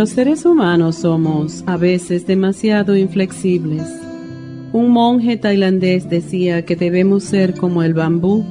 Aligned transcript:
Los 0.00 0.08
seres 0.08 0.46
humanos 0.46 0.96
somos 0.96 1.62
a 1.66 1.76
veces 1.76 2.26
demasiado 2.26 2.96
inflexibles. 2.96 3.82
Un 4.72 4.88
monje 4.88 5.36
tailandés 5.36 6.08
decía 6.08 6.64
que 6.64 6.74
debemos 6.74 7.22
ser 7.22 7.52
como 7.52 7.82
el 7.82 7.92
bambú, 7.92 8.46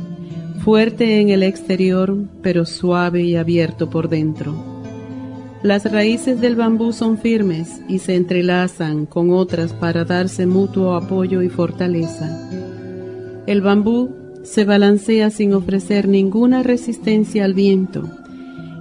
fuerte 0.63 1.19
en 1.19 1.29
el 1.29 1.41
exterior, 1.41 2.15
pero 2.43 2.67
suave 2.67 3.23
y 3.23 3.35
abierto 3.35 3.89
por 3.89 4.09
dentro. 4.09 4.53
Las 5.63 5.91
raíces 5.91 6.39
del 6.39 6.55
bambú 6.55 6.93
son 6.93 7.17
firmes 7.17 7.81
y 7.89 7.97
se 7.97 8.13
entrelazan 8.13 9.07
con 9.07 9.31
otras 9.31 9.73
para 9.73 10.05
darse 10.05 10.45
mutuo 10.45 10.93
apoyo 10.93 11.41
y 11.41 11.49
fortaleza. 11.49 12.47
El 13.47 13.61
bambú 13.61 14.11
se 14.43 14.65
balancea 14.65 15.31
sin 15.31 15.55
ofrecer 15.55 16.07
ninguna 16.07 16.61
resistencia 16.61 17.43
al 17.43 17.55
viento 17.55 18.18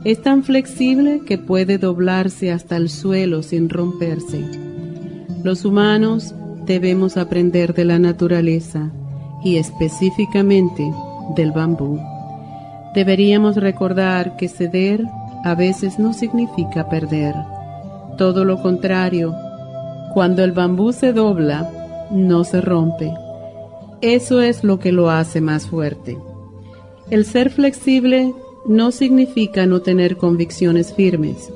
es 0.05 0.23
tan 0.23 0.43
flexible 0.45 1.23
que 1.27 1.39
puede 1.39 1.79
doblarse 1.79 2.53
hasta 2.53 2.77
el 2.77 2.89
suelo 2.89 3.43
sin 3.43 3.69
romperse. 3.69 4.45
Los 5.43 5.65
humanos 5.65 6.35
debemos 6.67 7.17
aprender 7.17 7.75
de 7.75 7.85
la 7.85 7.99
naturaleza 7.99 8.91
y 9.43 9.57
específicamente 9.57 10.89
del 11.35 11.53
bambú. 11.53 11.99
Deberíamos 12.95 13.57
recordar 13.57 14.37
que 14.37 14.49
ceder 14.49 15.05
a 15.45 15.55
veces 15.55 15.99
no 15.99 16.13
significa 16.13 16.89
perder. 16.89 17.35
Todo 18.17 18.45
lo 18.45 18.61
contrario, 18.63 19.35
cuando 20.15 20.43
el 20.43 20.53
bambú 20.53 20.93
se 20.93 21.13
dobla, 21.13 22.09
no 22.11 22.45
se 22.45 22.61
rompe. 22.61 23.13
Eso 24.01 24.41
es 24.41 24.65
lo 24.65 24.79
que 24.79 24.93
lo 24.93 25.11
hace 25.11 25.41
más 25.41 25.67
fuerte. 25.67 26.19
El 27.11 27.25
ser 27.25 27.51
flexible 27.51 28.35
no 28.69 28.93
significa 28.93 29.67
no 29.67 29.81
tener 29.81 30.19
convicciones 30.19 30.93
firmes. 30.93 31.51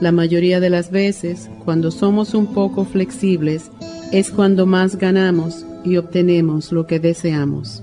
La 0.00 0.10
mayoría 0.12 0.58
de 0.58 0.70
las 0.70 0.90
veces, 0.90 1.48
cuando 1.64 1.90
somos 1.90 2.34
un 2.34 2.52
poco 2.52 2.84
flexibles, 2.84 3.70
es 4.12 4.30
cuando 4.30 4.66
más 4.66 4.96
ganamos 4.96 5.64
y 5.84 5.96
obtenemos 5.96 6.72
lo 6.72 6.86
que 6.86 6.98
deseamos. 6.98 7.82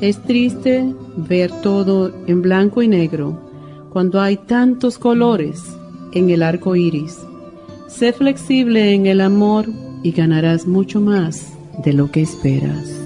Es 0.00 0.22
triste 0.22 0.94
ver 1.16 1.50
todo 1.62 2.12
en 2.26 2.42
blanco 2.42 2.82
y 2.82 2.88
negro 2.88 3.38
cuando 3.90 4.20
hay 4.20 4.36
tantos 4.36 4.98
colores 4.98 5.62
en 6.12 6.30
el 6.30 6.42
arco 6.42 6.74
iris. 6.74 7.18
Sé 7.86 8.12
flexible 8.12 8.92
en 8.94 9.06
el 9.06 9.20
amor 9.20 9.66
y 10.02 10.12
ganarás 10.12 10.66
mucho 10.66 11.00
más 11.00 11.52
de 11.84 11.92
lo 11.92 12.10
que 12.10 12.22
esperas. 12.22 13.05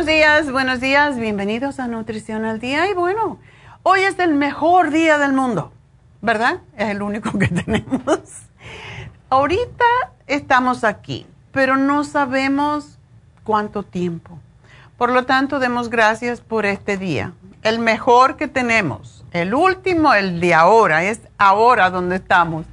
Buenos 0.00 0.16
días, 0.16 0.50
buenos 0.50 0.80
días, 0.80 1.18
bienvenidos 1.18 1.78
a 1.78 1.86
Nutrición 1.86 2.46
al 2.46 2.58
Día. 2.58 2.90
Y 2.90 2.94
bueno, 2.94 3.38
hoy 3.82 4.00
es 4.00 4.18
el 4.18 4.32
mejor 4.32 4.90
día 4.92 5.18
del 5.18 5.34
mundo, 5.34 5.74
¿verdad? 6.22 6.62
Es 6.78 6.88
el 6.88 7.02
único 7.02 7.38
que 7.38 7.48
tenemos. 7.66 8.18
Ahorita 9.28 9.84
estamos 10.26 10.84
aquí, 10.84 11.26
pero 11.52 11.76
no 11.76 12.04
sabemos 12.04 12.98
cuánto 13.44 13.82
tiempo. 13.82 14.38
Por 14.96 15.10
lo 15.12 15.26
tanto, 15.26 15.58
demos 15.58 15.90
gracias 15.90 16.40
por 16.40 16.64
este 16.64 16.96
día, 16.96 17.34
el 17.62 17.78
mejor 17.78 18.38
que 18.38 18.48
tenemos. 18.48 19.26
El 19.32 19.52
último, 19.52 20.14
el 20.14 20.40
de 20.40 20.54
ahora, 20.54 21.04
es 21.04 21.20
ahora 21.36 21.90
donde 21.90 22.16
estamos. 22.16 22.64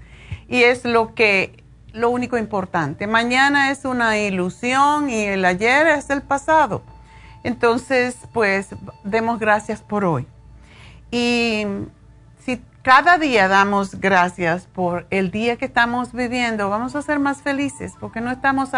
Y 0.48 0.64
es 0.64 0.86
lo 0.86 1.14
que, 1.14 1.62
lo 1.92 2.10
único 2.10 2.38
importante. 2.38 3.06
Mañana 3.06 3.70
es 3.72 3.84
una 3.84 4.18
ilusión 4.18 5.10
y 5.10 5.26
el 5.26 5.44
ayer 5.44 5.88
es 5.88 6.10
el 6.10 6.22
pasado. 6.22 6.84
Entonces, 7.44 8.18
pues, 8.34 8.70
demos 9.04 9.40
gracias 9.40 9.82
por 9.82 10.06
hoy. 10.06 10.28
Y 11.12 11.66
si 12.40 12.62
cada 12.82 13.18
día 13.18 13.48
damos 13.48 13.96
gracias 14.00 14.68
por 14.68 15.08
el 15.10 15.32
día 15.32 15.58
que 15.58 15.66
estamos 15.66 16.14
viviendo, 16.14 16.70
vamos 16.70 16.96
a 16.96 17.02
ser 17.02 17.20
más 17.20 17.42
felices 17.42 17.94
porque 18.00 18.22
no 18.22 18.32
estamos, 18.32 18.72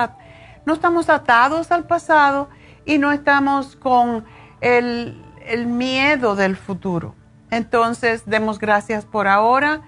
no 0.66 0.74
estamos 0.74 1.10
atados 1.10 1.72
al 1.72 1.86
pasado 1.86 2.50
y 2.86 2.98
no 2.98 3.12
estamos 3.12 3.76
con 3.76 4.26
el, 4.62 5.24
el 5.46 5.66
miedo 5.68 6.36
del 6.36 6.56
futuro. 6.56 7.16
Entonces, 7.52 8.24
demos 8.26 8.60
gracias 8.60 9.06
por 9.06 9.28
ahora 9.28 9.82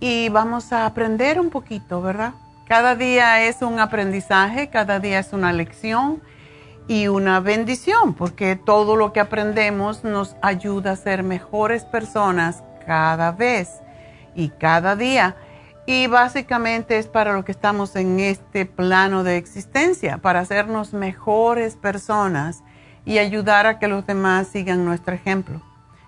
y 0.00 0.28
vamos 0.30 0.72
a 0.72 0.86
aprender 0.86 1.38
un 1.38 1.50
poquito, 1.50 2.00
¿verdad? 2.00 2.34
Cada 2.66 2.94
día 2.94 3.42
es 3.42 3.60
un 3.60 3.78
aprendizaje, 3.78 4.70
cada 4.70 4.98
día 4.98 5.18
es 5.18 5.32
una 5.32 5.52
lección 5.52 6.22
y 6.86 7.08
una 7.08 7.40
bendición, 7.40 8.14
porque 8.14 8.56
todo 8.56 8.96
lo 8.96 9.12
que 9.12 9.20
aprendemos 9.20 10.04
nos 10.04 10.36
ayuda 10.42 10.92
a 10.92 10.96
ser 10.96 11.22
mejores 11.22 11.84
personas 11.84 12.62
cada 12.86 13.32
vez 13.32 13.80
y 14.34 14.50
cada 14.50 14.96
día. 14.96 15.36
Y 15.86 16.06
básicamente 16.06 16.98
es 16.98 17.08
para 17.08 17.34
lo 17.34 17.44
que 17.44 17.52
estamos 17.52 17.94
en 17.96 18.20
este 18.20 18.66
plano 18.66 19.22
de 19.22 19.36
existencia, 19.36 20.18
para 20.18 20.40
hacernos 20.40 20.92
mejores 20.92 21.76
personas 21.76 22.62
y 23.04 23.18
ayudar 23.18 23.66
a 23.66 23.78
que 23.78 23.88
los 23.88 24.06
demás 24.06 24.48
sigan 24.48 24.84
nuestro 24.84 25.14
ejemplo. 25.14 25.60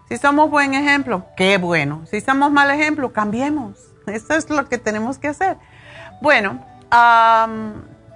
Si 0.09 0.17
somos 0.19 0.51
buen 0.51 0.75
ejemplo, 0.75 1.27
qué 1.37 1.59
bueno. 1.59 2.03
Si 2.07 2.21
somos 2.21 2.53
mal 2.53 2.71
ejemplo, 2.71 3.13
cambiemos. 3.13 3.77
Eso 4.07 4.35
es 4.35 4.49
lo 4.49 4.69
que 4.69 4.79
tenemos 4.79 5.19
que 5.19 5.29
hacer. 5.29 5.57
Bueno, 6.23 6.65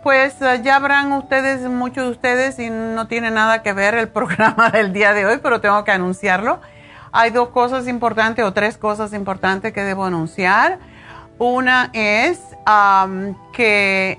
pues 0.03 0.41
eh, 0.43 0.61
ya 0.63 0.77
habrán 0.77 1.13
ustedes, 1.13 1.63
muchos 1.69 2.05
de 2.05 2.11
ustedes, 2.11 2.59
y 2.59 2.71
no 2.71 3.07
tiene 3.07 3.31
nada 3.31 3.63
que 3.63 3.73
ver 3.73 3.95
el 3.95 4.09
programa 4.13 4.71
del 4.71 4.93
día 4.93 5.13
de 5.13 5.27
hoy, 5.27 5.39
pero 5.43 5.61
tengo 5.61 5.85
que 5.85 5.93
anunciarlo. 5.93 6.61
Hay 7.13 7.31
dos 7.31 7.49
cosas 7.49 7.89
importantes 7.89 8.45
o 8.45 8.53
tres 8.53 8.79
cosas 8.79 9.13
importantes 9.13 9.73
que 9.73 9.83
debo 9.83 10.05
anunciar. 10.05 10.79
Una 11.39 11.91
es 11.93 12.39
que, 13.53 14.19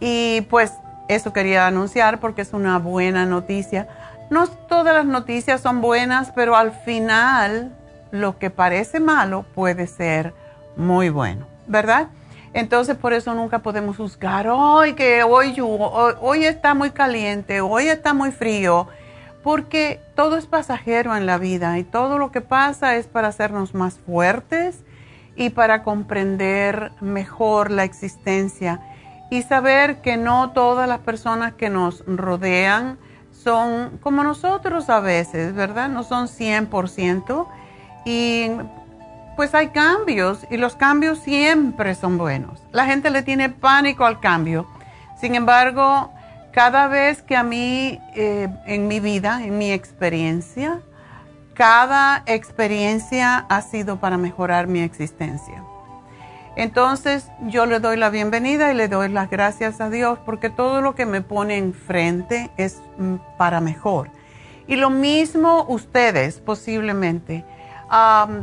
Y 0.00 0.42
pues 0.42 0.72
eso 1.08 1.32
quería 1.32 1.66
anunciar 1.66 2.20
porque 2.20 2.42
es 2.42 2.52
una 2.52 2.78
buena 2.78 3.26
noticia. 3.26 3.88
No 4.30 4.46
todas 4.46 4.94
las 4.94 5.06
noticias 5.06 5.60
son 5.60 5.80
buenas, 5.80 6.32
pero 6.32 6.56
al 6.56 6.72
final 6.72 7.76
lo 8.10 8.38
que 8.38 8.50
parece 8.50 9.00
malo 9.00 9.44
puede 9.54 9.86
ser 9.86 10.34
muy 10.76 11.08
bueno, 11.08 11.46
¿verdad? 11.66 12.08
Entonces 12.56 12.96
por 12.96 13.12
eso 13.12 13.34
nunca 13.34 13.58
podemos 13.58 13.98
juzgar, 13.98 14.48
hoy 14.48 14.94
que 14.94 15.22
hoy, 15.22 15.54
hoy 15.60 16.46
está 16.46 16.72
muy 16.72 16.90
caliente, 16.90 17.60
hoy 17.60 17.88
está 17.88 18.14
muy 18.14 18.30
frío, 18.30 18.88
porque 19.42 20.00
todo 20.14 20.38
es 20.38 20.46
pasajero 20.46 21.14
en 21.14 21.26
la 21.26 21.36
vida 21.36 21.78
y 21.78 21.84
todo 21.84 22.16
lo 22.16 22.32
que 22.32 22.40
pasa 22.40 22.96
es 22.96 23.08
para 23.08 23.28
hacernos 23.28 23.74
más 23.74 23.98
fuertes 23.98 24.84
y 25.36 25.50
para 25.50 25.82
comprender 25.82 26.92
mejor 27.02 27.70
la 27.70 27.84
existencia 27.84 28.80
y 29.30 29.42
saber 29.42 30.00
que 30.00 30.16
no 30.16 30.52
todas 30.52 30.88
las 30.88 31.00
personas 31.00 31.52
que 31.52 31.68
nos 31.68 32.04
rodean 32.06 32.96
son 33.32 33.98
como 33.98 34.24
nosotros 34.24 34.88
a 34.88 35.00
veces, 35.00 35.54
¿verdad? 35.54 35.90
No 35.90 36.04
son 36.04 36.26
100% 36.26 37.46
y 38.06 38.50
pues 39.36 39.54
hay 39.54 39.68
cambios 39.68 40.46
y 40.50 40.56
los 40.56 40.74
cambios 40.74 41.18
siempre 41.18 41.94
son 41.94 42.18
buenos. 42.18 42.62
La 42.72 42.86
gente 42.86 43.10
le 43.10 43.22
tiene 43.22 43.50
pánico 43.50 44.04
al 44.04 44.18
cambio. 44.18 44.66
Sin 45.20 45.34
embargo, 45.34 46.10
cada 46.52 46.88
vez 46.88 47.22
que 47.22 47.36
a 47.36 47.42
mí, 47.42 48.00
eh, 48.14 48.48
en 48.66 48.88
mi 48.88 48.98
vida, 48.98 49.44
en 49.44 49.58
mi 49.58 49.70
experiencia, 49.72 50.80
cada 51.52 52.22
experiencia 52.26 53.46
ha 53.48 53.62
sido 53.62 54.00
para 54.00 54.16
mejorar 54.16 54.66
mi 54.66 54.80
existencia. 54.80 55.62
Entonces 56.56 57.30
yo 57.42 57.66
le 57.66 57.80
doy 57.80 57.98
la 57.98 58.08
bienvenida 58.08 58.72
y 58.72 58.74
le 58.74 58.88
doy 58.88 59.10
las 59.10 59.28
gracias 59.28 59.80
a 59.82 59.90
Dios 59.90 60.18
porque 60.24 60.48
todo 60.48 60.80
lo 60.80 60.94
que 60.94 61.04
me 61.04 61.20
pone 61.20 61.58
enfrente 61.58 62.50
es 62.56 62.80
mm, 62.96 63.16
para 63.36 63.60
mejor. 63.60 64.10
Y 64.66 64.76
lo 64.76 64.88
mismo 64.88 65.66
ustedes 65.68 66.40
posiblemente 66.40 67.44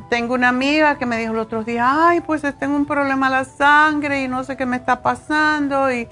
tengo 0.10 0.34
una 0.34 0.50
amiga 0.50 0.98
que 0.98 1.06
me 1.06 1.18
dijo 1.18 1.34
el 1.34 1.40
otro 1.40 1.63
día, 1.63 2.07
ay, 2.07 2.22
pues 2.22 2.44
tengo 2.60 2.75
un 2.75 2.86
problema 2.86 3.28
a 3.28 3.30
la 3.30 3.44
sangre 3.44 4.24
y 4.24 4.28
no 4.28 4.44
sé 4.44 4.56
qué 4.56 4.66
me 4.66 4.78
está 4.78 5.01
pasando. 5.01 5.92
Y, 5.92 6.07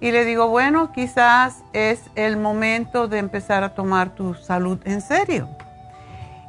y 0.00 0.10
le 0.12 0.24
digo, 0.24 0.48
bueno, 0.48 0.92
quizás 0.92 1.62
es 1.72 2.02
el 2.14 2.36
momento 2.36 3.06
de 3.08 3.18
empezar 3.18 3.64
a 3.64 3.74
tomar 3.74 4.14
tu 4.14 4.34
salud 4.34 4.78
en 4.84 5.02
serio. 5.02 5.48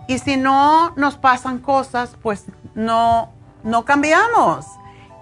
Y 0.08 0.20
si 0.20 0.38
no 0.38 0.94
nos 0.96 1.18
pasan 1.18 1.60
cosas, 1.60 2.18
pues 2.22 2.46
no, 2.76 3.30
no 3.64 3.84
cambiamos. 3.84 4.66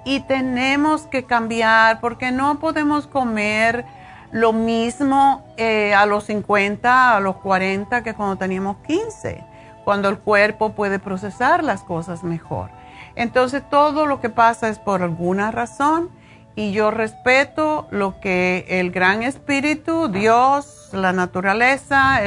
Y 0.06 0.22
tenemos 0.22 1.04
que 1.08 1.26
cambiar 1.26 2.00
porque 2.00 2.32
no 2.32 2.60
podemos 2.60 3.08
comer 3.08 3.86
lo 4.32 4.54
mismo 4.54 5.44
eh, 5.58 5.94
a 5.94 6.06
los 6.06 6.26
50, 6.26 7.18
a 7.18 7.20
los 7.20 7.38
40 7.38 8.04
que 8.04 8.14
cuando 8.14 8.38
teníamos 8.38 8.78
15 8.88 9.49
cuando 9.90 10.10
el 10.10 10.20
cuerpo 10.20 10.74
puede 10.74 11.00
procesar 11.00 11.64
las 11.64 11.82
cosas 11.82 12.24
mejor. 12.24 12.70
Entonces 13.16 13.68
todo 13.72 14.06
lo 14.06 14.22
que 14.22 14.30
pasa 14.30 14.70
es 14.70 14.78
por 14.78 15.02
alguna 15.02 15.50
razón 15.50 16.12
y 16.56 16.74
yo 16.74 16.92
respeto 16.92 17.88
lo 17.90 18.20
que 18.20 18.68
el 18.70 18.92
gran 18.92 19.24
espíritu, 19.24 20.08
Dios, 20.08 20.92
la 20.94 21.12
naturaleza, 21.12 22.22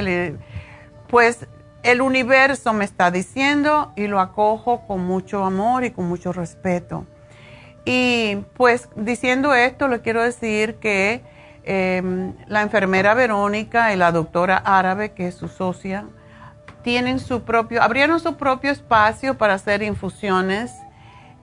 pues 1.07 1.47
el 1.85 2.01
universo 2.01 2.73
me 2.73 2.85
está 2.85 3.13
diciendo 3.13 3.93
y 3.95 4.09
lo 4.09 4.19
acojo 4.19 4.85
con 4.89 5.05
mucho 5.05 5.45
amor 5.45 5.85
y 5.85 5.93
con 5.93 6.09
mucho 6.09 6.33
respeto. 6.33 7.07
Y 7.85 8.39
pues 8.55 8.89
diciendo 8.97 9.55
esto, 9.55 9.87
le 9.87 10.01
quiero 10.01 10.21
decir 10.21 10.81
que 10.81 11.23
em, 11.63 12.35
la 12.49 12.63
enfermera 12.63 13.15
Verónica 13.15 13.95
y 13.95 13.97
la 13.97 14.11
doctora 14.11 14.57
árabe, 14.57 15.13
que 15.13 15.29
es 15.29 15.37
su 15.37 15.47
socia, 15.47 16.07
tienen 16.83 17.19
su 17.19 17.43
propio, 17.43 17.83
abrieron 17.83 18.21
su 18.21 18.37
propio 18.37 18.71
espacio 18.71 19.37
para 19.39 19.55
hacer 19.55 19.83
infusiones. 19.83 20.73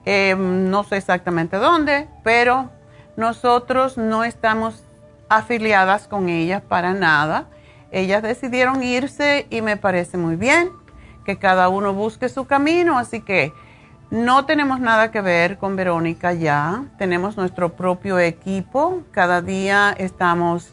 Eh, 0.06 0.34
no 0.36 0.84
sé 0.84 0.96
exactamente 0.96 1.56
dónde, 1.56 2.08
pero 2.22 2.70
nosotros 3.16 3.98
no 3.98 4.24
estamos 4.24 4.82
afiliadas 5.28 6.08
con 6.08 6.28
ellas 6.28 6.62
para 6.62 6.94
nada. 6.94 7.46
Ellas 7.90 8.22
decidieron 8.22 8.82
irse 8.82 9.46
y 9.50 9.62
me 9.62 9.76
parece 9.76 10.16
muy 10.16 10.36
bien 10.36 10.70
que 11.24 11.38
cada 11.38 11.68
uno 11.68 11.92
busque 11.92 12.28
su 12.28 12.46
camino, 12.46 12.98
así 12.98 13.20
que 13.20 13.52
no 14.10 14.44
tenemos 14.44 14.80
nada 14.80 15.10
que 15.10 15.20
ver 15.20 15.58
con 15.58 15.76
Verónica 15.76 16.32
ya, 16.32 16.84
tenemos 16.98 17.36
nuestro 17.36 17.70
propio 17.70 18.18
equipo, 18.18 19.02
cada 19.12 19.40
día 19.40 19.94
estamos 19.96 20.72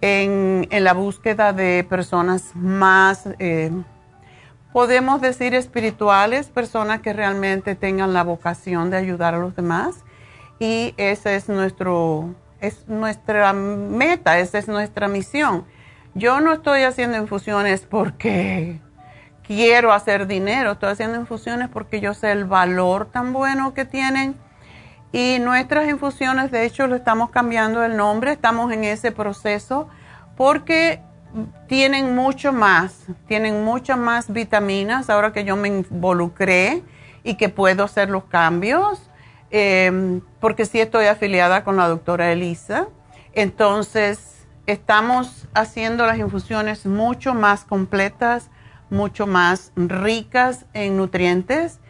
en, 0.00 0.68
la 0.70 0.94
búsqueda 0.94 1.52
de 1.52 1.84
personas 1.88 2.54
más 2.54 3.28
eh, 3.38 3.70
podemos 4.72 5.20
decir 5.20 5.54
espirituales, 5.54 6.48
personas 6.48 7.00
que 7.00 7.12
realmente 7.12 7.74
tengan 7.74 8.12
la 8.12 8.24
vocación 8.24 8.90
de 8.90 8.96
ayudar 8.96 9.34
a 9.34 9.38
los 9.38 9.54
demás. 9.54 10.04
Y 10.58 10.94
esa 10.96 11.34
es, 11.34 11.48
nuestro, 11.48 12.34
es 12.60 12.88
nuestra 12.88 13.52
meta, 13.52 14.38
esa 14.38 14.58
es 14.58 14.68
nuestra 14.68 15.08
misión. 15.08 15.64
Yo 16.14 16.40
no 16.40 16.52
estoy 16.52 16.82
haciendo 16.82 17.18
infusiones 17.18 17.82
porque 17.82 18.80
quiero 19.42 19.92
hacer 19.92 20.26
dinero, 20.26 20.72
estoy 20.72 20.90
haciendo 20.90 21.18
infusiones 21.18 21.68
porque 21.68 22.00
yo 22.00 22.14
sé 22.14 22.32
el 22.32 22.44
valor 22.44 23.06
tan 23.06 23.32
bueno 23.32 23.74
que 23.74 23.84
tienen. 23.84 24.36
Y 25.12 25.38
nuestras 25.40 25.88
infusiones, 25.88 26.50
de 26.50 26.64
hecho, 26.64 26.86
lo 26.86 26.96
estamos 26.96 27.30
cambiando 27.30 27.84
el 27.84 27.98
nombre, 27.98 28.32
estamos 28.32 28.72
en 28.72 28.84
ese 28.84 29.12
proceso 29.12 29.88
porque 30.36 31.02
tienen 31.66 32.14
mucho 32.14 32.52
más, 32.52 33.06
tienen 33.26 33.64
muchas 33.64 33.98
más 33.98 34.32
vitaminas 34.32 35.10
ahora 35.10 35.32
que 35.32 35.44
yo 35.44 35.56
me 35.56 35.68
involucré 35.68 36.82
y 37.24 37.34
que 37.34 37.48
puedo 37.48 37.84
hacer 37.84 38.10
los 38.10 38.24
cambios, 38.24 39.10
em, 39.50 40.20
porque 40.40 40.66
sí 40.66 40.80
estoy 40.80 41.06
afiliada 41.06 41.64
con 41.64 41.76
la 41.76 41.88
doctora 41.88 42.32
Elisa. 42.32 42.88
Entonces, 43.32 44.46
estamos 44.66 45.48
haciendo 45.54 46.06
las 46.06 46.18
infusiones 46.18 46.86
mucho 46.86 47.34
más 47.34 47.64
completas, 47.64 48.50
mucho 48.90 49.26
más 49.26 49.72
ricas 49.76 50.66
en 50.74 50.96
nutrientes 50.96 51.80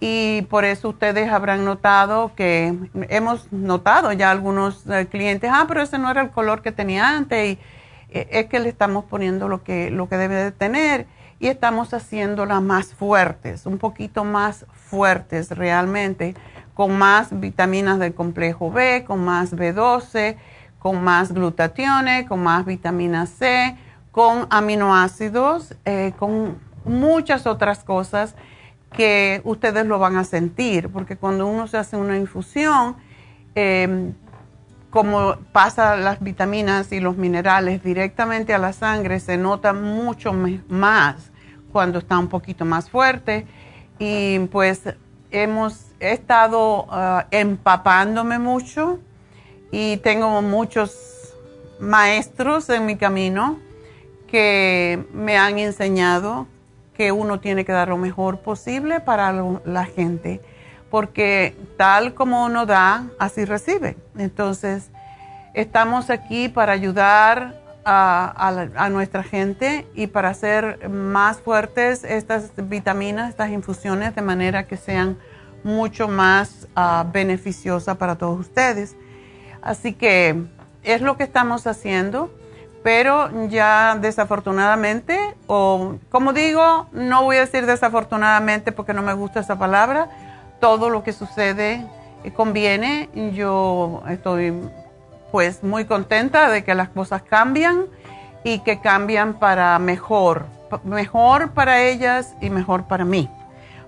y 0.00 0.42
por 0.42 0.64
eso 0.64 0.90
ustedes 0.90 1.30
habrán 1.30 1.64
notado 1.64 2.32
que 2.36 2.74
hemos 3.08 3.52
notado 3.52 4.12
ya 4.12 4.30
algunos 4.30 4.86
eh, 4.86 5.06
clientes, 5.10 5.50
ah, 5.52 5.64
pero 5.66 5.82
ese 5.82 5.98
no 5.98 6.10
era 6.10 6.22
el 6.22 6.30
color 6.30 6.62
que 6.62 6.72
tenía 6.72 7.08
antes 7.16 7.52
y 7.52 7.58
es 8.10 8.46
que 8.46 8.60
le 8.60 8.68
estamos 8.68 9.04
poniendo 9.04 9.48
lo 9.48 9.62
que, 9.62 9.90
lo 9.90 10.08
que 10.08 10.16
debe 10.16 10.36
de 10.36 10.52
tener 10.52 11.06
y 11.40 11.48
estamos 11.48 11.94
haciéndolas 11.94 12.62
más 12.62 12.94
fuertes, 12.94 13.66
un 13.66 13.78
poquito 13.78 14.24
más 14.24 14.66
fuertes 14.72 15.50
realmente, 15.50 16.34
con 16.74 16.96
más 16.96 17.38
vitaminas 17.38 17.98
del 17.98 18.14
complejo 18.14 18.70
B, 18.70 19.04
con 19.06 19.24
más 19.24 19.54
B12, 19.54 20.36
con 20.78 21.02
más 21.02 21.32
glutatione, 21.32 22.26
con 22.26 22.42
más 22.42 22.64
vitamina 22.64 23.26
C, 23.26 23.76
con 24.10 24.46
aminoácidos, 24.50 25.74
eh, 25.84 26.12
con 26.18 26.58
muchas 26.84 27.46
otras 27.46 27.84
cosas 27.84 28.34
que 28.92 29.40
ustedes 29.44 29.86
lo 29.86 29.98
van 29.98 30.16
a 30.16 30.24
sentir, 30.24 30.88
porque 30.88 31.16
cuando 31.16 31.46
uno 31.46 31.66
se 31.66 31.76
hace 31.76 31.96
una 31.96 32.16
infusión, 32.16 32.96
em, 33.54 34.14
como 34.90 35.36
pasa 35.52 35.96
las 35.96 36.20
vitaminas 36.20 36.92
y 36.92 37.00
los 37.00 37.16
minerales 37.16 37.82
directamente 37.82 38.54
a 38.54 38.58
la 38.58 38.72
sangre, 38.72 39.20
se 39.20 39.36
nota 39.36 39.72
mucho 39.72 40.32
más 40.68 41.30
cuando 41.72 41.98
está 41.98 42.18
un 42.18 42.28
poquito 42.28 42.64
más 42.64 42.88
fuerte. 42.88 43.46
Y 43.98 44.38
pues 44.50 44.82
hemos 45.30 45.86
estado 46.00 46.86
ah, 46.90 47.26
empapándome 47.30 48.38
mucho 48.38 48.98
y 49.70 49.98
tengo 49.98 50.40
muchos 50.40 51.34
maestros 51.80 52.68
en 52.70 52.86
mi 52.86 52.96
camino 52.96 53.58
que 54.26 55.04
me 55.12 55.36
han 55.36 55.58
enseñado 55.58 56.46
que 56.94 57.12
uno 57.12 57.40
tiene 57.40 57.64
que 57.64 57.72
dar 57.72 57.88
lo 57.88 57.96
mejor 57.96 58.40
posible 58.40 59.00
para 59.00 59.32
la 59.64 59.84
gente, 59.84 60.40
porque 60.90 61.56
tal 61.76 62.14
como 62.14 62.44
uno 62.44 62.66
da, 62.66 63.04
así 63.18 63.44
recibe. 63.44 63.96
Entonces, 64.16 64.90
estamos 65.54 66.10
aquí 66.10 66.48
para 66.48 66.72
ayudar 66.72 67.60
a, 67.84 68.88
nuestra 68.90 69.22
gente 69.22 69.86
y 69.94 70.08
para 70.08 70.28
hacer 70.28 70.90
más 70.90 71.38
fuertes 71.38 72.04
estas 72.04 72.50
vitaminas, 72.56 73.30
estas 73.30 73.50
infusiones, 73.50 74.14
de 74.14 74.20
manera 74.20 74.66
que 74.66 74.76
sean 74.76 75.16
mucho 75.64 76.06
más 76.06 76.68
ah, 76.76 77.06
beneficiosas 77.10 77.96
para 77.96 78.16
todos 78.16 78.38
ustedes. 78.40 78.94
Así 79.62 79.94
que 79.94 80.44
es 80.82 81.00
lo 81.00 81.16
que 81.16 81.24
estamos 81.24 81.66
haciendo 81.66 82.30
pero 82.82 83.48
ya 83.48 83.96
desafortunadamente, 84.00 85.18
o 85.46 85.96
como 86.10 86.32
digo, 86.32 86.86
no 86.92 87.24
voy 87.24 87.36
a 87.36 87.40
decir 87.40 87.66
desafortunadamente 87.66 88.72
porque 88.72 88.94
no 88.94 89.02
me 89.02 89.12
gusta 89.14 89.40
esa 89.40 89.58
palabra, 89.58 90.08
todo 90.60 90.90
lo 90.90 91.02
que 91.02 91.12
sucede 91.12 91.86
conviene. 92.34 93.08
Yo 93.34 94.02
estoy 94.08 94.52
pues 95.32 95.62
muy 95.62 95.84
contenta 95.84 96.50
de 96.50 96.64
que 96.64 96.74
las 96.74 96.88
cosas 96.90 97.22
cambian 97.22 97.86
y 98.44 98.60
que 98.60 98.80
cambian 98.80 99.34
para 99.34 99.78
mejor, 99.78 100.46
mejor 100.84 101.52
para 101.52 101.82
ellas 101.82 102.34
y 102.40 102.50
mejor 102.50 102.84
para 102.84 103.04
mí, 103.04 103.30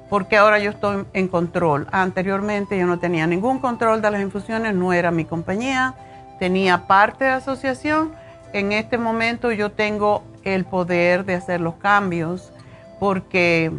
porque 0.09 0.37
ahora 0.37 0.59
yo 0.59 0.71
estoy 0.71 1.05
en 1.13 1.29
control. 1.29 1.87
Anteriormente 1.93 2.79
yo 2.79 2.87
no 2.87 2.99
tenía 2.99 3.27
ningún 3.27 3.59
control 3.59 4.03
de 4.03 4.11
las 4.11 4.21
infusiones, 4.21 4.75
no 4.75 4.93
era 4.93 5.11
mi 5.11 5.25
compañía, 5.25 5.95
tenía 6.39 6.87
parte 6.87 7.25
de 7.25 7.31
asociación 7.31 8.13
en 8.53 8.73
este 8.73 8.99
momento 8.99 9.53
yo 9.53 9.71
tengo 9.71 10.25
el 10.43 10.65
poder 10.65 11.25
de 11.25 11.35
hacer 11.35 11.61
los 11.61 11.75
cambios 11.75 12.53
porque 12.99 13.71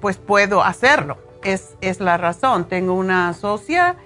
pues 0.00 0.16
puedo 0.16 0.62
hacerlo. 0.62 1.18
Es, 1.42 1.76
es 1.80 2.00
la 2.00 2.16
razón. 2.16 2.68
Tengo 2.68 2.94
una 2.94 3.32
socia 3.34 3.96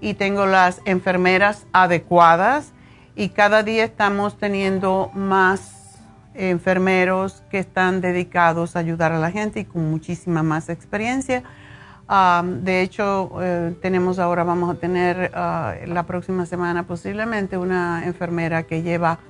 y 0.00 0.14
tengo 0.14 0.46
las 0.46 0.80
enfermeras 0.84 1.66
adecuadas 1.72 2.72
y 3.14 3.30
cada 3.30 3.62
día 3.62 3.84
estamos 3.84 4.38
teniendo 4.38 5.10
más 5.14 5.98
enfermeros 6.34 7.42
que 7.50 7.58
están 7.58 8.00
dedicados 8.00 8.76
a 8.76 8.78
ayudar 8.78 9.12
a 9.12 9.18
la 9.18 9.30
gente 9.30 9.60
y 9.60 9.64
con 9.64 9.90
muchísima 9.90 10.42
más 10.42 10.68
experiencia 10.68 11.42
de 12.44 12.82
hecho, 12.82 13.30
eh, 13.40 13.76
tenemos 13.80 14.18
ahora, 14.18 14.42
vamos 14.42 14.74
a 14.74 14.80
tener 14.80 15.30
ah, 15.32 15.74
la 15.86 16.02
próxima 16.04 16.44
semana 16.44 16.84
posiblemente 16.84 17.56
una 17.56 18.04
enfermera 18.04 18.64
que 18.64 18.82
lleva 18.82 19.20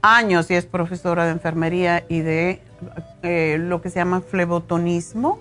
años 0.00 0.48
y 0.50 0.54
es 0.54 0.64
profesora 0.64 1.24
de 1.24 1.32
enfermería 1.32 2.04
y 2.08 2.20
de 2.20 2.62
eh, 3.22 3.56
lo 3.58 3.82
que 3.82 3.90
se 3.90 3.96
llama 3.96 4.20
flebotonismo, 4.20 5.40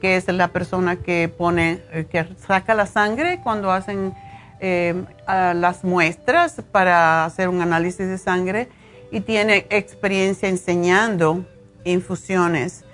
que 0.00 0.16
es 0.16 0.26
la 0.28 0.48
persona 0.48 0.96
que 0.96 1.28
pone, 1.28 1.82
eh, 1.92 2.06
que 2.10 2.26
saca 2.46 2.74
la 2.74 2.86
sangre 2.86 3.40
cuando 3.42 3.70
hacen 3.70 4.14
las 4.62 5.84
muestras 5.84 6.60
para 6.70 7.24
hacer 7.24 7.48
un 7.48 7.62
análisis 7.62 8.06
de 8.06 8.18
sangre 8.18 8.68
y 9.10 9.20
tiene 9.22 9.66
experiencia 9.70 10.50
enseñando 10.50 11.46
infusiones, 11.84 12.84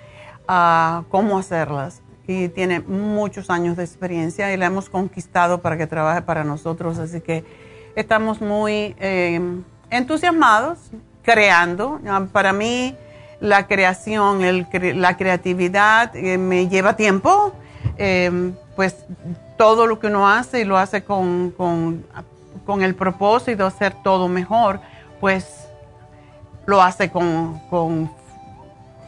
a 0.47 1.03
cómo 1.09 1.37
hacerlas 1.37 2.01
y 2.27 2.49
tiene 2.49 2.81
muchos 2.81 3.49
años 3.49 3.77
de 3.77 3.83
experiencia 3.83 4.53
y 4.53 4.57
la 4.57 4.65
hemos 4.65 4.89
conquistado 4.89 5.61
para 5.61 5.77
que 5.77 5.87
trabaje 5.87 6.21
para 6.21 6.43
nosotros. 6.43 6.97
Así 6.99 7.21
que 7.21 7.43
estamos 7.95 8.41
muy 8.41 8.95
eh, 8.99 9.39
entusiasmados 9.89 10.77
creando. 11.23 11.99
Ah, 12.07 12.27
para 12.31 12.53
mí 12.53 12.95
la 13.39 13.67
creación, 13.67 14.41
la 15.01 15.17
creatividad 15.17 16.15
eh, 16.15 16.37
me 16.37 16.67
lleva 16.67 16.95
tiempo. 16.95 17.53
Eh, 17.97 18.53
pues 18.75 19.05
todo 19.57 19.87
lo 19.87 19.99
que 19.99 20.07
uno 20.07 20.29
hace 20.29 20.61
y 20.61 20.63
lo 20.63 20.77
hace 20.77 21.03
con, 21.03 21.51
con, 21.51 22.05
con, 22.65 22.83
el 22.83 22.93
propósito 22.95 23.63
de 23.63 23.67
hacer 23.67 23.95
todo 24.03 24.27
mejor, 24.27 24.79
pues 25.19 25.67
lo 26.67 26.81
hace 26.81 27.09
con, 27.09 27.59
con, 27.69 28.11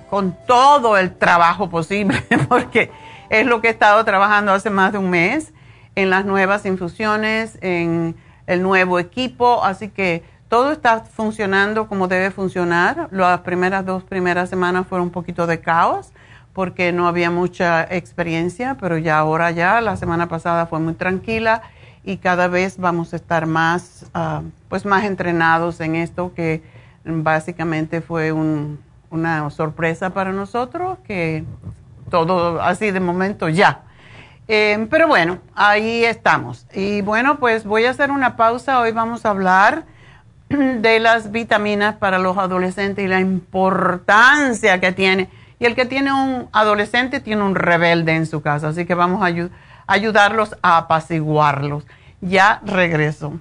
con 0.10 0.36
todo 0.48 0.98
el 0.98 1.16
trabajo 1.16 1.70
posible, 1.70 2.24
porque 2.50 2.92
es 3.30 3.46
lo 3.46 3.62
que 3.62 3.68
he 3.68 3.72
estado 3.72 4.04
trabajando 4.04 4.52
hace 4.52 4.72
más 4.72 4.92
de 4.92 4.98
un 4.98 5.12
mes 5.12 5.54
en 5.96 6.10
las 6.10 6.26
nuevas 6.26 6.66
infusiones, 6.66 7.60
en 7.62 8.16
el 8.48 8.64
nuevo 8.64 8.98
equipo, 8.98 9.64
así 9.64 9.90
que 9.90 10.24
todo 10.50 10.72
está 10.72 11.02
funcionando 11.02 11.88
como 11.88 12.08
debe 12.08 12.32
funcionar. 12.32 13.08
Las 13.12 13.42
primeras 13.42 13.86
dos 13.86 14.04
primeras 14.04 14.50
semanas 14.50 14.88
fueron 14.88 15.08
un 15.08 15.12
poquito 15.14 15.48
de 15.48 15.62
caos 15.62 16.12
porque 16.54 16.92
no 16.92 17.08
había 17.08 17.30
mucha 17.30 17.84
experiencia, 17.84 18.76
pero 18.80 18.98
ya 18.98 19.20
ahora 19.20 19.52
ya, 19.52 19.80
la 19.80 19.96
semana 19.96 20.28
pasada 20.28 20.66
fue 20.66 20.80
muy 20.80 20.96
tranquila 20.96 21.62
y 22.04 22.18
cada 22.18 22.48
vez 22.48 22.78
vamos 22.78 23.14
a 23.14 23.16
estar 23.16 23.46
más, 23.46 24.08
ah, 24.16 24.42
pues 24.68 24.86
más 24.86 25.06
entrenados 25.06 25.80
en 25.80 25.96
esto 25.96 26.34
que 26.36 26.64
básicamente 27.06 28.02
fue 28.02 28.32
una 28.32 29.50
sorpresa 29.52 30.10
para 30.10 30.34
nosotros 30.34 30.98
que 31.06 31.46
todo 32.10 32.62
así 32.62 32.90
de 32.90 33.00
momento 33.00 33.50
ya. 33.50 33.84
Eh, 34.48 34.88
pero 34.90 35.08
bueno, 35.08 35.38
ahí 35.54 36.04
estamos. 36.04 36.66
Y 36.74 37.02
bueno, 37.02 37.38
pues 37.38 37.66
voy 37.66 37.86
a 37.86 37.92
hacer 37.92 38.10
una 38.10 38.36
pausa. 38.36 38.80
Hoy 38.80 38.92
vamos 38.92 39.24
a 39.26 39.30
hablar 39.30 39.86
de 40.82 41.00
las 41.00 41.32
vitaminas 41.32 41.96
para 41.96 42.18
los 42.18 42.38
adolescentes 42.38 43.06
y 43.06 43.08
la 43.08 43.20
importancia 43.20 44.80
que 44.80 44.92
tiene. 44.92 45.30
Y 45.60 45.66
el 45.66 45.76
que 45.76 45.86
tiene 45.86 46.14
un 46.14 46.48
adolescente 46.52 47.20
tiene 47.20 47.44
un 47.44 47.56
rebelde 47.56 48.16
en 48.16 48.26
su 48.26 48.42
casa, 48.42 48.70
así 48.70 48.86
que 48.86 48.96
vamos 48.96 49.22
a 49.22 49.50
ayudarlos 49.88 50.56
a 50.62 50.78
apaciguarlos. 50.78 51.86
Ya 52.22 52.62
regreso. 52.66 53.40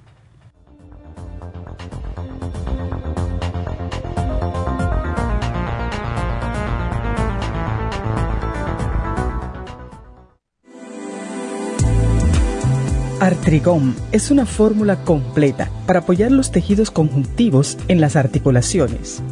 Artrigón 13.21 13.97
es 14.13 14.31
una 14.31 14.47
fórmula 14.47 15.03
completa 15.03 15.71
para 15.87 16.01
apoyar 16.01 16.31
los 16.31 16.53
tejidos 16.53 16.93
conjuntivos 16.93 17.77
en 17.89 18.01
las 18.01 18.15
articulaciones. 18.15 19.21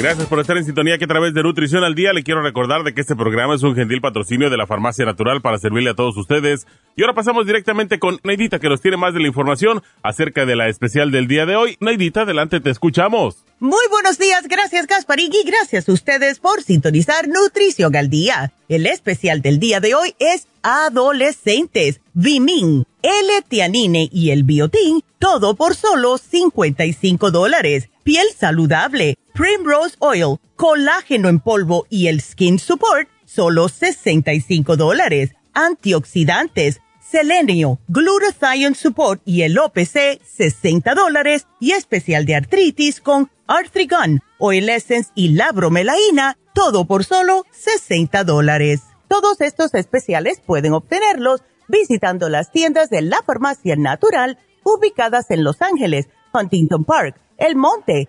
Gracias 0.00 0.28
por 0.28 0.40
estar 0.40 0.56
en 0.56 0.64
sintonía 0.64 0.96
que 0.96 1.04
a 1.04 1.08
través 1.08 1.34
de 1.34 1.42
Nutrición 1.42 1.84
al 1.84 1.94
Día 1.94 2.14
le 2.14 2.22
quiero 2.22 2.40
recordar 2.40 2.84
de 2.84 2.94
que 2.94 3.02
este 3.02 3.14
programa 3.14 3.54
es 3.54 3.62
un 3.62 3.74
gentil 3.74 4.00
patrocinio 4.00 4.48
de 4.48 4.56
la 4.56 4.66
Farmacia 4.66 5.04
Natural 5.04 5.42
para 5.42 5.58
servirle 5.58 5.90
a 5.90 5.94
todos 5.94 6.16
ustedes. 6.16 6.66
Y 6.96 7.02
ahora 7.02 7.12
pasamos 7.12 7.44
directamente 7.46 7.98
con 7.98 8.18
Neidita 8.24 8.60
que 8.60 8.70
nos 8.70 8.80
tiene 8.80 8.96
más 8.96 9.12
de 9.12 9.20
la 9.20 9.26
información 9.26 9.82
acerca 10.02 10.46
de 10.46 10.56
la 10.56 10.68
especial 10.68 11.10
del 11.10 11.28
día 11.28 11.44
de 11.44 11.54
hoy. 11.54 11.76
Neidita, 11.80 12.22
adelante, 12.22 12.60
te 12.60 12.70
escuchamos. 12.70 13.44
Muy 13.58 13.86
buenos 13.90 14.16
días, 14.16 14.48
gracias 14.48 14.86
Gasparín 14.86 15.32
y 15.34 15.46
gracias 15.46 15.86
a 15.86 15.92
ustedes 15.92 16.38
por 16.38 16.62
sintonizar 16.62 17.28
Nutrición 17.28 17.94
al 17.94 18.08
Día. 18.08 18.54
El 18.70 18.86
especial 18.86 19.42
del 19.42 19.60
día 19.60 19.80
de 19.80 19.94
hoy 19.94 20.14
es 20.18 20.48
Adolescentes, 20.62 22.00
Vimin, 22.14 22.86
L-Tianine 23.02 24.08
y 24.10 24.30
el 24.30 24.44
Biotin, 24.44 25.02
todo 25.18 25.56
por 25.56 25.74
solo 25.74 26.16
55 26.16 27.30
dólares. 27.30 27.90
Piel 28.02 28.26
saludable 28.34 29.18
Primrose 29.34 29.96
Oil, 30.00 30.38
colágeno 30.56 31.28
en 31.28 31.40
polvo 31.40 31.86
y 31.88 32.08
el 32.08 32.20
Skin 32.20 32.58
Support, 32.58 33.08
solo 33.24 33.68
65 33.68 34.76
dólares. 34.76 35.30
Antioxidantes, 35.54 36.80
selenio, 37.00 37.78
glutathione 37.88 38.74
support 38.74 39.20
y 39.24 39.42
el 39.42 39.58
OPC, 39.58 40.20
60 40.24 40.94
dólares. 40.94 41.46
Y 41.58 41.72
especial 41.72 42.26
de 42.26 42.36
artritis 42.36 43.00
con 43.00 43.30
Arthrigon, 43.46 44.20
Oil 44.38 44.68
Essence 44.68 45.10
y 45.14 45.30
la 45.30 45.52
bromelaína, 45.52 46.38
todo 46.54 46.84
por 46.86 47.04
solo 47.04 47.44
60 47.50 48.24
dólares. 48.24 48.82
Todos 49.08 49.40
estos 49.40 49.74
especiales 49.74 50.40
pueden 50.44 50.72
obtenerlos 50.72 51.42
visitando 51.66 52.28
las 52.28 52.52
tiendas 52.52 52.90
de 52.90 53.02
la 53.02 53.22
farmacia 53.24 53.76
natural 53.76 54.38
ubicadas 54.62 55.30
en 55.30 55.42
Los 55.44 55.62
Ángeles, 55.62 56.08
Huntington 56.32 56.84
Park, 56.84 57.20
El 57.38 57.56
Monte, 57.56 58.08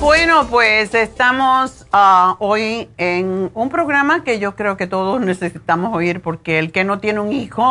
Bueno, 0.00 0.46
pues 0.48 0.94
estamos 0.94 1.86
ah, 1.92 2.36
hoy 2.38 2.88
en 2.96 3.50
un 3.52 3.68
programa 3.68 4.24
que 4.24 4.38
yo 4.38 4.56
creo 4.56 4.78
que 4.78 4.86
todos 4.86 5.20
necesitamos 5.20 5.94
oír 5.94 6.22
porque 6.22 6.58
el 6.58 6.72
que 6.72 6.84
no 6.84 7.00
tiene 7.00 7.20
un 7.20 7.32
hijo 7.32 7.62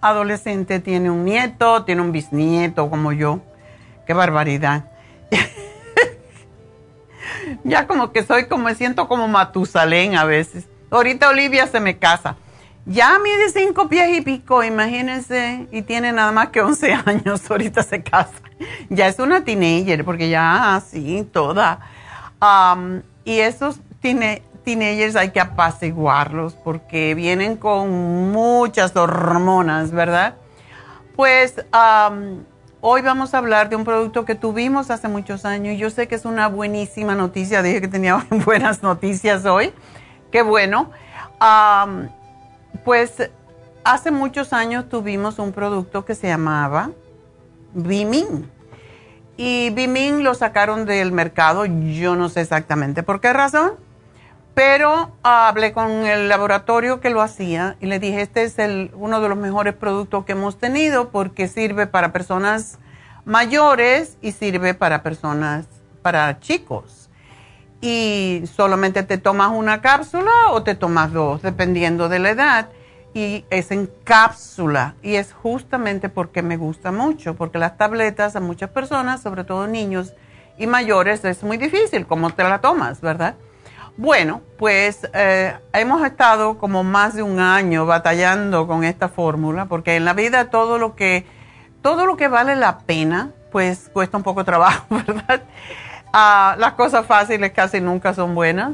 adolescente 0.00 0.80
tiene 0.80 1.08
un 1.08 1.24
nieto, 1.24 1.84
tiene 1.84 2.02
un 2.02 2.10
bisnieto 2.10 2.90
como 2.90 3.12
yo. 3.12 3.38
Qué 4.08 4.12
barbaridad. 4.12 4.86
ya 7.62 7.86
como 7.86 8.10
que 8.10 8.24
soy 8.24 8.48
como 8.48 8.64
me 8.64 8.74
siento 8.74 9.06
como 9.06 9.28
Matusalén 9.28 10.16
a 10.16 10.24
veces. 10.24 10.66
Ahorita 10.90 11.28
Olivia 11.28 11.68
se 11.68 11.78
me 11.78 11.96
casa. 11.96 12.34
Ya 12.88 13.18
mide 13.18 13.50
cinco 13.50 13.88
pies 13.88 14.18
y 14.18 14.20
pico, 14.22 14.64
imagínense, 14.64 15.68
y 15.70 15.82
tiene 15.82 16.10
nada 16.12 16.32
más 16.32 16.48
que 16.48 16.62
11 16.62 16.92
años, 17.06 17.48
ahorita 17.50 17.82
se 17.82 18.02
casa 18.02 18.32
ya 18.88 19.06
es 19.06 19.18
una 19.18 19.44
teenager, 19.44 20.04
porque 20.04 20.28
ya 20.28 20.76
así, 20.76 21.28
toda. 21.32 21.80
y 23.24 23.38
esos 23.38 23.80
teenagers 24.00 25.16
hay 25.16 25.30
que 25.30 25.40
apaciguarlos 25.40 26.54
porque 26.54 27.14
vienen 27.14 27.56
con 27.56 28.30
muchas 28.30 28.96
hormonas, 28.96 29.90
¿verdad? 29.90 30.34
Pues 31.16 31.56
hoy 32.80 33.02
vamos 33.02 33.34
a 33.34 33.38
hablar 33.38 33.68
de 33.68 33.76
un 33.76 33.84
producto 33.84 34.24
que 34.24 34.34
tuvimos 34.34 34.90
hace 34.90 35.08
muchos 35.08 35.44
años 35.44 35.76
yo 35.78 35.90
sé 35.90 36.06
que 36.06 36.14
es 36.14 36.24
una 36.24 36.48
buenísima 36.48 37.14
noticia. 37.14 37.62
Dije 37.62 37.80
que 37.80 37.88
tenía 37.88 38.24
buenas 38.44 38.82
noticias 38.82 39.44
hoy. 39.44 39.72
Qué 40.30 40.42
bueno. 40.42 40.90
Pues 42.84 43.30
hace 43.84 44.10
muchos 44.10 44.52
años 44.52 44.88
tuvimos 44.88 45.38
un 45.38 45.52
producto 45.52 46.04
que 46.04 46.14
se 46.14 46.28
llamaba 46.28 46.90
Bimin. 47.74 48.50
Y 49.36 49.70
Bimin 49.70 50.24
lo 50.24 50.34
sacaron 50.34 50.84
del 50.84 51.12
mercado, 51.12 51.64
yo 51.64 52.16
no 52.16 52.28
sé 52.28 52.40
exactamente 52.40 53.02
por 53.02 53.20
qué 53.20 53.32
razón, 53.32 53.72
pero 54.54 55.12
hablé 55.22 55.72
con 55.72 55.88
el 56.04 56.28
laboratorio 56.28 56.98
que 56.98 57.10
lo 57.10 57.22
hacía 57.22 57.76
y 57.80 57.86
le 57.86 58.00
dije, 58.00 58.22
este 58.22 58.42
es 58.42 58.56
uno 58.94 59.20
de 59.20 59.28
los 59.28 59.38
mejores 59.38 59.74
productos 59.74 60.24
que 60.24 60.32
hemos 60.32 60.58
tenido 60.58 61.10
porque 61.10 61.46
sirve 61.46 61.86
para 61.86 62.12
personas 62.12 62.80
mayores 63.24 64.18
y 64.20 64.32
sirve 64.32 64.74
para 64.74 65.04
personas, 65.04 65.66
para 66.02 66.40
chicos. 66.40 66.97
Y 67.80 68.42
solamente 68.56 69.02
te 69.04 69.18
tomas 69.18 69.52
una 69.52 69.80
cápsula 69.80 70.32
o 70.50 70.62
te 70.62 70.74
tomas 70.74 71.12
dos, 71.12 71.42
dependiendo 71.42 72.08
de 72.08 72.18
la 72.18 72.30
edad 72.30 72.68
y 73.14 73.44
es 73.50 73.70
en 73.70 73.90
cápsula 74.04 74.94
y 75.02 75.14
es 75.14 75.32
justamente 75.32 76.08
porque 76.08 76.42
me 76.42 76.56
gusta 76.56 76.92
mucho, 76.92 77.34
porque 77.34 77.58
las 77.58 77.76
tabletas 77.76 78.36
a 78.36 78.40
muchas 78.40 78.70
personas, 78.70 79.22
sobre 79.22 79.44
todo 79.44 79.66
niños 79.66 80.14
y 80.58 80.66
mayores, 80.66 81.24
es 81.24 81.42
muy 81.42 81.56
difícil 81.56 82.06
cómo 82.06 82.30
te 82.30 82.42
la 82.42 82.60
tomas, 82.60 83.00
¿verdad? 83.00 83.34
Bueno, 83.96 84.42
pues 84.58 85.08
eh, 85.12 85.56
hemos 85.72 86.04
estado 86.04 86.58
como 86.58 86.84
más 86.84 87.14
de 87.14 87.22
un 87.22 87.40
año 87.40 87.86
batallando 87.86 88.66
con 88.68 88.84
esta 88.84 89.08
fórmula, 89.08 89.66
porque 89.66 89.96
en 89.96 90.04
la 90.04 90.12
vida 90.12 90.50
todo 90.50 90.78
lo 90.78 90.94
que 90.94 91.26
todo 91.82 92.06
lo 92.06 92.16
que 92.16 92.28
vale 92.28 92.54
la 92.56 92.78
pena, 92.78 93.32
pues 93.50 93.90
cuesta 93.92 94.16
un 94.16 94.22
poco 94.22 94.40
de 94.40 94.44
trabajo, 94.44 94.86
¿verdad? 94.90 95.42
Ah, 96.12 96.56
las 96.58 96.72
cosas 96.72 97.06
fáciles 97.06 97.52
casi 97.52 97.80
nunca 97.80 98.14
son 98.14 98.34
buenas. 98.34 98.72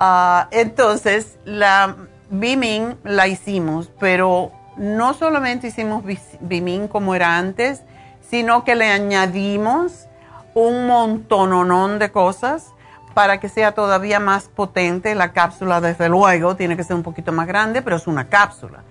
Ah, 0.00 0.48
entonces, 0.50 1.38
la 1.44 1.96
Bimin 2.30 2.98
la 3.04 3.28
hicimos, 3.28 3.90
pero 3.98 4.52
no 4.76 5.14
solamente 5.14 5.68
hicimos 5.68 6.02
Bimin 6.40 6.88
como 6.88 7.14
era 7.14 7.38
antes, 7.38 7.82
sino 8.28 8.64
que 8.64 8.74
le 8.74 8.90
añadimos 8.90 10.06
un 10.54 10.86
montononón 10.86 11.98
de 11.98 12.10
cosas 12.10 12.72
para 13.14 13.40
que 13.40 13.48
sea 13.48 13.72
todavía 13.72 14.20
más 14.20 14.48
potente. 14.48 15.14
La 15.14 15.32
cápsula, 15.32 15.80
desde 15.80 16.08
luego, 16.08 16.56
tiene 16.56 16.76
que 16.76 16.84
ser 16.84 16.96
un 16.96 17.02
poquito 17.02 17.32
más 17.32 17.46
grande, 17.46 17.80
pero 17.80 17.96
es 17.96 18.06
una 18.06 18.28
cápsula. 18.28 18.82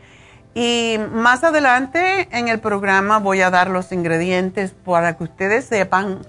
Y 0.54 0.98
más 1.14 1.44
adelante 1.44 2.30
en 2.32 2.48
el 2.48 2.60
programa 2.60 3.20
voy 3.20 3.42
a 3.42 3.50
dar 3.50 3.70
los 3.70 3.92
ingredientes 3.92 4.72
para 4.86 5.18
que 5.18 5.26
ustedes 5.26 5.66
sepan 5.66 6.20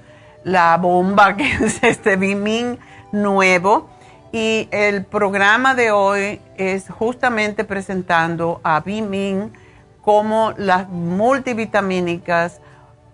la 0.47 0.77
bomba 0.77 1.37
que 1.37 1.53
es 1.55 1.83
este 1.83 2.17
Bimin 2.17 2.79
nuevo 3.11 3.91
y 4.31 4.69
el 4.71 5.05
programa 5.05 5.75
de 5.75 5.91
hoy 5.91 6.41
es 6.57 6.89
justamente 6.89 7.65
presentando 7.65 8.61
a 8.63 8.81
Bimin 8.81 9.53
como 10.03 10.53
las 10.57 10.89
multivitamínicas. 10.89 12.61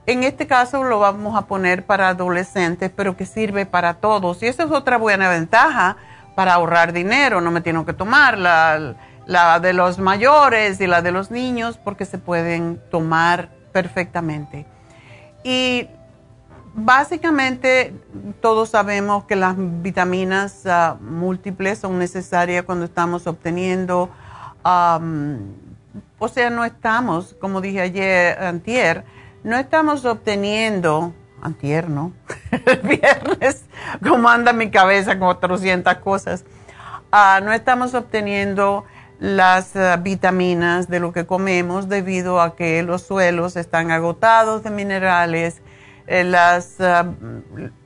En 0.04 0.24
este 0.24 0.46
caso 0.46 0.84
lo 0.84 0.98
vamos 0.98 1.34
a 1.34 1.46
poner 1.46 1.86
para 1.86 2.08
adolescentes, 2.08 2.90
pero 2.94 3.16
que 3.16 3.24
sirve 3.24 3.64
para 3.64 3.94
todos. 3.94 4.42
Y 4.42 4.46
esa 4.46 4.64
es 4.64 4.70
otra 4.70 4.98
buena 4.98 5.30
ventaja 5.30 5.96
para 6.34 6.54
ahorrar 6.54 6.92
dinero. 6.92 7.40
No 7.40 7.50
me 7.50 7.62
tengo 7.62 7.86
que 7.86 7.94
tomar 7.94 8.36
la 8.36 9.60
de 9.60 9.72
los 9.72 9.98
mayores 9.98 10.80
y 10.82 10.86
la 10.86 11.00
de 11.00 11.12
los 11.12 11.30
niños, 11.30 11.78
porque 11.78 12.04
se 12.04 12.18
pueden 12.18 12.78
tomar 12.90 13.48
perfectamente. 13.72 14.66
Y 15.44 15.88
básicamente 16.74 17.94
todos 18.40 18.70
sabemos 18.70 19.24
que 19.24 19.36
las 19.36 19.54
vitaminas 19.56 20.66
ah, 20.66 20.96
múltiples 21.00 21.78
son 21.78 21.98
necesarias 21.98 22.64
cuando 22.64 22.84
estamos 22.84 23.26
obteniendo, 23.26 24.10
o 24.64 26.28
sea, 26.28 26.50
no 26.50 26.64
estamos, 26.64 27.36
como 27.40 27.60
dije 27.60 27.80
ayer, 27.80 28.42
antier, 28.42 29.04
no 29.44 29.56
estamos 29.56 30.04
obteniendo, 30.04 31.12
antier, 31.42 31.88
¿no? 31.88 32.12
El 32.50 32.80
viernes, 32.80 33.64
como 34.02 34.28
anda 34.28 34.52
mi 34.52 34.70
cabeza 34.70 35.18
con 35.18 35.34
400 35.36 35.96
cosas, 35.96 36.44
ah, 37.10 37.40
no 37.42 37.52
estamos 37.52 37.94
obteniendo 37.94 38.84
las 39.18 39.76
ah, 39.76 39.96
vitaminas 39.96 40.88
de 40.88 41.00
lo 41.00 41.12
que 41.12 41.26
comemos 41.26 41.88
debido 41.88 42.40
a 42.40 42.56
que 42.56 42.82
los 42.82 43.02
suelos 43.02 43.56
están 43.56 43.90
agotados 43.90 44.62
de 44.62 44.70
minerales, 44.70 45.60
eh, 46.06 46.24
las, 46.24 46.80
ah, 46.80 47.06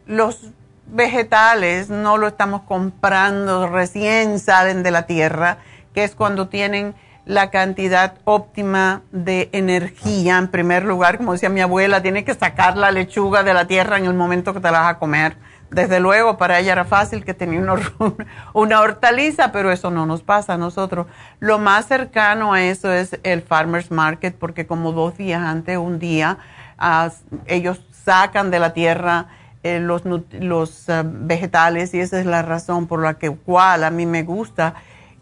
los 0.07 0.53
vegetales 0.87 1.91
no 1.91 2.17
lo 2.17 2.29
estamos 2.29 2.63
comprando 2.63 3.69
recién 3.69 4.39
salen 4.39 4.83
de 4.83 4.91
la 4.91 5.07
tierra, 5.07 5.59
que 5.95 6.05
es 6.05 6.15
cuando 6.15 6.49
tienen 6.49 6.95
la 7.25 7.51
cantidad 7.51 8.15
óptima 8.25 9.03
de 9.11 9.51
energía. 9.53 10.39
En 10.39 10.49
primer 10.49 10.85
lugar, 10.85 11.19
como 11.19 11.33
decía 11.33 11.49
mi 11.49 11.61
abuela, 11.61 12.01
tiene 12.01 12.25
que 12.25 12.35
sacar 12.35 12.77
la 12.77 12.93
lechuga 12.93 13.43
de 13.43 13.53
la 13.53 13.67
tierra 13.67 13.99
en 13.99 14.05
el 14.05 14.15
momento 14.15 14.55
que 14.55 14.61
te 14.61 14.71
la 14.71 14.81
vas 14.81 14.95
a 14.95 14.99
comer. 14.99 15.37
Desde 15.69 15.99
luego, 15.99 16.39
para 16.39 16.61
ella 16.61 16.73
era 16.73 16.85
fácil 16.85 17.25
que 17.25 17.35
tenía 17.35 17.59
una, 17.59 17.75
una 18.53 18.81
hortaliza, 18.81 19.51
pero 19.51 19.73
eso 19.73 19.91
no 19.91 20.07
nos 20.07 20.23
pasa 20.23 20.55
a 20.55 20.57
nosotros. 20.57 21.09
Lo 21.41 21.59
más 21.59 21.87
cercano 21.87 22.55
a 22.55 22.63
eso 22.63 22.93
es 22.93 23.19
el 23.25 23.43
Farmer's 23.43 23.91
Market, 23.91 24.37
porque 24.39 24.69
como 24.69 24.93
dos 24.93 25.19
días 25.19 25.43
antes, 25.43 25.77
un 25.77 25.99
día, 25.99 26.39
ah, 26.79 27.11
ellos 27.47 27.81
sacan 28.07 28.53
de 28.53 28.61
la 28.61 28.73
tierra 28.73 29.27
eh, 29.65 29.81
los, 29.81 30.03
los 30.39 30.89
ah, 30.89 31.03
vegetales 31.05 31.93
y 31.93 31.99
esa 31.99 32.21
es 32.21 32.27
la 32.27 32.43
razón 32.43 32.87
por 32.87 33.03
la 33.03 33.15
que 33.15 33.31
cual 33.31 33.83
a 33.83 33.91
mí 33.91 34.07
me 34.07 34.23
gusta 34.23 34.75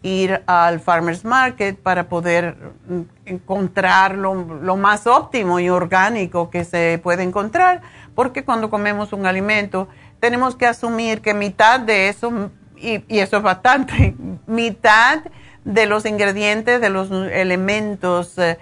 ir 0.03 0.43
al 0.47 0.81
farmers 0.81 1.25
market 1.25 1.79
para 1.79 2.11
poder 2.11 2.57
mm, 2.87 3.01
encontrar 3.25 4.17
lo, 4.19 4.35
más 4.77 5.07
óptimo 5.07 5.61
y 5.61 5.71
orgánico 5.71 6.51
que 6.51 6.67
se 6.67 7.01
puede 7.03 7.23
encontrar, 7.23 7.81
porque 8.15 8.45
cuando 8.45 8.69
comemos 8.69 9.15
un 9.15 9.25
alimento 9.25 9.89
tenemos 10.21 10.55
que 10.55 10.67
asumir 10.67 11.23
que 11.23 11.33
mitad 11.33 11.81
de 11.81 12.11
eso, 12.11 12.51
y, 12.77 13.03
y 13.09 13.21
eso 13.21 13.39
es 13.39 13.43
bastante, 13.43 14.15
mitad 14.47 15.23
de 15.65 15.87
los 15.87 16.05
ingredientes, 16.05 16.83
de 16.83 16.91
los 16.91 17.11
elementos, 17.11 18.37
eh, 18.37 18.59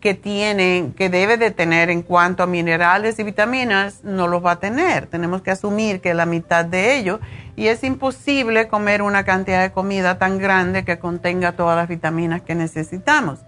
que 0.00 0.14
tiene, 0.14 0.92
que 0.96 1.10
debe 1.10 1.36
de 1.36 1.50
tener 1.50 1.90
en 1.90 2.02
cuanto 2.02 2.42
a 2.42 2.46
minerales 2.46 3.18
y 3.18 3.22
vitaminas, 3.22 4.02
no 4.02 4.28
los 4.28 4.44
va 4.44 4.52
a 4.52 4.60
tener. 4.60 5.06
Tenemos 5.06 5.42
que 5.42 5.50
asumir 5.50 6.00
que 6.00 6.14
la 6.14 6.24
mitad 6.24 6.64
de 6.64 6.96
ellos 6.96 7.20
y 7.54 7.66
es 7.68 7.84
imposible 7.84 8.68
comer 8.68 9.02
una 9.02 9.24
cantidad 9.24 9.62
de 9.62 9.72
comida 9.72 10.18
tan 10.18 10.38
grande 10.38 10.84
que 10.84 10.98
contenga 10.98 11.52
todas 11.52 11.76
las 11.76 11.88
vitaminas 11.88 12.40
que 12.42 12.54
necesitamos. 12.54 13.40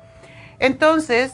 Entonces, 0.58 1.32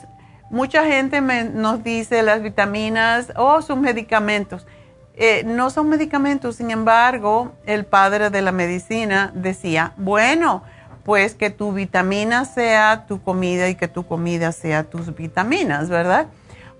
mucha 0.50 0.84
gente 0.84 1.20
nos 1.20 1.82
dice 1.82 2.22
las 2.22 2.42
vitaminas, 2.42 3.32
oh, 3.36 3.60
son 3.62 3.80
medicamentos. 3.80 4.66
Eh, 5.14 5.42
no 5.44 5.70
son 5.70 5.88
medicamentos, 5.88 6.56
sin 6.56 6.70
embargo, 6.70 7.52
el 7.66 7.84
padre 7.84 8.30
de 8.30 8.40
la 8.40 8.52
medicina 8.52 9.30
decía, 9.34 9.92
bueno, 9.96 10.62
pues 11.04 11.34
que 11.34 11.50
tu 11.50 11.72
vitamina 11.72 12.44
sea 12.44 13.06
tu 13.06 13.22
comida 13.22 13.68
y 13.68 13.74
que 13.74 13.88
tu 13.88 14.06
comida 14.06 14.52
sea 14.52 14.84
tus 14.84 15.14
vitaminas, 15.14 15.88
¿verdad? 15.88 16.26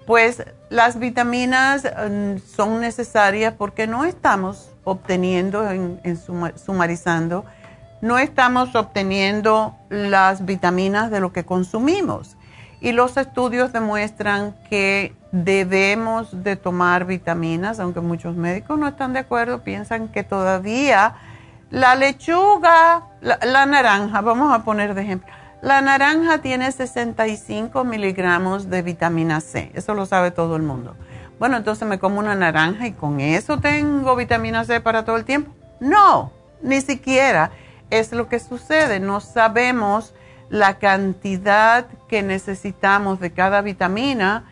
Pues 0.07 0.45
las 0.69 0.99
vitaminas 0.99 1.85
mm, 1.85 2.39
son 2.39 2.81
necesarias 2.81 3.55
porque 3.57 3.87
no 3.87 4.05
estamos 4.05 4.71
obteniendo, 4.85 5.69
en, 5.71 6.01
sumarizando, 6.57 7.45
no 8.01 8.19
estamos 8.19 8.75
obteniendo 8.75 9.77
las 9.89 10.45
vitaminas 10.45 11.11
de 11.11 11.21
lo 11.21 11.33
que 11.33 11.45
consumimos. 11.45 12.37
Y 12.81 12.91
los 12.91 13.17
estudios 13.17 13.73
demuestran 13.73 14.57
que 14.69 15.15
debemos 15.31 16.43
de 16.43 16.57
tomar 16.57 17.05
vitaminas, 17.05 17.79
aunque 17.79 18.01
muchos 18.01 18.35
médicos 18.35 18.77
no 18.77 18.89
están 18.89 19.13
de 19.13 19.21
acuerdo, 19.21 19.63
piensan 19.63 20.09
que 20.09 20.25
todavía 20.25 21.15
la 21.73 21.95
lechuga, 21.95 23.07
la, 23.23 23.65
naranja, 23.65 24.21
vamos 24.21 24.55
a 24.55 24.63
poner 24.63 24.95
de 24.95 25.03
ejemplo. 25.03 25.33
La 25.63 25.81
naranja 25.81 26.39
tiene 26.39 26.71
65 26.71 27.83
miligramos 27.85 28.69
de 28.69 28.83
vitamina 28.83 29.41
C, 29.41 29.73
eso 29.75 29.95
lo 29.95 30.05
sabe 30.05 30.33
todo 30.33 30.57
el 30.57 30.63
mundo. 30.63 30.95
Bueno, 31.39 31.57
entonces 31.57 31.89
me 31.89 31.99
como 31.99 32.19
una 32.19 32.35
naranja 32.35 32.87
y 32.87 32.93
con 32.93 33.21
eso 33.21 33.59
tengo 33.59 34.15
vitamina 34.17 34.65
C 34.65 34.81
para 34.81 35.07
todo 35.07 35.17
el 35.17 35.25
tiempo. 35.25 35.51
No, 35.81 36.31
ni 36.61 36.83
siquiera 36.83 37.53
es 37.89 38.13
lo 38.13 38.29
que 38.29 38.39
sucede. 38.39 39.01
No 39.01 39.21
sabemos 39.21 40.15
la 40.51 40.79
cantidad 40.79 41.87
que 42.07 42.23
necesitamos 42.23 43.19
de 43.19 43.33
cada 43.33 43.63
vitamina 43.63 44.45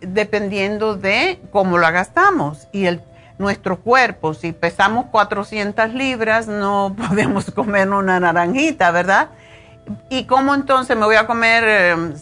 dependiendo 0.00 0.96
de 0.96 1.38
cómo 1.52 1.76
la 1.76 1.90
gastamos 1.90 2.66
y 2.72 2.86
el 2.86 3.02
nuestro 3.40 3.80
cuerpo. 3.80 4.34
Si 4.34 4.52
pesamos 4.52 5.06
400 5.06 5.94
libras, 5.94 6.46
no 6.46 6.94
podemos 7.08 7.50
comer 7.50 7.88
una 7.88 8.20
naranjita, 8.20 8.90
¿verdad? 8.90 9.30
¿Y 10.08 10.24
cómo 10.24 10.54
entonces 10.54 10.96
me 10.96 11.06
voy 11.06 11.16
a 11.16 11.26
comer 11.26 12.14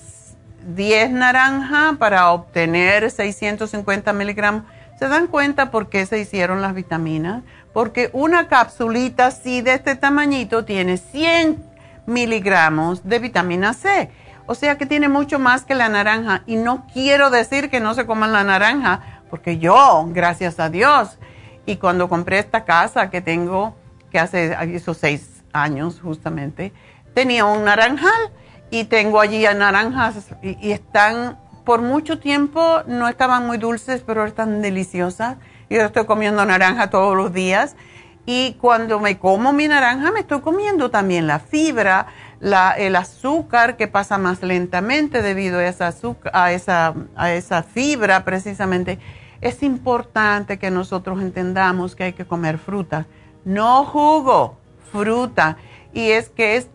10 0.66 1.10
em, 1.10 1.18
naranjas 1.18 1.96
para 1.98 2.30
obtener 2.30 3.10
650 3.10 4.12
miligramos? 4.12 4.62
¿Se 4.98 5.08
dan 5.08 5.26
cuenta 5.26 5.70
por 5.70 5.90
qué 5.90 6.06
se 6.06 6.18
hicieron 6.18 6.62
las 6.62 6.74
vitaminas? 6.74 7.42
Porque 7.72 8.10
una 8.12 8.48
capsulita 8.48 9.26
así 9.26 9.60
de 9.60 9.74
este 9.74 9.96
tamañito 9.96 10.64
tiene 10.64 10.96
100 10.96 11.62
miligramos 12.06 13.06
de 13.06 13.18
vitamina 13.18 13.74
C. 13.74 14.10
O 14.46 14.54
sea 14.54 14.78
que 14.78 14.86
tiene 14.86 15.08
mucho 15.08 15.38
más 15.38 15.64
que 15.64 15.74
la 15.74 15.88
naranja. 15.88 16.42
Y 16.46 16.56
no 16.56 16.86
quiero 16.92 17.28
decir 17.28 17.68
que 17.70 17.80
no 17.80 17.94
se 17.94 18.06
coman 18.06 18.32
la 18.32 18.44
naranja, 18.44 19.17
porque 19.28 19.58
yo, 19.58 20.06
gracias 20.10 20.58
a 20.60 20.70
Dios, 20.70 21.18
y 21.66 21.76
cuando 21.76 22.08
compré 22.08 22.38
esta 22.38 22.64
casa 22.64 23.10
que 23.10 23.20
tengo, 23.20 23.74
que 24.10 24.18
hace 24.18 24.56
esos 24.74 24.96
seis 24.96 25.42
años 25.52 26.00
justamente, 26.00 26.72
tenía 27.14 27.44
un 27.44 27.64
naranjal 27.64 28.32
y 28.70 28.84
tengo 28.84 29.20
allí 29.20 29.42
naranjas 29.42 30.28
y, 30.42 30.72
están, 30.72 31.38
por 31.64 31.82
mucho 31.82 32.18
tiempo 32.18 32.82
no 32.86 33.08
estaban 33.08 33.46
muy 33.46 33.58
dulces, 33.58 34.02
pero 34.06 34.24
están 34.24 34.62
deliciosas. 34.62 35.36
Yo 35.70 35.82
estoy 35.82 36.06
comiendo 36.06 36.44
naranja 36.44 36.90
todos 36.90 37.16
los 37.16 37.32
días 37.32 37.76
y 38.24 38.54
cuando 38.60 39.00
me 39.00 39.18
como 39.18 39.52
mi 39.52 39.68
naranja 39.68 40.10
me 40.10 40.20
estoy 40.20 40.40
comiendo 40.40 40.90
también 40.90 41.26
la 41.26 41.38
fibra, 41.38 42.06
el 42.40 42.96
azúcar 42.96 43.76
que 43.76 43.88
pasa 43.88 44.18
más 44.18 44.42
lentamente 44.42 45.22
debido 45.22 45.58
a 45.58 45.66
esa, 45.66 45.88
azúcar, 45.88 46.32
a 46.34 46.52
esa, 46.52 46.94
a 47.16 47.32
esa 47.32 47.62
fibra 47.62 48.24
precisamente 48.24 48.98
es 49.40 49.62
importante 49.62 50.58
que 50.58 50.70
nosotros 50.70 51.20
entendamos 51.20 51.94
que 51.94 52.04
hay 52.04 52.12
que 52.12 52.26
comer 52.26 52.58
fruta, 52.58 53.06
no 53.44 53.84
jugo, 53.84 54.56
fruta. 54.90 55.56
Y 55.92 56.10
es 56.10 56.28
que 56.28 56.56
es, 56.56 56.68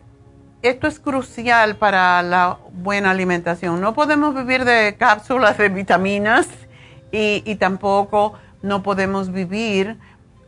esto 0.62 0.86
es 0.86 0.98
crucial 0.98 1.76
para 1.76 2.22
la 2.22 2.58
buena 2.72 3.10
alimentación. 3.10 3.80
No 3.80 3.94
podemos 3.94 4.34
vivir 4.34 4.64
de 4.64 4.96
cápsulas 4.98 5.58
de 5.58 5.68
vitaminas 5.68 6.48
y, 7.12 7.42
y 7.44 7.56
tampoco 7.56 8.34
no 8.62 8.82
podemos 8.82 9.30
vivir 9.30 9.98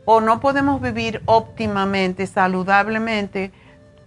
o 0.05 0.21
no 0.21 0.39
podemos 0.39 0.81
vivir 0.81 1.21
óptimamente, 1.25 2.25
saludablemente, 2.25 3.51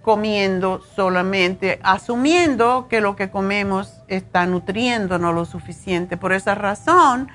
comiendo 0.02 0.80
solamente, 0.96 1.78
asumiendo 1.82 2.86
que 2.88 3.00
lo 3.00 3.16
que 3.16 3.30
comemos 3.30 4.02
está 4.08 4.46
nutriéndonos 4.46 5.34
lo 5.34 5.44
suficiente. 5.44 6.16
Por 6.16 6.32
esa 6.32 6.54
razón, 6.54 7.28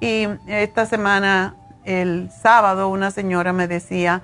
y 0.00 0.28
esta 0.46 0.86
semana, 0.86 1.56
el 1.84 2.30
sábado, 2.30 2.88
una 2.88 3.10
señora 3.10 3.52
me 3.52 3.66
decía 3.66 4.22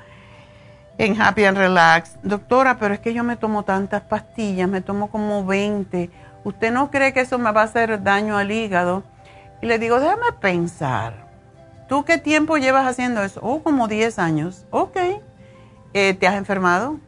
en 0.99 1.21
Happy 1.21 1.45
and 1.45 1.57
Relax, 1.57 2.17
doctora, 2.23 2.79
pero 2.79 2.95
es 2.95 3.01
que 3.01 3.15
yo 3.15 3.23
me 3.25 3.37
tomo 3.37 3.65
tantas 3.65 4.03
pastillas, 4.03 4.69
me 4.69 4.81
tomo 4.81 5.11
como 5.11 5.45
20. 5.45 6.11
¿Usted 6.45 6.73
no 6.73 6.91
cree 6.91 7.13
que 7.13 7.21
eso 7.21 7.39
me 7.39 7.53
va 7.53 7.63
a 7.63 7.65
hacer 7.65 8.03
daño 8.03 8.37
al 8.37 8.51
hígado? 8.51 9.05
Y 9.61 9.67
le 9.67 9.79
digo, 9.79 10.01
déjame 10.01 10.33
pensar. 10.41 11.29
¿Tú 11.89 12.05
qué 12.05 12.19
tiempo 12.19 12.59
llevas 12.59 12.87
haciendo 12.87 13.23
eso? 13.23 13.41
Oh, 13.43 13.63
como 13.63 13.89
10 13.89 14.19
años. 14.19 14.67
Ok. 14.71 14.97
Eh, 15.95 16.15
¿Te 16.15 16.27
has 16.27 16.35
enfermado? 16.35 16.99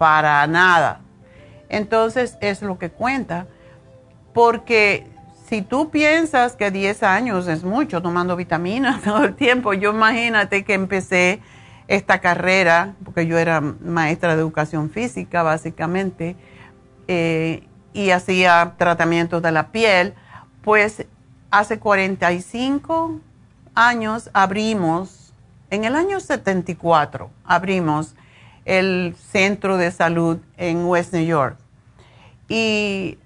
Para 0.00 0.46
nada. 0.46 1.02
Entonces 1.68 2.38
es 2.40 2.62
lo 2.62 2.78
que 2.78 2.88
cuenta. 2.88 3.46
Porque 4.32 5.06
si 5.46 5.60
tú 5.60 5.90
piensas 5.90 6.56
que 6.56 6.70
10 6.70 7.02
años 7.02 7.46
es 7.48 7.64
mucho 7.64 8.00
tomando 8.00 8.34
vitaminas 8.34 9.02
todo 9.04 9.24
el 9.24 9.34
tiempo, 9.34 9.74
yo 9.74 9.90
imagínate 9.90 10.64
que 10.64 10.72
empecé 10.72 11.42
esta 11.86 12.20
carrera, 12.20 12.94
porque 13.04 13.26
yo 13.26 13.36
era 13.36 13.60
maestra 13.60 14.34
de 14.34 14.40
educación 14.40 14.88
física 14.88 15.42
básicamente, 15.42 16.34
eh, 17.06 17.68
y 17.92 18.08
hacía 18.12 18.76
tratamientos 18.78 19.42
de 19.42 19.52
la 19.52 19.70
piel, 19.70 20.14
pues 20.62 21.04
hace 21.50 21.78
45 21.78 23.20
años 23.74 24.30
abrimos, 24.32 25.34
en 25.68 25.84
el 25.84 25.94
año 25.94 26.20
74 26.20 27.30
abrimos 27.44 28.14
el 28.70 29.16
centro 29.32 29.78
de 29.78 29.90
salud 29.90 30.38
en 30.56 30.86
West 30.86 31.12
New 31.12 31.24
York. 31.24 31.58
Y 32.48 33.18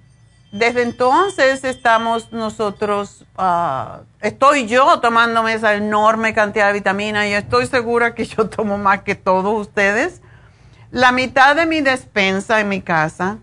desde 0.52 0.82
entonces 0.82 1.64
estamos 1.64 2.32
nosotros, 2.32 3.26
ah, 3.36 4.00
estoy 4.22 4.66
yo 4.66 5.00
tomándome 5.00 5.52
esa 5.52 5.74
enorme 5.74 6.32
cantidad 6.32 6.68
de 6.68 6.72
vitaminas 6.72 7.26
y 7.26 7.34
estoy 7.34 7.66
segura 7.66 8.14
que 8.14 8.24
yo 8.24 8.48
tomo 8.48 8.78
más 8.78 9.02
que 9.02 9.16
todos 9.16 9.60
ustedes. 9.60 10.22
La 10.90 11.12
mitad 11.12 11.54
de 11.54 11.66
mi 11.66 11.82
despensa 11.82 12.60
en 12.60 12.70
mi 12.70 12.80
casa 12.80 13.36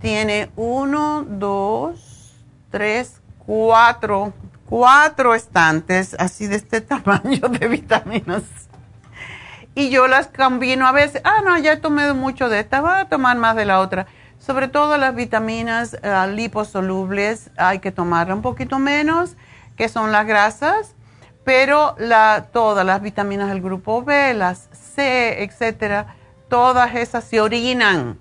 tiene 0.00 0.50
uno, 0.56 1.24
dos, 1.24 2.34
tres, 2.72 3.20
cuatro, 3.46 4.32
cuatro 4.68 5.36
estantes 5.36 6.16
así 6.18 6.48
de 6.48 6.56
este 6.56 6.80
tamaño 6.80 7.48
de 7.48 7.68
vitaminas. 7.68 8.42
Y 9.74 9.90
yo 9.90 10.06
las 10.06 10.28
combino 10.28 10.86
a 10.86 10.92
veces. 10.92 11.20
Ah, 11.24 11.42
no, 11.44 11.58
ya 11.58 11.72
he 11.72 11.76
tomado 11.76 12.14
mucho 12.14 12.48
de 12.48 12.60
esta, 12.60 12.80
voy 12.80 12.92
a 12.92 13.06
tomar 13.06 13.36
más 13.36 13.56
de 13.56 13.64
la 13.64 13.80
otra. 13.80 14.06
Sobre 14.38 14.68
todo 14.68 14.98
las 14.98 15.14
vitaminas 15.14 15.96
uh, 16.02 16.30
liposolubles 16.30 17.50
hay 17.56 17.78
que 17.78 17.90
tomar 17.90 18.32
un 18.32 18.42
poquito 18.42 18.78
menos, 18.78 19.36
que 19.76 19.88
son 19.88 20.12
las 20.12 20.26
grasas, 20.26 20.94
pero 21.44 21.96
todas 22.52 22.84
las 22.84 23.02
vitaminas 23.02 23.48
del 23.48 23.62
grupo 23.62 24.02
B, 24.02 24.34
las 24.34 24.68
C, 24.72 25.42
etcétera, 25.42 26.16
todas 26.48 26.94
esas 26.94 27.24
se 27.24 27.40
orinan. 27.40 28.18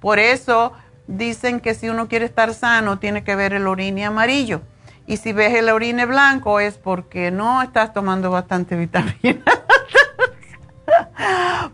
Por 0.00 0.18
eso 0.18 0.72
dicen 1.06 1.60
que 1.60 1.74
si 1.74 1.88
uno 1.88 2.08
quiere 2.08 2.24
estar 2.24 2.52
sano, 2.54 2.98
tiene 2.98 3.24
que 3.24 3.36
ver 3.36 3.52
el 3.52 3.66
orine 3.66 4.04
amarillo. 4.04 4.62
Y 5.06 5.16
si 5.16 5.32
ves 5.32 5.54
el 5.54 5.68
orine 5.68 6.06
blanco 6.06 6.60
es 6.60 6.78
porque 6.78 7.30
no 7.30 7.62
estás 7.62 7.92
tomando 7.92 8.30
bastante 8.30 8.76
vitamina. 8.76 9.42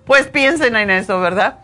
Pues 0.04 0.26
piensen 0.28 0.76
en 0.76 0.90
eso, 0.90 1.20
¿verdad? 1.20 1.58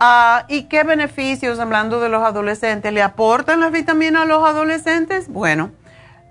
Ah, 0.00 0.46
¿Y 0.48 0.64
qué 0.64 0.82
beneficios, 0.82 1.58
hablando 1.58 2.00
de 2.00 2.08
los 2.08 2.22
adolescentes, 2.22 2.92
le 2.92 3.02
aportan 3.02 3.60
las 3.60 3.70
vitaminas 3.70 4.22
a 4.22 4.24
los 4.26 4.42
adolescentes? 4.42 5.28
Bueno, 5.28 5.72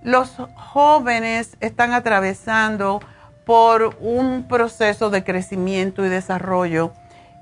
los 0.03 0.37
jóvenes 0.55 1.55
están 1.59 1.93
atravesando 1.93 2.99
por 3.45 3.95
un 3.99 4.47
proceso 4.47 5.09
de 5.09 5.23
crecimiento 5.23 6.05
y 6.05 6.09
desarrollo 6.09 6.93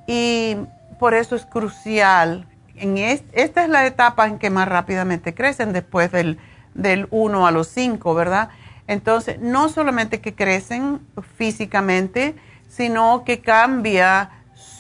y 0.06 0.58
por 1.00 1.14
eso 1.14 1.36
es 1.36 1.46
crucial. 1.46 2.46
En 2.76 2.98
esta 2.98 3.64
es 3.64 3.70
la 3.70 3.86
etapa 3.86 4.28
en 4.28 4.38
que 4.38 4.50
más 4.50 4.68
rápidamente 4.68 5.34
crecen 5.34 5.74
después 5.74 6.12
del, 6.12 6.40
del 6.74 7.08
1 7.12 7.48
a 7.48 7.52
los 7.52 7.68
5, 7.68 8.14
¿verdad? 8.14 8.50
Entonces, 8.88 9.40
no 9.40 9.70
solamente 9.70 10.22
que 10.22 10.34
crecen 10.34 11.02
físicamente, 11.38 12.36
sino 12.68 13.24
que 13.26 13.42
cambia 13.42 14.30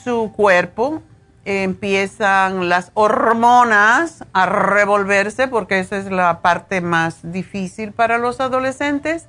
su 0.03 0.31
cuerpo, 0.35 1.01
empiezan 1.45 2.67
las 2.67 2.91
hormonas 2.93 4.25
a 4.33 4.45
revolverse, 4.45 5.47
porque 5.47 5.79
esa 5.79 5.97
es 5.97 6.11
la 6.11 6.41
parte 6.41 6.81
más 6.81 7.19
difícil 7.23 7.93
para 7.93 8.17
los 8.17 8.41
adolescentes. 8.41 9.27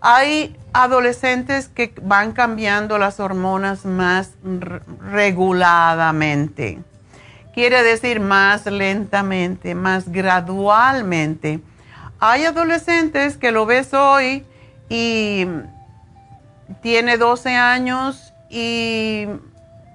Hay 0.00 0.56
adolescentes 0.72 1.68
que 1.68 1.94
van 2.02 2.32
cambiando 2.32 2.98
las 2.98 3.20
hormonas 3.20 3.84
más 3.84 4.32
reguladamente. 5.12 6.80
Quiere 7.54 7.84
decir 7.84 8.18
más 8.18 8.66
lentamente, 8.66 9.76
más 9.76 10.08
gradualmente. 10.10 11.60
Hay 12.18 12.44
adolescentes 12.44 13.36
que 13.36 13.52
lo 13.52 13.66
ves 13.66 13.94
hoy 13.94 14.44
y 14.88 15.46
tiene 16.80 17.16
12 17.16 17.50
años 17.54 18.32
y 18.48 19.26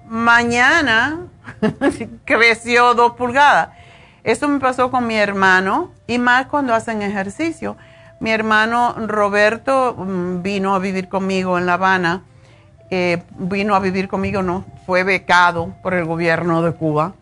mañana 0.08 1.26
creció 2.24 2.94
dos 2.94 3.12
pulgadas. 3.12 3.70
Eso 4.24 4.48
me 4.48 4.60
pasó 4.60 4.90
con 4.90 5.06
mi 5.06 5.16
hermano 5.16 5.92
y 6.06 6.18
más 6.18 6.46
cuando 6.46 6.74
hacen 6.74 7.02
ejercicio. 7.02 7.76
Mi 8.20 8.30
hermano 8.30 8.94
Roberto 9.06 9.94
mm, 9.96 10.42
vino 10.42 10.74
a 10.74 10.78
vivir 10.78 11.08
conmigo 11.08 11.56
en 11.56 11.66
La 11.66 11.74
Habana. 11.74 12.22
Eh, 12.90 13.22
vino 13.38 13.74
a 13.74 13.80
vivir 13.80 14.08
conmigo, 14.08 14.42
no, 14.42 14.64
fue 14.86 15.04
becado 15.04 15.74
por 15.82 15.92
el 15.92 16.06
gobierno 16.06 16.62
de 16.62 16.72
Cuba, 16.72 17.12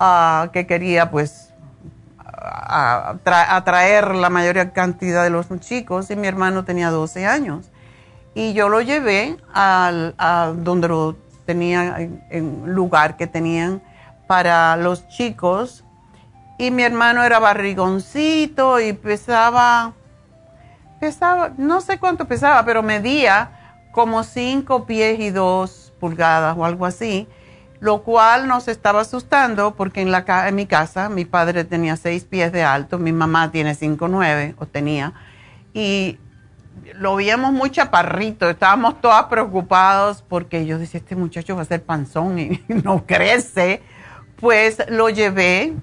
ah, 0.00 0.48
que 0.54 0.66
quería 0.66 1.10
pues 1.10 1.52
atraer 2.44 4.14
la 4.14 4.30
mayor 4.30 4.72
cantidad 4.72 5.22
de 5.22 5.30
los 5.30 5.46
chicos 5.60 6.10
y 6.10 6.16
mi 6.16 6.26
hermano 6.26 6.64
tenía 6.64 6.90
12 6.90 7.26
años. 7.26 7.71
Y 8.34 8.54
yo 8.54 8.68
lo 8.68 8.80
llevé 8.80 9.36
al, 9.52 10.14
a 10.18 10.52
donde 10.56 10.88
lo 10.88 11.16
tenía, 11.44 11.98
en, 12.30 12.62
lugar 12.74 13.16
que 13.16 13.26
tenían 13.26 13.82
para 14.26 14.76
los 14.76 15.06
chicos. 15.08 15.84
Y 16.58 16.70
mi 16.70 16.82
hermano 16.82 17.22
era 17.24 17.38
barrigoncito 17.38 18.80
y 18.80 18.92
pesaba, 18.92 19.92
pesaba, 21.00 21.52
no 21.58 21.80
sé 21.80 21.98
cuánto 21.98 22.26
pesaba, 22.26 22.64
pero 22.64 22.82
medía 22.82 23.78
como 23.90 24.22
cinco 24.22 24.86
pies 24.86 25.20
y 25.20 25.30
dos 25.30 25.92
pulgadas 26.00 26.56
o 26.56 26.64
algo 26.64 26.86
así, 26.86 27.28
lo 27.80 28.02
cual 28.02 28.48
nos 28.48 28.68
estaba 28.68 29.00
asustando 29.00 29.74
porque 29.74 30.00
en, 30.00 30.10
la, 30.10 30.24
en 30.48 30.54
mi 30.54 30.66
casa 30.66 31.08
mi 31.08 31.24
padre 31.24 31.64
tenía 31.64 31.96
seis 31.96 32.24
pies 32.24 32.52
de 32.52 32.62
alto, 32.62 32.98
mi 32.98 33.12
mamá 33.12 33.50
tiene 33.50 33.74
cinco 33.74 34.08
nueve 34.08 34.54
o 34.58 34.66
tenía, 34.66 35.12
y 35.74 36.18
lo 36.94 37.16
veíamos 37.16 37.52
muy 37.52 37.70
chaparrito, 37.70 38.48
estábamos 38.48 39.00
todas 39.00 39.24
preocupados 39.24 40.22
porque 40.28 40.66
yo 40.66 40.78
decía, 40.78 40.98
este 40.98 41.16
muchacho 41.16 41.56
va 41.56 41.62
a 41.62 41.66
ser 41.66 41.82
panzón 41.82 42.38
y 42.38 42.62
no 42.68 43.06
crece. 43.06 43.82
Pues 44.36 44.78
lo 44.88 45.08
llevé 45.08 45.74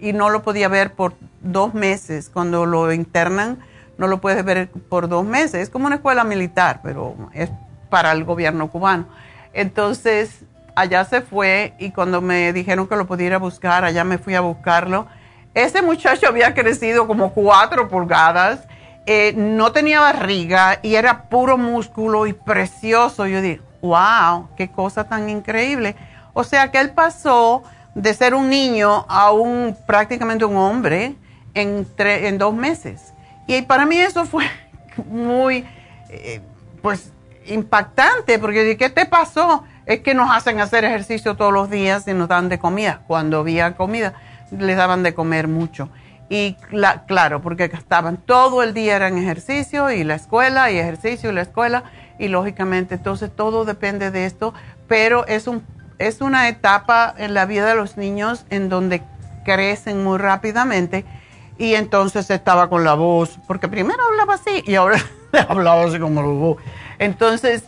y 0.00 0.12
no 0.12 0.30
lo 0.30 0.42
podía 0.42 0.68
ver 0.68 0.92
por 0.92 1.14
dos 1.40 1.74
meses. 1.74 2.30
Cuando 2.32 2.66
lo 2.66 2.92
internan, 2.92 3.58
no 3.96 4.06
lo 4.06 4.20
puedes 4.20 4.44
ver 4.44 4.70
por 4.70 5.08
dos 5.08 5.24
meses. 5.24 5.62
Es 5.62 5.70
como 5.70 5.86
una 5.86 5.96
escuela 5.96 6.22
militar, 6.24 6.80
pero 6.82 7.16
es 7.34 7.50
para 7.90 8.12
el 8.12 8.24
gobierno 8.24 8.70
cubano. 8.70 9.08
Entonces, 9.52 10.44
allá 10.76 11.04
se 11.04 11.20
fue 11.20 11.74
y 11.80 11.90
cuando 11.90 12.20
me 12.20 12.52
dijeron 12.52 12.86
que 12.86 12.94
lo 12.94 13.06
pudiera 13.06 13.38
buscar, 13.38 13.84
allá 13.84 14.04
me 14.04 14.18
fui 14.18 14.36
a 14.36 14.40
buscarlo. 14.40 15.08
Ese 15.52 15.82
muchacho 15.82 16.28
había 16.28 16.54
crecido 16.54 17.08
como 17.08 17.32
cuatro 17.32 17.88
pulgadas 17.88 18.67
eh, 19.10 19.32
no 19.34 19.72
tenía 19.72 20.00
barriga 20.00 20.80
y 20.82 20.96
era 20.96 21.30
puro 21.30 21.56
músculo 21.56 22.26
y 22.26 22.34
precioso. 22.34 23.26
Yo 23.26 23.40
dije, 23.40 23.62
wow, 23.80 24.48
qué 24.54 24.68
cosa 24.68 25.08
tan 25.08 25.30
increíble. 25.30 25.96
O 26.34 26.44
sea 26.44 26.70
que 26.70 26.78
él 26.78 26.90
pasó 26.90 27.62
de 27.94 28.12
ser 28.12 28.34
un 28.34 28.50
niño 28.50 29.06
a 29.08 29.32
un 29.32 29.74
prácticamente 29.86 30.44
un 30.44 30.58
hombre 30.58 31.14
en, 31.54 32.36
dos 32.36 32.52
meses. 32.52 33.14
Y 33.46 33.62
para 33.62 33.86
mí 33.86 33.96
eso 33.96 34.26
fue 34.26 34.44
muy, 35.10 35.64
eh, 36.10 36.42
pues, 36.82 37.10
impactante, 37.46 38.38
porque 38.38 38.62
dije, 38.62 38.76
¿qué 38.76 38.90
te 38.90 39.06
pasó? 39.06 39.64
Es 39.86 40.00
que 40.00 40.12
nos 40.12 40.30
hacen 40.30 40.60
hacer 40.60 40.84
ejercicio 40.84 41.34
todos 41.34 41.54
los 41.54 41.70
días 41.70 42.06
y 42.08 42.12
nos 42.12 42.28
dan 42.28 42.50
de 42.50 42.58
comida. 42.58 43.00
Cuando 43.06 43.38
había 43.38 43.74
comida, 43.74 44.12
les 44.50 44.76
daban 44.76 45.02
de 45.02 45.14
comer 45.14 45.48
mucho. 45.48 45.88
Y 46.30 46.56
claro, 47.06 47.40
porque 47.40 47.64
estaban 47.64 48.18
todo 48.18 48.62
el 48.62 48.74
día 48.74 49.06
en 49.06 49.16
ejercicio 49.16 49.90
y 49.90 50.04
la 50.04 50.14
escuela 50.14 50.70
y 50.70 50.78
ejercicio 50.78 51.30
y 51.30 51.32
la 51.32 51.42
escuela 51.42 51.84
y 52.18 52.28
lógicamente 52.28 52.96
entonces 52.96 53.30
todo 53.34 53.64
depende 53.64 54.10
de 54.10 54.26
esto, 54.26 54.52
pero 54.88 55.26
es, 55.26 55.46
un, 55.46 55.64
es 55.98 56.20
una 56.20 56.48
etapa 56.48 57.14
en 57.16 57.32
la 57.32 57.46
vida 57.46 57.66
de 57.66 57.74
los 57.74 57.96
niños 57.96 58.44
en 58.50 58.68
donde 58.68 59.02
crecen 59.44 60.04
muy 60.04 60.18
rápidamente 60.18 61.06
y 61.56 61.74
entonces 61.74 62.28
estaba 62.30 62.68
con 62.68 62.84
la 62.84 62.94
voz, 62.94 63.38
porque 63.46 63.68
primero 63.68 64.02
hablaba 64.04 64.34
así 64.34 64.62
y 64.66 64.74
ahora 64.74 64.98
hablaba 65.48 65.84
así 65.84 65.98
como 65.98 66.22
voz. 66.34 66.58
Entonces 66.98 67.64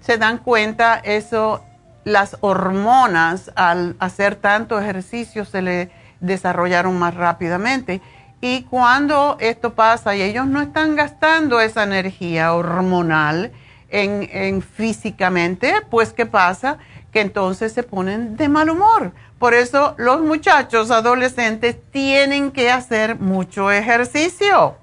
se 0.00 0.18
dan 0.18 0.38
cuenta 0.38 0.96
eso, 0.96 1.62
las 2.04 2.36
hormonas 2.40 3.52
al 3.54 3.94
hacer 4.00 4.34
tanto 4.34 4.80
ejercicio 4.80 5.44
se 5.44 5.62
le 5.62 5.99
desarrollaron 6.20 6.98
más 6.98 7.14
rápidamente. 7.14 8.00
Y 8.40 8.62
cuando 8.62 9.36
esto 9.40 9.74
pasa 9.74 10.16
y 10.16 10.22
ellos 10.22 10.46
no 10.46 10.62
están 10.62 10.96
gastando 10.96 11.60
esa 11.60 11.82
energía 11.82 12.54
hormonal 12.54 13.52
en, 13.90 14.62
físicamente, 14.62 15.74
pues 15.90 16.12
¿qué 16.12 16.24
pasa? 16.24 16.78
Que 17.12 17.20
entonces 17.20 17.72
se 17.72 17.82
ponen 17.82 18.36
de 18.36 18.48
mal 18.48 18.70
humor. 18.70 19.12
Por 19.38 19.54
eso 19.54 19.94
los 19.98 20.20
muchachos 20.20 20.90
adolescentes 20.90 21.76
tienen 21.90 22.50
que 22.50 22.70
hacer 22.70 23.18
mucho 23.18 23.70
ejercicio, 23.70 24.76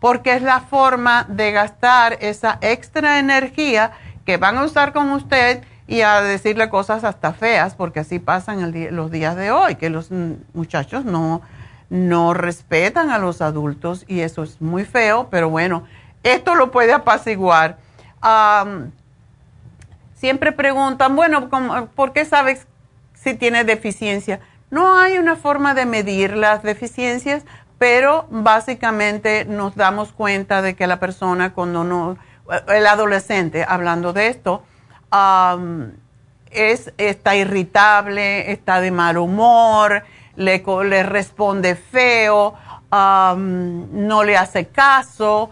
porque 0.00 0.34
es 0.34 0.42
la 0.42 0.60
forma 0.60 1.24
de 1.28 1.52
gastar 1.52 2.18
esa 2.20 2.58
extra 2.60 3.18
energía 3.18 3.92
que 4.24 4.36
van 4.36 4.58
a 4.58 4.64
usar 4.64 4.92
con 4.92 5.10
usted 5.10 5.62
y 5.86 6.02
a 6.02 6.22
decirle 6.22 6.68
cosas 6.68 7.04
hasta 7.04 7.32
feas, 7.32 7.74
porque 7.74 8.00
así 8.00 8.18
pasan 8.18 8.72
los 8.94 9.10
días 9.10 9.36
de 9.36 9.50
hoy, 9.50 9.74
que 9.74 9.90
los 9.90 10.10
muchachos 10.54 11.04
no, 11.04 11.42
no 11.90 12.34
respetan 12.34 13.10
a 13.10 13.18
los 13.18 13.42
adultos 13.42 14.04
y 14.08 14.20
eso 14.20 14.42
es 14.42 14.60
muy 14.60 14.84
feo, 14.84 15.28
pero 15.30 15.50
bueno, 15.50 15.84
esto 16.22 16.54
lo 16.54 16.70
puede 16.70 16.92
apaciguar. 16.92 17.78
siempre 20.14 20.52
preguntan, 20.52 21.16
bueno, 21.16 21.50
¿por 21.94 22.12
qué 22.12 22.24
sabes 22.24 22.66
si 23.14 23.34
tiene 23.34 23.64
deficiencia? 23.64 24.40
No 24.70 24.98
hay 24.98 25.18
una 25.18 25.36
forma 25.36 25.74
de 25.74 25.84
medir 25.84 26.36
las 26.36 26.62
deficiencias, 26.62 27.44
pero 27.78 28.26
básicamente 28.30 29.44
nos 29.44 29.74
damos 29.74 30.12
cuenta 30.12 30.62
de 30.62 30.74
que 30.74 30.86
la 30.86 31.00
persona 31.00 31.52
cuando 31.52 31.84
no, 31.84 32.16
el 32.68 32.86
adolescente, 32.86 33.66
hablando 33.68 34.12
de 34.12 34.28
esto, 34.28 34.62
es, 36.50 36.92
está 36.98 37.36
irritable, 37.36 38.52
está 38.52 38.80
de 38.80 38.90
mal 38.90 39.18
humor, 39.18 40.04
le, 40.36 40.62
le 40.84 41.02
responde 41.02 41.74
feo, 41.74 42.54
no 42.90 44.24
le 44.24 44.36
hace 44.36 44.66
caso, 44.68 45.50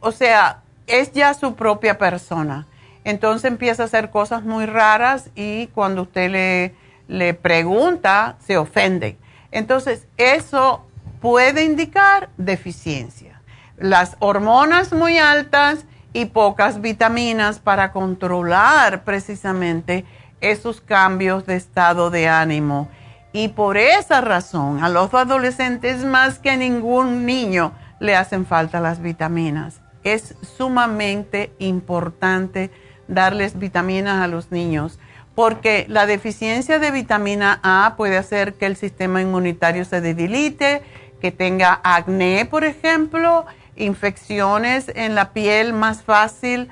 o 0.00 0.12
sea, 0.12 0.62
es 0.86 1.12
ya 1.12 1.34
su 1.34 1.54
propia 1.54 1.98
persona. 1.98 2.66
Entonces 3.04 3.50
empieza 3.50 3.84
a 3.84 3.86
hacer 3.86 4.10
cosas 4.10 4.42
muy 4.42 4.66
raras 4.66 5.30
y 5.36 5.68
cuando 5.68 6.02
usted 6.02 6.30
le, 6.30 6.74
le 7.08 7.34
pregunta, 7.34 8.36
se 8.44 8.56
ofende. 8.58 9.16
Entonces, 9.52 10.06
eso 10.16 10.84
puede 11.20 11.64
indicar 11.64 12.30
deficiencia. 12.36 13.40
Las 13.78 14.16
hormonas 14.18 14.92
muy 14.92 15.18
altas 15.18 15.84
y 16.16 16.24
pocas 16.24 16.80
vitaminas 16.80 17.58
para 17.58 17.92
controlar 17.92 19.04
precisamente 19.04 20.06
esos 20.40 20.80
cambios 20.80 21.44
de 21.44 21.56
estado 21.56 22.08
de 22.08 22.26
ánimo. 22.26 22.88
Y 23.34 23.48
por 23.48 23.76
esa 23.76 24.22
razón, 24.22 24.82
a 24.82 24.88
los 24.88 25.12
adolescentes 25.12 26.06
más 26.06 26.38
que 26.38 26.52
a 26.52 26.56
ningún 26.56 27.26
niño 27.26 27.72
le 28.00 28.16
hacen 28.16 28.46
falta 28.46 28.80
las 28.80 29.02
vitaminas. 29.02 29.82
Es 30.04 30.36
sumamente 30.40 31.52
importante 31.58 32.70
darles 33.08 33.58
vitaminas 33.58 34.22
a 34.22 34.26
los 34.26 34.50
niños 34.50 34.98
porque 35.34 35.84
la 35.90 36.06
deficiencia 36.06 36.78
de 36.78 36.92
vitamina 36.92 37.60
A 37.62 37.92
puede 37.98 38.16
hacer 38.16 38.54
que 38.54 38.64
el 38.64 38.76
sistema 38.76 39.20
inmunitario 39.20 39.84
se 39.84 40.00
debilite, 40.00 40.80
que 41.20 41.30
tenga 41.30 41.78
acné, 41.84 42.46
por 42.46 42.64
ejemplo, 42.64 43.44
infecciones 43.76 44.90
en 44.94 45.14
la 45.14 45.32
piel 45.32 45.72
más 45.72 46.02
fácil. 46.02 46.68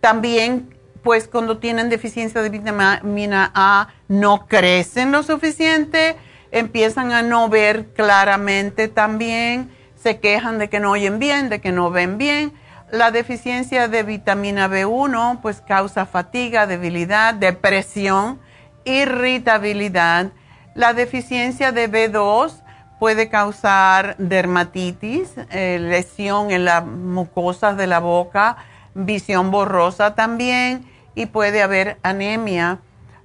también, 0.00 0.76
pues 1.02 1.28
cuando 1.28 1.58
tienen 1.58 1.90
deficiencia 1.90 2.42
de 2.42 2.50
vitamina 2.50 3.50
A, 3.54 3.88
no 4.08 4.46
crecen 4.46 5.12
lo 5.12 5.22
suficiente, 5.22 6.16
empiezan 6.50 7.12
a 7.12 7.22
no 7.22 7.48
ver 7.48 7.86
claramente 7.92 8.88
también, 8.88 9.70
se 9.96 10.18
quejan 10.20 10.58
de 10.58 10.68
que 10.68 10.80
no 10.80 10.90
oyen 10.92 11.18
bien, 11.18 11.48
de 11.48 11.60
que 11.60 11.72
no 11.72 11.90
ven 11.90 12.18
bien. 12.18 12.52
La 12.90 13.10
deficiencia 13.10 13.88
de 13.88 14.02
vitamina 14.02 14.68
B1 14.68 15.40
pues 15.40 15.60
causa 15.60 16.06
fatiga, 16.06 16.66
debilidad, 16.66 17.34
depresión, 17.34 18.38
irritabilidad 18.84 20.32
la 20.74 20.92
deficiencia 20.92 21.72
de 21.72 21.90
B2 21.90 22.62
puede 22.98 23.28
causar 23.28 24.16
dermatitis, 24.18 25.32
eh, 25.50 25.78
lesión 25.80 26.50
en 26.50 26.64
las 26.64 26.84
mucosas 26.84 27.76
de 27.76 27.86
la 27.86 28.00
boca, 28.00 28.56
visión 28.94 29.50
borrosa 29.50 30.14
también 30.14 30.84
y 31.14 31.26
puede 31.26 31.62
haber 31.62 31.98
anemia. 32.02 32.78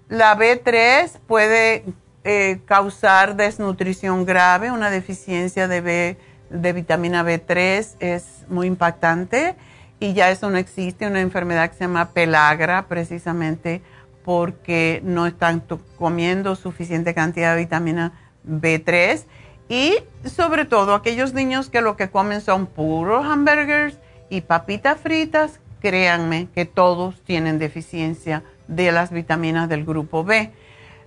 La 0.08 0.36
B3 0.36 1.19
puede 1.27 1.86
eh, 2.23 2.60
causar 2.65 3.36
desnutrición 3.36 4.25
grave, 4.25 4.71
una 4.71 4.89
deficiencia 4.89 5.67
de, 5.67 6.17
de 6.49 6.73
vitamina 6.73 7.23
B3 7.23 7.95
es 7.99 8.45
muy 8.49 8.67
impactante 8.67 9.55
y 9.99 10.13
ya 10.13 10.32
eso 10.32 10.49
no 10.49 10.58
existe, 10.58 11.08
una 11.08 11.21
enfermedad 11.21 11.69
que 11.69 11.77
se 11.77 11.84
llama 11.84 12.12
pelagra 12.12 12.88
precisamente 12.88 13.82
porque 14.23 15.01
no 15.03 15.27
están 15.27 15.63
comiendo 15.97 16.55
suficiente 16.55 17.13
cantidad 17.13 17.55
de 17.55 17.62
vitamina 17.62 18.13
B3 18.47 19.23
y 19.69 19.97
sobre 20.25 20.65
todo 20.65 20.95
aquellos 20.95 21.34
niños 21.34 21.69
que 21.69 21.82
lo 21.82 21.95
que 21.95 22.10
comen 22.10 22.41
son 22.41 22.65
puros 22.65 23.23
hamburgers 23.23 23.97
y 24.29 24.41
papitas 24.41 24.99
fritas, 24.99 25.60
créanme 25.79 26.49
que 26.53 26.65
todos 26.65 27.21
tienen 27.23 27.60
deficiencia 27.60 28.43
de 28.67 28.91
las 28.91 29.12
vitaminas 29.12 29.69
del 29.69 29.86
grupo 29.86 30.23
B. 30.23 30.51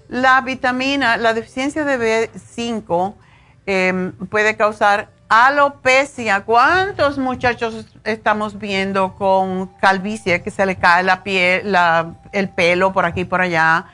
La 0.08 0.40
vitamina, 0.40 1.16
la 1.16 1.34
deficiencia 1.34 1.84
de 1.84 2.30
B5 2.32 3.14
em, 3.66 4.12
puede 4.12 4.56
causar 4.56 5.10
alopecia. 5.28 6.44
¿Cuántos 6.44 7.18
muchachos 7.18 7.86
estamos 8.04 8.58
viendo 8.58 9.14
con 9.16 9.68
calvicie 9.80 10.42
que 10.42 10.50
se 10.50 10.66
le 10.66 10.76
cae 10.76 11.02
la 11.02 11.22
piel, 11.22 11.74
el 12.32 12.48
pelo 12.50 12.92
por 12.92 13.06
aquí 13.06 13.20
y 13.20 13.24
por 13.24 13.40
allá? 13.40 13.86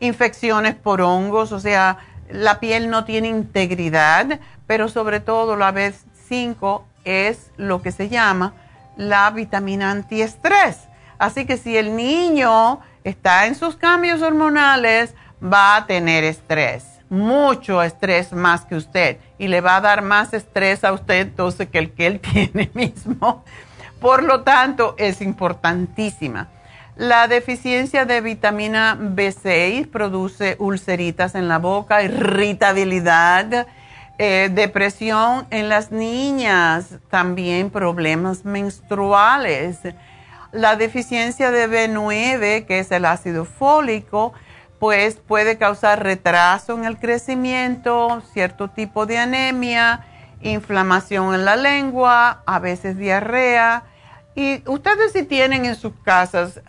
infecciones 0.00 0.74
por 0.76 1.02
hongos, 1.02 1.52
o 1.52 1.60
sea, 1.60 1.98
la 2.32 2.60
piel 2.60 2.90
no 2.90 3.04
tiene 3.04 3.28
integridad, 3.28 4.40
pero 4.66 4.88
sobre 4.88 5.20
todo 5.20 5.56
la 5.56 5.72
B5 5.72 6.82
es 7.04 7.50
lo 7.56 7.82
que 7.82 7.92
se 7.92 8.08
llama 8.08 8.54
la 8.96 9.30
vitamina 9.30 9.90
antiestrés. 9.90 10.78
Así 11.18 11.46
que 11.46 11.56
si 11.56 11.76
el 11.76 11.96
niño 11.96 12.80
está 13.04 13.46
en 13.46 13.54
sus 13.54 13.76
cambios 13.76 14.22
hormonales, 14.22 15.14
va 15.42 15.76
a 15.76 15.86
tener 15.86 16.24
estrés 16.24 17.00
mucho 17.10 17.82
estrés 17.82 18.32
más 18.32 18.64
que 18.64 18.76
usted 18.76 19.18
y 19.36 19.48
le 19.48 19.60
va 19.60 19.76
a 19.76 19.80
dar 19.80 20.00
más 20.00 20.32
estrés 20.32 20.84
a 20.84 20.92
usted 20.92 21.20
entonces 21.22 21.68
que 21.68 21.78
el 21.78 21.90
que 21.90 22.06
él 22.06 22.20
tiene 22.32 22.70
mismo. 22.72 23.44
Por 24.00 24.22
lo 24.22 24.42
tanto, 24.42 24.94
es 24.96 25.20
importantísima. 25.20 26.48
La 27.00 27.28
deficiencia 27.28 28.04
de 28.04 28.20
vitamina 28.20 28.94
B6 28.94 29.88
produce 29.88 30.56
ulceritas 30.58 31.34
en 31.34 31.48
la 31.48 31.56
boca, 31.56 32.02
irritabilidad, 32.02 33.66
eh, 34.18 34.50
depresión 34.52 35.46
en 35.48 35.70
las 35.70 35.92
niñas, 35.92 36.98
también 37.08 37.70
problemas 37.70 38.44
menstruales. 38.44 39.78
La 40.52 40.76
deficiencia 40.76 41.50
de 41.50 41.70
B9, 41.70 42.66
que 42.66 42.80
es 42.80 42.90
el 42.90 43.06
ácido 43.06 43.46
fólico, 43.46 44.34
pues 44.78 45.14
puede 45.26 45.56
causar 45.56 46.02
retraso 46.02 46.76
en 46.76 46.84
el 46.84 46.98
crecimiento, 46.98 48.22
cierto 48.34 48.68
tipo 48.68 49.06
de 49.06 49.16
anemia, 49.16 50.04
inflamación 50.42 51.34
en 51.34 51.46
la 51.46 51.56
lengua, 51.56 52.42
a 52.44 52.58
veces 52.58 52.98
diarrea. 52.98 53.84
Y 54.40 54.62
ustedes 54.64 55.12
si 55.12 55.24
tienen 55.24 55.66
en 55.66 55.76
sus 55.76 55.92
casas 56.02 56.62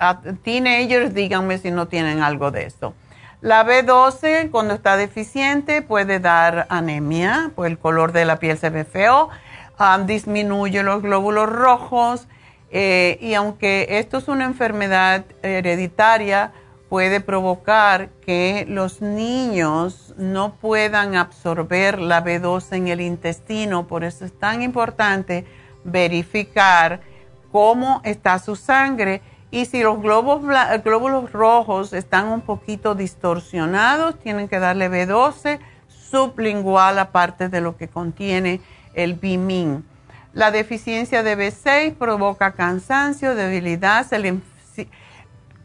teenagers, 0.43 1.13
díganme 1.13 1.57
si 1.57 1.71
no 1.71 1.87
tienen 1.87 2.21
algo 2.21 2.51
de 2.51 2.65
esto. 2.65 2.93
La 3.39 3.65
B12, 3.65 4.51
cuando 4.51 4.73
está 4.73 4.97
deficiente, 4.97 5.81
puede 5.81 6.19
dar 6.19 6.67
anemia, 6.67 7.51
pues 7.55 7.71
el 7.71 7.77
color 7.77 8.11
de 8.11 8.25
la 8.25 8.39
piel 8.39 8.57
se 8.57 8.69
ve 8.69 8.83
feo, 8.83 9.29
ah, 9.77 9.97
disminuye 10.05 10.83
los 10.83 11.01
glóbulos 11.01 11.47
rojos, 11.49 12.27
eh, 12.71 13.17
y 13.21 13.35
aunque 13.35 13.87
esto 13.99 14.17
es 14.17 14.27
una 14.27 14.43
enfermedad 14.43 15.23
hereditaria, 15.41 16.51
puede 16.89 17.21
provocar 17.21 18.09
que 18.25 18.65
los 18.67 19.01
niños 19.01 20.13
no 20.17 20.55
puedan 20.55 21.15
absorber 21.15 22.01
la 22.01 22.21
B12 22.21 22.75
en 22.75 22.89
el 22.89 22.99
intestino. 22.99 23.87
Por 23.87 24.03
eso 24.03 24.25
es 24.25 24.37
tan 24.37 24.61
importante 24.61 25.45
verificar 25.85 27.09
cómo 27.51 28.01
está 28.03 28.39
su 28.39 28.55
sangre 28.55 29.21
y 29.51 29.65
si 29.65 29.83
los 29.83 30.01
glóbulos 30.01 31.31
rojos 31.31 31.91
están 31.93 32.27
un 32.27 32.41
poquito 32.41 32.95
distorsionados, 32.95 34.17
tienen 34.19 34.47
que 34.47 34.59
darle 34.59 34.89
B12 34.89 35.59
sublingual 35.89 36.97
aparte 36.99 37.49
de 37.49 37.59
lo 37.59 37.75
que 37.75 37.89
contiene 37.89 38.61
el 38.93 39.15
Bimin. 39.15 39.85
La 40.33 40.51
deficiencia 40.51 41.23
de 41.23 41.37
B6 41.37 41.95
provoca 41.95 42.53
cansancio, 42.53 43.35
debilidad, 43.35 44.07
se 44.07 44.19
le 44.19 44.39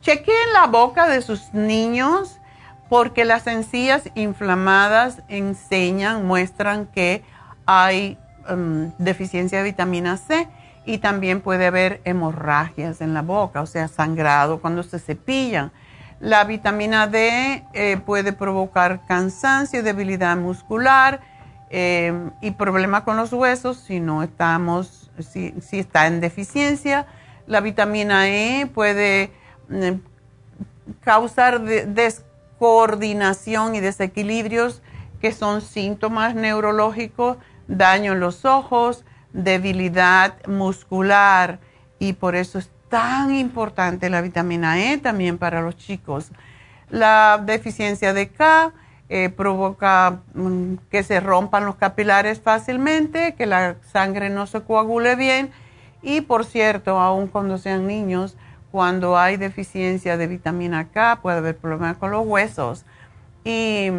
Chequeen 0.07 0.53
la 0.53 0.67
boca 0.69 1.09
de 1.09 1.21
sus 1.21 1.53
niños 1.53 2.39
porque 2.89 3.25
las 3.25 3.49
encías 3.49 4.09
inflamadas 4.15 5.21
enseñan, 5.29 6.25
muestran 6.25 6.87
que 6.87 7.25
hay 7.67 8.17
um, 8.49 8.93
deficiencia 8.99 9.59
de 9.59 9.65
vitamina 9.65 10.17
C 10.17 10.49
y 10.87 10.99
también 10.99 11.41
puede 11.41 11.67
haber 11.67 12.01
hemorragias 12.05 13.01
en 13.01 13.13
la 13.13 13.23
boca, 13.23 13.61
o 13.61 13.67
sea, 13.67 13.89
sangrado 13.89 14.61
cuando 14.61 14.83
se 14.83 14.99
cepillan. 14.99 15.73
La 16.21 16.45
vitamina 16.45 17.09
D 17.09 17.65
eh, 17.75 17.99
puede 17.99 18.33
provocar 18.33 19.05
cansancio, 19.07 19.83
debilidad 19.83 20.37
muscular 20.37 21.21
eh, 21.69 22.31
y 22.41 22.53
problemas 22.53 23.03
con 23.03 23.17
los 23.17 23.33
huesos 23.33 23.79
si 23.79 24.01
no 24.01 24.23
estamos, 24.23 25.11
si 25.19 25.53
está 25.73 26.07
en 26.07 26.21
deficiencia 26.21 27.07
La 27.49 27.61
vitamina 27.61 28.29
E 28.29 28.67
puede 28.67 29.33
mm, 29.69 29.95
causar 31.01 31.61
descoordinación 31.61 33.75
y 33.75 33.81
desequilibrios 33.81 34.81
que 35.21 35.33
son 35.33 35.61
síntomas 35.61 36.35
neurológicos, 36.35 37.39
daño 37.67 38.13
en 38.13 38.21
los 38.21 38.45
ojos, 38.45 39.05
debilidad 39.33 40.35
muscular 40.47 41.59
y 41.99 42.15
por 42.15 42.35
eso 42.35 42.59
es 42.59 42.71
tan 42.89 43.35
importante 43.35 44.11
la 44.11 44.21
vitamina 44.21 44.81
E 44.81 44.99
también 44.99 45.39
para 45.39 45.61
los 45.61 45.77
chicos. 45.77 46.31
La 46.89 47.43
deficiencia 47.45 48.13
de 48.13 48.29
K 48.29 48.73
eh, 49.09 49.29
provoca 49.29 50.21
mm, 50.35 50.75
que 50.91 51.03
se 51.03 51.21
rompan 51.21 51.65
los 51.65 51.77
capilares 51.77 52.41
fácilmente, 52.41 53.35
que 53.35 53.47
la 53.47 53.77
sangre 53.93 54.31
no 54.31 54.47
se 54.47 54.63
coagule 54.63 55.17
bien 55.17 55.51
y 56.03 56.21
por 56.21 56.45
cierto, 56.45 57.01
aun 57.01 57.27
cuando 57.27 57.59
sean 57.59 57.87
niños, 57.87 58.37
cuando 58.71 59.19
hay 59.19 59.37
deficiencia 59.37 60.17
de 60.17 60.27
vitamina 60.27 60.89
K 60.89 61.21
puede 61.23 61.39
haber 61.39 61.57
problemas 61.57 61.97
con 61.97 62.11
los 62.11 62.27
huesos. 62.27 62.85
Y 63.45 63.91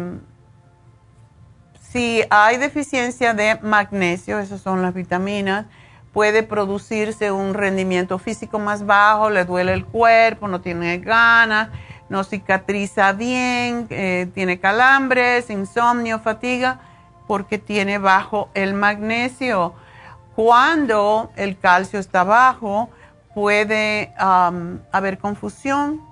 si 1.90 2.22
hay 2.28 2.58
deficiencia 2.58 3.32
de 3.32 3.58
magnesio, 3.62 4.38
esas 4.38 4.60
son 4.60 4.82
las 4.82 4.92
vitaminas, 4.92 5.66
puede 6.12 6.42
producirse 6.42 7.32
un 7.32 7.54
rendimiento 7.54 8.18
físico 8.18 8.58
más 8.58 8.84
bajo, 8.84 9.30
le 9.30 9.44
duele 9.44 9.72
el 9.72 9.86
cuerpo, 9.86 10.48
no 10.48 10.60
tiene 10.60 10.98
ganas, 10.98 11.70
no 12.08 12.24
cicatriza 12.24 13.12
bien, 13.12 13.86
eh, 13.90 14.28
tiene 14.34 14.58
calambres, 14.58 15.48
insomnio, 15.48 16.18
fatiga, 16.18 16.80
porque 17.26 17.58
tiene 17.58 17.98
bajo 17.98 18.50
el 18.54 18.74
magnesio. 18.74 19.74
Cuando 20.34 21.30
el 21.36 21.58
calcio 21.58 21.98
está 21.98 22.22
bajo, 22.22 22.90
puede 23.34 24.12
haber 24.18 25.18
confusión, 25.18 26.02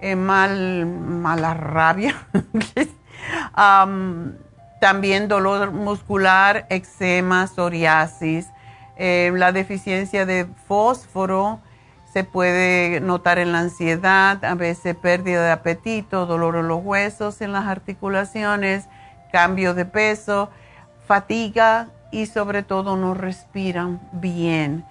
eh, 0.00 0.16
mal, 0.16 0.86
mala 0.86 1.54
rabia. 1.54 2.14
también 4.80 5.28
dolor 5.28 5.72
muscular, 5.72 6.66
eczema, 6.70 7.46
psoriasis, 7.46 8.48
eh, 8.96 9.32
la 9.34 9.52
deficiencia 9.52 10.26
de 10.26 10.46
fósforo 10.68 11.60
se 12.12 12.22
puede 12.22 13.00
notar 13.00 13.38
en 13.38 13.50
la 13.50 13.58
ansiedad, 13.58 14.44
a 14.44 14.54
veces 14.54 14.94
pérdida 14.94 15.44
de 15.44 15.50
apetito, 15.50 16.26
dolor 16.26 16.54
en 16.56 16.68
los 16.68 16.84
huesos, 16.84 17.40
en 17.40 17.50
las 17.50 17.66
articulaciones, 17.66 18.88
cambio 19.32 19.74
de 19.74 19.84
peso, 19.84 20.48
fatiga 21.08 21.88
y 22.12 22.26
sobre 22.26 22.62
todo 22.62 22.96
no 22.96 23.14
respiran 23.14 24.00
bien. 24.12 24.84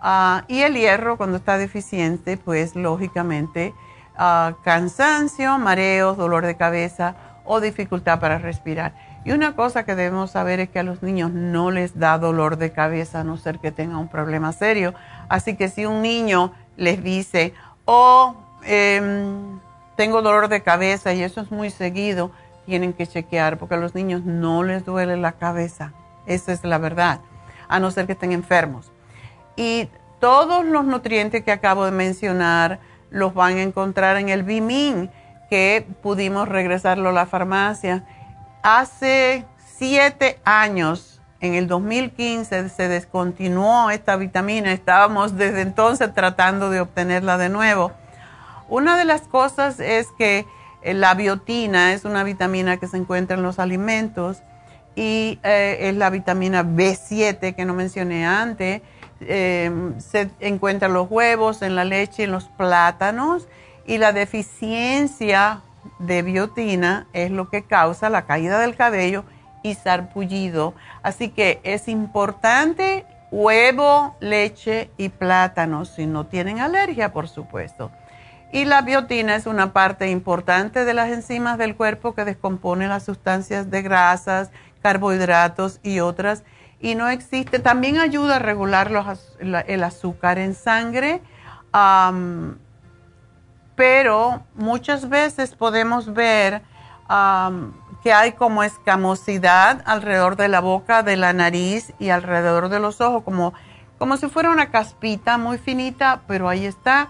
Ah, 0.00 0.44
y 0.46 0.60
el 0.60 0.74
hierro 0.74 1.16
cuando 1.16 1.38
está 1.38 1.58
deficiente, 1.58 2.36
pues 2.36 2.76
lógicamente 2.76 3.74
ah, 4.16 4.54
cansancio, 4.62 5.58
mareos, 5.58 6.16
dolor 6.16 6.46
de 6.46 6.56
cabeza 6.56 7.16
o 7.44 7.60
dificultad 7.60 8.20
para 8.20 8.38
respirar. 8.38 8.94
Y 9.24 9.32
una 9.32 9.54
cosa 9.54 9.84
que 9.84 9.94
debemos 9.94 10.30
saber 10.30 10.60
es 10.60 10.68
que 10.68 10.78
a 10.78 10.82
los 10.82 11.02
niños 11.02 11.32
no 11.32 11.70
les 11.70 11.98
da 11.98 12.18
dolor 12.18 12.56
de 12.56 12.72
cabeza 12.72 13.20
a 13.20 13.24
no 13.24 13.36
ser 13.36 13.58
que 13.58 13.72
tenga 13.72 13.98
un 13.98 14.08
problema 14.08 14.52
serio. 14.52 14.94
Así 15.28 15.56
que 15.56 15.68
si 15.68 15.84
un 15.86 16.02
niño 16.02 16.52
les 16.76 17.02
dice, 17.02 17.52
oh, 17.84 18.36
em, 18.64 19.58
tengo 19.96 20.22
dolor 20.22 20.48
de 20.48 20.62
cabeza 20.62 21.12
y 21.12 21.22
eso 21.22 21.40
es 21.40 21.50
muy 21.50 21.70
seguido, 21.70 22.30
tienen 22.64 22.92
que 22.92 23.06
chequear 23.06 23.58
porque 23.58 23.74
a 23.74 23.78
los 23.78 23.94
niños 23.94 24.24
no 24.24 24.62
les 24.62 24.84
duele 24.84 25.16
la 25.16 25.32
cabeza. 25.32 25.92
Esa 26.26 26.52
es 26.52 26.64
la 26.64 26.78
verdad, 26.78 27.20
a 27.68 27.80
no 27.80 27.90
ser 27.90 28.06
que 28.06 28.12
estén 28.12 28.32
enfermos. 28.32 28.92
Y 29.56 29.88
todos 30.20 30.64
los 30.64 30.84
nutrientes 30.84 31.42
que 31.42 31.52
acabo 31.52 31.84
de 31.84 31.90
mencionar 31.90 32.78
los 33.10 33.34
van 33.34 33.56
a 33.56 33.62
encontrar 33.62 34.16
en 34.18 34.28
el 34.28 34.42
Bimin, 34.42 35.10
que 35.50 35.86
pudimos 36.02 36.48
regresarlo 36.48 37.08
a 37.08 37.12
la 37.12 37.26
farmacia 37.26 38.04
hace 38.68 39.46
siete 39.78 40.40
años, 40.44 41.20
en 41.40 41.54
el 41.54 41.68
2015, 41.68 42.68
se 42.68 42.88
descontinuó 42.88 43.90
esta 43.90 44.16
vitamina. 44.16 44.72
Estábamos 44.72 45.36
desde 45.36 45.62
entonces 45.62 46.12
tratando 46.12 46.68
de 46.68 46.80
obtenerla 46.80 47.38
de 47.38 47.48
nuevo. 47.48 47.92
Una 48.68 48.98
de 48.98 49.06
las 49.06 49.22
cosas 49.22 49.80
es 49.80 50.08
que 50.18 50.44
eh, 50.82 50.94
la 50.94 51.14
biotina 51.14 51.94
es 51.94 52.04
una 52.04 52.24
vitamina 52.24 52.76
que 52.76 52.88
se 52.88 52.98
encuentra 52.98 53.36
en 53.36 53.42
los 53.42 53.58
alimentos 53.58 54.42
y 54.94 55.38
eh, 55.44 55.78
es 55.88 55.94
la 55.94 56.10
vitamina 56.10 56.62
B7 56.62 57.54
que 57.54 57.64
no 57.64 57.72
mencioné 57.72 58.26
antes. 58.26 58.82
Eh, 59.20 59.70
se 59.98 60.30
encuentra 60.40 60.88
en 60.88 60.94
los 60.94 61.10
huevos, 61.10 61.62
en 61.62 61.74
la 61.74 61.84
leche, 61.84 62.24
en 62.24 62.32
los 62.32 62.44
plátanos 62.44 63.48
y 63.86 63.96
la 63.96 64.12
deficiencia 64.12 65.62
de 65.98 66.22
biotina 66.22 67.06
es 67.12 67.30
lo 67.30 67.48
que 67.48 67.64
causa 67.64 68.10
la 68.10 68.26
caída 68.26 68.58
del 68.58 68.76
cabello 68.76 69.24
y 69.62 69.74
sarpullido. 69.74 70.74
Así 71.02 71.30
que 71.30 71.60
es 71.62 71.88
importante 71.88 73.06
huevo, 73.30 74.16
leche 74.20 74.90
y 74.96 75.10
plátano, 75.10 75.84
si 75.84 76.06
no 76.06 76.26
tienen 76.26 76.60
alergia, 76.60 77.12
por 77.12 77.28
supuesto. 77.28 77.90
Y 78.52 78.64
la 78.64 78.80
biotina 78.80 79.36
es 79.36 79.46
una 79.46 79.72
parte 79.72 80.10
importante 80.10 80.84
de 80.84 80.94
las 80.94 81.10
enzimas 81.10 81.58
del 81.58 81.76
cuerpo 81.76 82.14
que 82.14 82.24
descompone 82.24 82.88
las 82.88 83.04
sustancias 83.04 83.70
de 83.70 83.82
grasas, 83.82 84.50
carbohidratos 84.80 85.80
y 85.82 86.00
otras. 86.00 86.44
Y 86.80 86.94
no 86.94 87.08
existe, 87.08 87.58
también 87.58 87.98
ayuda 87.98 88.36
a 88.36 88.38
regular 88.38 88.90
el 89.40 89.84
azúcar 89.84 90.38
en 90.38 90.54
sangre 90.54 91.20
pero 93.78 94.42
muchas 94.56 95.08
veces 95.08 95.54
podemos 95.54 96.12
ver 96.12 96.62
que 98.02 98.12
hay 98.12 98.32
como 98.32 98.64
escamosidad 98.64 99.82
alrededor 99.86 100.34
de 100.34 100.48
la 100.48 100.58
boca, 100.58 101.04
de 101.04 101.16
la 101.16 101.32
nariz 101.32 101.92
y 102.00 102.10
alrededor 102.10 102.70
de 102.70 102.80
los 102.80 103.00
ojos, 103.00 103.22
como, 103.22 103.54
como 103.96 104.16
si 104.16 104.28
fuera 104.28 104.50
una 104.50 104.72
caspita 104.72 105.38
muy 105.38 105.58
finita, 105.58 106.22
pero 106.26 106.48
ahí 106.48 106.66
está. 106.66 107.08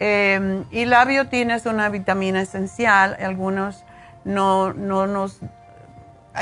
Em, 0.00 0.64
y 0.72 0.86
la 0.86 1.04
biotina 1.04 1.54
es 1.54 1.66
una 1.66 1.88
vitamina 1.88 2.42
esencial, 2.42 3.16
algunos 3.20 3.84
no, 4.24 4.72
no 4.72 5.06
nos 5.06 5.38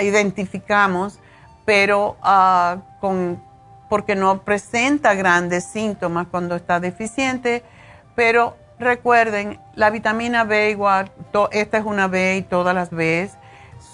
identificamos, 0.00 1.18
pero 1.66 2.16
uh, 2.24 2.80
con, 2.98 3.42
porque 3.90 4.14
no 4.14 4.40
presenta 4.40 5.12
grandes 5.12 5.64
síntomas 5.64 6.28
cuando 6.30 6.56
está 6.56 6.80
deficiente, 6.80 7.62
pero 8.14 8.56
recuerden, 8.78 9.60
la 9.74 9.90
vitamina 9.90 10.44
B 10.44 10.70
igual, 10.70 11.10
esta 11.52 11.78
es 11.78 11.84
una 11.84 12.08
B 12.08 12.36
y 12.36 12.42
todas 12.42 12.74
las 12.74 12.90
B 12.90 13.30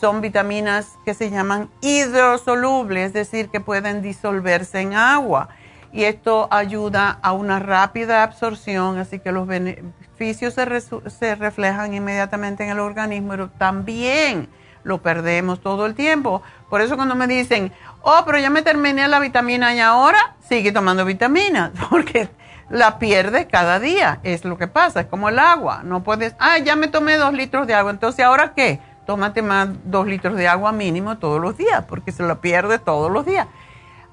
son 0.01 0.20
vitaminas 0.20 0.99
que 1.05 1.14
se 1.14 1.30
llaman 1.30 1.70
hidrosolubles, 1.80 3.09
es 3.09 3.12
decir, 3.12 3.49
que 3.51 3.61
pueden 3.61 4.03
disolverse 4.03 4.80
en 4.80 4.95
agua. 4.95 5.49
Y 5.93 6.05
esto 6.05 6.49
ayuda 6.51 7.18
a 7.22 7.33
una 7.33 7.59
rápida 7.59 8.22
absorción, 8.22 8.99
así 8.99 9.20
que 9.20 9.30
los 9.30 9.47
beneficios 9.47 10.55
se, 10.55 10.83
se 11.11 11.35
reflejan 11.37 11.95
inmediatamente 11.95 12.64
en 12.64 12.70
el 12.70 12.80
organismo, 12.80 13.30
pero 13.30 13.51
también 13.51 14.49
lo 14.85 15.03
perdemos 15.03 15.61
todo 15.61 15.87
el 15.87 15.95
tiempo. 15.95 16.43
Por 16.68 16.80
eso 16.80 16.97
cuando 16.97 17.14
me 17.14 17.26
dicen, 17.26 17.72
oh, 18.03 18.22
pero 18.26 18.39
ya 18.39 18.51
me 18.51 18.62
terminé 18.62 19.07
la 19.07 19.20
vitamina 19.20 19.74
y 19.74 19.80
ahora 19.80 20.37
sigue 20.41 20.72
tomando 20.72 21.05
vitaminas, 21.05 21.70
porque 21.91 22.28
la 22.72 22.98
pierde 22.98 23.46
cada 23.46 23.78
día. 23.78 24.18
Es 24.22 24.44
lo 24.46 24.56
que 24.56 24.66
pasa, 24.66 25.02
es 25.02 25.06
como 25.06 25.28
el 25.28 25.38
agua. 25.38 25.82
No 25.84 26.02
puedes, 26.02 26.34
ah, 26.38 26.58
ya 26.58 26.74
me 26.74 26.88
tomé 26.88 27.16
dos 27.16 27.34
litros 27.34 27.66
de 27.66 27.74
agua, 27.74 27.90
entonces 27.92 28.24
ahora 28.24 28.54
qué? 28.54 28.80
Tómate 29.06 29.42
más 29.42 29.68
dos 29.84 30.06
litros 30.06 30.36
de 30.36 30.48
agua 30.48 30.72
mínimo 30.72 31.18
todos 31.18 31.40
los 31.40 31.56
días, 31.56 31.84
porque 31.86 32.12
se 32.12 32.22
la 32.22 32.40
pierde 32.40 32.78
todos 32.78 33.12
los 33.12 33.26
días. 33.26 33.46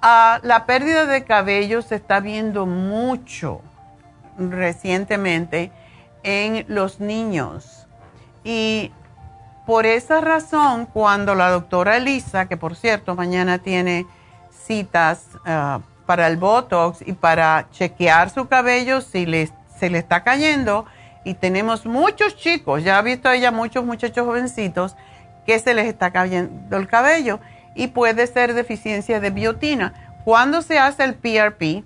Ah, 0.02 0.40
la 0.44 0.66
pérdida 0.66 1.06
de 1.06 1.24
cabello 1.24 1.82
se 1.82 1.96
está 1.96 2.20
viendo 2.20 2.66
mucho 2.66 3.62
recientemente 4.38 5.72
en 6.24 6.66
los 6.68 7.00
niños. 7.00 7.88
Y 8.44 8.92
por 9.66 9.86
esa 9.86 10.20
razón, 10.20 10.86
cuando 10.86 11.34
la 11.34 11.50
doctora 11.50 11.96
Elisa, 11.96 12.48
que 12.48 12.58
por 12.58 12.76
cierto 12.76 13.16
mañana 13.16 13.60
tiene 13.60 14.06
citas 14.52 15.28
uh, 15.46 15.82
para 16.10 16.26
el 16.26 16.38
Botox 16.38 17.04
y 17.06 17.14
para 17.14 17.68
chequear 17.70 18.32
su 18.32 18.48
cabello 18.48 19.00
si 19.00 19.28
le, 19.28 19.48
se 19.80 19.92
le 19.92 20.00
está 20.00 20.24
cayendo. 20.24 20.88
Y 21.24 21.36
tenemos 21.36 21.86
muchos 21.86 22.36
chicos, 22.36 22.84
ya 22.84 22.98
ha 22.98 23.04
visto 23.04 23.30
ella 23.30 23.52
muchos 23.52 23.86
muchachos 23.86 24.26
jovencitos 24.26 24.96
que 25.46 25.60
se 25.60 25.76
les 25.76 25.86
está 25.86 26.10
cayendo 26.10 26.78
el 26.78 26.88
cabello 26.88 27.40
y 27.76 27.90
puede 27.90 28.26
ser 28.26 28.56
deficiencia 28.56 29.20
de 29.20 29.30
biotina. 29.30 29.94
Cuando 30.26 30.64
se 30.64 30.80
hace 30.80 31.04
el 31.04 31.14
PRP, 31.14 31.84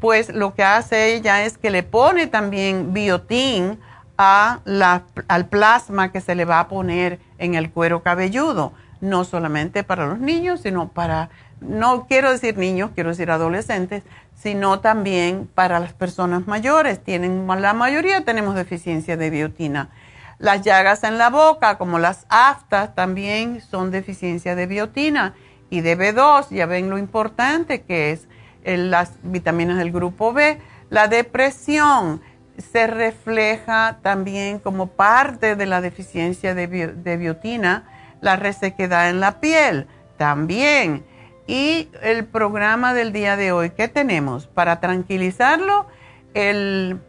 pues 0.00 0.32
lo 0.32 0.54
que 0.54 0.64
hace 0.64 1.14
ella 1.14 1.44
es 1.44 1.58
que 1.58 1.68
le 1.68 1.82
pone 1.82 2.26
también 2.26 2.94
biotin 2.94 3.78
a 4.16 4.60
la, 4.64 5.02
al 5.28 5.44
plasma 5.44 6.10
que 6.10 6.22
se 6.22 6.34
le 6.34 6.46
va 6.46 6.60
a 6.60 6.68
poner 6.68 7.18
en 7.36 7.54
el 7.54 7.70
cuero 7.70 8.02
cabelludo, 8.02 8.72
no 9.02 9.24
solamente 9.24 9.84
para 9.84 10.06
los 10.06 10.20
niños, 10.20 10.62
sino 10.62 10.88
para 10.88 11.28
no 11.60 12.06
quiero 12.06 12.30
decir 12.30 12.56
niños, 12.56 12.90
quiero 12.94 13.10
decir 13.10 13.30
adolescentes, 13.30 14.02
sino 14.34 14.80
también 14.80 15.48
para 15.54 15.80
las 15.80 15.92
personas 15.92 16.46
mayores. 16.46 17.02
Tienen, 17.02 17.46
la 17.46 17.72
mayoría 17.72 18.24
tenemos 18.24 18.54
deficiencia 18.54 19.16
de 19.16 19.30
biotina. 19.30 19.90
Las 20.38 20.62
llagas 20.62 21.02
en 21.02 21.18
la 21.18 21.30
boca, 21.30 21.78
como 21.78 21.98
las 21.98 22.26
aftas, 22.28 22.94
también 22.94 23.60
son 23.60 23.90
deficiencia 23.90 24.54
de 24.54 24.66
biotina 24.66 25.34
y 25.68 25.80
de 25.80 25.98
B2. 25.98 26.50
Ya 26.50 26.66
ven 26.66 26.90
lo 26.90 26.98
importante 26.98 27.82
que 27.82 28.12
es 28.12 28.28
las 28.64 29.12
vitaminas 29.22 29.78
del 29.78 29.90
grupo 29.90 30.32
B. 30.32 30.58
La 30.90 31.08
depresión 31.08 32.20
se 32.56 32.86
refleja 32.86 33.98
también 34.02 34.58
como 34.58 34.88
parte 34.88 35.56
de 35.56 35.66
la 35.66 35.80
deficiencia 35.80 36.54
de, 36.54 36.66
de 36.66 37.16
biotina, 37.16 37.88
la 38.20 38.36
resequedad 38.36 39.10
en 39.10 39.20
la 39.20 39.40
piel 39.40 39.86
también 40.18 41.04
y 41.48 41.88
el 42.02 42.26
programa 42.26 42.92
del 42.92 43.10
día 43.10 43.36
de 43.36 43.52
hoy, 43.52 43.70
¿qué 43.70 43.88
tenemos? 43.88 44.46
Para 44.46 44.80
tranquilizarlo, 44.80 45.86
el, 46.34 47.00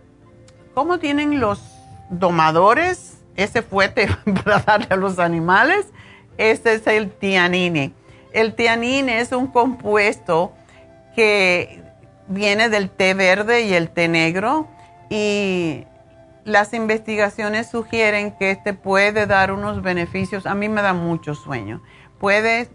¿cómo 0.74 0.98
tienen 0.98 1.42
los 1.42 1.62
domadores 2.10 3.18
ese 3.36 3.62
fuete 3.62 4.08
para 4.44 4.60
darle 4.60 4.88
a 4.92 4.96
los 4.96 5.20
animales? 5.20 5.88
Este 6.38 6.74
es 6.74 6.88
el 6.88 7.12
tianine. 7.12 7.92
El 8.32 8.56
tianine 8.56 9.20
es 9.20 9.34
un 9.34 9.48
compuesto 9.48 10.54
que 11.18 11.84
viene 12.30 12.70
del 12.70 12.90
té 12.90 13.14
verde 13.14 13.64
y 13.64 13.74
el 13.74 13.90
té 13.90 14.08
negro 14.08 14.70
y 15.10 15.84
las 16.46 16.74
investigaciones 16.74 17.70
sugieren 17.70 18.32
que 18.32 18.52
este 18.52 18.74
puede 18.74 19.26
dar 19.26 19.52
unos 19.52 19.82
beneficios. 19.82 20.46
A 20.46 20.56
mí 20.56 20.70
me 20.70 20.82
da 20.82 20.94
mucho 20.94 21.36
sueño. 21.36 21.82
Puede 22.20 22.70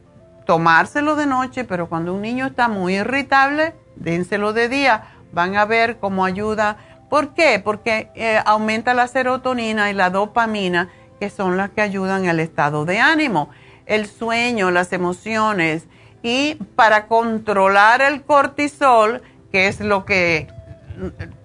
tomárselo 0.46 1.16
de 1.16 1.26
noche, 1.26 1.64
pero 1.64 1.88
cuando 1.88 2.14
un 2.14 2.22
niño 2.22 2.46
está 2.46 2.68
muy 2.68 2.96
irritable, 2.96 3.74
dénselo 3.96 4.52
de 4.52 4.68
día. 4.68 5.04
Van 5.32 5.56
a 5.56 5.64
ver 5.64 5.98
cómo 5.98 6.24
ayuda. 6.24 6.76
¿Por 7.08 7.34
qué? 7.34 7.60
Porque 7.62 8.10
eh, 8.14 8.40
aumenta 8.44 8.94
la 8.94 9.08
serotonina 9.08 9.90
y 9.90 9.94
la 9.94 10.10
dopamina, 10.10 10.90
que 11.18 11.30
son 11.30 11.56
las 11.56 11.70
que 11.70 11.80
ayudan 11.80 12.26
al 12.28 12.40
estado 12.40 12.84
de 12.84 12.98
ánimo, 12.98 13.50
el 13.86 14.06
sueño, 14.06 14.70
las 14.70 14.92
emociones. 14.92 15.86
Y 16.22 16.54
para 16.76 17.06
controlar 17.06 18.00
el 18.02 18.22
cortisol, 18.22 19.22
que 19.52 19.68
es 19.68 19.80
lo 19.80 20.04
que 20.04 20.48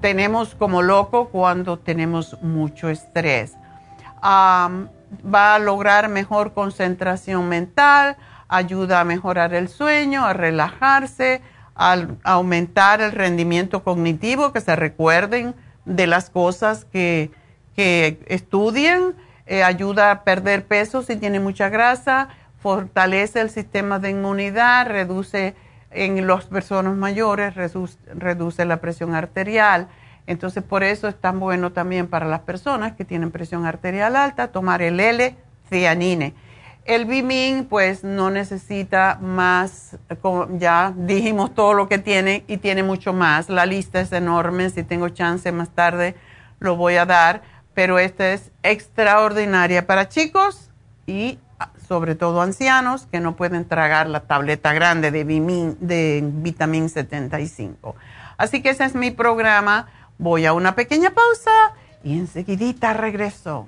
tenemos 0.02 0.56
como 0.56 0.82
loco 0.82 1.30
cuando 1.30 1.80
tenemos 1.80 2.42
mucho 2.42 2.90
estrés. 2.90 3.54
va 4.24 5.56
a 5.56 5.60
lograr 5.60 6.10
mejor 6.10 6.54
concentración 6.54 7.50
mental, 7.50 8.18
ayuda 8.50 9.00
a 9.00 9.04
mejorar 9.06 9.54
el 9.54 9.70
sueño, 9.70 10.26
a 10.26 10.34
relajarse, 10.34 11.42
a, 11.76 12.08
aumentar 12.24 13.00
el 13.00 13.14
rendimiento 13.14 13.84
cognitivo, 13.84 14.52
que 14.52 14.60
se 14.60 14.76
recuerden 14.76 15.56
de 15.86 16.08
las 16.08 16.30
cosas 16.30 16.86
que, 16.86 17.32
que 17.76 18.20
estudien, 18.28 19.16
eh, 19.46 19.64
ayuda 19.64 20.12
a 20.12 20.24
perder 20.24 20.66
peso 20.66 21.02
si 21.04 21.16
tiene 21.16 21.40
mucha 21.40 21.70
grasa, 21.70 22.30
fortalece 22.62 23.40
el 23.40 23.50
sistema 23.50 24.00
de 24.00 24.10
inmunidad, 24.10 24.88
reduce 24.88 25.56
en 25.92 26.28
las 26.28 26.46
personas 26.46 26.96
mayores, 26.96 27.56
reduce, 27.56 27.98
reduce 28.14 28.66
la 28.66 28.78
presión 28.78 29.16
arterial. 29.16 29.88
Entonces, 30.28 30.64
por 30.64 30.84
eso 30.84 31.08
es 31.08 31.16
tan 31.16 31.40
bueno 31.40 31.72
también 31.72 32.08
para 32.08 32.28
las 32.28 32.42
personas 32.42 32.94
que 32.94 33.06
tienen 33.06 33.32
presión 33.32 33.66
arterial 33.66 34.16
alta 34.16 34.50
tomar 34.50 34.82
el 34.82 35.00
L-cianine 35.00 36.36
el 36.90 37.06
Bimin 37.06 37.66
pues 37.66 38.04
no 38.04 38.32
necesita 38.32 39.20
más, 39.22 39.96
ya 40.58 40.92
dijimos 40.98 41.54
todo 41.54 41.74
lo 41.74 41.88
que 41.88 42.00
tiene 42.00 42.44
y 42.48 42.58
tiene 42.58 42.82
mucho 42.82 43.14
más. 43.14 43.48
La 43.48 43.68
lista 43.68 44.02
es 44.02 44.12
enorme, 44.12 44.72
si 44.72 44.82
tengo 44.82 45.10
chance 45.10 45.52
más 45.52 45.70
tarde 45.70 46.16
lo 46.60 46.76
voy 46.76 46.96
a 46.96 47.06
dar, 47.06 47.44
pero 47.76 48.00
esta 48.00 48.34
es 48.34 48.52
extraordinaria 48.64 49.86
para 49.86 50.10
chicos 50.10 50.72
y 51.06 51.38
ah, 51.60 51.70
sobre 51.88 52.16
todo 52.16 52.42
ancianos 52.42 53.08
que 53.12 53.20
no 53.20 53.36
pueden 53.36 53.66
tragar 53.66 54.10
la 54.10 54.22
tableta 54.22 54.74
grande 54.74 55.12
de, 55.12 55.24
Bimin, 55.24 55.78
de 55.80 56.22
vitamina 56.24 56.90
75. 56.90 57.96
Así 58.38 58.64
que 58.64 58.72
ese 58.72 58.86
es 58.86 58.96
mi 58.96 59.12
programa. 59.12 59.88
Voy 60.18 60.48
a 60.48 60.54
una 60.54 60.74
pequeña 60.74 61.12
pausa 61.12 61.52
y 62.04 62.18
enseguidita 62.18 62.94
regreso. 62.94 63.68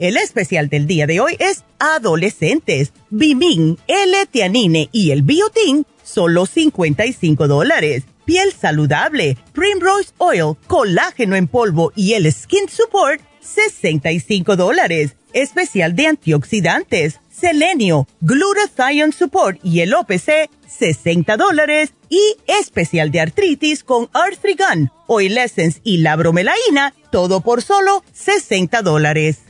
El 0.00 0.16
especial 0.16 0.70
del 0.70 0.86
día 0.86 1.06
de 1.06 1.20
hoy 1.20 1.36
es 1.38 1.62
adolescentes. 1.78 2.92
Bimin, 3.10 3.78
L-Tianine 3.86 4.88
y 4.92 5.10
el 5.10 5.22
Biotin, 5.22 5.86
solo 6.02 6.46
55 6.46 7.46
dólares. 7.46 8.04
Piel 8.24 8.50
saludable, 8.52 9.36
Primrose 9.52 10.10
Oil, 10.16 10.56
colágeno 10.66 11.36
en 11.36 11.46
polvo 11.48 11.92
y 11.94 12.14
el 12.14 12.32
Skin 12.32 12.68
Support, 12.70 13.20
65 13.40 14.56
dólares. 14.56 15.16
Especial 15.34 15.94
de 15.94 16.06
antioxidantes 16.06 17.20
selenio, 17.40 18.06
glutathione 18.20 19.12
support 19.12 19.58
y 19.62 19.80
el 19.80 19.94
OPC, 19.94 20.50
60 20.66 21.36
dólares. 21.36 21.92
Y 22.08 22.36
especial 22.46 23.10
de 23.10 23.20
artritis 23.20 23.84
con 23.84 24.08
Arthrigan, 24.12 24.90
Oil 25.06 25.38
Essence 25.38 25.80
y 25.84 25.98
la 25.98 26.16
bromelaína, 26.16 26.92
todo 27.12 27.40
por 27.40 27.62
solo 27.62 28.02
60 28.12 28.82
dólares. 28.82 29.49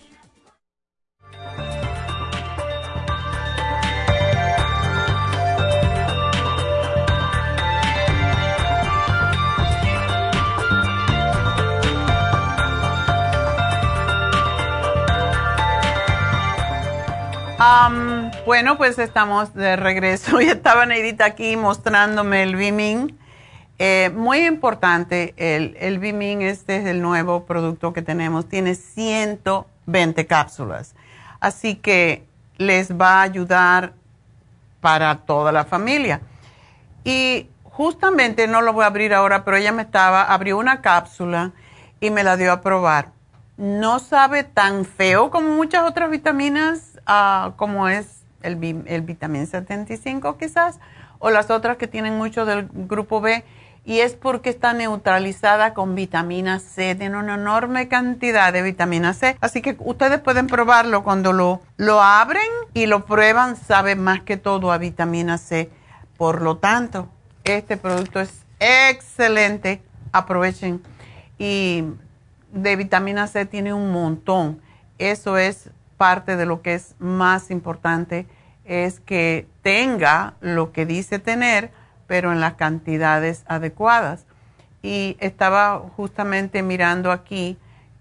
Bueno, 18.45 18.75
pues 18.75 18.97
estamos 18.97 19.53
de 19.53 19.75
regreso 19.75 20.41
y 20.41 20.45
estaba 20.45 20.85
Neidita 20.87 21.25
aquí 21.25 21.55
mostrándome 21.55 22.41
el 22.41 22.55
Bimin. 22.55 23.17
Eh, 23.77 24.11
muy 24.15 24.45
importante, 24.45 25.33
el, 25.37 25.77
el 25.79 26.03
este 26.41 26.77
es 26.77 26.85
el 26.85 27.01
nuevo 27.01 27.45
producto 27.45 27.93
que 27.93 28.01
tenemos, 28.01 28.49
tiene 28.49 28.75
120 28.75 30.25
cápsulas. 30.25 30.95
Así 31.39 31.75
que 31.75 32.25
les 32.57 32.99
va 32.99 33.19
a 33.19 33.21
ayudar 33.21 33.93
para 34.81 35.17
toda 35.17 35.51
la 35.51 35.63
familia. 35.63 36.21
Y 37.03 37.47
justamente, 37.63 38.47
no 38.47 38.61
lo 38.61 38.73
voy 38.73 38.83
a 38.83 38.87
abrir 38.87 39.13
ahora, 39.13 39.45
pero 39.45 39.57
ella 39.57 39.71
me 39.71 39.83
estaba, 39.83 40.23
abrió 40.23 40.57
una 40.57 40.81
cápsula 40.81 41.51
y 41.99 42.09
me 42.09 42.23
la 42.23 42.37
dio 42.37 42.51
a 42.51 42.61
probar. 42.61 43.09
No 43.57 43.99
sabe 43.99 44.43
tan 44.43 44.85
feo 44.85 45.29
como 45.29 45.49
muchas 45.55 45.83
otras 45.83 46.09
vitaminas, 46.09 46.90
como 47.57 47.87
es 47.87 48.23
el, 48.41 48.83
el 48.87 49.01
vitamina 49.01 49.45
75 49.45 50.37
quizás, 50.37 50.79
o 51.19 51.29
las 51.29 51.49
otras 51.49 51.77
que 51.77 51.87
tienen 51.87 52.17
mucho 52.17 52.45
del 52.45 52.67
grupo 52.71 53.21
B, 53.21 53.43
y 53.83 53.99
es 53.99 54.13
porque 54.13 54.49
está 54.49 54.73
neutralizada 54.73 55.73
con 55.73 55.95
vitamina 55.95 56.59
C, 56.59 56.93
tiene 56.95 57.17
una 57.17 57.35
enorme 57.35 57.87
cantidad 57.87 58.53
de 58.53 58.61
vitamina 58.61 59.13
C. 59.13 59.37
Así 59.41 59.61
que 59.61 59.75
ustedes 59.79 60.19
pueden 60.19 60.47
probarlo 60.47 61.03
cuando 61.03 61.33
lo, 61.33 61.61
lo 61.77 62.01
abren 62.01 62.47
y 62.73 62.85
lo 62.85 63.05
prueban, 63.05 63.55
sabe 63.55 63.95
más 63.95 64.21
que 64.21 64.37
todo 64.37 64.71
a 64.71 64.77
vitamina 64.77 65.37
C. 65.39 65.71
Por 66.17 66.43
lo 66.43 66.57
tanto, 66.57 67.09
este 67.43 67.77
producto 67.77 68.19
es 68.19 68.43
excelente, 68.59 69.81
aprovechen 70.11 70.83
y 71.39 71.83
de 72.51 72.75
vitamina 72.75 73.25
C 73.25 73.45
tiene 73.45 73.73
un 73.73 73.91
montón. 73.91 74.61
Eso 74.99 75.39
es 75.39 75.71
parte 76.01 76.35
de 76.35 76.47
lo 76.47 76.63
que 76.63 76.73
es 76.73 76.95
más 76.97 77.51
importante, 77.51 78.25
es 78.65 78.99
que 78.99 79.47
tenga 79.61 80.33
lo 80.41 80.71
que 80.71 80.87
dice 80.87 81.19
tener, 81.19 81.69
pero 82.07 82.31
en 82.31 82.39
las 82.39 82.55
cantidades 82.55 83.43
adecuadas. 83.45 84.25
Y 84.81 85.15
estaba 85.19 85.77
justamente 85.95 86.63
mirando 86.63 87.11
aquí 87.11 87.55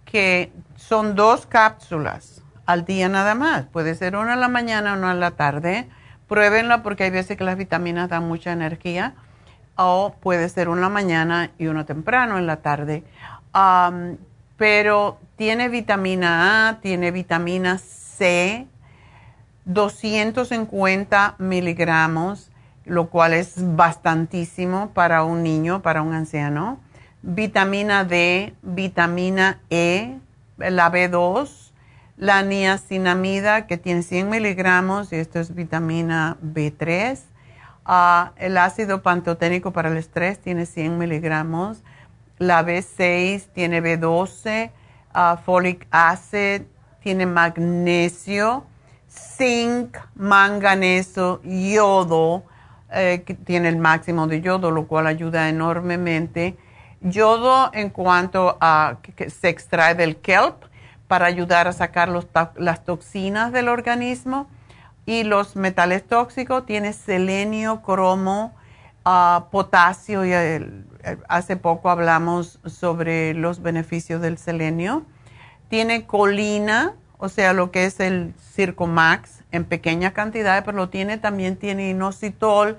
que 0.07 0.51
son 0.77 1.15
dos 1.15 1.45
cápsulas 1.45 2.41
al 2.65 2.87
día 2.87 3.11
nada 3.11 3.35
más. 3.35 3.67
Puede 3.67 3.95
ser 3.95 4.17
una 4.17 4.33
en 4.33 4.41
la 4.41 4.49
mañana 4.49 4.95
una 4.95 5.13
en 5.13 5.21
la 5.21 5.33
tarde. 5.33 5.87
Pruébenla 6.27 6.83
porque 6.83 7.05
hay 7.05 7.11
veces 7.11 7.37
que 7.37 7.45
las 7.45 7.59
vitaminas 7.59 8.09
dan 8.09 8.27
mucha 8.27 8.51
energía. 8.51 9.13
O 9.77 10.15
puede 10.21 10.49
ser 10.49 10.71
una 10.71 10.89
mañana 10.89 11.51
y 11.59 11.67
una 11.67 11.85
temprano 11.85 12.39
en 12.39 12.47
la 12.47 12.63
tarde 12.63 13.05
pero 14.61 15.17
tiene 15.41 15.71
vitamina 15.71 16.69
A, 16.69 16.81
tiene 16.81 17.13
vitamina 17.13 17.79
C, 17.79 18.67
250 19.65 21.37
miligramos, 21.39 22.51
lo 22.85 23.09
cual 23.09 23.33
es 23.33 23.55
bastantísimo 23.57 24.91
para 24.91 25.25
un 25.25 25.43
niño, 25.43 25.81
para 25.81 26.03
un 26.03 26.13
anciano. 26.13 26.79
Vitamina 27.23 28.05
D, 28.05 28.53
vitamina 28.61 29.61
E, 29.71 30.19
la 30.59 30.93
B2, 30.93 31.73
la 32.19 32.43
niacinamida 32.43 33.67
que 33.67 33.79
tiene 33.79 34.03
100 34.03 34.29
miligramos 34.29 35.11
y 35.11 35.17
esto 35.17 35.41
es 35.41 35.55
vitamina 35.55 36.37
B3. 36.45 37.19
Ah, 37.87 38.33
el 38.37 38.59
ácido 38.59 39.01
pantoténico 39.01 39.73
para 39.73 39.89
el 39.89 39.97
estrés 39.97 40.39
tiene 40.39 40.67
100 40.67 40.99
miligramos 40.99 41.83
la 42.41 42.65
B6 42.65 43.49
tiene 43.53 43.83
B12, 43.83 44.71
uh, 45.15 45.37
folic 45.45 45.87
acid, 45.91 46.63
tiene 47.03 47.27
magnesio, 47.27 48.65
zinc, 49.09 49.97
manganeso, 50.15 51.41
yodo, 51.43 52.45
eh, 52.93 53.23
que 53.25 53.35
tiene 53.35 53.69
el 53.69 53.79
máximo 53.79 54.27
de 54.27 54.41
yodo, 54.41 54.71
lo 54.71 54.87
cual 54.87 55.07
ayuda 55.07 55.49
enormemente. 55.49 56.57
Yodo 57.01 57.71
en 57.73 57.91
cuanto 57.91 58.59
a 58.61 58.99
que 59.17 59.31
se 59.31 59.49
extrae 59.49 59.95
del 59.95 60.17
kelp 60.17 60.65
para 61.07 61.27
ayudar 61.27 61.67
a 61.67 61.73
sacar 61.73 62.09
las 62.09 62.85
toxinas 62.85 63.53
del 63.53 63.69
organismo. 63.69 64.49
Y 65.07 65.25
los 65.25 65.57
metales 65.57 66.07
tóxicos 66.07 66.67
tiene 66.67 66.93
selenio, 66.93 67.83
cromo, 67.83 68.55
uh, 69.05 69.49
potasio 69.51 70.25
y 70.25 70.33
el, 70.33 70.85
hace 71.29 71.57
poco 71.57 71.91
hablamos 71.91 72.59
sobre 72.67 73.35
los 73.35 73.63
beneficios 73.63 74.21
del 74.21 74.39
selenio. 74.39 75.05
Tiene 75.69 76.07
colina, 76.07 76.95
o 77.19 77.29
sea, 77.29 77.53
lo 77.53 77.71
que 77.71 77.85
es 77.85 78.01
el 78.01 78.35
Circomax 78.55 79.45
en 79.53 79.65
pequeña 79.65 80.13
cantidad, 80.13 80.65
pero 80.65 80.77
lo 80.77 80.89
tiene 80.89 81.19
también 81.19 81.57
tiene 81.57 81.91
inositol, 81.91 82.79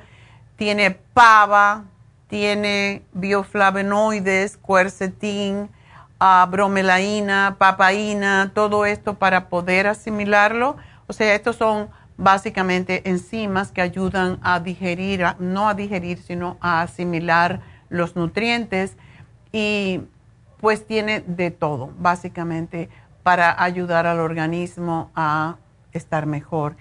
tiene 0.55 0.91
pava, 0.91 1.85
tiene 2.27 3.03
bioflavonoides, 3.13 4.57
quercetin, 4.57 5.69
uh, 6.19 6.49
bromelaína, 6.49 7.55
papaína, 7.57 8.51
todo 8.53 8.85
esto 8.85 9.15
para 9.15 9.49
poder 9.49 9.87
asimilarlo. 9.87 10.77
O 11.07 11.13
sea, 11.13 11.33
estos 11.35 11.57
son 11.57 11.89
básicamente 12.17 13.09
enzimas 13.09 13.71
que 13.71 13.81
ayudan 13.81 14.39
a 14.43 14.59
digerir, 14.59 15.25
no 15.39 15.67
a 15.67 15.73
digerir, 15.73 16.21
sino 16.21 16.57
a 16.61 16.81
asimilar 16.81 17.61
los 17.91 18.15
nutrientes 18.15 18.97
y 19.51 20.01
pues 20.59 20.87
tiene 20.87 21.21
de 21.21 21.51
todo, 21.51 21.91
básicamente, 21.99 22.89
para 23.21 23.61
ayudar 23.61 24.07
al 24.07 24.19
organismo 24.19 25.11
a 25.13 25.57
estar 25.91 26.25
mejor. 26.25 26.75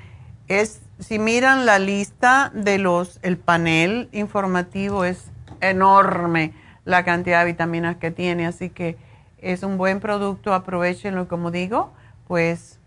Es, 0.49 0.81
si 0.99 1.19
miran 1.19 1.67
la 1.67 1.79
lista 1.79 2.51
de 2.55 2.79
los, 2.79 3.19
el 3.23 3.37
panel 3.37 4.09
informativo 4.13 5.05
es 5.05 5.31
enorme 5.61 6.55
la 6.85 7.05
cantidad 7.05 7.41
de 7.41 7.53
vitaminas 7.53 7.97
que 7.97 8.11
tiene, 8.11 8.47
así 8.47 8.71
que 8.71 8.97
es 9.39 9.63
un 9.63 9.77
buen 9.77 10.01
producto, 10.01 10.55
aprovechenlo, 10.55 11.29
como 11.29 11.51
digo, 11.51 11.93
pues 12.29 12.79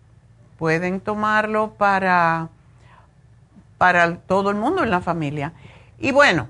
pueden 0.57 0.99
tomarlo 1.01 1.74
para, 1.74 2.49
para 3.78 4.17
todo 4.17 4.49
el 4.49 4.55
mundo 4.55 4.84
en 4.84 4.91
la 4.91 5.01
familia. 5.01 5.53
Y 5.99 6.11
bueno, 6.11 6.47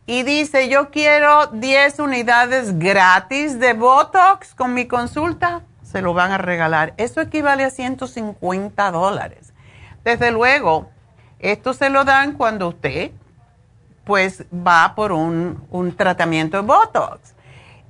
y 0.06 0.22
dice, 0.22 0.68
yo 0.68 0.92
quiero 0.92 1.48
10 1.48 1.98
unidades 1.98 2.78
gratis 2.78 3.58
de 3.58 3.72
Botox 3.72 4.54
con 4.54 4.74
mi 4.74 4.86
consulta, 4.86 5.62
se 5.82 6.02
lo 6.02 6.14
van 6.14 6.30
a 6.30 6.38
regalar. 6.38 6.94
Eso 6.98 7.20
equivale 7.20 7.64
a 7.64 7.70
150 7.70 8.92
dólares. 8.92 9.52
Desde 10.04 10.30
luego, 10.30 10.88
esto 11.40 11.74
se 11.74 11.90
lo 11.90 12.04
dan 12.04 12.34
cuando 12.34 12.68
usted 12.68 13.10
pues 14.04 14.44
va 14.52 14.94
por 14.94 15.10
un, 15.10 15.66
un 15.70 15.96
tratamiento 15.96 16.58
de 16.58 16.62
Botox. 16.62 17.34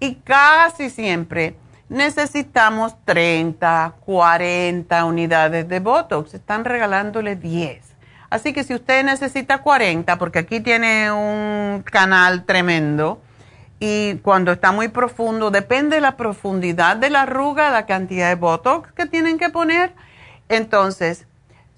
Y 0.01 0.15
casi 0.15 0.89
siempre 0.89 1.59
necesitamos 1.91 2.97
30, 3.05 3.97
40 4.01 5.05
unidades 5.05 5.69
de 5.69 5.81
Botox. 5.81 6.33
Están 6.33 6.65
regalándole 6.65 7.37
10. 7.37 7.86
Así 8.31 8.53
que 8.53 8.65
si 8.65 8.75
usted 8.75 9.05
necesita 9.05 9.59
40, 9.59 10.19
porque 10.19 10.41
aquí 10.41 10.61
tiene 10.61 11.13
un 11.13 11.83
canal 11.83 12.45
tremendo, 12.45 13.21
y 13.79 14.17
cuando 14.17 14.53
está 14.53 14.73
muy 14.73 14.89
profundo, 14.89 15.51
depende 15.51 15.97
de 15.97 16.01
la 16.01 16.17
profundidad 16.17 16.97
de 16.97 17.11
la 17.11 17.23
arruga, 17.23 17.71
la 17.71 17.87
cantidad 17.87 18.29
de 18.29 18.35
Botox 18.35 18.93
que 18.93 19.07
tienen 19.07 19.39
que 19.39 19.51
poner. 19.51 19.93
Entonces, 20.49 21.27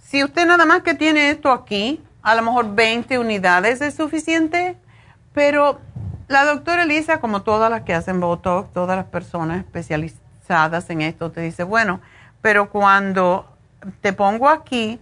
si 0.01 0.23
usted 0.23 0.47
nada 0.47 0.65
más 0.65 0.83
que 0.83 0.95
tiene 0.95 1.31
esto 1.31 1.51
aquí, 1.51 2.03
a 2.23 2.35
lo 2.35 2.43
mejor 2.43 2.75
20 2.75 3.19
unidades 3.19 3.81
es 3.81 3.95
suficiente, 3.95 4.77
pero 5.33 5.81
la 6.29 6.45
doctora 6.45 6.85
Elisa, 6.85 7.21
como 7.21 7.43
todas 7.43 7.71
las 7.71 7.83
que 7.83 7.95
hacen 7.95 8.21
Botox, 8.21 8.73
todas 8.73 8.97
las 8.97 9.07
personas 9.07 9.59
especializadas 9.59 10.89
en 10.91 11.03
esto, 11.03 11.33
te 11.33 11.41
dice, 11.41 11.65
bueno, 11.65 12.01
pero 12.43 12.71
cuando 12.71 13.57
te 14.01 14.13
pongo 14.13 14.49
aquí, 14.49 15.01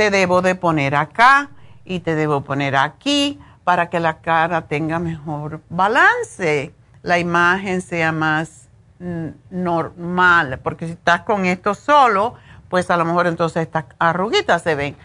te 0.00 0.10
debo 0.10 0.40
de 0.40 0.54
poner 0.54 0.94
acá 0.94 1.50
y 1.84 2.00
te 2.00 2.14
debo 2.14 2.40
poner 2.40 2.74
aquí 2.74 3.38
para 3.64 3.90
que 3.90 4.00
la 4.00 4.22
cara 4.22 4.62
tenga 4.62 4.98
mejor 4.98 5.60
balance, 5.68 6.72
la 7.02 7.18
imagen 7.18 7.82
sea 7.82 8.10
más 8.10 8.70
mm, 8.98 9.26
normal, 9.50 10.58
porque 10.62 10.86
si 10.86 10.92
estás 10.92 11.20
con 11.24 11.44
esto 11.44 11.74
solo, 11.74 12.36
pues 12.70 12.90
a 12.90 12.96
lo 12.96 13.04
mejor 13.04 13.26
entonces 13.26 13.60
estas 13.60 13.84
arruguitas 13.98 14.62
se 14.62 14.74
ven. 14.74 14.96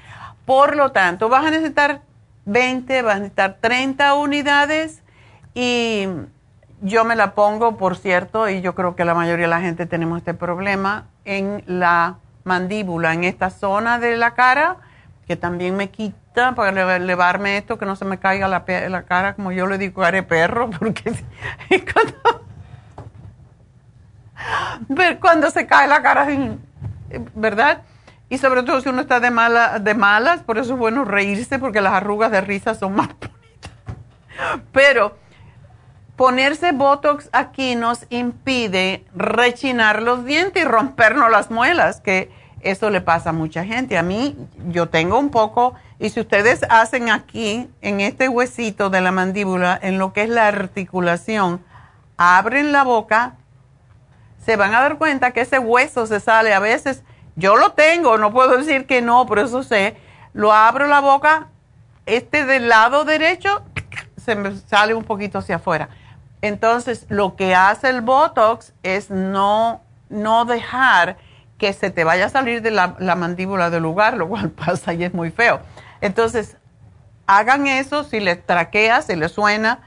Por 0.46 0.78
lo 0.78 0.93
tanto, 0.93 1.28
vas 1.28 1.46
a 1.46 1.52
necesitar 1.52 2.00
20, 2.46 3.02
vas 3.02 3.16
a 3.18 3.20
necesitar 3.20 3.58
30 3.60 4.14
unidades 4.14 5.02
y 5.54 6.08
yo 6.80 7.04
me 7.04 7.18
la 7.18 7.36
pongo, 7.36 7.76
por 7.76 7.98
cierto, 7.98 8.48
y 8.48 8.62
yo 8.62 8.76
creo 8.76 8.96
que 8.96 9.04
la 9.04 9.14
mayoría 9.14 9.48
de 9.48 9.50
la 9.50 9.60
gente 9.60 9.88
tenemos 9.88 10.20
este 10.20 10.34
problema 10.34 11.08
en 11.26 11.66
la 11.68 12.16
mandíbula, 12.46 13.14
en 13.14 13.26
esta 13.26 13.50
zona 13.50 14.00
de 14.00 14.16
la 14.16 14.36
cara, 14.36 14.78
que 15.28 15.36
también 15.36 15.76
me 15.76 15.89
quita 15.89 16.56
para 16.56 16.96
elevarme 16.96 17.58
esto, 17.58 17.78
que 17.78 17.86
no 17.86 17.98
se 17.98 18.06
me 18.06 18.20
caiga 18.20 18.48
la, 18.48 18.64
la 18.89 19.04
cara, 19.04 19.34
como 19.34 19.52
yo 19.52 19.68
le 19.68 19.78
digo, 19.78 20.10
de 20.10 20.24
perro, 20.24 20.70
porque 20.80 21.14
cuando, 24.88 25.20
cuando 25.20 25.52
se 25.52 25.68
cae 25.68 25.88
la 25.88 26.02
cara, 26.02 26.28
¿verdad? 27.34 27.82
Y 28.30 28.38
sobre 28.38 28.64
todo 28.64 28.80
si 28.82 28.89
uno 28.89 29.02
está 29.02 29.20
de, 29.20 29.32
mala, 29.32 29.80
de 29.80 29.93
malas, 29.93 30.41
por 30.41 30.58
eso 30.58 30.74
es 30.74 30.80
bueno 30.80 31.04
reírse, 31.04 31.60
porque 31.60 31.82
las 31.82 31.93
arrugas 31.93 32.32
de 32.32 32.41
risa 32.41 32.76
son 32.76 32.96
más 32.96 33.08
bonitas. 33.20 33.72
Pero 34.72 35.18
ponerse 36.16 36.72
Botox 36.72 37.30
aquí 37.34 37.76
nos 37.76 38.05
impide 38.09 39.05
rechinar 39.16 40.01
los 40.01 40.26
dientes 40.26 40.63
y 40.63 40.66
rompernos 40.66 41.30
las 41.30 41.51
muelas, 41.51 42.01
que 42.01 42.32
eso 42.61 42.89
le 42.89 43.01
pasa 43.01 43.30
a 43.30 43.34
mucha 43.34 43.63
gente. 43.66 43.97
A 43.97 44.03
mí, 44.03 44.38
yo 44.70 44.89
tengo 44.89 45.20
un 45.20 45.30
poco, 45.30 45.76
y 45.99 46.09
si 46.09 46.22
ustedes 46.22 46.61
hacen 46.70 47.09
aquí, 47.09 47.70
en 47.82 48.01
este 48.01 48.30
huesito 48.30 48.89
de 48.89 49.01
la 49.01 49.11
mandíbula, 49.11 49.80
en 49.82 49.97
lo 49.97 50.13
que 50.13 50.24
es 50.24 50.30
la 50.30 50.47
articulación, 50.47 51.63
abren 52.18 52.72
la 52.72 52.84
boca, 52.84 53.36
se 54.43 54.55
van 54.55 54.74
a 54.74 54.82
dar 54.82 54.97
cuenta 54.97 55.32
que 55.32 55.41
ese 55.41 55.59
hueso 55.59 56.05
se 56.05 56.20
sale 56.20 56.53
a 56.53 56.59
veces 56.59 57.03
yo 57.36 57.57
lo 57.57 57.74
tengo, 57.74 58.18
no 58.18 58.32
puedo 58.32 58.57
decir 58.57 58.86
que 58.86 59.01
no, 59.01 59.26
por 59.26 59.39
eso 59.39 59.61
sé. 59.63 59.97
Lo 60.34 60.53
abro 60.53 60.88
la 60.88 61.01
boca, 61.01 61.47
este 62.05 62.45
del 62.45 62.70
lado 62.70 63.03
derecho 63.03 63.63
se 64.18 64.36
me 64.36 64.55
sale 64.55 64.93
un 64.93 65.03
poquito 65.03 65.39
hacia 65.39 65.57
afuera. 65.57 65.89
Entonces, 66.41 67.05
lo 67.09 67.36
que 67.36 67.55
hace 67.55 67.89
el 67.89 68.01
Botox 68.01 68.73
es 68.83 69.09
no, 69.09 69.81
no 70.09 70.45
dejar 70.45 71.17
que 71.57 71.73
se 71.73 71.89
te 71.89 72.03
vaya 72.03 72.25
a 72.25 72.29
salir 72.29 72.61
de 72.61 72.71
la, 72.71 72.95
la 72.99 73.15
mandíbula 73.15 73.69
del 73.69 73.83
lugar, 73.83 74.17
lo 74.17 74.27
cual 74.27 74.49
pasa 74.65 74.93
y 74.93 75.03
es 75.03 75.13
muy 75.13 75.31
feo. 75.31 75.61
Entonces, 76.01 76.57
hagan 77.27 77.67
eso, 77.67 78.03
si 78.03 78.19
les 78.19 78.45
traquea, 78.45 79.01
si 79.01 79.15
les 79.15 79.31
suena, 79.31 79.79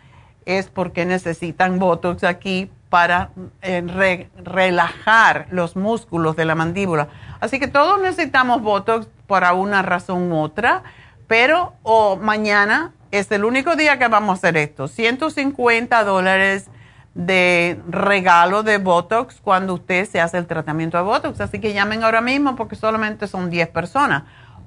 es 0.46 0.68
porque 0.68 1.04
necesitan 1.04 1.78
Botox 1.78 2.24
aquí 2.24 2.70
para 2.88 3.30
eh, 3.60 4.26
relajar 4.42 5.46
los 5.50 5.76
músculos 5.76 6.36
de 6.36 6.46
la 6.46 6.54
mandíbula. 6.54 7.08
Así 7.40 7.60
que 7.60 7.68
todos 7.68 8.00
necesitamos 8.00 8.62
Botox 8.62 9.08
para 9.26 9.52
una 9.52 9.82
razón 9.82 10.32
u 10.32 10.40
otra, 10.40 10.82
pero 11.26 11.74
mañana 12.22 12.94
es 13.10 13.32
el 13.32 13.44
único 13.44 13.74
día 13.76 13.98
que 13.98 14.08
vamos 14.08 14.30
a 14.30 14.34
hacer 14.34 14.56
esto. 14.56 14.88
150 14.88 16.04
dólares 16.04 16.70
de 17.14 17.80
regalo 17.88 18.62
de 18.62 18.78
Botox 18.78 19.40
cuando 19.40 19.74
usted 19.74 20.08
se 20.08 20.20
hace 20.20 20.38
el 20.38 20.46
tratamiento 20.46 20.96
de 20.96 21.02
Botox. 21.04 21.40
Así 21.40 21.58
que 21.58 21.72
llamen 21.72 22.04
ahora 22.04 22.20
mismo 22.20 22.54
porque 22.56 22.76
solamente 22.76 23.26
son 23.26 23.50
10 23.50 23.68
personas. 23.68 24.22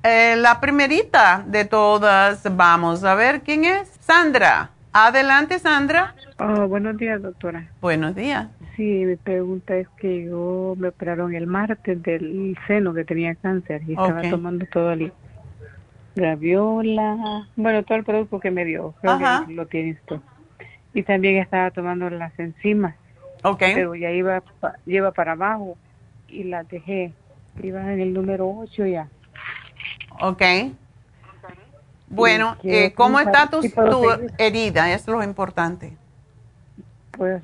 Eh, 0.03 0.35
la 0.37 0.59
primerita 0.59 1.43
de 1.47 1.65
todas, 1.65 2.43
vamos 2.55 3.03
a 3.03 3.15
ver 3.15 3.41
quién 3.41 3.65
es. 3.65 3.87
Sandra. 4.01 4.71
Adelante, 4.93 5.57
Sandra. 5.57 6.15
Oh, 6.37 6.67
buenos 6.67 6.97
días, 6.97 7.21
doctora. 7.21 7.67
Buenos 7.79 8.13
días. 8.13 8.47
Sí, 8.75 9.05
mi 9.05 9.15
pregunta 9.15 9.75
es 9.75 9.87
que 9.97 10.25
yo 10.25 10.75
me 10.77 10.89
operaron 10.89 11.33
el 11.33 11.47
martes 11.47 12.01
del 12.03 12.57
seno 12.67 12.93
que 12.93 13.05
tenía 13.05 13.35
cáncer 13.35 13.81
y 13.87 13.91
estaba 13.91 14.21
tomando 14.29 14.65
todo 14.65 14.91
el 14.91 15.13
graviola, 16.15 17.47
bueno, 17.55 17.83
todo 17.83 17.97
el 17.97 18.03
producto 18.03 18.39
que 18.41 18.51
me 18.51 18.65
dio, 18.65 18.93
creo 19.01 19.17
que 19.47 19.53
lo 19.53 19.65
tienes 19.67 20.01
tú. 20.05 20.19
Y 20.93 21.03
también 21.03 21.37
estaba 21.37 21.71
tomando 21.71 22.09
las 22.09 22.37
enzimas. 22.37 22.95
Okay. 23.43 23.73
Pero 23.75 23.95
ya 23.95 24.11
iba, 24.11 24.43
lleva 24.85 25.11
para 25.11 25.33
abajo 25.33 25.77
y 26.27 26.43
las 26.43 26.67
dejé. 26.67 27.13
Iba 27.61 27.81
en 27.93 27.99
el 27.99 28.13
número 28.13 28.49
8 28.49 28.85
ya. 28.85 29.07
Ok. 30.21 30.41
Bueno, 32.07 32.57
eh, 32.63 32.93
¿cómo 32.93 33.19
está 33.19 33.49
tu, 33.49 33.61
tu 33.61 34.03
herida? 34.37 34.91
Eso 34.93 35.11
es 35.11 35.17
lo 35.17 35.23
importante. 35.23 35.97
Pues 37.11 37.41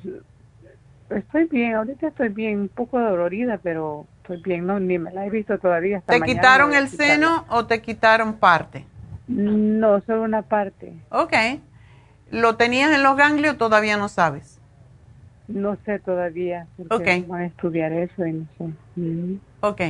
estoy 1.10 1.44
bien, 1.44 1.74
ahorita 1.74 2.08
estoy 2.08 2.28
bien, 2.28 2.60
un 2.60 2.68
poco 2.68 2.98
dolorida, 3.00 3.58
pero 3.62 4.06
estoy 4.22 4.42
bien, 4.42 4.66
no, 4.66 4.78
ni 4.78 4.98
me 4.98 5.10
la 5.12 5.26
he 5.26 5.30
visto 5.30 5.58
todavía. 5.58 6.00
¿Te 6.02 6.20
quitaron 6.20 6.74
el 6.74 6.88
seno 6.88 7.44
o 7.48 7.66
te 7.66 7.80
quitaron 7.80 8.34
parte? 8.34 8.84
No, 9.26 10.00
solo 10.02 10.22
una 10.22 10.42
parte. 10.42 10.94
Ok. 11.10 11.34
¿Lo 12.30 12.56
tenías 12.56 12.92
en 12.92 13.02
los 13.02 13.16
ganglios 13.16 13.54
o 13.54 13.58
todavía 13.58 13.96
no 13.96 14.08
sabes? 14.08 14.57
No 15.48 15.76
sé 15.86 15.98
todavía. 15.98 16.66
Ok. 16.90 17.26
Voy 17.26 17.40
a 17.40 17.46
estudiar 17.46 17.92
eso 17.92 18.26
y 18.26 18.32
no 18.32 18.46
sé. 18.58 19.38
Ok. 19.60 19.80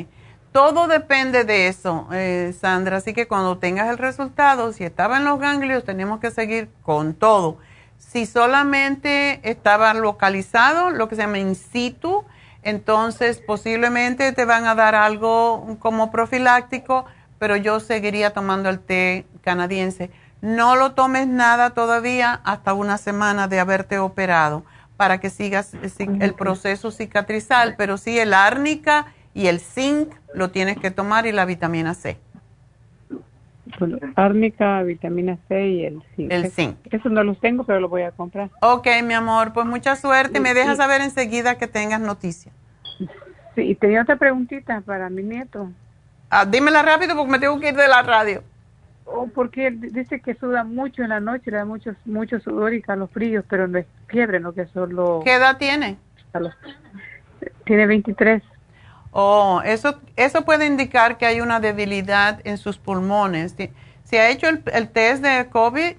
Todo 0.52 0.86
depende 0.86 1.44
de 1.44 1.68
eso, 1.68 2.08
eh, 2.12 2.54
Sandra. 2.58 2.98
Así 2.98 3.12
que 3.12 3.28
cuando 3.28 3.58
tengas 3.58 3.90
el 3.90 3.98
resultado, 3.98 4.72
si 4.72 4.84
estaba 4.84 5.18
en 5.18 5.24
los 5.24 5.38
ganglios, 5.38 5.84
tenemos 5.84 6.20
que 6.20 6.30
seguir 6.30 6.70
con 6.82 7.14
todo. 7.14 7.58
Si 7.98 8.24
solamente 8.24 9.40
estaba 9.42 9.92
localizado, 9.94 10.90
lo 10.90 11.08
que 11.08 11.16
se 11.16 11.22
llama 11.22 11.38
in 11.38 11.54
situ, 11.56 12.24
entonces 12.62 13.42
posiblemente 13.44 14.32
te 14.32 14.44
van 14.44 14.64
a 14.66 14.74
dar 14.74 14.94
algo 14.94 15.76
como 15.80 16.10
profiláctico, 16.10 17.04
pero 17.38 17.56
yo 17.56 17.80
seguiría 17.80 18.32
tomando 18.32 18.68
el 18.70 18.78
té 18.78 19.26
canadiense. 19.42 20.10
No 20.40 20.76
lo 20.76 20.92
tomes 20.92 21.26
nada 21.26 21.70
todavía 21.70 22.40
hasta 22.44 22.72
una 22.72 22.96
semana 22.96 23.48
de 23.48 23.58
haberte 23.58 23.98
operado 23.98 24.62
para 24.98 25.20
que 25.20 25.30
sigas 25.30 25.74
el 26.20 26.34
proceso 26.34 26.90
cicatrizal, 26.90 27.76
pero 27.78 27.96
sí 27.98 28.18
el 28.18 28.34
árnica 28.34 29.06
y 29.32 29.46
el 29.46 29.60
zinc 29.60 30.12
lo 30.34 30.50
tienes 30.50 30.76
que 30.76 30.90
tomar 30.90 31.24
y 31.24 31.30
la 31.30 31.44
vitamina 31.44 31.94
C. 31.94 32.18
Árnica, 34.16 34.82
vitamina 34.82 35.38
C 35.46 35.68
y 35.68 35.84
el 35.84 36.02
zinc. 36.16 36.32
El 36.32 36.50
zinc. 36.50 36.76
Eso 36.90 37.08
no 37.10 37.22
los 37.22 37.38
tengo, 37.38 37.62
pero 37.62 37.78
lo 37.78 37.88
voy 37.88 38.02
a 38.02 38.10
comprar. 38.10 38.50
Ok, 38.60 38.88
mi 39.04 39.14
amor, 39.14 39.52
pues 39.52 39.66
mucha 39.66 39.94
suerte. 39.94 40.40
Me 40.40 40.52
dejas 40.52 40.78
saber 40.78 41.00
enseguida 41.00 41.58
que 41.58 41.68
tengas 41.68 42.00
noticias. 42.00 42.52
Sí, 43.54 43.62
y 43.62 43.74
tenía 43.76 44.02
otra 44.02 44.16
preguntita 44.16 44.80
para 44.80 45.08
mi 45.10 45.22
nieto. 45.22 45.70
Ah, 46.28 46.44
dímela 46.44 46.82
rápido 46.82 47.14
porque 47.14 47.30
me 47.30 47.38
tengo 47.38 47.60
que 47.60 47.68
ir 47.68 47.76
de 47.76 47.86
la 47.86 48.02
radio. 48.02 48.42
Oh, 49.10 49.26
porque 49.34 49.68
él 49.68 49.80
dice 49.92 50.20
que 50.20 50.34
suda 50.34 50.64
mucho 50.64 51.02
en 51.02 51.08
la 51.08 51.20
noche, 51.20 51.50
le 51.50 51.56
da 51.56 51.64
mucho, 51.64 51.94
mucho 52.04 52.40
sudor 52.40 52.74
y 52.74 52.82
calofríos, 52.82 53.44
pero 53.48 53.66
no 53.66 53.78
es 53.78 53.86
fiebre, 54.06 54.38
no 54.38 54.52
que 54.52 54.66
solo... 54.66 55.22
¿Qué 55.24 55.34
edad 55.34 55.56
tiene? 55.56 55.96
Tiene 57.64 57.86
23. 57.86 58.42
Oh, 59.10 59.62
eso, 59.64 59.98
eso 60.16 60.44
puede 60.44 60.66
indicar 60.66 61.16
que 61.16 61.24
hay 61.24 61.40
una 61.40 61.58
debilidad 61.58 62.40
en 62.44 62.58
sus 62.58 62.76
pulmones. 62.78 63.56
¿Se 64.04 64.20
ha 64.20 64.28
hecho 64.28 64.48
el, 64.48 64.62
el 64.72 64.88
test 64.90 65.22
de 65.22 65.48
COVID? 65.48 65.96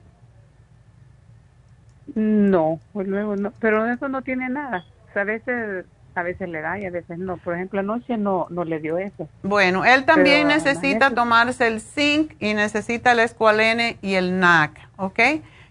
No, 2.15 2.79
pues 2.93 3.07
luego 3.07 3.35
no, 3.35 3.51
pero 3.59 3.85
eso 3.91 4.07
no 4.07 4.21
tiene 4.21 4.49
nada. 4.49 4.85
a 5.15 5.23
veces, 5.23 5.85
a 6.19 6.23
veces 6.23 6.49
le 6.49 6.61
da 6.61 6.79
y 6.79 6.85
a 6.85 6.91
veces 6.91 7.17
no. 7.17 7.37
Por 7.37 7.55
ejemplo, 7.55 7.79
anoche 7.79 8.17
no, 8.17 8.47
no 8.49 8.63
le 8.63 8.79
dio 8.79 8.97
eso. 8.97 9.27
Bueno, 9.43 9.85
él 9.85 10.05
también 10.05 10.47
necesita 10.47 11.11
tomarse 11.11 11.67
el 11.67 11.81
zinc 11.81 12.33
y 12.39 12.53
necesita 12.53 13.13
el 13.13 13.19
escualene 13.19 13.97
y 14.01 14.15
el 14.15 14.39
NAC, 14.39 14.71
¿ok? 14.97 15.19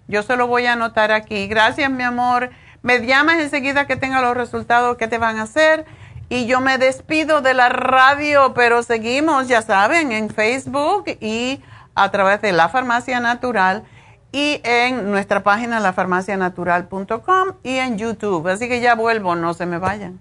Yo 0.08 0.22
se 0.22 0.36
lo 0.36 0.46
voy 0.46 0.66
a 0.66 0.72
anotar 0.72 1.12
aquí. 1.12 1.46
Gracias, 1.48 1.90
mi 1.90 2.02
amor. 2.02 2.50
Me 2.82 3.04
llamas 3.04 3.40
enseguida 3.40 3.86
que 3.86 3.96
tenga 3.96 4.22
los 4.22 4.36
resultados 4.36 4.96
que 4.96 5.08
te 5.08 5.18
van 5.18 5.38
a 5.38 5.42
hacer. 5.42 5.84
Y 6.30 6.46
yo 6.46 6.60
me 6.60 6.78
despido 6.78 7.40
de 7.40 7.54
la 7.54 7.68
radio, 7.68 8.52
pero 8.54 8.82
seguimos, 8.82 9.48
ya 9.48 9.62
saben, 9.62 10.12
en 10.12 10.28
Facebook 10.28 11.04
y 11.20 11.62
a 11.94 12.10
través 12.10 12.42
de 12.42 12.52
la 12.52 12.68
farmacia 12.68 13.18
natural 13.20 13.84
y 14.30 14.60
en 14.64 15.10
nuestra 15.10 15.42
página 15.42 15.80
lafarmacianatural.com 15.80 17.48
y 17.62 17.76
en 17.76 17.98
YouTube. 17.98 18.46
Así 18.48 18.68
que 18.68 18.80
ya 18.80 18.94
vuelvo, 18.94 19.34
no 19.36 19.54
se 19.54 19.66
me 19.66 19.78
vayan. 19.78 20.20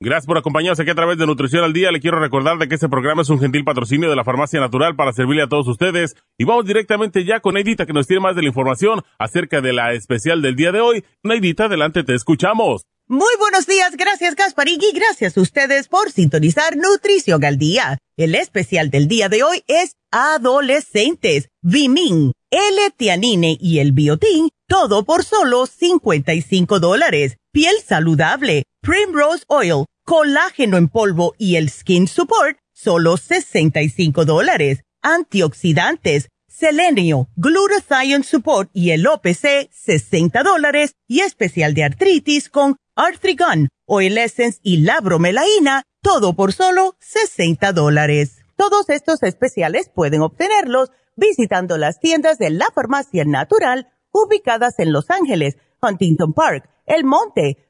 Gracias 0.00 0.26
por 0.26 0.38
acompañarnos 0.38 0.78
aquí 0.78 0.90
a 0.90 0.94
través 0.94 1.18
de 1.18 1.26
Nutrición 1.26 1.64
al 1.64 1.72
Día. 1.72 1.90
Le 1.90 1.98
quiero 1.98 2.20
recordar 2.20 2.56
de 2.56 2.68
que 2.68 2.76
este 2.76 2.88
programa 2.88 3.22
es 3.22 3.30
un 3.30 3.40
gentil 3.40 3.64
patrocinio 3.64 4.08
de 4.08 4.14
la 4.14 4.22
Farmacia 4.22 4.60
Natural 4.60 4.94
para 4.94 5.12
servirle 5.12 5.42
a 5.42 5.48
todos 5.48 5.66
ustedes. 5.66 6.14
Y 6.38 6.44
vamos 6.44 6.66
directamente 6.66 7.24
ya 7.24 7.40
con 7.40 7.54
Neidita 7.54 7.84
que 7.84 7.92
nos 7.92 8.06
tiene 8.06 8.20
más 8.20 8.36
de 8.36 8.42
la 8.42 8.48
información 8.48 9.02
acerca 9.18 9.60
de 9.60 9.72
la 9.72 9.94
especial 9.94 10.40
del 10.40 10.54
día 10.54 10.70
de 10.70 10.80
hoy. 10.80 11.04
Neidita, 11.24 11.64
adelante, 11.64 12.04
te 12.04 12.14
escuchamos. 12.14 12.86
Muy 13.08 13.34
buenos 13.40 13.66
días, 13.66 13.96
gracias 13.96 14.36
Gasparigui, 14.36 14.92
gracias 14.94 15.36
a 15.36 15.40
ustedes 15.40 15.88
por 15.88 16.12
sintonizar 16.12 16.76
Nutrición 16.76 17.42
al 17.44 17.58
Día. 17.58 17.98
El 18.16 18.36
especial 18.36 18.90
del 18.90 19.08
día 19.08 19.28
de 19.28 19.42
hoy 19.42 19.64
es 19.66 19.96
Adolescentes, 20.12 21.48
Vimin, 21.62 22.32
L-Tianine 22.50 23.56
y 23.58 23.80
el 23.80 23.92
Biotin, 23.92 24.50
todo 24.68 25.04
por 25.04 25.24
solo 25.24 25.66
55 25.66 26.78
dólares. 26.78 27.38
Piel 27.50 27.74
saludable, 27.84 28.64
Primrose 28.80 29.44
Oil, 29.48 29.86
colágeno 30.04 30.76
en 30.76 30.88
polvo 30.88 31.34
y 31.36 31.56
el 31.56 31.68
Skin 31.68 32.06
Support, 32.06 32.58
solo 32.72 33.16
65 33.16 34.24
dólares. 34.24 34.80
Antioxidantes, 35.02 36.28
selenio, 36.48 37.28
glutathione 37.36 38.24
support 38.24 38.70
y 38.72 38.90
el 38.90 39.06
OPC, 39.06 39.68
60 39.72 40.42
dólares. 40.42 40.94
Y 41.08 41.20
especial 41.20 41.74
de 41.74 41.84
artritis 41.84 42.48
con 42.48 42.76
Arthrigon, 42.94 43.68
Oil 43.86 44.16
Essence 44.16 44.60
y 44.62 44.78
la 44.78 45.00
bromelaína, 45.00 45.82
todo 46.00 46.34
por 46.34 46.52
solo 46.52 46.96
60 47.00 47.72
dólares. 47.72 48.38
Todos 48.56 48.88
estos 48.90 49.22
especiales 49.22 49.90
pueden 49.92 50.22
obtenerlos 50.22 50.90
visitando 51.16 51.78
las 51.78 51.98
tiendas 51.98 52.38
de 52.38 52.50
la 52.50 52.66
farmacia 52.72 53.24
natural 53.24 53.88
ubicadas 54.12 54.78
en 54.78 54.92
Los 54.92 55.10
Ángeles, 55.10 55.58
Huntington 55.82 56.32
Park, 56.32 56.68
El 56.86 57.04
Monte, 57.04 57.67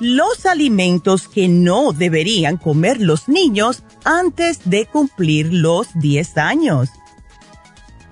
Los 0.00 0.46
alimentos 0.46 1.28
que 1.28 1.46
no 1.46 1.92
deberían 1.92 2.56
comer 2.56 3.00
los 3.00 3.28
niños 3.28 3.84
antes 4.04 4.60
de 4.64 4.86
cumplir 4.86 5.52
los 5.52 5.88
10 5.94 6.38
años. 6.38 6.88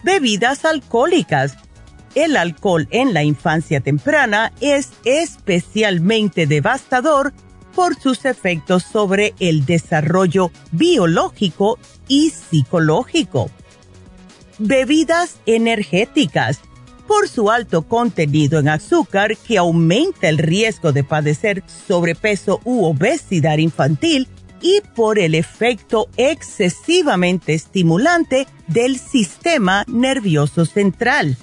Bebidas 0.03 0.65
alcohólicas. 0.65 1.57
El 2.15 2.37
alcohol 2.37 2.89
en 2.91 3.15
la 3.15 3.23
infancia 3.23 3.81
temprana 3.81 4.53
es 4.61 4.91
especialmente 5.05 6.47
devastador 6.47 7.33
por 7.75 7.99
sus 8.01 8.25
efectos 8.25 8.83
sobre 8.83 9.35
el 9.39 9.65
desarrollo 9.65 10.51
biológico 10.73 11.79
y 12.09 12.31
psicológico. 12.31 13.51
Bebidas 14.59 15.37
energéticas 15.47 16.61
por 17.09 17.27
su 17.27 17.51
alto 17.51 17.83
contenido 17.83 18.61
en 18.61 18.69
azúcar 18.69 19.37
que 19.39 19.57
aumenta 19.57 20.29
el 20.29 20.37
riesgo 20.37 20.93
de 20.93 21.03
padecer 21.03 21.65
sobrepeso 21.89 22.61
u 22.65 22.85
obesidad 22.85 23.57
infantil 23.59 24.29
y 24.61 24.83
por 24.95 25.19
el 25.19 25.35
efecto 25.35 26.09
excesivamente 26.19 27.55
estimulante 27.55 28.47
del 28.67 28.99
sistema 28.99 29.85
nervioso 29.89 30.67
central. 30.67 31.39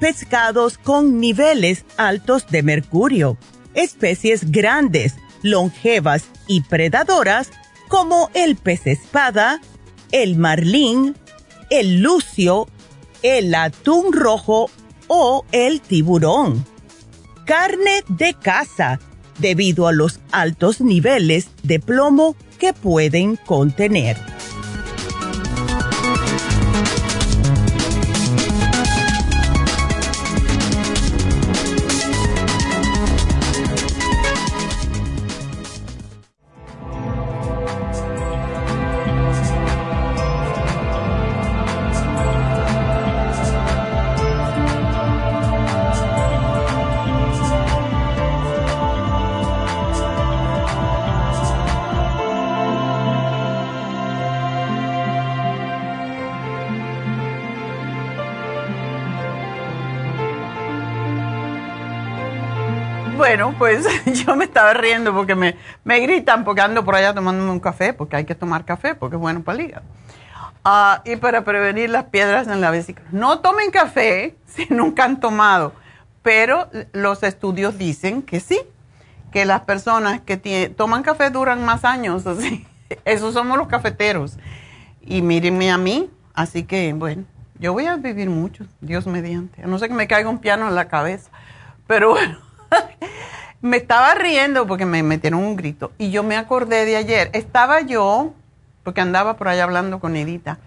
Pescados 0.00 0.78
con 0.78 1.20
niveles 1.20 1.84
altos 1.98 2.46
de 2.48 2.62
mercurio, 2.62 3.36
especies 3.74 4.50
grandes, 4.50 5.14
longevas 5.42 6.24
y 6.48 6.62
predadoras 6.62 7.50
como 7.88 8.30
el 8.32 8.56
pez 8.56 8.86
espada, 8.86 9.60
el 10.10 10.36
marlín, 10.36 11.16
el 11.68 12.00
lucio, 12.00 12.66
el 13.24 13.54
atún 13.54 14.12
rojo 14.12 14.70
o 15.08 15.46
el 15.50 15.80
tiburón. 15.80 16.66
Carne 17.46 18.04
de 18.08 18.34
caza, 18.34 19.00
debido 19.38 19.88
a 19.88 19.92
los 19.92 20.20
altos 20.30 20.82
niveles 20.82 21.48
de 21.62 21.80
plomo 21.80 22.36
que 22.58 22.74
pueden 22.74 23.36
contener. 23.36 24.18
Estaba 64.54 64.72
riendo 64.72 65.12
porque 65.12 65.34
me, 65.34 65.56
me 65.82 65.98
gritan 65.98 66.44
porque 66.44 66.60
ando 66.60 66.84
por 66.84 66.94
allá 66.94 67.12
tomándome 67.12 67.50
un 67.50 67.58
café, 67.58 67.92
porque 67.92 68.14
hay 68.14 68.24
que 68.24 68.36
tomar 68.36 68.64
café 68.64 68.94
porque 68.94 69.16
es 69.16 69.20
bueno 69.20 69.42
para 69.42 69.58
el 69.58 69.66
hígado. 69.66 69.84
Ah, 70.64 71.02
y 71.04 71.16
para 71.16 71.44
prevenir 71.44 71.90
las 71.90 72.04
piedras 72.04 72.46
en 72.46 72.60
la 72.60 72.70
vesícula. 72.70 73.06
No 73.10 73.40
tomen 73.40 73.72
café 73.72 74.36
si 74.46 74.66
nunca 74.70 75.04
han 75.04 75.18
tomado, 75.18 75.72
pero 76.22 76.70
los 76.92 77.24
estudios 77.24 77.76
dicen 77.76 78.22
que 78.22 78.38
sí, 78.38 78.60
que 79.32 79.44
las 79.44 79.62
personas 79.62 80.20
que 80.20 80.72
toman 80.76 81.02
café 81.02 81.30
duran 81.30 81.64
más 81.64 81.84
años, 81.84 82.26
así. 82.28 82.66
Esos 83.04 83.34
somos 83.34 83.58
los 83.58 83.66
cafeteros. 83.66 84.38
Y 85.00 85.20
mírenme 85.20 85.70
a 85.72 85.78
mí, 85.78 86.08
así 86.32 86.62
que 86.62 86.92
bueno, 86.92 87.24
yo 87.58 87.72
voy 87.72 87.86
a 87.86 87.96
vivir 87.96 88.30
mucho, 88.30 88.64
Dios 88.80 89.06
mediante. 89.06 89.62
A 89.62 89.66
no 89.66 89.78
sé 89.78 89.88
que 89.88 89.94
me 89.94 90.06
caiga 90.06 90.30
un 90.30 90.38
piano 90.38 90.68
en 90.68 90.74
la 90.76 90.86
cabeza. 90.86 91.30
Pero 91.86 92.10
bueno, 92.12 92.38
me 93.64 93.78
estaba 93.78 94.14
riendo 94.14 94.66
porque 94.66 94.84
me 94.84 95.02
metieron 95.02 95.40
un 95.40 95.56
grito. 95.56 95.92
Y 95.96 96.10
yo 96.10 96.22
me 96.22 96.36
acordé 96.36 96.84
de 96.84 96.96
ayer. 96.96 97.30
Estaba 97.32 97.80
yo, 97.80 98.34
porque 98.82 99.00
andaba 99.00 99.38
por 99.38 99.48
allá 99.48 99.64
hablando 99.64 100.00
con 100.00 100.16
Edita. 100.16 100.58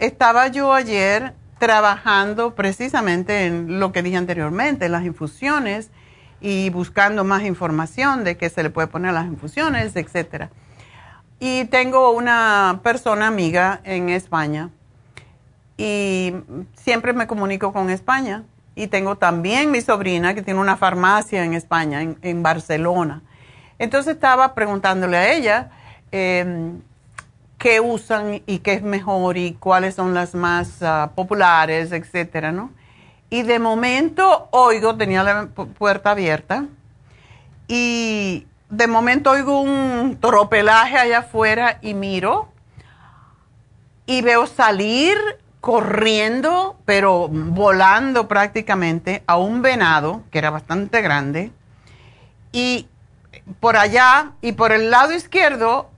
Estaba 0.00 0.48
yo 0.48 0.72
ayer 0.72 1.34
trabajando 1.60 2.56
precisamente 2.56 3.46
en 3.46 3.78
lo 3.78 3.92
que 3.92 4.02
dije 4.02 4.16
anteriormente, 4.16 4.88
las 4.88 5.04
infusiones 5.04 5.92
y 6.40 6.68
buscando 6.70 7.22
más 7.22 7.44
información 7.44 8.24
de 8.24 8.36
qué 8.36 8.50
se 8.50 8.64
le 8.64 8.70
puede 8.70 8.88
poner 8.88 9.10
a 9.10 9.12
las 9.12 9.26
infusiones, 9.26 9.94
etcétera. 9.94 10.50
Y 11.38 11.66
tengo 11.66 12.10
una 12.10 12.80
persona 12.82 13.28
amiga 13.28 13.80
en 13.84 14.08
España 14.08 14.70
y 15.76 16.34
siempre 16.74 17.12
me 17.12 17.28
comunico 17.28 17.72
con 17.72 17.88
España. 17.88 18.42
Y 18.74 18.88
tengo 18.88 19.16
también 19.16 19.70
mi 19.70 19.80
sobrina 19.80 20.34
que 20.34 20.42
tiene 20.42 20.60
una 20.60 20.76
farmacia 20.76 21.44
en 21.44 21.54
España, 21.54 22.02
en, 22.02 22.42
Barcelona. 22.42 23.22
Entonces 23.78 24.14
estaba 24.14 24.54
preguntándole 24.54 25.16
a 25.16 25.32
ella 25.32 25.70
em, 26.10 26.80
qué 27.58 27.80
usan 27.80 28.42
y 28.46 28.58
qué 28.58 28.74
es 28.74 28.82
mejor 28.82 29.36
y 29.36 29.54
cuáles 29.54 29.94
son 29.94 30.14
las 30.14 30.34
más 30.34 30.82
ah, 30.82 31.12
populares, 31.14 31.92
etcétera, 31.92 32.52
¿no? 32.52 32.70
Y 33.30 33.42
de 33.42 33.58
momento 33.58 34.48
oigo, 34.50 34.96
tenía 34.96 35.22
la 35.22 35.46
puerta 35.46 36.10
abierta, 36.10 36.66
y 37.68 38.46
de 38.68 38.86
momento 38.86 39.30
oigo 39.30 39.60
un 39.60 40.18
tropelaje 40.20 40.98
allá 40.98 41.18
afuera 41.20 41.78
y 41.80 41.94
miro 41.94 42.48
y 44.06 44.20
veo 44.22 44.46
salir 44.46 45.16
corriendo, 45.64 46.76
pero 46.84 47.26
volando 47.30 48.28
prácticamente 48.28 49.22
a 49.26 49.38
un 49.38 49.62
venado 49.62 50.22
que 50.30 50.36
era 50.36 50.50
bastante 50.50 51.00
grande. 51.00 51.52
Y 52.52 52.86
por 53.60 53.78
allá 53.78 54.32
y 54.42 54.52
por 54.52 54.72
el 54.72 54.90
lado 54.90 55.14
izquierdo, 55.14 55.88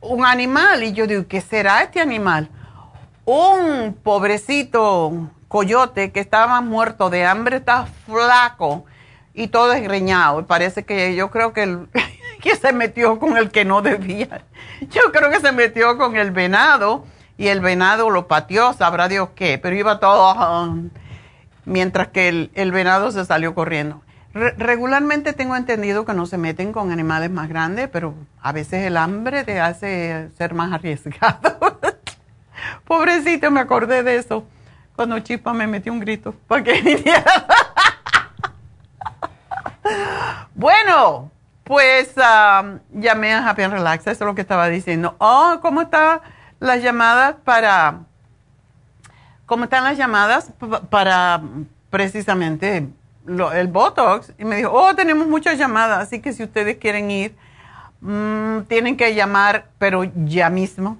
un 0.00 0.24
animal. 0.24 0.84
Y 0.84 0.92
yo 0.92 1.08
digo, 1.08 1.26
¿qué 1.26 1.40
será 1.40 1.82
este 1.82 2.00
animal? 2.00 2.48
Un 3.24 3.98
pobrecito 4.00 5.28
coyote 5.48 6.12
que 6.12 6.20
estaba 6.20 6.60
muerto 6.60 7.10
de 7.10 7.26
hambre, 7.26 7.56
está 7.56 7.86
flaco 8.06 8.84
y 9.34 9.48
todo 9.48 9.72
esgreñado. 9.72 10.38
Y 10.38 10.44
parece 10.44 10.84
que 10.84 11.16
yo 11.16 11.32
creo 11.32 11.52
que, 11.52 11.78
que 12.40 12.54
se 12.54 12.72
metió 12.72 13.18
con 13.18 13.36
el 13.36 13.50
que 13.50 13.64
no 13.64 13.82
debía. 13.82 14.44
Yo 14.82 15.10
creo 15.10 15.32
que 15.32 15.40
se 15.40 15.50
metió 15.50 15.98
con 15.98 16.14
el 16.14 16.30
venado 16.30 17.04
y 17.38 17.48
el 17.48 17.60
venado 17.60 18.10
lo 18.10 18.28
pateó, 18.28 18.72
sabrá 18.72 19.08
Dios 19.08 19.30
qué, 19.34 19.58
pero 19.58 19.76
iba 19.76 20.00
todo 20.00 20.74
mientras 21.64 22.08
que 22.08 22.50
el, 22.54 22.72
venado 22.72 23.10
se 23.10 23.24
salió 23.24 23.54
corriendo. 23.54 24.02
regularmente 24.32 25.32
tengo 25.32 25.56
entendido 25.56 26.04
que 26.04 26.14
no 26.14 26.26
se 26.26 26.38
meten 26.38 26.72
con 26.72 26.92
animales 26.92 27.30
más 27.30 27.48
grandes, 27.48 27.88
pero 27.88 28.14
a 28.40 28.52
veces 28.52 28.86
el 28.86 28.96
hambre 28.96 29.44
te 29.44 29.60
hace 29.60 30.30
ser 30.38 30.54
más 30.54 30.72
arriesgado. 30.72 31.78
Pobrecito, 32.86 33.50
me 33.50 33.60
acordé 33.60 34.02
de 34.02 34.16
eso 34.16 34.46
cuando 34.94 35.18
Chispa 35.20 35.52
me 35.52 35.66
metió 35.66 35.92
un 35.92 36.00
grito 36.00 36.34
para 36.48 36.64
que 36.64 36.98
bueno, 40.54 41.30
pues 41.64 42.14
um, 42.16 42.78
llamé 42.92 43.34
a 43.34 43.46
Happy 43.46 43.62
and 43.62 43.74
Relax, 43.74 44.06
eso 44.06 44.24
es 44.24 44.26
lo 44.26 44.34
que 44.34 44.40
estaba 44.40 44.68
diciendo. 44.68 45.16
Oh, 45.18 45.58
¿cómo 45.60 45.82
está? 45.82 46.22
Las 46.60 46.82
llamadas 46.82 47.36
para, 47.44 48.00
¿cómo 49.46 49.64
están 49.64 49.84
las 49.84 49.96
llamadas 49.96 50.52
para 50.90 51.42
precisamente 51.90 52.88
el 53.26 53.68
Botox? 53.68 54.32
Y 54.38 54.44
me 54.44 54.56
dijo, 54.56 54.70
oh, 54.72 54.94
tenemos 54.94 55.26
muchas 55.26 55.58
llamadas, 55.58 56.02
así 56.02 56.20
que 56.20 56.32
si 56.32 56.44
ustedes 56.44 56.76
quieren 56.78 57.10
ir, 57.10 57.36
mm, 58.00 58.62
tienen 58.68 58.96
que 58.96 59.14
llamar, 59.14 59.66
pero 59.78 60.04
ya 60.04 60.50
mismo, 60.50 60.98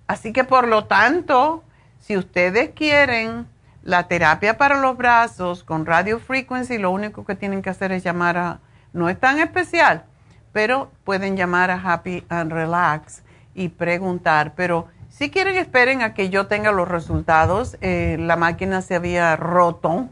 Así 0.05 0.33
que 0.33 0.43
por 0.43 0.67
lo 0.67 0.85
tanto, 0.85 1.63
si 2.11 2.17
ustedes 2.17 2.71
quieren 2.71 3.47
la 3.83 4.09
terapia 4.09 4.57
para 4.57 4.81
los 4.81 4.97
brazos 4.97 5.63
con 5.63 5.85
radio 5.85 6.19
frequency, 6.19 6.77
lo 6.77 6.91
único 6.91 7.23
que 7.23 7.35
tienen 7.35 7.61
que 7.61 7.69
hacer 7.69 7.93
es 7.93 8.03
llamar 8.03 8.37
a, 8.37 8.59
no 8.91 9.07
es 9.07 9.17
tan 9.17 9.39
especial, 9.39 10.03
pero 10.51 10.91
pueden 11.05 11.37
llamar 11.37 11.71
a 11.71 11.81
Happy 11.81 12.25
and 12.27 12.51
Relax 12.51 13.23
y 13.55 13.69
preguntar. 13.69 14.55
Pero 14.57 14.89
si 15.07 15.29
quieren, 15.29 15.55
esperen 15.55 16.01
a 16.01 16.13
que 16.13 16.29
yo 16.29 16.47
tenga 16.47 16.73
los 16.73 16.85
resultados. 16.85 17.77
Eh, 17.79 18.17
la 18.19 18.35
máquina 18.35 18.81
se 18.81 18.95
había 18.95 19.37
roto 19.37 20.09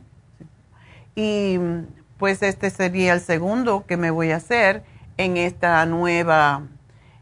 y 1.15 1.59
pues 2.17 2.41
este 2.43 2.69
sería 2.69 3.11
el 3.11 3.19
segundo 3.19 3.85
que 3.85 3.97
me 3.97 4.09
voy 4.09 4.31
a 4.31 4.37
hacer 4.37 4.83
en 5.17 5.35
esta 5.35 5.85
nueva, 5.85 6.61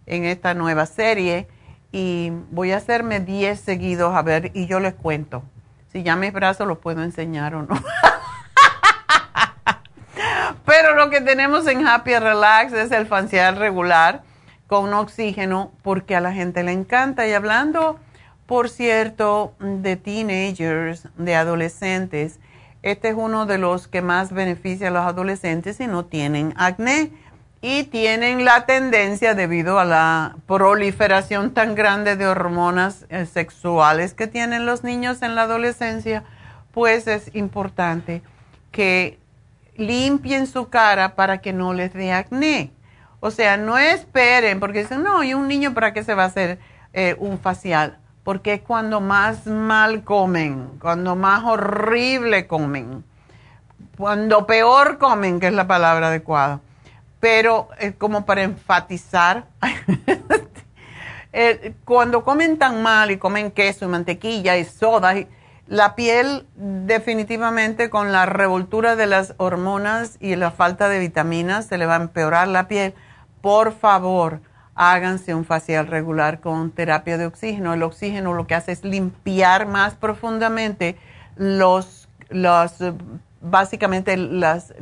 en 0.05 0.23
esta 0.23 0.53
nueva 0.53 0.85
serie 0.85 1.47
y 1.91 2.31
voy 2.51 2.71
a 2.71 2.77
hacerme 2.77 3.19
10 3.19 3.59
seguidos 3.59 4.15
a 4.15 4.21
ver 4.21 4.51
y 4.53 4.67
yo 4.67 4.79
les 4.79 4.93
cuento 4.93 5.43
si 5.91 6.03
ya 6.03 6.15
mis 6.15 6.33
brazos 6.33 6.67
los 6.67 6.77
puedo 6.77 7.01
enseñar 7.03 7.55
o 7.55 7.63
no. 7.63 7.69
Pero 10.65 10.95
lo 10.95 11.09
que 11.09 11.21
tenemos 11.21 11.65
en 11.67 11.87
Happy 11.87 12.13
Relax 12.13 12.73
es 12.73 12.91
el 12.91 13.07
facial 13.07 13.55
regular 13.55 14.23
con 14.67 14.93
oxígeno 14.93 15.71
porque 15.81 16.15
a 16.15 16.21
la 16.21 16.33
gente 16.33 16.61
le 16.63 16.73
encanta. 16.73 17.25
Y 17.25 17.33
hablando, 17.33 17.99
por 18.45 18.69
cierto, 18.69 19.53
de 19.59 19.95
teenagers, 19.95 21.07
de 21.17 21.35
adolescentes, 21.35 22.39
este 22.83 23.09
es 23.09 23.15
uno 23.17 23.45
de 23.45 23.57
los 23.57 23.87
que 23.87 24.01
más 24.01 24.33
beneficia 24.33 24.89
a 24.89 24.91
los 24.91 25.05
adolescentes 25.05 25.77
si 25.77 25.87
no 25.87 26.05
tienen 26.05 26.53
acné. 26.57 27.11
Y 27.61 27.85
tienen 27.85 28.45
la 28.45 28.65
tendencia, 28.65 29.33
debido 29.33 29.79
a 29.79 29.85
la 29.85 30.35
proliferación 30.45 31.51
tan 31.53 31.73
grande 31.75 32.15
de 32.15 32.27
hormonas 32.27 33.05
eh, 33.09 33.25
sexuales 33.25 34.13
que 34.13 34.27
tienen 34.27 34.65
los 34.65 34.83
niños 34.83 35.21
en 35.21 35.35
la 35.35 35.43
adolescencia, 35.43 36.23
pues 36.71 37.07
es 37.07 37.33
importante 37.33 38.21
que 38.71 39.17
limpien 39.75 40.45
su 40.45 40.69
cara 40.69 41.15
para 41.15 41.39
que 41.39 41.51
no 41.51 41.73
les 41.73 41.93
dé 41.93 42.11
acné. 42.11 42.71
O 43.19 43.31
sea, 43.31 43.57
no 43.57 43.79
esperen, 43.79 44.59
porque 44.59 44.79
dicen, 44.79 45.01
no, 45.01 45.23
y 45.23 45.33
un 45.33 45.47
niño 45.47 45.73
para 45.73 45.93
qué 45.93 46.03
se 46.03 46.13
va 46.13 46.23
a 46.23 46.27
hacer 46.27 46.59
eh, 46.93 47.15
un 47.17 47.39
facial, 47.39 47.97
porque 48.23 48.53
es 48.53 48.61
cuando 48.61 49.01
más 49.01 49.47
mal 49.47 50.03
comen, 50.03 50.69
cuando 50.79 51.15
más 51.15 51.43
horrible 51.43 52.45
comen, 52.45 53.03
cuando 53.97 54.45
peor 54.45 54.99
comen, 54.99 55.39
que 55.39 55.47
es 55.47 55.53
la 55.53 55.65
palabra 55.65 56.09
adecuada 56.09 56.59
pero 57.19 57.69
eh, 57.79 57.93
como 57.97 58.25
para 58.25 58.43
enfatizar, 58.43 59.45
eh, 61.33 61.73
cuando 61.85 62.23
comen 62.23 62.57
tan 62.57 62.81
mal 62.81 63.11
y 63.11 63.17
comen 63.17 63.51
queso 63.51 63.85
y 63.85 63.87
mantequilla 63.87 64.57
y 64.57 64.65
soda, 64.65 65.13
la 65.67 65.95
piel 65.95 66.45
definitivamente 66.55 67.89
con 67.89 68.11
la 68.11 68.25
revoltura 68.25 68.95
de 68.95 69.07
las 69.07 69.33
hormonas 69.37 70.17
y 70.21 70.35
la 70.35 70.51
falta 70.51 70.87
de 70.87 70.99
vitaminas 70.99 71.65
se 71.65 71.77
le 71.77 71.85
va 71.85 71.95
a 71.95 72.01
empeorar 72.01 72.47
la 72.47 72.67
piel. 72.67 72.93
Por 73.41 73.73
favor, 73.73 74.39
háganse 74.75 75.33
un 75.33 75.43
facial 75.43 75.87
regular 75.87 76.39
con 76.39 76.71
terapia 76.71 77.17
de 77.17 77.25
oxígeno. 77.25 77.73
El 77.73 77.83
oxígeno 77.83 78.33
lo 78.33 78.47
que 78.47 78.55
hace 78.55 78.71
es 78.71 78.85
limpiar 78.85 79.67
más 79.67 79.95
profundamente 79.95 80.97
los, 81.35 82.07
los 82.29 82.75
básicamente 83.41 84.15
los 84.15 84.73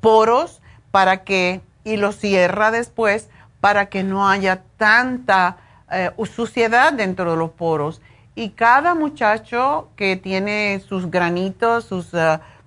poros 0.00 0.60
para 0.90 1.24
que, 1.24 1.60
y 1.86 1.96
lo 1.96 2.10
cierra 2.10 2.72
después 2.72 3.30
para 3.60 3.86
que 3.86 4.02
no 4.02 4.28
haya 4.28 4.64
tanta 4.76 5.56
eh, 5.90 6.10
suciedad 6.24 6.92
dentro 6.92 7.30
de 7.30 7.36
los 7.36 7.52
poros. 7.52 8.02
Y 8.34 8.50
cada 8.50 8.94
muchacho 8.96 9.88
que 9.94 10.16
tiene 10.16 10.82
sus 10.86 11.10
granitos, 11.12 11.84
sus 11.84 12.08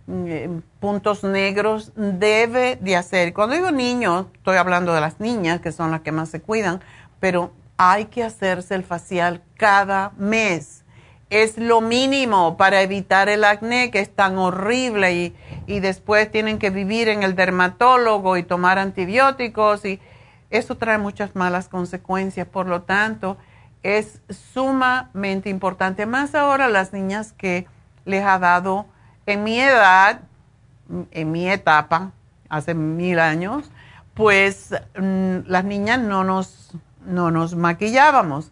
mm, 0.07 0.59
puntos 0.80 1.26
negros, 1.26 1.91
debe 1.95 2.78
de 2.78 2.95
hacer. 2.95 3.34
Cuando 3.34 3.55
digo 3.57 3.72
niños, 3.72 4.28
estoy 4.36 4.55
hablando 4.55 4.93
de 4.93 5.01
las 5.01 5.20
niñas, 5.20 5.59
que 5.59 5.74
son 5.74 5.91
las 5.91 5.99
que 5.99 6.13
más 6.13 6.30
se 6.30 6.41
cuidan, 6.41 6.80
pero 7.20 7.51
hay 7.76 8.05
que 8.05 8.24
hacerse 8.24 8.74
el 8.74 8.86
facial 8.86 9.43
cada 9.57 10.13
mes 10.17 10.78
es 11.30 11.57
lo 11.57 11.82
mínimo 11.82 12.57
para 12.57 12.82
evitar 12.82 13.30
el 13.30 13.43
acné 13.43 13.91
que 13.91 13.99
es 13.99 14.09
tan 14.09 14.38
horrible 14.38 15.13
y, 15.13 15.36
y, 15.67 15.80
después 15.80 16.32
tienen 16.32 16.57
que 16.57 16.71
vivir 16.71 17.07
en 17.07 17.23
el 17.23 17.36
dermatólogo 17.36 18.38
y 18.38 18.43
tomar 18.43 18.80
antibióticos 18.80 19.86
y 19.86 19.99
eso 20.49 20.77
trae 20.77 20.97
muchas 20.97 21.36
malas 21.36 21.69
consecuencias. 21.69 22.47
Por 22.47 22.65
lo 22.65 22.82
tanto, 22.82 23.38
es 23.84 24.21
sumamente 24.30 25.49
importante, 25.49 26.05
más 26.05 26.36
ahora 26.36 26.67
las 26.67 26.93
niñas 26.93 27.34
que 27.34 27.67
les 28.05 28.23
ha 28.25 28.39
dado 28.39 28.88
en 29.25 29.43
mi 29.43 29.59
edad, 29.59 30.21
en 31.11 31.32
mi 31.32 31.49
etapa, 31.49 32.11
hace 32.49 32.73
mil 32.73 33.19
años, 33.19 33.71
pues 34.15 34.73
mm, 34.99 35.39
las 35.45 35.63
niñas 35.63 35.99
no 35.99 36.23
nos, 36.23 36.71
no 37.05 37.30
nos 37.32 37.55
maquillábamos 37.55 38.51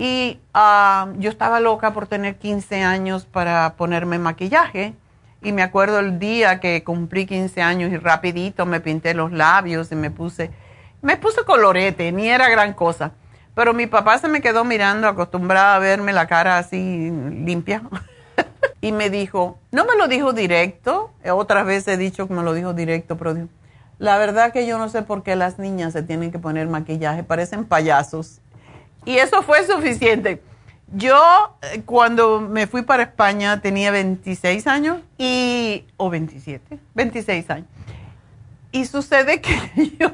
y 0.00 0.40
ah, 0.54 1.08
yo 1.18 1.28
estaba 1.28 1.60
loca 1.60 1.92
por 1.92 2.06
tener 2.06 2.36
15 2.36 2.82
años 2.82 3.26
para 3.26 3.74
ponerme 3.76 4.18
maquillaje. 4.18 4.94
Y 5.42 5.52
me 5.52 5.62
acuerdo 5.62 5.98
el 5.98 6.18
día 6.18 6.58
que 6.58 6.82
cumplí 6.82 7.26
15 7.26 7.60
años 7.60 7.92
y 7.92 7.98
rapidito 7.98 8.64
me 8.64 8.80
pinté 8.80 9.12
los 9.12 9.30
labios 9.30 9.92
y 9.92 9.96
me 9.96 10.10
puse, 10.10 10.50
me 11.02 11.18
puse 11.18 11.44
colorete, 11.44 12.12
ni 12.12 12.30
era 12.30 12.48
gran 12.48 12.72
cosa. 12.72 13.12
Pero 13.54 13.74
mi 13.74 13.86
papá 13.86 14.16
se 14.16 14.28
me 14.28 14.40
quedó 14.40 14.64
mirando, 14.64 15.06
acostumbrada 15.06 15.76
a 15.76 15.78
verme 15.80 16.14
la 16.14 16.26
cara 16.26 16.56
así 16.56 17.10
limpia. 17.44 17.82
y 18.80 18.92
me 18.92 19.10
dijo, 19.10 19.58
no 19.70 19.84
me 19.84 19.96
lo 19.96 20.08
dijo 20.08 20.32
directo, 20.32 21.10
otras 21.30 21.66
veces 21.66 21.88
he 21.88 21.96
dicho 21.98 22.26
que 22.26 22.32
me 22.32 22.42
lo 22.42 22.54
dijo 22.54 22.72
directo, 22.72 23.18
pero 23.18 23.36
la 23.98 24.16
verdad 24.16 24.50
que 24.50 24.66
yo 24.66 24.78
no 24.78 24.88
sé 24.88 25.02
por 25.02 25.22
qué 25.22 25.36
las 25.36 25.58
niñas 25.58 25.92
se 25.92 26.02
tienen 26.02 26.32
que 26.32 26.38
poner 26.38 26.68
maquillaje, 26.68 27.22
parecen 27.22 27.66
payasos. 27.66 28.40
Y 29.04 29.16
eso 29.16 29.42
fue 29.42 29.64
suficiente. 29.66 30.42
Yo 30.92 31.56
eh, 31.62 31.82
cuando 31.84 32.40
me 32.40 32.66
fui 32.66 32.82
para 32.82 33.04
España 33.04 33.60
tenía 33.60 33.90
26 33.90 34.66
años 34.66 34.98
y 35.18 35.84
o 35.96 36.10
27, 36.10 36.78
26 36.94 37.50
años. 37.50 37.68
Y 38.72 38.84
sucede 38.86 39.40
que 39.40 39.92
yo 39.98 40.12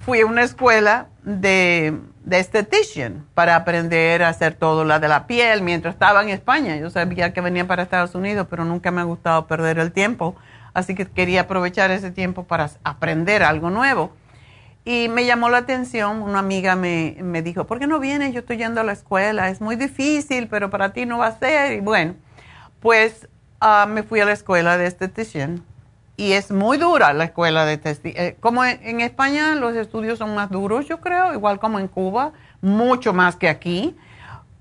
fui 0.00 0.20
a 0.20 0.26
una 0.26 0.42
escuela 0.42 1.08
de, 1.22 1.98
de 2.24 2.38
estetician 2.38 3.26
para 3.34 3.56
aprender 3.56 4.22
a 4.22 4.28
hacer 4.28 4.54
todo 4.54 4.84
lo 4.84 4.98
de 4.98 5.08
la 5.08 5.26
piel 5.26 5.62
mientras 5.62 5.94
estaba 5.94 6.22
en 6.22 6.28
España. 6.28 6.76
Yo 6.76 6.90
sabía 6.90 7.32
que 7.32 7.40
venía 7.40 7.66
para 7.66 7.82
Estados 7.82 8.14
Unidos, 8.14 8.46
pero 8.48 8.64
nunca 8.64 8.90
me 8.90 9.00
ha 9.00 9.04
gustado 9.04 9.46
perder 9.46 9.78
el 9.78 9.92
tiempo. 9.92 10.36
Así 10.74 10.94
que 10.94 11.06
quería 11.06 11.42
aprovechar 11.42 11.90
ese 11.90 12.10
tiempo 12.12 12.44
para 12.44 12.70
aprender 12.84 13.42
algo 13.42 13.70
nuevo. 13.70 14.12
Y 14.88 15.10
me 15.10 15.26
llamó 15.26 15.50
la 15.50 15.58
atención, 15.58 16.22
una 16.22 16.38
amiga 16.38 16.74
me, 16.74 17.14
me, 17.20 17.42
dijo, 17.42 17.66
¿por 17.66 17.78
qué 17.78 17.86
no 17.86 18.00
vienes? 18.00 18.32
Yo 18.32 18.40
estoy 18.40 18.56
yendo 18.56 18.80
a 18.80 18.84
la 18.84 18.92
escuela, 18.92 19.50
es 19.50 19.60
muy 19.60 19.76
difícil, 19.76 20.48
pero 20.48 20.70
para 20.70 20.94
ti 20.94 21.04
no 21.04 21.18
va 21.18 21.26
a 21.26 21.38
ser. 21.38 21.74
Y 21.74 21.80
bueno, 21.80 22.14
pues 22.80 23.28
ah, 23.60 23.84
me 23.86 24.02
fui 24.02 24.20
a 24.20 24.24
la 24.24 24.32
escuela 24.32 24.78
de 24.78 24.86
estetician 24.86 25.62
y 26.16 26.32
es 26.32 26.50
muy 26.50 26.78
dura 26.78 27.12
la 27.12 27.24
escuela 27.24 27.66
de 27.66 27.74
estetician. 27.74 28.26
Eh, 28.28 28.36
como 28.40 28.64
en, 28.64 29.02
España 29.02 29.56
los 29.56 29.76
estudios 29.76 30.18
son 30.20 30.34
más 30.34 30.48
duros, 30.48 30.88
yo 30.88 31.02
creo, 31.02 31.34
igual 31.34 31.58
como 31.58 31.78
en 31.78 31.88
Cuba, 31.88 32.32
mucho 32.62 33.12
más 33.12 33.36
que 33.36 33.50
aquí, 33.50 33.94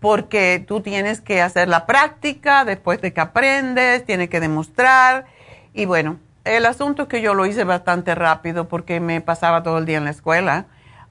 porque 0.02 0.62
tú 0.68 0.82
tienes 0.82 1.22
que 1.22 1.42
hacer 1.42 1.70
la 1.70 1.86
práctica 1.86 2.66
después 2.66 3.00
de 3.00 3.14
que 3.14 3.22
aprendes, 3.22 4.06
tienes 4.06 4.28
que 4.28 4.42
demostrar 4.42 5.26
y 5.74 5.86
bueno, 5.86 6.20
el 6.48 6.66
asunto 6.66 7.04
es 7.04 7.08
que 7.08 7.22
yo 7.22 7.34
lo 7.34 7.46
hice 7.46 7.64
bastante 7.64 8.16
rápido 8.16 8.68
porque 8.68 9.00
me 9.00 9.22
pasaba 9.22 9.64
todo 9.64 9.78
el 9.78 9.86
día 9.86 9.98
en 9.98 10.06
la 10.06 10.12
escuela. 10.12 10.66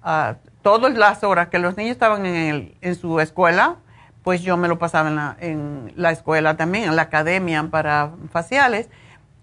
Uh, 0.05 0.35
todas 0.63 0.95
las 0.95 1.23
horas 1.25 1.49
que 1.49 1.59
los 1.59 1.77
niños 1.77 1.93
estaban 1.93 2.27
en, 2.27 2.95
su 2.97 3.21
escuela, 3.21 3.77
pues 4.23 4.43
yo 4.43 4.57
me 4.57 4.69
lo 4.69 4.79
pasaba 4.79 5.37
en 5.41 5.93
la, 5.95 6.11
escuela 6.11 6.57
también, 6.57 6.85
en 6.85 6.97
la 6.97 7.03
academia 7.03 7.63
para 7.71 8.11
faciales. 8.33 8.89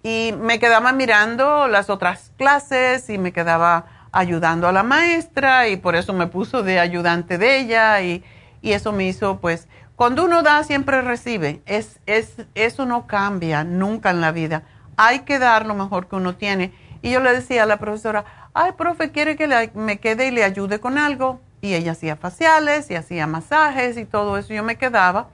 Y 0.04 0.34
me 0.38 0.60
quedaba 0.60 0.92
mirando 0.92 1.68
las 1.68 1.90
otras 1.90 2.32
clases 2.38 3.10
y 3.10 3.18
me 3.18 3.32
quedaba 3.32 3.86
ayudando 4.12 4.68
a 4.68 4.72
la 4.72 4.84
maestra 4.84 5.70
y 5.70 5.78
por 5.78 5.96
eso 5.96 6.14
me 6.14 6.28
puso 6.28 6.62
de 6.62 6.80
ayudante 6.80 7.38
de 7.38 7.60
ella 7.60 8.02
y, 8.02 8.24
y 8.62 8.74
eso 8.74 8.92
me 8.92 9.06
hizo 9.06 9.40
pues 9.40 9.68
cuando 9.96 10.26
uno 10.26 10.44
da 10.44 10.64
siempre 10.64 11.02
recibe 11.02 11.62
es, 11.66 12.00
es, 12.06 12.36
eso 12.54 12.86
no 12.86 13.08
cambia 13.08 13.64
nunca 13.64 14.12
en 14.12 14.22
la 14.22 14.32
vida 14.32 14.64
hay 14.98 15.20
que 15.20 15.40
dar 15.40 15.66
lo 15.66 15.74
mejor 15.74 16.08
que 16.08 16.16
uno 16.16 16.36
tiene. 16.36 16.74
Y 17.02 17.12
yo 17.12 17.20
le 17.20 17.34
decía 17.34 17.64
a 17.64 17.66
la 17.66 17.78
profesora, 17.78 18.26
ay, 18.54 18.72
profe, 18.78 19.12
¿quiere 19.12 19.36
que 19.36 19.72
me 19.74 20.00
quede 20.00 20.28
y 20.28 20.32
le 20.32 20.44
ayude 20.44 20.80
con 20.80 20.98
algo? 20.98 21.42
Y 21.62 21.74
ella 21.74 21.94
hacía 21.94 22.16
faciales 22.16 22.90
y 22.90 22.96
hacía 22.96 23.28
masajes 23.28 23.98
y 23.98 24.06
todo 24.06 24.38
eso. 24.38 24.54
Yo 24.54 24.64
me 24.64 24.78
quedaba 24.78 25.28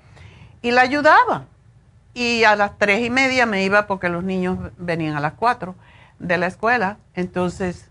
y 0.62 0.72
la 0.72 0.82
ayudaba. 0.82 1.46
Y 2.14 2.44
a 2.44 2.56
las 2.56 2.78
tres 2.78 3.06
y 3.06 3.10
media 3.10 3.46
me 3.46 3.64
iba 3.64 3.88
porque 3.88 4.10
los 4.10 4.24
niños 4.24 4.58
venían 4.78 5.16
a 5.16 5.20
las 5.20 5.34
cuatro 5.34 5.76
de 6.18 6.38
la 6.38 6.48
escuela. 6.48 6.98
Entonces 7.14 7.90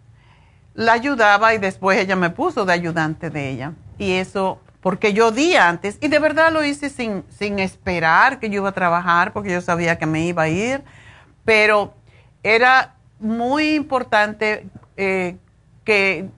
la 0.74 0.92
ayudaba 0.92 1.54
y 1.54 1.58
después 1.58 1.98
ella 1.98 2.14
me 2.16 2.30
puso 2.30 2.64
de 2.64 2.72
ayudante 2.72 3.30
de 3.30 3.50
ella. 3.50 3.72
Y 3.98 4.12
eso, 4.12 4.60
porque 4.80 5.12
yo 5.12 5.32
di 5.32 5.56
antes, 5.56 5.98
y 6.00 6.08
de 6.08 6.20
verdad 6.20 6.52
lo 6.52 6.62
hice 6.62 6.88
sin, 6.90 7.24
sin 7.30 7.58
esperar 7.58 8.38
que 8.38 8.48
yo 8.48 8.60
iba 8.60 8.68
a 8.68 8.72
trabajar, 8.72 9.32
porque 9.32 9.50
yo 9.50 9.60
sabía 9.60 9.98
que 9.98 10.06
me 10.06 10.24
iba 10.24 10.42
a 10.42 10.48
ir 10.48 10.84
pero 11.48 11.94
era 12.42 12.96
muy 13.20 13.74
importante 13.74 14.68
eh, 14.98 15.38
que 15.82 16.28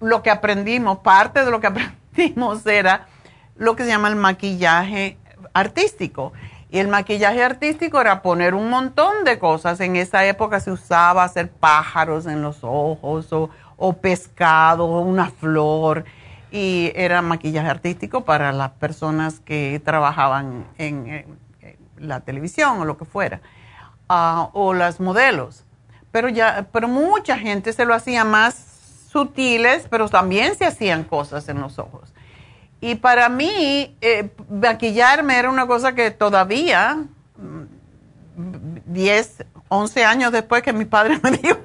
lo 0.00 0.20
que 0.24 0.30
aprendimos, 0.30 0.98
parte 0.98 1.44
de 1.44 1.50
lo 1.52 1.60
que 1.60 1.66
aprendimos 1.68 2.66
era 2.66 3.06
lo 3.54 3.76
que 3.76 3.84
se 3.84 3.90
llama 3.90 4.08
el 4.08 4.16
maquillaje 4.16 5.16
artístico. 5.54 6.32
Y 6.70 6.80
el 6.80 6.88
maquillaje 6.88 7.44
artístico 7.44 8.00
era 8.00 8.20
poner 8.20 8.54
un 8.54 8.68
montón 8.68 9.22
de 9.24 9.38
cosas. 9.38 9.78
En 9.78 9.94
esa 9.94 10.26
época 10.26 10.58
se 10.58 10.72
usaba 10.72 11.22
hacer 11.22 11.48
pájaros 11.52 12.26
en 12.26 12.42
los 12.42 12.58
ojos 12.62 13.32
o, 13.32 13.50
o 13.76 13.92
pescado, 13.92 14.86
o 14.86 15.02
una 15.02 15.30
flor. 15.30 16.04
Y 16.50 16.90
era 16.96 17.22
maquillaje 17.22 17.68
artístico 17.68 18.24
para 18.24 18.50
las 18.50 18.72
personas 18.72 19.38
que 19.38 19.80
trabajaban 19.84 20.66
en 20.78 21.38
la 21.96 22.18
televisión 22.22 22.80
o 22.80 22.84
lo 22.84 22.96
que 22.98 23.04
fuera 23.04 23.40
o 24.08 24.74
las 24.74 25.00
modelos. 25.00 25.64
Pero, 26.10 26.28
ya, 26.28 26.66
pero 26.72 26.88
mucha 26.88 27.38
gente 27.38 27.72
se 27.72 27.84
lo 27.84 27.94
hacía 27.94 28.24
más 28.24 29.08
sutiles, 29.10 29.86
pero 29.90 30.08
también 30.08 30.56
se 30.56 30.66
hacían 30.66 31.04
cosas 31.04 31.48
en 31.48 31.60
los 31.60 31.78
ojos. 31.78 32.12
Y 32.80 32.94
para 32.94 33.28
mí, 33.28 33.96
eh, 34.00 34.30
maquillarme 34.48 35.38
era 35.38 35.50
una 35.50 35.66
cosa 35.66 35.94
que 35.94 36.10
todavía, 36.10 37.04
10, 38.86 39.44
11 39.68 40.04
años 40.04 40.32
después 40.32 40.62
que 40.62 40.72
mi 40.72 40.84
padre 40.84 41.18
me 41.22 41.32
dijo 41.32 41.58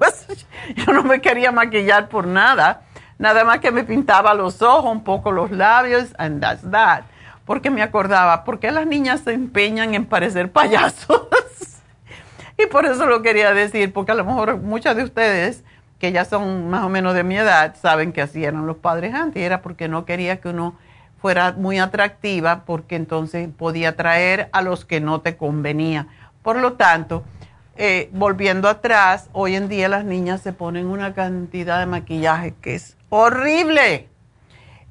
yo 0.76 0.92
no 0.92 1.02
me 1.02 1.20
quería 1.20 1.52
maquillar 1.52 2.08
por 2.08 2.26
nada. 2.26 2.82
Nada 3.18 3.44
más 3.44 3.60
que 3.60 3.70
me 3.70 3.84
pintaba 3.84 4.34
los 4.34 4.60
ojos, 4.60 4.90
un 4.90 5.04
poco 5.04 5.30
los 5.30 5.50
labios, 5.50 6.14
and 6.18 6.40
that's 6.40 6.68
that. 6.70 7.04
Porque 7.44 7.70
me 7.70 7.82
acordaba, 7.82 8.44
¿por 8.44 8.58
qué 8.58 8.72
las 8.72 8.86
niñas 8.86 9.20
se 9.20 9.32
empeñan 9.32 9.94
en 9.94 10.06
parecer 10.06 10.50
payasos? 10.50 11.28
y 12.58 12.66
por 12.66 12.86
eso 12.86 13.06
lo 13.06 13.22
quería 13.22 13.52
decir, 13.54 13.92
porque 13.92 14.12
a 14.12 14.14
lo 14.14 14.24
mejor 14.24 14.58
muchas 14.58 14.96
de 14.96 15.04
ustedes 15.04 15.64
que 15.98 16.12
ya 16.12 16.24
son 16.24 16.68
más 16.68 16.84
o 16.84 16.88
menos 16.88 17.14
de 17.14 17.24
mi 17.24 17.36
edad 17.36 17.76
saben 17.80 18.12
que 18.12 18.20
así 18.20 18.44
eran 18.44 18.66
los 18.66 18.76
padres 18.76 19.14
antes, 19.14 19.42
era 19.42 19.62
porque 19.62 19.88
no 19.88 20.04
quería 20.04 20.40
que 20.40 20.48
uno 20.48 20.76
fuera 21.18 21.52
muy 21.52 21.78
atractiva, 21.78 22.64
porque 22.66 22.96
entonces 22.96 23.48
podía 23.56 23.96
traer 23.96 24.50
a 24.52 24.60
los 24.60 24.84
que 24.84 25.00
no 25.00 25.22
te 25.22 25.38
convenía. 25.38 26.08
Por 26.42 26.56
lo 26.56 26.74
tanto, 26.74 27.24
eh, 27.76 28.10
volviendo 28.12 28.68
atrás, 28.68 29.30
hoy 29.32 29.56
en 29.56 29.68
día 29.68 29.88
las 29.88 30.04
niñas 30.04 30.42
se 30.42 30.52
ponen 30.52 30.86
una 30.86 31.14
cantidad 31.14 31.80
de 31.80 31.86
maquillaje 31.86 32.54
que 32.60 32.74
es 32.74 32.98
horrible. 33.08 34.08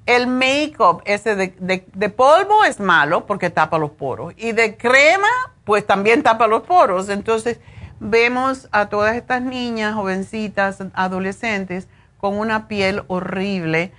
El 0.05 0.27
make-up 0.27 1.01
ese 1.05 1.35
de, 1.35 2.09
polvo 2.09 2.65
es 2.65 2.79
malo 2.79 3.25
porque 3.25 3.49
tapa 3.49 3.77
los 3.77 3.91
poros. 3.91 4.33
Y 4.37 4.51
de 4.51 4.75
crema, 4.75 5.29
pues 5.63 5.87
también 5.87 6.23
tapa 6.23 6.47
los 6.47 6.63
poros. 6.63 7.09
Entonces, 7.09 7.59
vemos 7.99 8.67
a 8.71 8.87
todas 8.87 9.15
estas 9.15 9.41
niñas, 9.41 9.95
jovencitas, 9.95 10.79
adolescentes, 10.93 11.87
con 12.17 12.37
una 12.37 12.67
piel 12.67 13.03
horrible. 13.07 13.93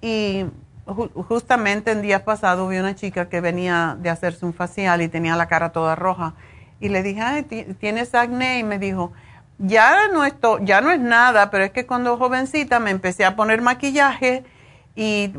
Y 0.00 0.46
justamente 0.86 1.90
en 1.90 2.02
días 2.02 2.22
pasados 2.22 2.70
vi 2.70 2.78
una 2.78 2.94
chica 2.94 3.28
que 3.28 3.40
venía 3.40 3.96
de 3.98 4.10
hacerse 4.10 4.46
un 4.46 4.54
facial 4.54 5.02
y 5.02 5.08
tenía 5.08 5.34
la 5.36 5.48
cara 5.48 5.72
toda 5.72 5.96
roja. 5.96 6.34
Y 6.78 6.88
le 6.88 7.02
dije, 7.02 7.20
Ay, 7.20 7.42
¿tienes 7.80 8.14
acné? 8.14 8.60
Y 8.60 8.62
me 8.62 8.78
dijo, 8.78 9.12
ya 9.58 10.08
no, 10.12 10.24
esto, 10.24 10.58
ya 10.60 10.80
no 10.80 10.90
es 10.92 11.00
nada, 11.00 11.50
pero 11.50 11.64
es 11.64 11.72
que 11.72 11.84
cuando 11.84 12.16
jovencita 12.16 12.78
me 12.78 12.90
empecé 12.90 13.24
a 13.24 13.34
poner 13.34 13.60
maquillaje 13.60 14.44
y 14.98 15.32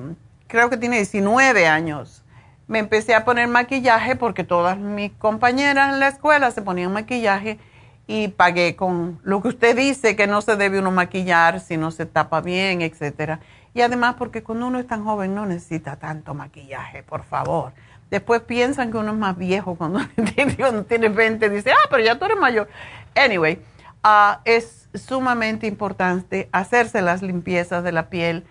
creo 0.47 0.69
que 0.69 0.77
tiene 0.77 0.95
19 0.95 1.67
años. 1.67 2.23
Me 2.67 2.79
empecé 2.79 3.13
a 3.13 3.25
poner 3.25 3.47
maquillaje 3.47 4.15
porque 4.15 4.45
todas 4.45 4.77
mis 4.77 5.11
compañeras 5.13 5.93
en 5.93 5.99
la 5.99 6.07
escuela 6.07 6.49
se 6.51 6.61
ponían 6.61 6.93
maquillaje 6.93 7.59
y 8.07 8.29
pagué 8.29 8.75
con 8.77 9.19
lo 9.23 9.41
que 9.41 9.49
usted 9.49 9.75
dice 9.75 10.15
que 10.15 10.27
no 10.27 10.41
se 10.41 10.55
debe 10.55 10.79
uno 10.79 10.91
maquillar 10.91 11.59
si 11.59 11.75
no 11.75 11.91
se 11.91 12.05
tapa 12.05 12.39
bien, 12.39 12.81
etcétera. 12.81 13.41
Y 13.73 13.81
además 13.81 14.15
porque 14.17 14.43
cuando 14.43 14.67
uno 14.67 14.79
es 14.79 14.87
tan 14.87 15.03
joven 15.03 15.35
no 15.35 15.45
necesita 15.45 15.97
tanto 15.97 16.33
maquillaje, 16.33 17.03
por 17.03 17.23
favor. 17.23 17.73
Después 18.09 18.41
piensan 18.41 18.91
que 18.91 18.97
uno 18.97 19.11
es 19.11 19.17
más 19.17 19.37
viejo 19.37 19.75
cuando 19.75 19.99
tiene 20.87 21.09
20, 21.09 21.49
dice, 21.49 21.71
ah, 21.71 21.87
pero 21.89 22.03
ya 22.03 22.17
tú 22.17 22.25
eres 22.25 22.37
mayor. 22.37 22.69
Anyway, 23.13 23.59
Ah, 24.01 24.39
es 24.45 24.87
sumamente 24.93 25.67
importante 25.67 26.47
hacerse 26.53 27.01
las 27.01 27.21
limpiezas 27.21 27.83
de 27.83 27.91
la 27.91 28.09
piel 28.09 28.45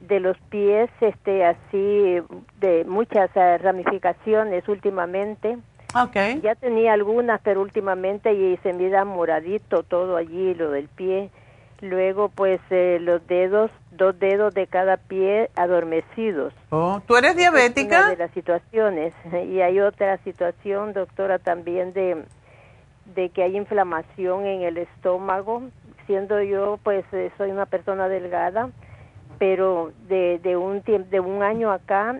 de 0.00 0.20
los 0.20 0.38
pies, 0.48 0.90
este 1.00 1.44
así 1.44 2.20
de 2.60 2.84
muchas 2.86 3.30
eh, 3.34 3.58
ramificaciones 3.58 4.68
últimamente. 4.68 5.58
Okay. 5.94 6.40
Ya 6.42 6.54
tenía 6.54 6.92
algunas, 6.92 7.40
pero 7.40 7.62
últimamente 7.62 8.32
y 8.32 8.56
se 8.58 8.72
me 8.72 8.90
da 8.90 9.04
moradito 9.04 9.82
todo 9.82 10.16
allí, 10.16 10.54
lo 10.54 10.70
del 10.70 10.88
pie. 10.88 11.30
Luego, 11.80 12.28
pues 12.28 12.60
eh, 12.70 12.98
los 13.00 13.26
dedos, 13.26 13.70
dos 13.92 14.18
dedos 14.18 14.52
de 14.52 14.66
cada 14.66 14.96
pie 14.96 15.48
adormecidos. 15.54 16.52
Oh, 16.70 17.00
¿tú 17.06 17.16
eres 17.16 17.36
diabética? 17.36 17.96
Es 17.96 18.02
una 18.02 18.10
de 18.10 18.16
las 18.16 18.30
situaciones. 18.32 19.14
Y 19.48 19.60
hay 19.60 19.80
otra 19.80 20.18
situación, 20.18 20.92
doctora, 20.92 21.38
también 21.38 21.92
de, 21.92 22.24
de 23.14 23.30
que 23.30 23.44
hay 23.44 23.56
inflamación 23.56 24.46
en 24.46 24.62
el 24.62 24.76
estómago. 24.76 25.62
Siendo 26.08 26.42
yo, 26.42 26.80
pues 26.82 27.04
eh, 27.12 27.30
soy 27.38 27.52
una 27.52 27.66
persona 27.66 28.08
delgada, 28.08 28.70
pero 29.38 29.92
de, 30.08 30.40
de, 30.42 30.56
un, 30.56 30.82
de 30.82 31.20
un 31.20 31.44
año 31.44 31.70
acá 31.70 32.18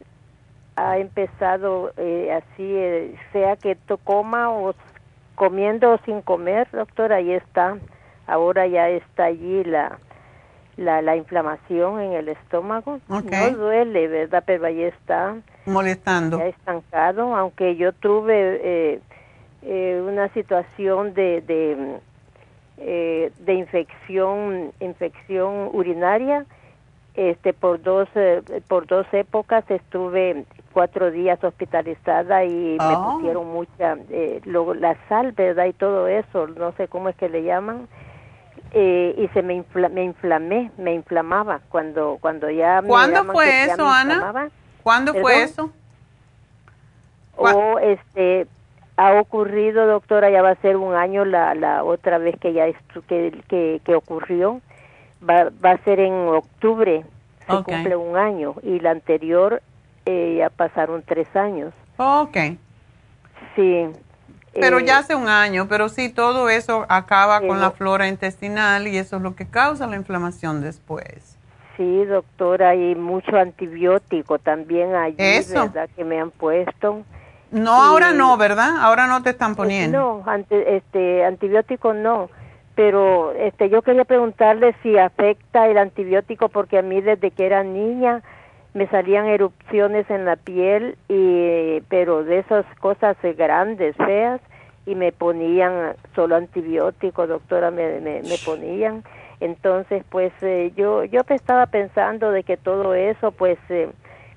ha 0.77 0.99
empezado 0.99 1.93
eh, 1.97 2.31
así, 2.33 3.17
sea 3.33 3.57
que 3.57 3.77
coma 4.05 4.51
o 4.51 4.73
comiendo 5.35 5.91
o 5.95 5.99
sin 6.05 6.23
comer, 6.23 6.69
doctora, 6.71 7.17
ahí 7.17 7.33
está 7.33 7.77
ahora 8.29 8.67
ya 8.67 8.89
está 8.91 9.25
allí 9.25 9.65
la, 9.65 9.99
la, 10.77 11.03
la 11.03 11.17
inflamación 11.17 12.01
en 12.01 12.13
el 12.13 12.29
estómago. 12.29 13.01
No 13.09 13.51
duele, 13.51 14.07
¿verdad? 14.07 14.45
Pero 14.47 14.67
ahí 14.67 14.83
está. 14.83 15.37
Molestando. 15.67 16.39
Ya 16.39 16.47
estancado, 16.47 17.35
aunque 17.35 17.75
yo 17.77 17.93
tuve 17.93 18.61
eh, 18.63 19.01
eh, 19.63 20.03
una 20.07 20.29
situación 20.35 21.15
de, 21.15 21.41
de, 21.41 21.99
eh, 22.81 23.33
de 23.39 23.55
infección, 23.55 24.73
infección 24.81 25.71
urinaria. 25.73 26.47
Este, 27.15 27.53
por 27.53 27.83
dos, 27.83 28.09
por 28.69 28.87
dos 28.87 29.05
épocas 29.13 29.69
estuve 29.69 30.45
cuatro 30.73 31.11
días 31.11 31.43
hospitalizada 31.43 32.45
y 32.45 32.77
me 32.79 32.95
oh. 32.95 33.15
pusieron 33.15 33.49
mucha, 33.49 33.97
luego 34.45 34.75
la 34.75 34.97
sal, 35.09 35.33
¿verdad? 35.33 35.65
Y 35.65 35.73
todo 35.73 36.07
eso, 36.07 36.47
no 36.47 36.71
sé 36.73 36.87
cómo 36.87 37.09
es 37.09 37.17
que 37.17 37.29
le 37.29 37.43
llaman 37.43 37.89
eh, 38.73 39.15
y 39.17 39.29
se 39.29 39.43
me, 39.43 39.65
me 39.91 40.05
inflamé, 40.05 40.71
me 40.77 40.93
inflamaba 40.93 41.61
cuando 41.71 42.19
cuando 42.21 42.51
ya 42.51 42.83
¿Cuándo 42.83 43.25
fue 43.33 43.65
eso, 43.65 43.87
Ana? 43.87 44.51
¿Cuándo 44.83 45.15
fue 45.15 45.43
eso? 45.43 45.71
O 47.37 47.79
este 47.79 48.47
ha 48.99 49.21
ocurrido, 49.21 49.87
doctora, 49.87 50.29
ya 50.29 50.43
va 50.43 50.51
a 50.51 50.57
ser 50.57 50.77
un 50.77 50.93
año 50.93 51.25
la, 51.25 51.55
la 51.55 51.85
otra 51.85 52.19
vez 52.19 52.35
que 52.41 52.53
ya 52.53 52.67
que, 53.07 53.33
que, 53.49 53.81
que 53.85 53.95
ocurrió, 53.95 54.61
va, 55.23 55.51
va 55.65 55.71
a 55.71 55.79
ser 55.85 56.01
en 56.01 56.13
octubre, 56.13 57.05
se 57.47 57.63
cumple 57.63 57.95
un 57.95 58.17
año, 58.17 58.57
y 58.61 58.81
la 58.81 58.91
anterior 58.91 59.63
eh, 60.05 60.35
ya 60.39 60.51
pasaron 60.51 61.05
tres 61.07 61.35
años. 61.37 61.73
Ok. 61.97 62.37
Sí. 63.55 63.87
Pero 64.53 64.81
eh, 64.81 64.85
ya 64.85 64.99
hace 64.99 65.15
un 65.15 65.29
año, 65.29 65.69
pero 65.69 65.89
sí, 65.89 66.13
todo 66.13 66.49
eso 66.49 66.85
acaba 66.89 67.41
con 67.41 67.61
la 67.61 67.71
flora 67.71 68.09
intestinal 68.09 68.89
y 68.89 68.99
eso 68.99 69.19
es 69.19 69.23
lo 69.23 69.37
que 69.37 69.47
causa 69.47 69.87
la 69.87 69.95
inflamación 69.95 70.61
después. 70.61 71.39
Sí, 71.77 72.05
doctora, 72.05 72.75
y 72.75 72.97
mucho 72.97 73.37
antibiótico 73.37 74.41
también 74.41 74.97
allí, 74.97 75.15
Eso. 75.19 75.61
¿verdad? 75.67 75.89
Que 75.95 76.03
me 76.03 76.19
han 76.19 76.33
puesto. 76.33 77.05
No, 77.51 77.77
Y- 77.77 77.89
ahora 77.89 78.13
no, 78.13 78.37
¿verdad? 78.37 78.77
Ahora 78.81 79.07
no 79.07 79.23
te 79.23 79.31
están 79.31 79.57
poniendo. 79.57 79.99
No, 79.99 80.31
ante- 80.31 80.77
este, 80.77 81.25
antibiótico 81.25 81.95
no. 81.95 82.31
Pero 82.75 83.33
este, 83.33 83.71
yo 83.71 83.83
quería 83.83 84.05
preguntarle 84.05 84.75
si 84.83 84.97
afecta 84.99 85.67
el 85.67 85.79
antibiótico 85.79 86.49
porque 86.49 86.79
a 86.79 86.83
mí 86.83 87.01
desde 87.01 87.33
que 87.33 87.47
era 87.47 87.65
niña 87.65 88.23
me 88.73 88.87
salían 88.87 89.27
erupciones 89.27 90.09
en 90.11 90.25
la 90.25 90.37
piel 90.37 90.97
y 91.09 91.81
pero 91.89 92.23
de 92.23 92.39
esas 92.39 92.65
cosas 92.79 93.17
eh, 93.25 93.33
grandes, 93.33 93.97
feas 93.97 94.41
y 94.87 94.95
me 94.95 95.11
ponían 95.11 95.97
solo 96.15 96.37
antibiótico, 96.37 97.27
doctora, 97.27 97.71
me, 97.73 97.99
me, 98.01 98.23
me 98.23 98.39
ponían. 98.39 99.03
Entonces, 99.41 100.05
pues 100.09 100.33
eh, 100.43 100.73
yo 100.77 101.03
yo 101.05 101.25
te 101.25 101.35
estaba 101.35 101.67
pensando 101.67 102.31
de 102.31 102.45
que 102.45 102.57
todo 102.57 102.95
eso, 102.95 103.33
pues 103.33 103.59
eh, 103.71 103.89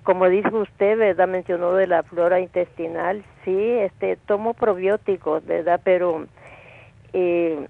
como 0.04 0.28
dijo 0.30 0.58
usted, 0.60 0.98
¿verdad? 0.98 1.28
Mencionó 1.28 1.74
de 1.74 1.88
la 1.88 2.04
flora 2.04 2.40
intestinal. 2.40 3.24
Sí, 3.46 3.56
este, 3.80 4.16
tomo 4.16 4.54
probióticos, 4.54 5.46
¿verdad? 5.46 5.80
Pero 5.84 6.26
eh, 7.14 7.68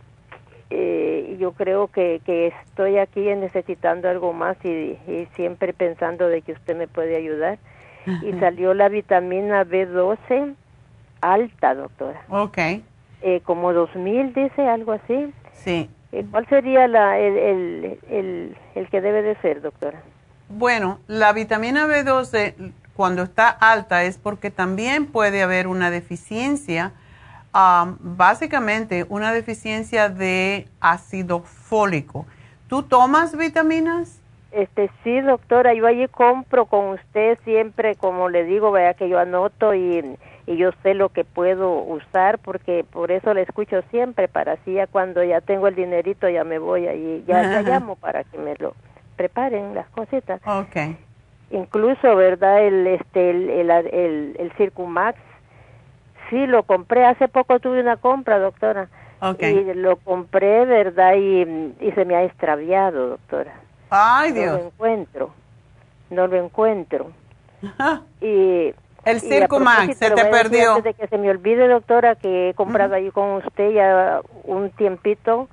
eh, 0.70 1.36
yo 1.40 1.52
creo 1.54 1.88
que, 1.88 2.22
que 2.26 2.48
estoy 2.66 2.98
aquí 2.98 3.22
necesitando 3.36 4.10
algo 4.10 4.32
más 4.34 4.58
y, 4.64 4.70
y 5.08 5.28
siempre 5.36 5.74
pensando 5.74 6.28
de 6.30 6.42
que 6.42 6.54
usted 6.54 6.76
me 6.78 6.88
puede 6.88 7.16
ayudar. 7.16 7.60
Y 8.24 8.34
salió 8.40 8.74
la 8.74 8.90
vitamina 8.90 9.64
B12 9.64 10.56
alta, 11.22 11.76
doctora. 11.76 12.22
Ok, 12.30 12.58
Eh, 13.24 13.42
como 13.44 13.74
2000, 13.74 14.34
dice, 14.34 14.64
algo 14.68 14.94
así. 14.94 15.32
sí. 15.52 15.88
Eh, 16.12 16.26
¿Cuál 16.32 16.48
sería 16.48 16.88
la, 16.88 17.20
el, 17.20 17.38
el, 17.38 18.00
el, 18.10 18.58
el 18.76 18.90
que 18.90 19.00
debe 19.02 19.22
de 19.22 19.36
ser, 19.36 19.62
doctora? 19.62 20.02
Bueno, 20.54 21.00
la 21.08 21.32
vitamina 21.32 21.88
B12 21.88 22.74
cuando 22.94 23.24
está 23.24 23.48
alta 23.50 24.04
es 24.04 24.18
porque 24.18 24.52
también 24.52 25.06
puede 25.06 25.42
haber 25.42 25.66
una 25.66 25.90
deficiencia, 25.90 26.92
ah, 27.54 27.96
básicamente 28.00 29.06
una 29.08 29.32
deficiencia 29.32 30.10
de 30.10 30.68
ácido 30.82 31.40
fólico. 31.40 32.26
¿Tú 32.68 32.84
tomas 32.84 33.38
vitaminas? 33.38 34.22
Este, 34.52 34.92
sí, 35.06 35.22
doctora, 35.22 35.74
yo 35.74 35.88
allí 35.88 36.10
compro 36.10 36.66
con 36.66 36.90
usted 36.90 37.40
siempre, 37.46 37.96
como 37.96 38.28
le 38.28 38.44
digo, 38.44 38.72
vea 38.72 38.94
que 38.94 39.08
yo 39.08 39.20
anoto 39.20 39.74
y, 39.74 40.18
y 40.46 40.58
yo 40.58 40.72
sé 40.84 40.94
lo 40.94 41.08
que 41.08 41.24
puedo 41.24 41.82
usar, 41.82 42.40
porque 42.40 42.84
por 42.84 43.12
eso 43.12 43.34
le 43.34 43.44
escucho 43.44 43.82
siempre, 43.90 44.28
para 44.28 44.54
así 44.54 44.74
ya 44.74 44.88
cuando 44.88 45.24
ya 45.24 45.40
tengo 45.40 45.70
el 45.70 45.76
dinerito 45.76 46.28
ya 46.28 46.44
me 46.44 46.60
voy 46.60 46.88
allí, 46.88 47.24
ya 47.26 47.42
la 47.42 47.62
llamo 47.70 47.96
para 47.96 48.26
que 48.26 48.38
me 48.38 48.56
lo 48.56 48.76
preparen 49.16 49.76
las 49.76 49.88
cositas. 49.90 50.42
Ok. 50.46 50.96
Incluso, 51.52 52.16
¿verdad? 52.16 52.64
El, 52.66 52.88
este, 52.88 53.30
el, 53.30 53.50
el, 53.50 53.70
el, 53.70 54.36
el 54.40 54.52
Circumax, 54.58 55.20
sí, 56.30 56.48
lo 56.48 56.64
compré, 56.64 57.06
hace 57.06 57.28
poco 57.28 57.60
tuve 57.60 57.82
una 57.82 57.98
compra, 57.98 58.40
doctora. 58.40 58.88
Ok. 59.22 59.44
Y 59.44 59.74
lo 59.76 59.98
compré, 59.98 60.66
¿verdad? 60.66 61.16
Y, 61.16 61.42
y 61.80 61.92
se 61.94 62.06
me 62.06 62.16
ha 62.16 62.24
extraviado, 62.24 63.10
doctora 63.10 63.54
Ay, 63.90 64.32
no 64.32 64.36
lo 64.36 64.42
Dios. 64.42 64.62
encuentro, 64.66 65.34
no 66.10 66.28
lo 66.28 66.38
encuentro. 66.44 67.12
Y 68.22 68.74
El 69.06 69.20
Circumax, 69.20 69.98
propósito, 69.98 70.08
se 70.08 70.16
te 70.16 70.26
perdió. 70.26 70.76
Antes 70.76 70.84
de 70.86 70.94
que 70.96 71.08
se 71.08 71.18
me 71.18 71.30
olvide, 71.30 71.68
doctora, 71.68 72.16
que 72.16 72.50
he 72.50 72.54
comprado 72.56 72.96
ahí 72.96 73.12
con 73.12 73.34
usted 73.34 73.72
ya 73.72 74.22
un 74.46 74.70
tiempito 74.72 75.48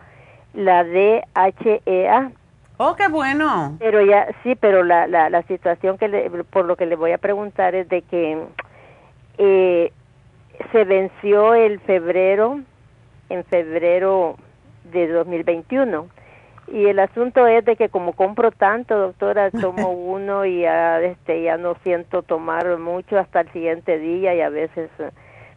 la 0.54 0.84
DHEA. 0.84 2.30
Oh, 2.78 2.94
qué 2.96 3.08
bueno. 3.08 3.76
Pero 3.80 4.00
ya, 4.02 4.28
sí, 4.42 4.54
pero 4.54 4.82
la, 4.84 5.06
la, 5.06 5.28
la 5.30 5.42
situación 5.42 5.98
que 5.98 6.08
le, 6.08 6.30
por 6.44 6.64
lo 6.64 6.76
que 6.76 6.86
le 6.86 6.96
voy 6.96 7.12
a 7.12 7.18
preguntar 7.18 7.74
es 7.74 7.88
de 7.88 8.02
que 8.02 8.38
eh, 9.38 9.92
se 10.72 10.84
venció 10.84 11.54
el 11.54 11.80
febrero, 11.80 12.60
en 13.28 13.44
febrero 13.44 14.36
de 14.92 15.08
2021. 15.08 16.06
Y 16.70 16.84
el 16.86 16.98
asunto 16.98 17.46
es 17.46 17.64
de 17.64 17.76
que 17.76 17.88
como 17.88 18.12
compro 18.12 18.50
tanto, 18.52 18.96
doctora, 18.96 19.50
tomo 19.60 19.90
uno 19.90 20.44
y 20.44 20.60
ya, 20.60 21.00
este, 21.00 21.42
ya 21.42 21.56
no 21.56 21.74
siento 21.82 22.22
tomar 22.22 22.78
mucho 22.78 23.18
hasta 23.18 23.40
el 23.40 23.52
siguiente 23.52 23.98
día 23.98 24.34
y 24.34 24.40
a 24.40 24.50
veces, 24.50 24.90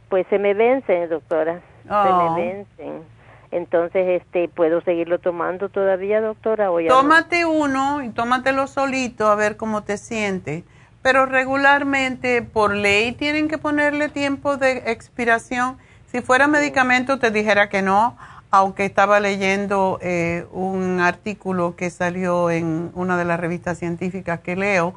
pues 0.10 0.26
se 0.30 0.40
me 0.40 0.54
vencen, 0.54 1.10
doctora, 1.10 1.60
se 1.84 1.90
Oh. 1.94 2.34
me 2.36 2.42
vencen. 2.42 3.21
Entonces, 3.52 4.22
este, 4.22 4.48
¿puedo 4.48 4.82
seguirlo 4.82 5.20
tomando 5.20 5.70
todavía, 5.70 6.22
doctora? 6.22 6.72
O 6.72 6.80
ya 6.80 6.90
no? 6.90 6.96
Tómate 6.96 7.46
uno 7.46 8.02
y 8.02 8.10
tómatelo 8.10 8.66
solito 8.68 9.28
a 9.28 9.36
ver 9.36 9.58
cómo 9.58 9.84
te 9.84 9.98
sientes. 9.98 10.64
Pero 11.02 11.26
regularmente, 11.26 12.42
por 12.42 12.74
ley, 12.74 13.12
tienen 13.12 13.50
que 13.50 13.58
ponerle 13.58 14.08
tiempo 14.08 14.58
de 14.58 14.84
expiración. 14.92 15.78
Si 16.06 16.22
fuera 16.22 16.48
medicamento, 16.48 17.20
te 17.20 17.32
dijera 17.32 17.70
que 17.70 17.82
no, 17.82 18.18
aunque 18.52 18.86
estaba 18.86 19.20
leyendo 19.20 19.98
eh, 20.02 20.46
un 20.52 21.00
artículo 21.00 21.76
que 21.76 21.90
salió 21.90 22.52
en 22.52 22.92
una 22.94 23.18
de 23.18 23.26
las 23.26 23.40
revistas 23.40 23.80
científicas 23.80 24.40
que 24.42 24.56
leo, 24.56 24.94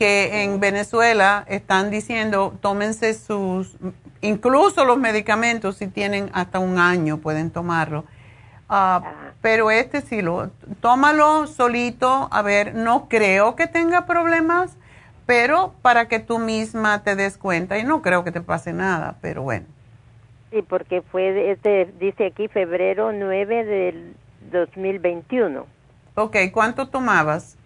que 0.00 0.44
en 0.44 0.60
Venezuela 0.60 1.44
están 1.46 1.90
diciendo, 1.90 2.56
tómense 2.62 3.12
sus, 3.12 3.76
incluso 4.22 4.86
los 4.86 4.96
medicamentos, 4.96 5.76
si 5.76 5.88
tienen 5.88 6.30
hasta 6.32 6.58
un 6.58 6.78
año, 6.78 7.18
pueden 7.18 7.50
tomarlo. 7.50 8.06
Ah, 8.70 9.02
pero 9.42 9.70
este 9.70 10.00
sí 10.00 10.22
lo, 10.22 10.48
tómalo 10.80 11.46
solito, 11.46 12.28
a 12.32 12.40
ver, 12.40 12.74
no 12.74 13.10
creo 13.10 13.56
que 13.56 13.66
tenga 13.66 14.06
problemas, 14.06 14.74
pero 15.26 15.74
para 15.82 16.08
que 16.08 16.18
tú 16.18 16.38
misma 16.38 17.02
te 17.02 17.14
des 17.14 17.36
cuenta, 17.36 17.76
y 17.76 17.84
no 17.84 18.00
creo 18.00 18.24
que 18.24 18.32
te 18.32 18.40
pase 18.40 18.72
nada, 18.72 19.16
pero 19.20 19.42
bueno. 19.42 19.66
Sí, 20.50 20.62
porque 20.66 21.02
fue, 21.02 21.50
este, 21.50 21.92
dice 22.00 22.28
aquí 22.28 22.48
febrero 22.48 23.12
9 23.12 23.64
del 23.66 24.14
2021. 24.50 25.66
Ok, 26.14 26.36
¿cuánto 26.54 26.88
tomabas? 26.88 27.58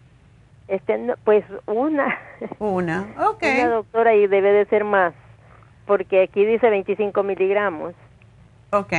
Este, 0.69 0.97
no, 0.99 1.15
pues 1.25 1.45
una. 1.67 2.19
Una, 2.59 3.07
ok. 3.31 3.43
Una 3.43 3.69
doctora 3.69 4.15
y 4.15 4.27
debe 4.27 4.53
de 4.53 4.67
ser 4.67 4.85
más, 4.85 5.15
porque 5.87 6.23
aquí 6.23 6.45
dice 6.45 6.71
25 6.71 7.23
miligramos. 7.23 7.95
Ok. 8.71 8.93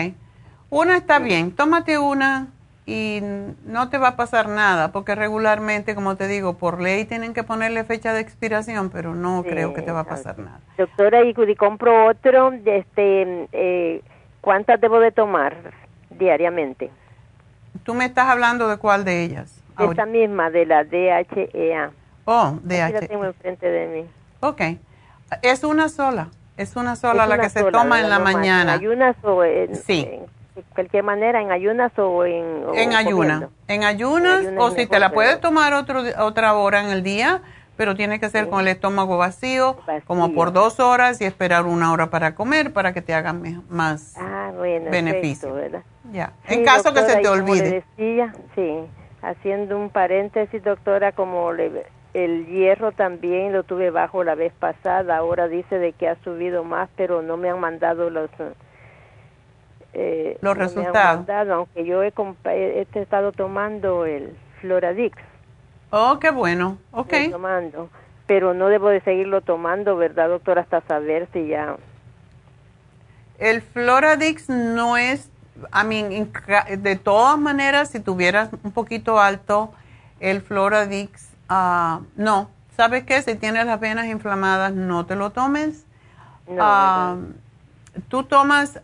Una 0.69 0.97
está 0.97 1.19
bien, 1.19 1.51
tómate 1.55 1.97
una 1.97 2.47
y 2.85 3.19
no 3.65 3.89
te 3.89 3.97
va 3.97 4.09
a 4.09 4.15
pasar 4.15 4.47
nada, 4.47 4.91
porque 4.91 5.15
regularmente, 5.15 5.95
como 5.95 6.15
te 6.15 6.27
digo, 6.27 6.57
por 6.57 6.81
ley 6.81 7.05
tienen 7.05 7.33
que 7.33 7.43
ponerle 7.43 7.83
fecha 7.83 8.13
de 8.13 8.19
expiración, 8.19 8.89
pero 8.89 9.15
no 9.15 9.41
Sí, 9.43 9.49
creo 9.49 9.73
que 9.73 9.81
te 9.81 9.91
va 9.91 10.01
a 10.01 10.05
pasar 10.05 10.37
nada. 10.37 10.59
Doctora, 10.77 11.23
y 11.23 11.33
y 11.35 11.55
compro 11.55 12.07
otro, 12.07 12.51
este, 12.65 13.47
eh, 13.51 14.01
¿cuántas 14.41 14.79
debo 14.81 14.99
de 14.99 15.11
tomar 15.11 15.55
diariamente? 16.11 16.91
¿Tú 17.83 17.93
me 17.93 18.05
estás 18.05 18.27
hablando 18.27 18.67
de 18.67 18.77
cuál 18.77 19.03
de 19.03 19.23
ellas? 19.23 19.64
Ahorita? 19.75 20.03
Esta 20.03 20.05
misma, 20.11 20.49
de 20.49 20.65
la 20.65 20.83
DHEA. 20.83 21.91
Oh, 22.25 22.55
Aquí 22.57 22.77
la 22.77 22.91
DH. 22.99 23.07
tengo 23.07 23.25
enfrente 23.25 23.67
de 23.69 23.87
mí. 23.87 24.05
Ok. 24.41 24.61
Es 25.41 25.63
una 25.63 25.89
sola. 25.89 26.29
Es 26.57 26.75
una 26.75 26.95
sola 26.95 27.23
Es 27.23 27.29
la 27.29 27.35
una 27.35 27.43
que 27.43 27.49
se 27.49 27.59
sola, 27.59 27.71
toma 27.71 27.99
en 28.01 28.09
la 28.09 28.19
mañana. 28.19 28.73
¿En 28.75 28.79
ayunas 28.79 29.15
o 29.23 29.43
en, 29.43 29.75
Sí. 29.75 30.07
en 30.09 30.63
cualquier 30.73 31.03
manera, 31.03 31.41
en 31.41 31.51
ayunas 31.51 31.91
o 31.99 32.23
en 32.25 32.63
o 32.65 32.73
En 32.73 32.93
ayuna. 32.95 33.49
En 33.67 33.83
ayunas, 33.83 34.45
En 34.45 34.45
ayunas 34.45 34.45
o 34.57 34.71
si 34.71 34.85
te 34.87 34.99
la 34.99 35.11
puedes 35.11 35.39
tomar 35.41 35.73
otro, 35.73 36.01
otra 36.19 36.53
hora 36.53 36.79
en 36.81 36.89
el 36.91 37.03
día, 37.03 37.41
pero 37.75 37.93
tiene 37.95 38.21
que 38.21 38.29
ser 38.29 38.47
con 38.47 38.61
el 38.61 38.69
estómago 38.69 39.17
vacío, 39.17 39.75
como 40.07 40.21
Vacío. 40.21 40.35
por 40.35 40.53
dos 40.53 40.79
horas 40.79 41.19
y 41.19 41.25
esperar 41.25 41.65
una 41.65 41.91
hora 41.91 42.09
para 42.09 42.33
comer 42.33 42.71
para 42.71 42.93
que 42.93 43.01
te 43.01 43.13
hagan 43.13 43.63
más 43.67 44.15
Ah, 44.17 44.51
bueno, 44.55 44.89
beneficio. 44.91 45.49
efecto, 45.49 45.53
¿verdad? 45.55 45.81
Ya. 46.13 46.31
Sí, 46.47 46.53
en 46.53 46.63
caso 46.63 46.93
que 46.93 47.01
doctora, 47.01 47.07
se 47.15 47.19
y 47.19 47.23
te 47.23 47.29
como 47.29 47.41
olvide. 47.41 47.71
decía, 47.97 48.33
sí, 48.55 48.77
haciendo 49.29 49.77
un 49.77 49.89
paréntesis, 49.89 50.63
doctora, 50.63 51.11
como 51.11 51.51
le- 51.53 51.85
el 52.13 52.45
hierro 52.47 52.91
también 52.91 53.51
lo 53.53 53.63
tuve 53.63 53.89
bajo 53.91 54.23
la 54.23 54.35
vez 54.35 54.53
pasada, 54.53 55.17
ahora 55.17 55.47
dice 55.47 55.77
de 55.79 55.91
que 55.93 56.07
ha 56.07 56.15
subido 56.23 56.63
más, 56.63 56.89
pero 56.95 57.21
no 57.21 57.35
me 57.37 57.49
han 57.49 57.59
mandado 57.59 58.09
los 58.09 58.29
eh, 59.93 60.37
Los 60.41 60.55
no 60.55 60.59
resultados. 60.61 61.17
mandado, 61.19 61.53
aunque 61.53 61.85
yo 61.85 62.03
he, 62.03 62.13
he 62.45 62.87
he 62.93 62.99
estado 63.01 63.31
tomando 63.31 64.05
el 64.05 64.35
Floradix, 64.61 65.17
Oh, 65.91 66.17
qué 66.19 66.31
bueno. 66.31 66.77
Ok. 66.91 67.13
tomando, 67.31 67.89
pero 68.27 68.53
no 68.53 68.67
debo 68.67 68.89
de 68.89 69.01
seguirlo 69.01 69.41
tomando, 69.41 69.95
¿verdad, 69.95 70.29
doctora? 70.29 70.61
Hasta 70.61 70.81
saber 70.81 71.27
si 71.31 71.47
ya 71.47 71.77
El 73.39 73.61
Floradix 73.61 74.49
no 74.49 74.97
es 74.97 75.29
I 75.73 75.85
mean, 75.85 76.31
de 76.77 76.95
todas 76.95 77.37
maneras, 77.37 77.89
si 77.89 77.99
tuvieras 77.99 78.49
un 78.63 78.71
poquito 78.71 79.19
alto 79.19 79.73
el 80.19 80.41
Floradix, 80.41 81.29
uh, 81.49 82.03
no. 82.15 82.49
¿Sabes 82.75 83.03
qué? 83.03 83.21
Si 83.21 83.35
tienes 83.35 83.65
las 83.65 83.79
venas 83.79 84.07
inflamadas, 84.07 84.73
no 84.73 85.05
te 85.05 85.15
lo 85.15 85.31
tomes. 85.31 85.85
No, 86.47 87.17
¿Tú 88.09 88.23
tomas 88.23 88.79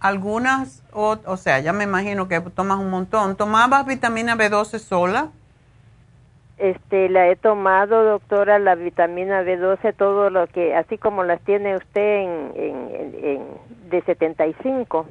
algunas, 0.00 0.82
o, 0.92 1.18
o 1.26 1.36
sea, 1.36 1.60
ya 1.60 1.72
me 1.74 1.84
imagino 1.84 2.26
que 2.28 2.40
tomas 2.40 2.78
un 2.78 2.90
montón. 2.90 3.36
¿Tomabas 3.36 3.84
vitamina 3.86 4.36
B12 4.36 4.78
sola? 4.78 5.28
Este, 6.56 7.08
la 7.08 7.28
he 7.28 7.36
tomado, 7.36 8.04
doctora, 8.04 8.58
la 8.58 8.74
vitamina 8.74 9.42
B12, 9.42 9.94
todo 9.94 10.30
lo 10.30 10.46
que, 10.46 10.74
así 10.74 10.96
como 10.96 11.24
las 11.24 11.40
tiene 11.42 11.76
usted 11.76 12.22
en, 12.22 12.52
en, 12.56 13.46
de 13.90 14.02
75. 14.02 15.06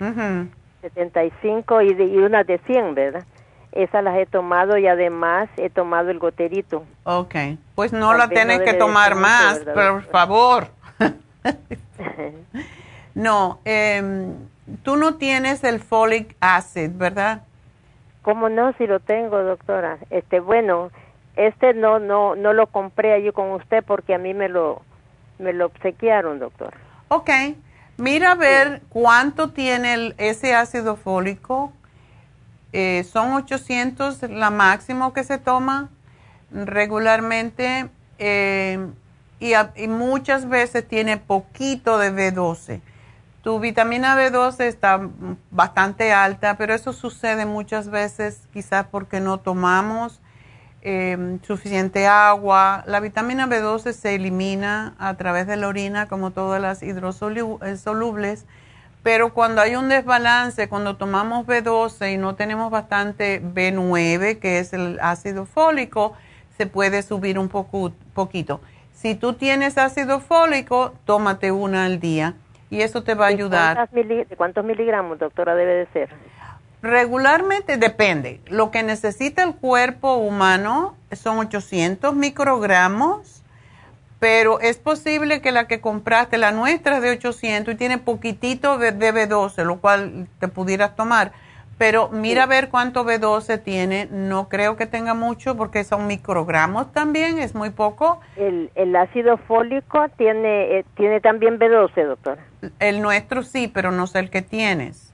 Uh 0.00 0.46
75 0.80 1.82
y, 1.82 1.94
de, 1.94 2.04
y 2.06 2.18
una 2.18 2.42
de 2.42 2.58
100, 2.58 2.94
¿verdad? 2.94 3.24
Esas 3.72 4.02
las 4.02 4.16
he 4.16 4.26
tomado 4.26 4.76
y 4.78 4.86
además 4.86 5.48
he 5.56 5.70
tomado 5.70 6.10
el 6.10 6.18
goterito. 6.18 6.84
Ok, 7.04 7.34
pues 7.74 7.92
no 7.92 8.14
la 8.14 8.28
tienes 8.28 8.60
que 8.60 8.74
tomar 8.74 9.14
más, 9.14 9.60
por 9.60 10.02
favor. 10.04 10.68
no, 13.14 13.60
eh, 13.64 14.32
tú 14.82 14.96
no 14.96 15.16
tienes 15.16 15.62
el 15.64 15.80
folic 15.80 16.36
acid, 16.40 16.90
¿verdad? 16.94 17.42
¿Cómo 18.22 18.48
no? 18.48 18.72
Si 18.74 18.86
lo 18.86 19.00
tengo, 19.00 19.42
doctora. 19.42 19.98
Este, 20.10 20.40
bueno, 20.40 20.90
este 21.36 21.74
no, 21.74 21.98
no, 21.98 22.34
no 22.34 22.52
lo 22.52 22.66
compré 22.66 23.12
allí 23.12 23.30
con 23.32 23.52
usted 23.52 23.84
porque 23.84 24.14
a 24.14 24.18
mí 24.18 24.34
me 24.34 24.48
lo, 24.48 24.82
me 25.38 25.52
lo 25.52 25.66
obsequiaron, 25.66 26.38
doctora. 26.38 26.76
Ok. 27.08 27.30
Mira 28.00 28.32
a 28.32 28.34
ver 28.34 28.80
cuánto 28.88 29.50
tiene 29.50 30.14
ese 30.16 30.54
ácido 30.54 30.96
fólico. 30.96 31.70
Eh, 32.72 33.04
son 33.12 33.34
800 33.34 34.22
la 34.22 34.48
máximo 34.48 35.12
que 35.12 35.22
se 35.22 35.36
toma 35.36 35.90
regularmente 36.50 37.90
eh, 38.18 38.78
y, 39.38 39.52
y, 39.76 39.88
muchas 39.88 40.48
veces 40.48 40.88
tiene 40.88 41.18
poquito 41.18 41.98
de 41.98 42.10
B12. 42.10 42.80
Tu 43.42 43.60
vitamina 43.60 44.16
B12 44.16 44.60
está 44.60 45.06
bastante 45.50 46.10
alta, 46.10 46.56
pero 46.56 46.72
eso 46.72 46.94
sucede 46.94 47.44
muchas 47.44 47.90
veces 47.90 48.48
quizás 48.50 48.86
porque 48.90 49.20
no 49.20 49.40
tomamos 49.40 50.22
em, 50.82 51.40
suficiente 51.42 52.06
agua. 52.06 52.82
La 52.86 53.00
vitamina 53.00 53.46
B12 53.46 53.92
se 53.92 54.14
elimina 54.14 54.94
a 54.98 55.14
través 55.14 55.46
de 55.46 55.56
la 55.56 55.68
orina 55.68 56.06
como 56.06 56.30
todas 56.30 56.60
las 56.60 56.82
hidrosolubles, 56.82 58.46
pero 59.02 59.32
cuando 59.32 59.62
hay 59.62 59.76
un 59.76 59.88
desbalance, 59.88 60.68
cuando 60.68 60.96
tomamos 60.96 61.46
B12 61.46 62.14
y 62.14 62.18
no 62.18 62.34
tenemos 62.34 62.70
bastante 62.70 63.42
B9, 63.42 64.38
que 64.38 64.58
es 64.58 64.72
el 64.72 64.98
ácido 65.00 65.46
fólico, 65.46 66.14
se 66.56 66.66
puede 66.66 67.02
subir 67.02 67.38
un 67.38 67.48
poco, 67.48 67.92
poquito. 68.12 68.60
Si 68.92 69.14
tú 69.14 69.32
tienes 69.32 69.78
ácido 69.78 70.20
fólico, 70.20 70.92
tómate 71.06 71.52
una 71.52 71.86
al 71.86 72.00
día 72.00 72.34
y 72.68 72.82
eso 72.82 73.02
te 73.02 73.14
va 73.14 73.26
a 73.26 73.28
ayudar. 73.28 73.88
¿De 73.90 74.36
cuántos 74.36 74.64
miligramos, 74.64 75.18
doctora, 75.18 75.54
debe 75.54 75.74
de 75.74 75.86
ser? 75.86 76.10
Regularmente 76.82 77.76
depende. 77.76 78.40
Lo 78.48 78.70
que 78.70 78.82
necesita 78.82 79.42
el 79.42 79.54
cuerpo 79.54 80.14
humano 80.14 80.96
son 81.12 81.38
800 81.38 82.14
microgramos, 82.14 83.42
pero 84.18 84.60
es 84.60 84.78
posible 84.78 85.40
que 85.40 85.52
la 85.52 85.66
que 85.66 85.80
compraste, 85.80 86.38
la 86.38 86.52
nuestra 86.52 86.96
es 86.96 87.02
de 87.02 87.10
800 87.10 87.74
y 87.74 87.76
tiene 87.76 87.98
poquitito 87.98 88.78
de 88.78 88.94
B12, 88.94 89.64
lo 89.64 89.80
cual 89.80 90.28
te 90.38 90.48
pudieras 90.48 90.96
tomar. 90.96 91.32
Pero 91.76 92.10
mira 92.10 92.42
a 92.42 92.46
ver 92.46 92.68
cuánto 92.68 93.06
B12 93.06 93.62
tiene. 93.62 94.06
No 94.10 94.50
creo 94.50 94.76
que 94.76 94.84
tenga 94.84 95.14
mucho 95.14 95.56
porque 95.56 95.82
son 95.82 96.06
microgramos 96.06 96.92
también, 96.92 97.38
es 97.38 97.54
muy 97.54 97.70
poco. 97.70 98.20
El, 98.36 98.70
el 98.74 98.94
ácido 98.94 99.38
fólico 99.38 100.06
tiene, 100.18 100.78
eh, 100.78 100.84
tiene 100.94 101.22
también 101.22 101.58
B12, 101.58 102.06
doctora. 102.06 102.44
El 102.78 103.00
nuestro 103.00 103.42
sí, 103.42 103.68
pero 103.68 103.92
no 103.92 104.06
sé 104.06 104.18
el 104.18 104.28
que 104.28 104.42
tienes. 104.42 105.09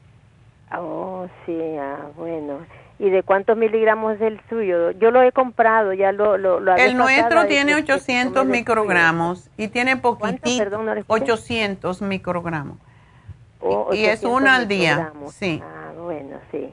Oh, 0.72 1.26
sí, 1.44 1.58
ah, 1.78 2.08
bueno. 2.16 2.58
¿Y 2.98 3.10
de 3.10 3.22
cuántos 3.22 3.56
miligramos 3.56 4.14
es 4.14 4.22
el 4.22 4.40
suyo? 4.48 4.90
Yo 4.92 5.10
lo 5.10 5.22
he 5.22 5.30
comprado, 5.30 5.92
ya 5.92 6.12
lo... 6.12 6.38
lo, 6.38 6.60
lo 6.60 6.74
el 6.76 6.96
nuestro 6.96 7.46
tiene 7.46 7.74
800 7.74 8.46
microgramos 8.46 9.50
y 9.56 9.68
tiene 9.68 9.96
poquitito, 9.96 10.80
800 11.06 12.02
microgramos. 12.02 12.78
Oh, 13.60 13.92
y 13.92 14.06
es 14.06 14.22
una 14.22 14.56
al 14.56 14.68
día, 14.68 15.12
sí. 15.30 15.62
Ah, 15.62 15.92
bueno, 15.98 16.38
sí. 16.50 16.72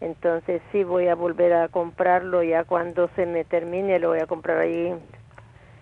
Entonces 0.00 0.60
sí 0.72 0.84
voy 0.84 1.08
a 1.08 1.14
volver 1.14 1.52
a 1.54 1.68
comprarlo 1.68 2.42
ya 2.42 2.64
cuando 2.64 3.08
se 3.16 3.26
me 3.26 3.44
termine, 3.44 3.98
lo 3.98 4.10
voy 4.10 4.20
a 4.20 4.26
comprar 4.26 4.58
ahí. 4.58 4.94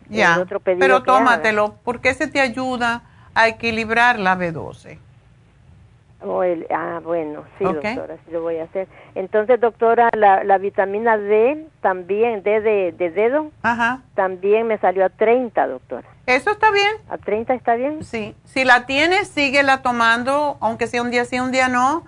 Ya, 0.09 0.39
otro 0.39 0.61
pero 0.61 1.03
tómatelo, 1.03 1.77
porque 1.83 2.15
se 2.15 2.27
te 2.27 2.41
ayuda 2.41 3.03
a 3.35 3.49
equilibrar 3.49 4.19
la 4.19 4.37
B12. 4.37 4.99
Oh, 6.27 6.43
el, 6.43 6.67
ah, 6.71 7.01
bueno, 7.05 7.45
sí, 7.59 7.65
doctora, 7.65 8.17
sí 8.25 8.31
lo 8.33 8.41
voy 8.41 8.57
a 8.57 8.65
hacer. 8.65 8.89
Entonces, 9.15 9.61
doctora, 9.61 10.09
la, 10.17 10.43
la 10.43 10.57
vitamina 10.57 11.19
D 11.19 11.67
también, 11.83 12.43
D 12.43 12.63
de, 12.63 12.93
de 12.93 13.11
dedo, 13.11 13.51
Ajá. 13.63 14.01
también 14.15 14.67
me 14.67 14.79
salió 14.79 15.05
a 15.05 15.11
30, 15.11 15.67
doctora. 15.67 16.09
¿Eso 16.25 16.51
está 16.51 16.71
bien? 16.71 16.95
¿A 17.11 17.19
30 17.19 17.53
está 17.55 17.75
bien? 17.75 18.03
Sí. 18.03 18.35
Si 18.45 18.65
la 18.65 18.87
tienes, 18.87 19.29
síguela 19.29 19.83
tomando, 19.83 20.57
aunque 20.61 20.87
sea 20.87 21.03
un 21.03 21.11
día 21.11 21.27
sí, 21.27 21.39
un 21.39 21.53
día 21.53 21.69
no, 21.69 22.05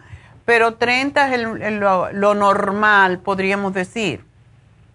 pero 0.46 0.76
30 0.76 1.28
es 1.28 1.32
el, 1.34 1.78
lo, 1.78 2.10
lo 2.12 2.34
normal, 2.34 3.18
podríamos 3.18 3.74
decir. 3.74 4.24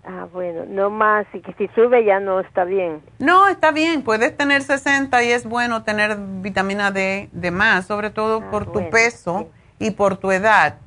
Ah, 0.04 0.28
bueno, 0.34 0.64
no 0.68 0.90
más, 0.90 1.28
y 1.32 1.42
que 1.42 1.54
si 1.54 1.68
sube 1.76 2.04
ya 2.04 2.20
no 2.20 2.40
está 2.40 2.64
bien. 2.64 3.02
No, 3.20 3.48
está 3.48 3.72
bien, 3.72 4.02
puedes 4.02 4.36
tener 4.36 4.64
60 4.64 5.24
y 5.24 5.32
es 5.32 5.46
bueno 5.46 5.84
tener 5.84 6.18
vitamina 6.18 6.92
D 6.92 7.30
de 7.32 7.52
más, 7.52 7.86
sobre 7.86 8.10
todo 8.10 8.42
ah, 8.44 8.50
por 8.50 8.72
tu 8.72 8.90
peso 8.90 9.50
y 9.78 9.92
por 9.92 10.18
tu 10.18 10.32
edad. 10.32 10.78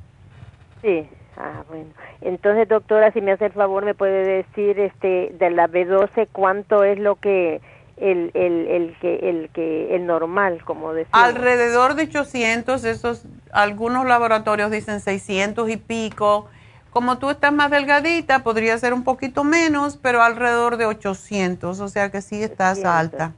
Sí, 0.81 1.07
ah, 1.37 1.63
bueno. 1.69 1.91
Entonces, 2.19 2.67
doctora, 2.67 3.11
si 3.13 3.21
me 3.21 3.31
hace 3.31 3.45
el 3.45 3.53
favor, 3.53 3.85
me 3.85 3.93
puede 3.93 4.43
decir 4.43 4.79
este 4.79 5.33
de 5.39 5.49
la 5.49 5.69
B12 5.69 6.27
cuánto 6.33 6.83
es 6.83 6.99
lo 6.99 7.15
que 7.15 7.61
el, 7.97 8.31
el, 8.33 8.67
el 8.67 8.97
que 8.99 9.15
el 9.29 9.49
que 9.53 9.95
el 9.95 10.05
normal, 10.05 10.61
como 10.65 10.93
decía. 10.93 11.11
Alrededor 11.13 11.95
de 11.95 12.03
800, 12.03 12.83
esos 12.83 13.25
algunos 13.53 14.05
laboratorios 14.05 14.71
dicen 14.71 14.99
600 14.99 15.69
y 15.69 15.77
pico 15.77 16.47
como 16.95 17.17
tú 17.17 17.29
estás 17.29 17.51
más 17.51 17.69
delgadita, 17.71 18.41
podría 18.41 18.77
ser 18.77 18.93
un 18.93 19.03
poquito 19.03 19.43
menos, 19.43 19.97
pero 19.97 20.23
alrededor 20.23 20.77
de 20.77 20.85
800, 20.85 21.81
o 21.81 21.87
sea 21.89 22.09
que 22.09 22.21
sí 22.21 22.41
estás 22.41 22.85
alta. 22.85 23.33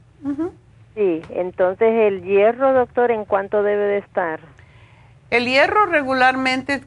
Sí, 0.94 1.22
entonces 1.30 1.92
el 1.92 2.22
hierro, 2.22 2.72
doctor, 2.72 3.10
¿en 3.10 3.24
cuánto 3.24 3.64
debe 3.64 3.82
de 3.82 3.98
estar? 3.98 4.38
El 5.30 5.46
hierro 5.46 5.86
regularmente, 5.86 6.84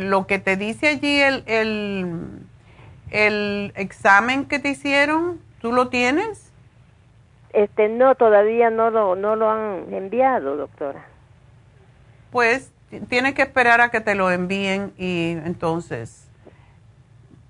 lo 0.00 0.26
que 0.26 0.40
te 0.40 0.56
dice 0.56 0.88
allí 0.88 1.20
el, 1.20 1.44
el, 1.46 2.40
el 3.12 3.72
examen 3.76 4.46
que 4.46 4.58
te 4.58 4.70
hicieron, 4.70 5.40
¿tú 5.60 5.72
lo 5.72 5.90
tienes? 5.90 6.50
Este, 7.52 7.88
no, 7.88 8.16
todavía 8.16 8.70
no 8.70 8.90
lo, 8.90 9.14
no 9.14 9.36
lo 9.36 9.48
han 9.48 9.94
enviado, 9.94 10.56
doctora. 10.56 11.06
Pues 12.32 12.72
tienes 13.08 13.34
que 13.34 13.42
esperar 13.42 13.80
a 13.80 13.90
que 13.90 14.00
te 14.00 14.14
lo 14.14 14.30
envíen 14.30 14.92
y 14.98 15.36
entonces 15.44 16.26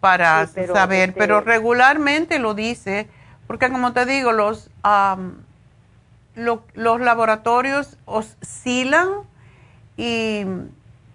para 0.00 0.46
saber, 0.46 1.14
pero 1.14 1.38
este 1.38 1.50
regularmente 1.50 2.38
lo 2.38 2.54
dice, 2.54 3.06
porque 3.46 3.70
como 3.70 3.92
te 3.92 4.06
digo, 4.06 4.32
los, 4.32 4.70
los 6.34 7.00
laboratorios 7.00 7.98
oscilan 8.06 9.08
y 9.96 10.46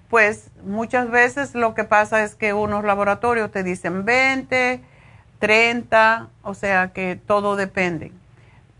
pues 0.09 0.51
muchas 0.63 1.09
veces 1.09 1.55
lo 1.55 1.73
que 1.73 1.83
pasa 1.83 2.23
es 2.23 2.35
que 2.35 2.53
unos 2.53 2.83
laboratorios 2.83 3.51
te 3.51 3.63
dicen 3.63 4.05
20, 4.05 4.81
30, 5.39 6.29
o 6.43 6.53
sea 6.53 6.93
que 6.93 7.19
todo 7.25 7.55
depende. 7.55 8.11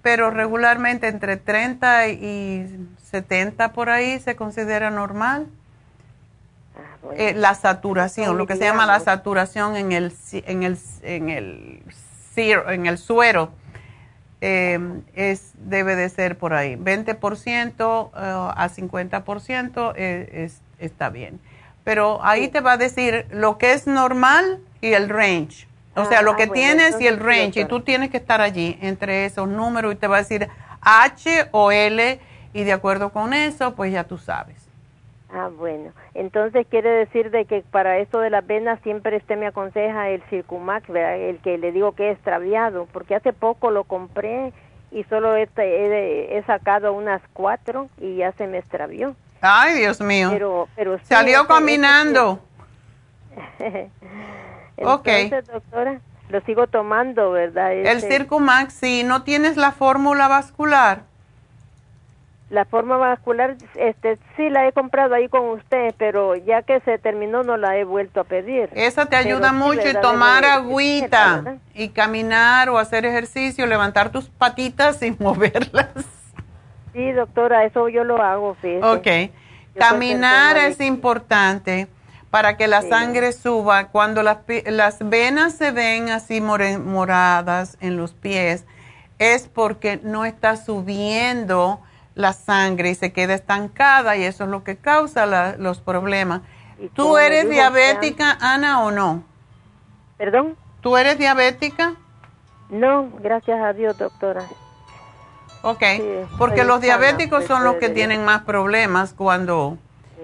Pero 0.05 0.29
regularmente 0.29 1.07
entre 1.07 1.35
30 1.35 2.09
y 2.09 2.87
70 3.09 3.73
por 3.73 3.89
ahí 3.89 4.19
se 4.19 4.35
considera 4.35 4.91
normal. 4.91 5.47
Ah, 6.77 7.07
eh, 7.15 7.33
la 7.33 7.55
saturación, 7.55 8.37
lo 8.37 8.45
que 8.45 8.55
se 8.55 8.65
llama 8.65 8.85
la 8.85 8.99
saturación 8.99 9.75
en 9.75 9.93
el, 9.93 10.13
en 10.31 10.61
el, 10.61 10.77
en 11.01 11.29
el, 11.31 11.81
en 12.35 12.85
el 12.85 12.97
suero, 12.99 13.49
eh, 14.41 14.79
es, 15.15 15.53
debe 15.55 15.95
de 15.95 16.07
ser 16.09 16.37
por 16.37 16.53
ahí. 16.53 16.75
20% 16.75 18.11
eh, 18.13 18.51
a 18.55 18.69
50% 18.69 19.95
es, 19.95 20.61
está 20.77 21.09
bien. 21.09 21.39
Pero 21.83 22.23
ahí 22.23 22.49
te 22.49 22.61
va 22.61 22.73
a 22.73 22.77
decir 22.77 23.25
lo 23.31 23.57
que 23.57 23.73
es 23.73 23.87
normal 23.87 24.59
y 24.81 24.93
el 24.93 25.09
range. 25.09 25.67
O 25.95 26.05
sea, 26.05 26.21
lo 26.21 26.31
ah, 26.31 26.35
que 26.35 26.47
tienes 26.47 26.99
y 26.99 27.07
el 27.07 27.19
range. 27.19 27.61
Y 27.61 27.65
tú 27.65 27.81
tienes 27.81 28.09
que 28.09 28.17
estar 28.17 28.41
allí 28.41 28.77
entre 28.81 29.25
esos 29.25 29.47
números 29.47 29.93
y 29.93 29.95
te 29.95 30.07
va 30.07 30.17
a 30.17 30.19
decir 30.19 30.49
H 30.81 31.47
o 31.51 31.71
L 31.71 32.19
y 32.53 32.63
de 32.63 32.73
acuerdo 32.73 33.09
con 33.09 33.33
eso, 33.33 33.75
pues 33.75 33.91
ya 33.91 34.03
tú 34.03 34.17
sabes. 34.17 34.67
Ah, 35.33 35.49
bueno. 35.55 35.91
Entonces 36.13 36.65
quiere 36.69 36.89
decir 36.89 37.31
de 37.31 37.45
que 37.45 37.61
para 37.69 37.97
esto 37.97 38.19
de 38.19 38.29
las 38.29 38.45
venas 38.45 38.79
siempre 38.83 39.17
usted 39.17 39.37
me 39.37 39.47
aconseja 39.47 40.09
el 40.09 40.21
Circumax, 40.29 40.87
¿verdad? 40.87 41.17
el 41.17 41.39
que 41.39 41.57
le 41.57 41.71
digo 41.71 41.93
que 41.93 42.11
es 42.11 42.15
extraviado, 42.15 42.87
porque 42.93 43.15
hace 43.15 43.33
poco 43.33 43.71
lo 43.71 43.83
compré 43.83 44.53
y 44.91 45.03
solo 45.05 45.35
he, 45.35 45.49
he, 45.57 46.37
he 46.37 46.43
sacado 46.43 46.93
unas 46.93 47.21
cuatro 47.33 47.89
y 47.99 48.17
ya 48.17 48.31
se 48.33 48.47
me 48.47 48.59
extravió. 48.59 49.15
Ay, 49.41 49.79
Dios 49.79 49.99
mío. 49.99 50.29
Pero, 50.31 50.67
pero 50.75 50.97
sí, 50.99 51.05
Salió 51.05 51.41
ese- 51.41 51.47
Ok. 54.83 55.07
Entonces, 55.07 55.51
doctora, 55.53 55.99
lo 56.29 56.41
sigo 56.41 56.67
tomando, 56.67 57.31
¿verdad? 57.31 57.73
El 57.73 57.85
Ese- 57.87 58.07
Circumax, 58.07 58.73
si 58.73 59.03
no 59.03 59.23
tienes 59.23 59.57
la 59.57 59.71
fórmula 59.71 60.27
vascular, 60.27 61.03
La 62.51 62.63
forma 62.63 62.97
vascular, 62.97 63.55
este, 63.73 64.19
sí 64.37 64.49
la 64.49 64.67
he 64.67 64.71
comprado 64.71 65.15
ahí 65.15 65.27
con 65.27 65.45
usted, 65.49 65.95
pero 65.97 66.35
ya 66.35 66.61
que 66.61 66.79
se 66.81 66.99
terminó 66.99 67.41
no 67.41 67.57
la 67.57 67.75
he 67.75 67.83
vuelto 67.83 68.19
a 68.19 68.23
pedir. 68.23 68.69
esa 68.73 69.05
te 69.07 69.17
Pero 69.17 69.29
ayuda 69.37 69.49
sí, 69.49 69.55
mucho 69.55 69.89
y 69.89 69.93
tomar 69.99 70.43
de- 70.43 70.49
agüita 70.51 71.57
y 71.73 71.89
caminar 71.89 72.69
o 72.69 72.77
hacer 72.77 73.03
ejercicio, 73.03 73.65
levantar 73.65 74.11
tus 74.11 74.29
patitas 74.29 74.97
sin 74.97 75.17
moverlas. 75.19 75.89
Sí, 76.93 77.11
doctora, 77.13 77.65
eso 77.65 77.89
yo 77.89 78.03
lo 78.03 78.21
hago, 78.21 78.53
fíjese. 78.61 78.85
Ok. 78.85 79.31
Caminar 79.79 80.55
es 80.57 80.79
importante 80.81 81.87
para 82.35 82.57
que 82.57 82.67
la 82.67 82.81
Sí. 82.81 82.89
sangre 82.89 83.31
suba. 83.31 83.87
Cuando 83.87 84.21
las, 84.21 84.39
las 84.65 84.97
venas 84.99 85.53
se 85.53 85.71
ven 85.71 86.09
así 86.09 86.41
moradas 86.41 87.77
en 87.79 87.95
los 87.95 88.11
pies, 88.11 88.65
es 89.19 89.47
porque 89.47 90.01
no 90.03 90.25
está 90.25 90.57
subiendo 90.57 91.79
la 92.13 92.33
sangre 92.33 92.89
y 92.89 92.95
se 92.95 93.13
queda 93.13 93.35
estancada 93.35 94.17
y 94.17 94.23
eso 94.25 94.43
es 94.43 94.49
lo 94.49 94.65
que 94.65 94.75
causa 94.75 95.25
la- 95.25 95.55
los 95.55 95.79
problemas. 95.79 96.41
¿Tú 96.93 97.17
eres 97.17 97.49
diabética, 97.49 98.37
Ana, 98.41 98.83
o 98.83 98.91
no? 98.91 99.23
¿Perdón? 100.17 100.57
¿Tú 100.81 100.97
eres 100.97 101.17
diabética? 101.17 101.93
No, 102.69 103.11
gracias 103.21 103.61
a 103.61 103.71
Dios, 103.71 103.97
doctora. 103.97 104.43
Ok, 105.61 105.83
Sí, 105.95 106.03
porque 106.37 106.65
los 106.65 106.81
sana, 106.81 106.97
diabéticos 106.97 107.45
son 107.45 107.63
los 107.63 107.75
que 107.75 107.87
tienen 107.87 108.25
más 108.25 108.41
problemas 108.41 109.13
cuando 109.13 109.77
Sí. 110.17 110.21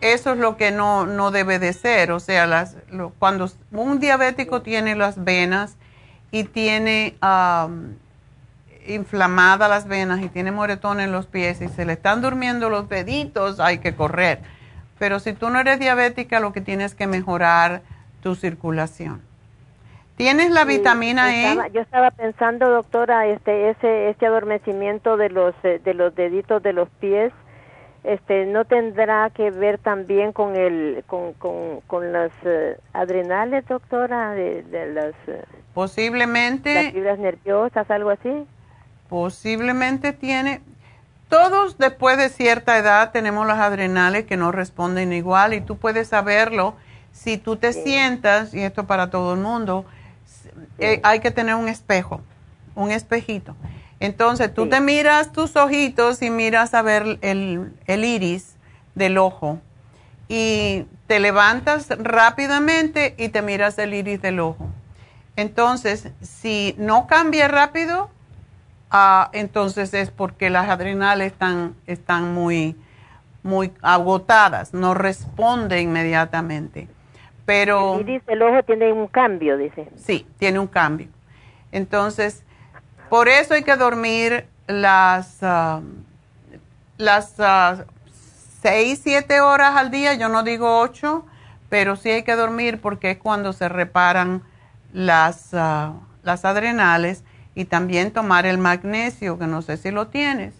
Eso 0.00 0.32
es 0.32 0.38
lo 0.38 0.56
que 0.56 0.70
no, 0.70 1.06
no 1.06 1.30
debe 1.30 1.58
de 1.58 1.72
ser. 1.72 2.12
O 2.12 2.20
sea, 2.20 2.46
las, 2.46 2.76
lo- 2.90 3.10
cuando 3.18 3.48
un 3.72 4.00
diabético 4.00 4.62
tiene 4.62 4.94
las 4.94 5.22
venas 5.24 5.76
y 6.30 6.44
tiene 6.44 7.16
am, 7.20 7.96
inflamadas 8.86 9.68
las 9.68 9.88
venas 9.88 10.20
y 10.22 10.28
tiene 10.28 10.52
moretón 10.52 11.00
en 11.00 11.12
los 11.12 11.26
pies 11.26 11.60
y 11.60 11.68
se 11.68 11.84
le 11.84 11.94
están 11.94 12.22
durmiendo 12.22 12.70
los 12.70 12.88
deditos, 12.88 13.58
hay 13.60 13.78
que 13.78 13.94
correr. 13.94 14.40
Pero 14.98 15.18
si 15.20 15.32
tú 15.32 15.50
no 15.50 15.60
eres 15.60 15.78
diabética, 15.78 16.40
lo 16.40 16.52
que 16.52 16.60
tienes 16.60 16.94
que 16.94 17.06
mejorar 17.06 17.82
tu 18.22 18.34
circulación. 18.34 19.22
¿Tienes 20.16 20.50
la 20.50 20.62
Sí, 20.62 20.68
vitamina 20.68 21.34
E? 21.36 21.70
Yo 21.74 21.82
estaba 21.82 22.10
pensando, 22.10 22.70
doctora, 22.70 23.26
este, 23.26 23.70
ese, 23.70 24.08
este 24.08 24.26
adormecimiento 24.26 25.16
de 25.18 25.28
los, 25.28 25.54
eh, 25.62 25.78
de 25.84 25.92
los 25.94 26.14
deditos 26.14 26.62
de 26.62 26.72
los 26.72 26.88
pies, 27.00 27.32
este, 28.06 28.46
no 28.46 28.64
tendrá 28.64 29.30
que 29.30 29.50
ver 29.50 29.78
también 29.78 30.32
con 30.32 30.54
el, 30.54 31.02
con, 31.08 31.32
con, 31.34 31.80
con 31.88 32.12
las 32.12 32.30
eh, 32.44 32.78
adrenales, 32.92 33.66
doctora, 33.66 34.30
de, 34.30 34.62
de 34.62 34.86
las, 34.92 35.14
eh, 35.26 35.44
las 35.50 35.64
Posiblemente 35.74 36.92
fibras 36.92 37.18
nerviosas, 37.18 37.90
algo 37.90 38.10
así. 38.10 38.46
Posiblemente 39.08 40.12
tiene. 40.12 40.60
Todos 41.28 41.78
después 41.78 42.16
de 42.16 42.28
cierta 42.28 42.78
edad 42.78 43.10
tenemos 43.10 43.44
las 43.44 43.58
adrenales 43.58 44.24
que 44.24 44.36
no 44.36 44.52
responden 44.52 45.12
igual 45.12 45.52
y 45.54 45.60
tú 45.60 45.76
puedes 45.76 46.06
saberlo 46.06 46.76
si 47.10 47.38
tú 47.38 47.56
te 47.56 47.72
sientas, 47.72 48.54
y 48.54 48.60
esto 48.60 48.86
para 48.86 49.10
todo 49.10 49.34
el 49.34 49.40
mundo, 49.40 49.84
eh, 50.78 51.00
hay 51.02 51.18
que 51.18 51.32
tener 51.32 51.56
un 51.56 51.66
espejo, 51.66 52.20
un 52.76 52.92
espejito. 52.92 53.56
Entonces 54.00 54.52
tú 54.52 54.64
Sí. 54.64 54.70
te 54.70 54.80
miras 54.80 55.32
tus 55.32 55.56
ojitos 55.56 56.22
y 56.22 56.30
miras 56.30 56.74
a 56.74 56.82
ver 56.82 57.18
el, 57.22 57.72
el 57.86 58.04
iris 58.04 58.56
del 58.94 59.18
ojo 59.18 59.58
y 60.28 60.84
te 61.06 61.20
levantas 61.20 61.88
rápidamente 61.98 63.14
y 63.16 63.28
te 63.28 63.42
miras 63.42 63.78
el 63.78 63.94
iris 63.94 64.20
del 64.20 64.40
ojo. 64.40 64.68
Entonces, 65.36 66.10
si 66.22 66.74
no 66.78 67.06
cambia 67.06 67.46
rápido, 67.48 68.10
ah, 68.90 69.30
entonces 69.32 69.92
es 69.94 70.10
porque 70.10 70.50
las 70.50 70.68
adrenales 70.68 71.32
están, 71.32 71.74
están 71.86 72.32
muy, 72.34 72.74
muy 73.42 73.72
agotadas, 73.82 74.72
no 74.74 74.94
responde 74.94 75.80
inmediatamente. 75.80 76.88
Pero 77.44 77.94
El 78.00 78.08
iris 78.08 78.26
del 78.26 78.42
ojo 78.42 78.62
tiene 78.64 78.92
un 78.92 79.06
cambio, 79.06 79.56
dice. 79.56 79.88
sí, 79.96 80.26
tiene 80.38 80.58
un 80.58 80.66
cambio. 80.66 81.08
Entonces, 81.70 82.42
por 83.08 83.28
eso 83.28 83.54
hay 83.54 83.62
que 83.62 83.76
dormir 83.76 84.46
las, 84.66 85.38
ah, 85.42 85.80
las 86.98 87.34
ah, 87.40 87.84
seis, 88.62 89.00
siete 89.02 89.40
horas 89.40 89.76
al 89.76 89.90
día, 89.90 90.14
yo 90.14 90.28
no 90.28 90.42
digo 90.42 90.80
ocho, 90.80 91.24
pero 91.68 91.96
sí 91.96 92.10
hay 92.10 92.22
que 92.22 92.36
dormir 92.36 92.80
porque 92.80 93.12
es 93.12 93.18
cuando 93.18 93.52
se 93.52 93.68
reparan 93.68 94.42
las, 94.92 95.50
ah, 95.54 95.92
las 96.22 96.44
adrenales 96.44 97.22
y 97.54 97.64
también 97.66 98.12
tomar 98.12 98.46
el 98.46 98.58
magnesio, 98.58 99.38
que 99.38 99.46
no 99.46 99.62
sé 99.62 99.76
si 99.76 99.90
lo 99.90 100.08
tienes. 100.08 100.54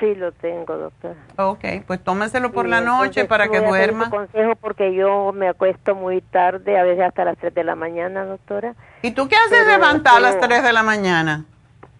Sí, 0.00 0.14
lo 0.14 0.30
tengo, 0.30 0.76
doctora. 0.76 1.16
Ok, 1.36 1.64
pues 1.86 2.02
tómeselo 2.04 2.52
por 2.52 2.66
Sí, 2.66 2.70
la 2.70 2.80
noche 2.80 3.24
para 3.24 3.48
que 3.48 3.60
duerma. 3.60 4.10
consejo 4.10 4.54
porque 4.54 4.94
yo 4.94 5.32
me 5.32 5.48
acuesto 5.48 5.96
muy 5.96 6.20
tarde, 6.20 6.78
a 6.78 6.84
veces 6.84 7.04
hasta 7.04 7.24
las 7.24 7.36
3 7.38 7.52
de 7.52 7.64
la 7.64 7.74
mañana, 7.74 8.24
doctora. 8.24 8.74
¿Y 9.02 9.10
tú 9.10 9.26
qué 9.26 9.34
haces 9.34 9.66
levantar 9.66 10.18
a 10.18 10.20
las 10.20 10.34
pero- 10.36 10.48
3 10.48 10.62
de 10.62 10.72
la 10.72 10.82
mañana? 10.84 11.46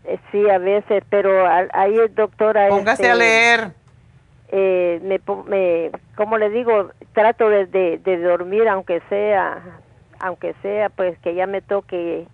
Eh, 0.09 0.19
sí, 0.33 0.49
a 0.49 0.59
veces, 0.59 1.03
pero 1.11 1.47
ahí, 1.73 1.97
doctora... 2.15 2.69
Póngase 2.69 3.03
este, 3.03 3.11
a 3.11 3.15
leer. 3.15 3.71
eh, 4.51 5.01
me, 5.47 5.91
como 6.17 6.39
le 6.39 6.49
digo, 6.51 6.91
trato 7.13 7.49
de, 7.51 7.67
de, 7.67 7.99
de 7.99 8.17
dormir 8.19 8.69
aunque 8.69 9.03
sea, 9.11 9.59
aunque 10.19 10.55
sea, 10.63 10.89
pues 10.89 11.19
que 11.19 11.35
ya 11.35 11.47
me 11.47 11.61
toque 11.61 12.27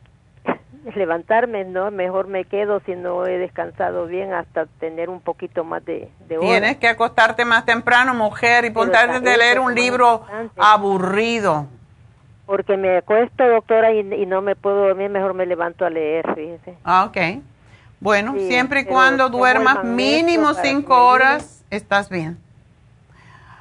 levantarme, 0.94 1.64
¿no? 1.64 1.90
Mejor 1.90 2.28
me 2.28 2.44
quedo 2.44 2.80
si 2.86 2.94
no 2.94 3.26
he 3.26 3.38
descansado 3.38 4.06
bien 4.06 4.32
hasta 4.32 4.66
tener 4.78 5.10
un 5.10 5.20
poquito 5.20 5.64
más 5.64 5.84
de, 5.84 6.08
de. 6.28 6.38
Tienes 6.38 6.76
que 6.76 6.88
acostarte 6.88 7.44
más 7.44 7.64
temprano, 7.64 8.14
mujer, 8.14 8.64
y 8.64 8.68
a 8.68 8.90
también 8.90 9.38
leer 9.38 9.58
un 9.58 9.74
libro 9.74 10.22
aburrido. 10.56 11.66
Porque 12.46 12.76
me 12.76 12.98
acuesto, 12.98 13.48
doctora, 13.48 13.92
y, 13.92 14.00
y 14.00 14.26
no 14.26 14.42
me 14.42 14.54
puedo 14.54 14.86
dormir, 14.88 15.08
mejor 15.10 15.32
me 15.34 15.46
levanto 15.46 15.86
a 15.86 15.90
leer, 15.90 16.26
fíjese. 16.34 16.74
Ah, 16.84 17.06
ok. 17.06 17.16
Bueno, 18.04 18.34
Sí, 18.34 18.48
siempre 18.48 18.80
y 18.80 18.84
cuando 18.84 19.30
duermas 19.30 19.82
mínimo 19.82 20.52
cinco 20.52 21.06
horas, 21.06 21.64
estás 21.70 22.10
bien. 22.10 22.36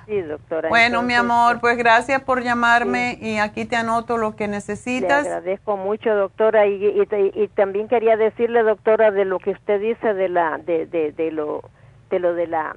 Sí, 0.05 0.19
doctora. 0.19 0.67
Bueno, 0.67 1.01
mi 1.01 1.13
amor, 1.13 1.61
pues 1.61 1.77
gracias 1.77 2.21
por 2.23 2.43
llamarme 2.43 3.17
y 3.21 3.37
aquí 3.37 3.63
te 3.63 3.77
anoto 3.77 4.17
lo 4.17 4.35
que 4.35 4.47
Le 4.47 4.55
necesitas. 4.55 5.25
agradezco 5.25 5.77
mucho, 5.77 6.13
doctora, 6.13 6.67
y, 6.67 6.73
y, 6.73 7.07
y 7.41 7.47
también 7.47 7.87
quería 7.87 8.17
decirle, 8.17 8.63
doctora, 8.63 9.11
de 9.11 9.23
lo 9.23 9.39
que 9.39 9.51
usted 9.51 9.79
dice 9.79 10.13
de 10.13 10.27
la, 10.27 10.57
de, 10.57 10.87
de, 10.87 11.13
de 11.13 11.31
lo, 11.31 11.63
de 12.09 12.19
lo 12.19 12.33
de 12.33 12.47
la, 12.47 12.75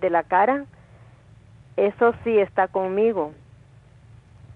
de 0.00 0.10
la 0.10 0.22
cara, 0.22 0.66
eso 1.76 2.14
sí 2.22 2.38
está 2.38 2.68
conmigo. 2.68 3.32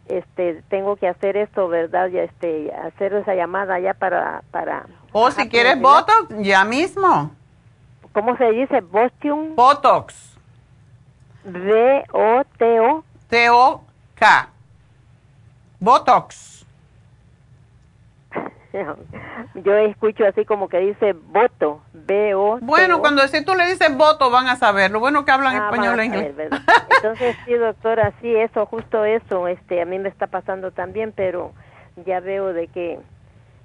Este, 0.06 0.62
tengo 0.68 0.94
que 0.94 1.08
hacer 1.08 1.36
esto, 1.36 1.66
verdad, 1.66 2.06
ya 2.06 2.22
este, 2.22 2.72
hacer 2.72 3.14
esa 3.14 3.34
llamada 3.34 3.80
ya 3.80 3.94
para, 3.94 4.44
para. 4.52 4.86
O 5.12 5.30
si 5.30 5.48
quieres. 5.48 5.80
Botox, 5.80 6.28
ya 6.38 6.64
mismo. 6.64 7.30
¿Cómo 8.12 8.36
se 8.36 8.50
dice? 8.50 8.80
Bostium, 8.80 9.54
Botox. 9.54 10.36
B 11.44 12.04
O 12.12 12.42
T 12.58 12.80
O. 12.80 13.04
T-O-K. 13.28 14.48
Botox. 15.80 16.66
Yo 19.54 19.76
escucho 19.76 20.24
así 20.26 20.44
como 20.44 20.68
que 20.68 20.78
dice 20.78 21.12
voto, 21.12 21.82
B 21.92 22.34
O. 22.34 22.58
Bueno, 22.60 23.00
cuando 23.00 23.26
si 23.28 23.44
tú 23.44 23.54
le 23.54 23.66
dices 23.66 23.94
voto 23.96 24.30
van 24.30 24.48
a 24.48 24.56
saber. 24.56 24.90
Lo 24.90 25.00
bueno 25.00 25.24
que 25.24 25.30
hablan 25.30 25.56
Ah, 25.56 25.68
español 25.70 26.00
e 26.00 26.04
inglés. 26.06 26.34
Entonces, 26.96 27.36
sí, 27.44 27.54
doctora, 27.54 28.12
sí, 28.20 28.34
eso, 28.34 28.64
justo 28.66 29.04
eso, 29.04 29.48
este, 29.48 29.82
a 29.82 29.84
mí 29.84 29.98
me 29.98 30.08
está 30.08 30.26
pasando 30.26 30.70
también, 30.70 31.12
pero 31.14 31.52
ya 32.06 32.20
veo 32.20 32.52
de 32.52 32.68
que, 32.68 32.98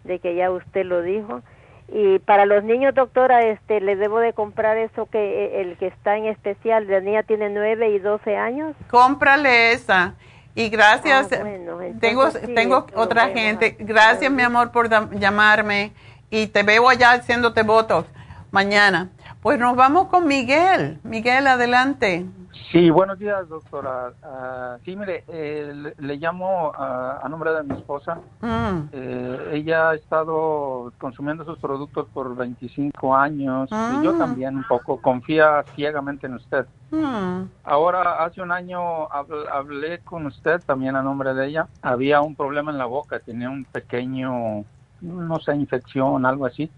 de 0.07 0.19
que 0.19 0.35
ya 0.35 0.49
usted 0.49 0.85
lo 0.85 1.01
dijo. 1.01 1.41
Y 1.89 2.19
para 2.19 2.45
los 2.45 2.63
niños, 2.63 2.93
doctora, 2.93 3.43
este, 3.43 3.79
le 3.79 3.95
debo 3.95 4.19
de 4.19 4.34
comprar 4.34 4.77
eso 4.77 5.05
que, 5.05 5.61
el 5.61 5.77
que 5.77 5.88
está 5.88 6.17
en 6.17 6.25
especial, 6.25 6.88
la 6.88 6.99
niña 6.99 7.23
tiene 7.23 7.49
9 7.49 7.89
y 7.89 7.99
12 7.99 8.35
años. 8.35 8.75
Cómprale 8.89 9.71
esa. 9.71 10.15
Y 10.53 10.69
gracias. 10.69 11.31
Ah, 11.31 11.38
bueno, 11.41 11.77
tengo 11.99 12.31
sí, 12.31 12.53
tengo 12.55 12.88
otra 12.95 13.29
gente. 13.29 13.77
Gracias, 13.79 14.31
mi 14.31 14.41
amor, 14.41 14.71
por 14.71 14.89
llamarme. 15.17 15.91
Y 16.29 16.47
te 16.47 16.63
veo 16.63 16.89
allá 16.89 17.11
haciéndote 17.11 17.63
votos 17.63 18.05
mañana. 18.51 19.09
Pues 19.41 19.59
nos 19.59 19.75
vamos 19.75 20.07
con 20.07 20.27
Miguel. 20.27 20.99
Miguel, 21.03 21.47
adelante. 21.47 22.25
Sí, 22.71 22.89
buenos 22.89 23.17
días, 23.17 23.47
doctora. 23.47 24.11
Ah, 24.21 24.77
sí, 24.84 24.95
mire, 24.95 25.23
eh, 25.27 25.71
le, 25.73 25.95
le 25.97 26.17
llamo 26.17 26.71
a 26.77 27.25
nombre 27.29 27.53
de 27.53 27.63
mi 27.63 27.73
esposa. 27.75 28.19
Mm. 28.41 28.89
Eh, 28.91 29.49
ella 29.53 29.89
ha 29.91 29.95
estado 29.95 30.91
consumiendo 30.99 31.45
sus 31.45 31.57
productos 31.59 32.07
por 32.13 32.35
25 32.35 33.15
años 33.15 33.69
y 33.71 34.03
yo 34.03 34.11
Ah. 34.15 34.17
también 34.17 34.57
un 34.57 34.63
poco 34.65 35.01
confía 35.01 35.65
ciegamente 35.75 36.27
en 36.27 36.34
usted. 36.35 36.67
Mm. 36.91 37.43
Ahora, 37.63 38.23
hace 38.25 38.41
un 38.41 38.51
año 38.51 39.07
habl- 39.09 39.47
hablé 39.51 39.99
con 39.99 40.25
usted 40.25 40.61
también 40.65 40.95
a 40.95 41.01
nombre 41.01 41.34
de 41.34 41.47
ella. 41.47 41.67
Había 41.81 42.21
un 42.21 42.35
problema 42.35 42.71
en 42.71 42.77
la 42.77 42.85
boca, 42.85 43.19
tenía 43.19 43.49
un 43.49 43.65
pequeño, 43.65 44.65
no 45.01 45.39
sé, 45.39 45.55
infección, 45.55 46.25
algo 46.25 46.45
así. 46.45 46.69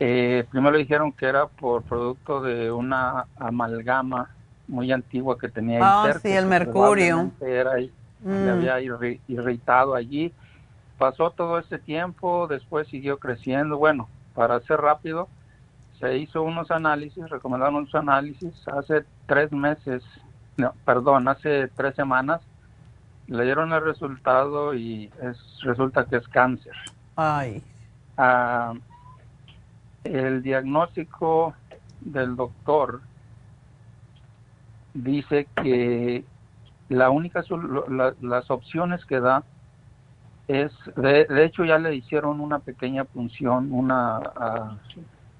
Eh, 0.00 0.46
primero 0.48 0.72
le 0.72 0.78
dijeron 0.78 1.12
que 1.12 1.26
era 1.26 1.46
por 1.46 1.82
producto 1.82 2.40
de 2.40 2.70
una 2.70 3.26
amalgama 3.36 4.30
muy 4.68 4.92
antigua 4.92 5.36
que 5.38 5.48
tenía 5.48 5.80
Ah, 5.82 6.12
sí, 6.22 6.28
el 6.28 6.46
mercurio. 6.46 7.32
Era, 7.40 7.76
le 7.76 7.90
Mm. 8.20 8.48
había 8.48 8.80
irri- 8.80 9.20
irritado 9.28 9.94
allí. 9.94 10.32
Pasó 10.98 11.30
todo 11.30 11.58
ese 11.58 11.78
tiempo, 11.78 12.46
después 12.48 12.88
siguió 12.88 13.18
creciendo. 13.18 13.78
Bueno, 13.78 14.08
para 14.34 14.60
ser 14.60 14.80
rápido, 14.80 15.28
se 15.98 16.16
hizo 16.18 16.42
unos 16.42 16.70
análisis, 16.70 17.28
recomendaron 17.30 17.76
unos 17.76 17.94
análisis 17.94 18.52
hace 18.68 19.04
tres 19.26 19.50
meses, 19.52 20.02
no, 20.56 20.72
perdón, 20.84 21.28
hace 21.28 21.68
tres 21.68 21.94
semanas, 21.94 22.40
le 23.28 23.44
dieron 23.44 23.72
el 23.72 23.82
resultado 23.84 24.74
y 24.74 25.10
es, 25.22 25.38
resulta 25.62 26.04
que 26.06 26.16
es 26.16 26.28
cáncer. 26.28 26.74
Ay. 27.16 27.62
Ah, 28.16 28.74
el 30.04 30.42
diagnóstico 30.42 31.54
del 32.00 32.36
doctor 32.36 33.02
dice 34.92 35.48
que 35.62 36.24
la 36.88 37.10
única 37.10 37.42
la- 37.88 38.14
las 38.20 38.50
opciones 38.50 39.04
que 39.04 39.20
da 39.20 39.44
es 40.46 40.72
de, 40.96 41.26
de 41.26 41.44
hecho 41.44 41.64
ya 41.64 41.78
le 41.78 41.94
hicieron 41.94 42.40
una 42.40 42.58
pequeña 42.60 43.04
punción 43.04 43.70
una 43.72 44.16
ah, 44.16 44.78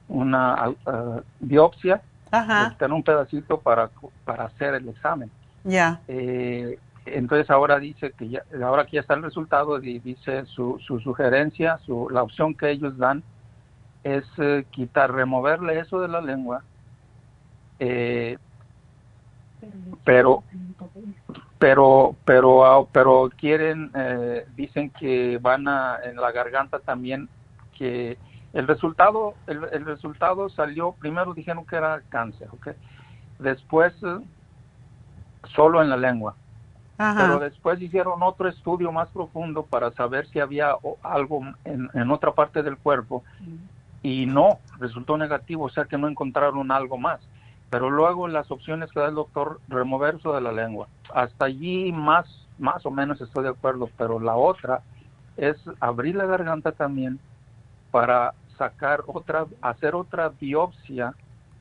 una 0.09 0.55
ah, 0.87 1.23
biopsia 1.39 2.03
Ajá. 2.31 2.77
un 2.91 3.03
pedacito 3.03 3.61
para 3.61 3.91
para 4.25 4.45
hacer 4.45 4.75
el 4.75 4.89
examen 4.89 5.31
Ya. 5.65 6.01
eh, 6.09 6.79
entonces 7.07 7.51
ahora 7.51 7.79
dice 7.79 8.13
que 8.13 8.29
ya, 8.29 8.43
ahora 8.63 8.85
que 8.85 8.97
ya 8.97 9.01
está 9.01 9.15
el 9.15 9.23
resultado, 9.23 9.79
di- 9.79 9.99
dice 9.99 10.45
su, 10.47 10.79
su 10.87 11.01
sugerencia, 11.01 11.79
su, 11.79 12.09
la 12.11 12.23
opción 12.23 12.55
que 12.55 12.71
ellos 12.71 12.99
dan 12.99 13.25
es 14.03 14.25
eh, 14.39 14.67
quitar, 14.71 15.13
removerle 15.13 15.79
eso 15.81 16.01
de 16.01 16.09
la 16.09 16.21
lengua, 16.21 16.65
eh, 17.79 18.37
pero, 20.05 20.45
pero, 21.59 22.17
pero, 22.25 22.65
ah, 22.65 22.87
pero 22.93 23.31
quieren, 23.37 23.91
eh, 23.95 24.47
dicen 24.57 24.91
que 24.91 25.39
van 25.39 25.69
a 25.69 25.99
en 26.05 26.17
la 26.17 26.33
garganta 26.33 26.79
también 26.79 27.29
que 27.77 28.19
el 28.53 28.67
resultado, 28.67 29.35
el, 29.47 29.61
el 29.73 29.85
resultado 29.85 30.49
salió 30.49 30.93
primero 30.93 31.35
dijeron 31.35 31.67
que 31.67 31.77
era 31.77 32.03
cáncer, 32.09 32.49
¿ok? 32.53 32.69
Después 33.39 33.93
eh, 34.03 34.19
solo 35.55 35.83
en 35.83 35.91
la 35.91 35.97
lengua. 35.97 36.35
Ajá. 36.97 37.27
Pero 37.27 37.39
después 37.39 37.81
hicieron 37.81 38.23
otro 38.25 38.49
estudio 38.49 38.91
más 38.91 39.09
profundo 39.11 39.63
para 39.65 39.93
saber 39.93 40.27
si 40.29 40.41
había 40.41 40.75
algo 41.03 41.43
en, 41.65 41.89
en 41.95 42.11
otra 42.11 42.33
parte 42.33 42.63
del 42.65 42.77
cuerpo 42.77 43.23
y 44.03 44.27
no, 44.27 44.59
resultó 44.79 45.17
negativo, 45.17 45.65
o 45.65 45.71
sea 45.71 45.85
que 45.85 45.99
no 45.99 46.09
encontraron 46.09 46.71
algo 46.71 46.99
más. 46.99 47.21
Pero 47.71 47.91
luego 47.91 48.29
las 48.29 48.51
opciones 48.51 48.91
que 48.91 49.01
da 49.01 49.09
el 49.09 49.15
doctor, 49.15 49.61
remover 49.69 50.17
eso 50.17 50.33
de 50.33 50.41
la 50.41 50.53
lengua. 50.53 50.89
Hasta 51.13 51.47
allí 51.47 51.93
más, 51.93 52.27
más 52.59 52.85
o 52.87 52.91
menos 52.91 53.21
estoy 53.21 53.45
de 53.45 53.51
acuerdo, 53.51 53.91
pero 53.97 54.19
la 54.21 54.37
otra 54.37 54.83
es 55.37 55.57
abrir 55.81 56.17
la 56.17 56.27
garganta 56.27 56.73
también 56.73 57.19
para 57.91 58.35
sacar 58.57 59.05
otra, 59.07 59.47
hacer 59.63 59.95
otra 59.95 60.31
biopsia 60.31 61.15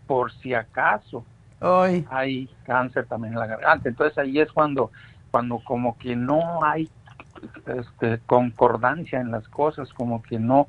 por 0.08 0.32
si 0.32 0.54
acaso 0.54 1.24
Ay. 1.60 2.06
hay 2.10 2.50
cáncer 2.66 3.06
también 3.06 3.34
en 3.34 3.40
la 3.40 3.48
garganta. 3.48 3.90
Entonces 3.90 4.18
ahí 4.18 4.40
es 4.40 4.52
cuando, 4.52 4.92
cuando 5.32 5.60
como 5.60 5.98
que 5.98 6.16
no 6.16 6.64
hay 6.64 6.90
este, 7.66 8.20
concordancia 8.26 9.20
en 9.20 9.32
las 9.32 9.48
cosas, 9.50 9.92
como 9.94 10.22
que 10.24 10.40
no, 10.40 10.68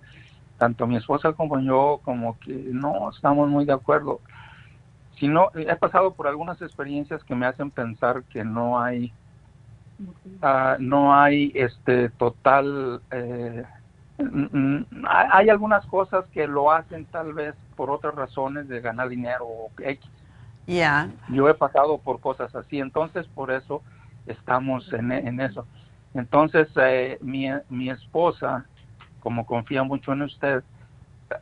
tanto 0.59 0.87
mi 0.87 0.97
esposa 0.97 1.33
como 1.33 1.59
yo, 1.61 2.01
como 2.05 2.39
que 2.41 2.53
no 2.53 3.11
estamos 3.11 3.49
muy 3.49 3.65
de 3.65 3.73
acuerdo. 3.73 4.21
Si 5.19 5.27
no, 5.27 5.51
he 5.55 5.75
pasado 5.77 6.15
por 6.15 6.29
algunas 6.29 6.61
experiencias 6.63 7.25
que 7.25 7.35
me 7.35 7.47
hacen 7.47 7.71
pensar 7.71 8.23
que 8.25 8.45
no 8.45 8.81
hay, 8.81 9.13
ah, 10.43 10.77
no 10.79 11.15
hay 11.15 11.51
este 11.55 12.09
total, 12.11 13.03
eh, 13.11 13.65
hay 15.09 15.29
hay 15.31 15.49
algunas 15.49 15.85
cosas 15.87 16.25
que 16.33 16.47
lo 16.47 16.71
hacen 16.71 17.05
tal 17.07 17.33
vez 17.33 17.55
por 17.77 17.91
otras 17.91 18.15
razones 18.15 18.69
de 18.69 18.81
ganar 18.81 19.09
dinero 19.09 19.47
o 19.47 19.71
X 19.79 20.09
Ya. 20.67 21.09
yo 21.29 21.49
he 21.49 21.55
pasado 21.55 21.99
por 21.99 22.21
cosas 22.21 22.55
así, 22.55 22.79
entonces 22.79 23.27
por 23.29 23.51
eso 23.51 23.83
estamos 24.27 24.93
en, 24.93 25.13
en 25.13 25.41
eso. 25.41 25.67
Entonces, 26.15 26.69
eh, 26.77 27.19
mi, 27.21 27.49
mi 27.69 27.91
esposa, 27.91 28.67
como 29.21 29.47
confía 29.47 29.83
mucho 29.83 30.13
en 30.13 30.23
usted, 30.23 30.63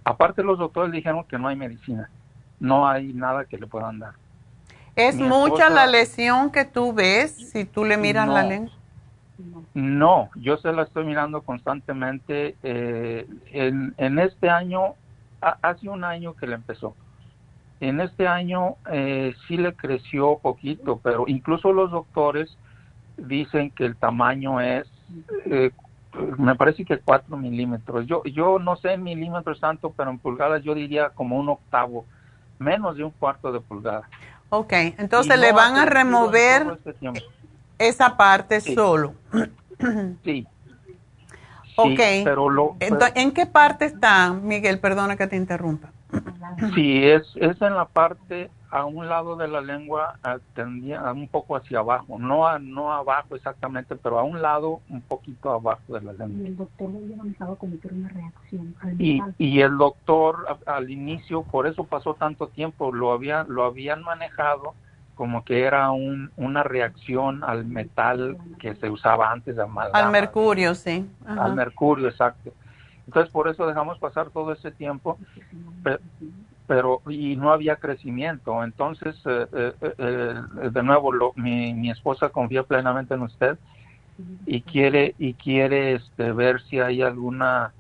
aparte 0.05 0.43
los 0.43 0.59
doctores 0.59 0.93
dijeron 0.93 1.25
que 1.25 1.39
no 1.39 1.49
hay 1.49 1.57
medicina, 1.57 2.11
no 2.59 2.89
hay 2.89 3.13
nada 3.13 3.45
que 3.45 3.59
le 3.59 3.67
puedan 3.67 3.99
dar. 3.99 4.15
¿Es 4.95 5.17
Mi 5.17 5.29
mucha 5.29 5.53
esposa- 5.67 5.75
la 5.75 5.87
lesión 5.87 6.51
que 6.51 6.65
tú 6.65 6.93
ves 6.93 7.33
si 7.33 7.65
tú 7.65 7.85
le 7.85 7.97
miras 7.97 8.29
la 8.29 8.43
lengua? 8.43 8.73
No, 9.75 10.31
yo 10.37 10.57
se 10.57 10.73
la 10.73 10.83
estoy 10.83 11.05
mirando 11.05 11.43
constantemente. 11.43 12.57
eh, 12.63 13.27
en, 13.53 13.95
en 13.99 14.19
este 14.19 14.49
año, 14.49 14.95
ha- 15.43 15.59
hace 15.63 15.89
un 15.89 16.05
año 16.05 16.35
que 16.35 16.47
le 16.47 16.55
empezó. 16.55 16.97
En 17.81 18.01
este 18.01 18.27
año 18.27 18.79
eh, 18.91 19.35
sí 19.47 19.59
le 19.59 19.75
creció 19.77 20.39
poquito, 20.39 20.99
pero 21.05 21.25
incluso 21.27 21.73
los 21.73 21.91
doctores 21.91 22.57
dicen 23.19 23.71
que 23.71 23.85
el 23.85 23.97
tamaño 23.99 24.61
es, 24.63 24.91
eh, 25.45 25.73
me 26.39 26.55
parece 26.55 26.87
que 26.87 26.99
4 26.99 27.37
milímetros. 27.37 28.07
Yo, 28.07 28.23
yo 28.25 28.59
no 28.59 28.77
sé 28.77 28.93
en 28.93 29.03
milímetros 29.03 29.61
tanto, 29.61 29.93
pero 29.93 30.11
en 30.11 30.19
pulgadas 30.19 30.63
yo 30.63 30.75
diría 30.75 31.11
como 31.11 31.39
un 31.39 31.51
octavo, 31.51 32.07
menos 32.59 32.97
de 32.97 33.05
un 33.05 33.11
cuarto 33.11 33.53
de 33.53 33.61
pulgada. 33.61 34.09
Ok, 34.51 34.73
entonces 34.99 35.37
Y 35.37 35.41
le 35.41 35.51
no 35.51 35.57
van 35.57 35.77
a 35.77 35.87
remover 35.87 36.79
este 36.85 36.97
esa 37.79 38.17
parte 38.17 38.61
Sí. 38.61 38.75
solo. 38.75 39.15
Sí. 40.25 40.47
Ok. 41.79 42.01
pero 42.25 42.49
lo, 42.49 42.75
¿En 42.81 43.33
qué 43.33 43.45
parte 43.45 43.85
está, 43.85 44.33
Miguel? 44.33 44.79
Perdona 44.79 45.17
que 45.17 45.27
te 45.27 45.37
interrumpa. 45.37 45.91
Sí, 46.75 47.05
es, 47.05 47.23
es 47.35 47.61
en 47.61 47.75
la 47.75 47.85
parte 47.85 48.51
a 48.77 48.85
un 48.85 49.09
lado 49.09 49.37
de 49.37 49.49
la 49.49 49.61
lengua, 49.61 50.19
tendía 50.55 51.01
a 51.01 51.13
un 51.13 51.29
poco 51.29 51.57
hacia 51.57 51.79
abajo, 51.79 52.19
no 52.19 52.47
a, 52.47 52.59
no 52.59 52.93
abajo 52.93 53.35
exactamente, 53.37 53.97
pero 53.97 54.19
a 54.19 54.23
un 54.23 54.43
lado 54.43 54.81
un 54.89 55.01
poquito 55.03 55.51
abajo 55.51 55.95
de 55.95 56.01
la 56.03 56.13
lengua. 56.13 56.47
el 56.47 56.57
doctor 56.57 56.91
lo 56.91 56.99
había 56.99 57.17
manejado 57.17 57.57
como 57.57 57.79
que 57.81 57.89
era 57.89 57.97
una 57.97 58.09
reacción 58.09 58.75
al 58.81 59.01
Y, 59.01 59.15
metal. 59.15 59.35
y 59.39 59.61
el 59.61 59.79
doctor 59.79 60.47
a- 60.49 60.77
al 60.77 60.91
inicio, 60.91 61.43
por 61.43 61.67
eso 61.67 61.85
pasó 61.85 62.15
tanto 62.15 62.49
tiempo, 62.49 62.93
lo, 62.93 63.13
había, 63.13 63.45
lo 63.45 63.65
habían 63.65 64.03
manejado 64.03 64.75
como 65.15 65.45
que 65.45 65.63
era 65.65 65.91
un, 65.93 66.31
una 66.37 66.63
reacción 66.63 67.43
al 67.43 67.65
metal 67.65 68.37
que 68.59 68.75
se 68.75 68.91
usaba 68.91 69.31
antes 69.33 69.57
de 69.57 69.63
amalgama. 69.63 70.05
Al 70.07 70.13
mercurio, 70.13 70.75
sí. 70.75 71.09
Ajá. 71.25 71.45
al 71.45 71.55
mercurio, 71.55 72.09
exacto. 72.09 72.53
Entonces 73.07 73.33
por 73.33 73.49
eso 73.49 73.67
dejamos 73.67 73.99
pasar 73.99 74.31
todo 74.31 74.53
ese 74.53 74.71
tiempo, 74.73 75.17
pero 76.67 77.01
y 77.09 77.37
no 77.37 77.53
había 77.53 77.77
crecimiento. 77.77 78.63
Entonces, 78.65 79.21
eh, 79.25 79.47
eh, 79.53 79.95
eh, 79.99 80.35
de 80.71 80.83
nuevo, 80.83 81.13
lo- 81.13 81.33
mi, 81.37 81.73
mi 81.75 81.91
esposa 81.91 82.29
confía 82.31 82.63
plenamente 82.65 83.15
en 83.15 83.23
usted 83.23 83.59
y 84.47 84.63
quiere 84.63 85.15
y 85.19 85.35
quiere 85.35 85.95
este, 85.95 86.33
ver 86.33 86.61
si 86.63 86.81
hay 86.81 87.03
alguna 87.03 87.73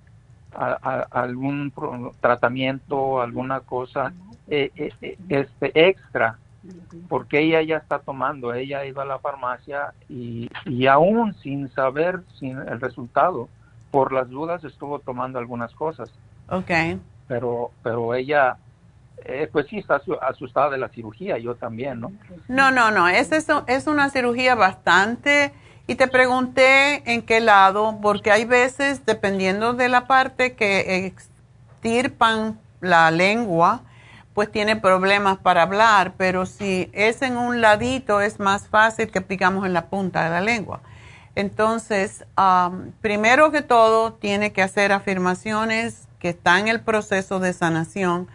a- 0.52 0.78
a- 0.82 1.06
algún 1.22 1.72
tratamiento, 2.20 3.20
alguna 3.20 3.60
cosa 3.60 4.12
este 4.46 5.88
extra 5.88 6.38
porque 7.08 7.40
ella 7.40 7.62
ya 7.62 7.76
está 7.76 7.98
tomando, 8.00 8.52
ella 8.52 8.80
ha 8.80 8.86
ido 8.86 9.00
a 9.00 9.04
la 9.04 9.18
farmacia 9.18 9.94
y, 10.08 10.48
y 10.64 10.86
aún 10.86 11.34
sin 11.34 11.68
saber 11.70 12.20
sin 12.38 12.58
el 12.58 12.80
resultado, 12.80 13.48
por 13.90 14.12
las 14.12 14.28
dudas 14.28 14.64
estuvo 14.64 14.98
tomando 14.98 15.38
algunas 15.38 15.72
cosas, 15.74 16.10
Ok. 16.48 16.70
pero 17.28 17.72
pero 17.82 18.14
ella 18.14 18.58
eh, 19.28 19.48
pues 19.52 19.66
sí 19.68 19.78
está 19.78 20.00
asu- 20.00 20.18
asustada 20.20 20.70
de 20.70 20.78
la 20.78 20.88
cirugía, 20.88 21.38
yo 21.38 21.54
también, 21.54 22.00
¿no? 22.00 22.12
No, 22.48 22.70
no, 22.70 22.90
no. 22.90 23.08
Es, 23.08 23.32
eso- 23.32 23.64
es 23.66 23.86
una 23.86 24.10
cirugía 24.10 24.54
bastante. 24.54 25.52
Y 25.88 25.94
te 25.94 26.08
pregunté 26.08 27.02
en 27.12 27.22
qué 27.22 27.40
lado, 27.40 27.98
porque 28.02 28.32
hay 28.32 28.44
veces, 28.44 29.06
dependiendo 29.06 29.72
de 29.74 29.88
la 29.88 30.06
parte 30.08 30.54
que 30.54 31.06
extirpan 31.06 32.58
la 32.80 33.10
lengua, 33.10 33.82
pues 34.34 34.50
tiene 34.50 34.76
problemas 34.76 35.38
para 35.38 35.62
hablar, 35.62 36.14
pero 36.18 36.44
si 36.44 36.90
es 36.92 37.22
en 37.22 37.36
un 37.38 37.60
ladito 37.60 38.20
es 38.20 38.38
más 38.40 38.68
fácil 38.68 39.10
que 39.10 39.20
aplicamos 39.20 39.64
en 39.64 39.72
la 39.72 39.86
punta 39.86 40.24
de 40.24 40.30
la 40.30 40.40
lengua. 40.40 40.80
Entonces, 41.36 42.24
primero 43.00 43.50
que 43.52 43.62
todo, 43.62 44.14
tiene 44.14 44.52
que 44.52 44.62
hacer 44.62 44.92
afirmaciones 44.92 46.08
que 46.18 46.30
están 46.30 46.60
en 46.62 46.68
el 46.68 46.80
proceso 46.80 47.40
de 47.40 47.52
sanación, 47.52 48.26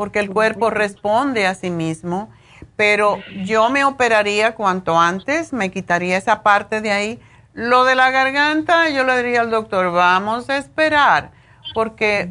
porque 0.00 0.18
el 0.18 0.30
cuerpo 0.30 0.70
responde 0.70 1.46
a 1.46 1.54
sí 1.54 1.68
mismo, 1.68 2.30
pero 2.74 3.18
yo 3.44 3.68
me 3.68 3.84
operaría 3.84 4.54
cuanto 4.54 4.98
antes, 4.98 5.52
me 5.52 5.70
quitaría 5.70 6.16
esa 6.16 6.42
parte 6.42 6.80
de 6.80 6.90
ahí. 6.90 7.20
Lo 7.52 7.84
de 7.84 7.96
la 7.96 8.10
garganta, 8.10 8.88
yo 8.88 9.04
le 9.04 9.14
diría 9.18 9.42
al 9.42 9.50
doctor, 9.50 9.92
vamos 9.92 10.48
a 10.48 10.56
esperar 10.56 11.32
porque 11.74 12.30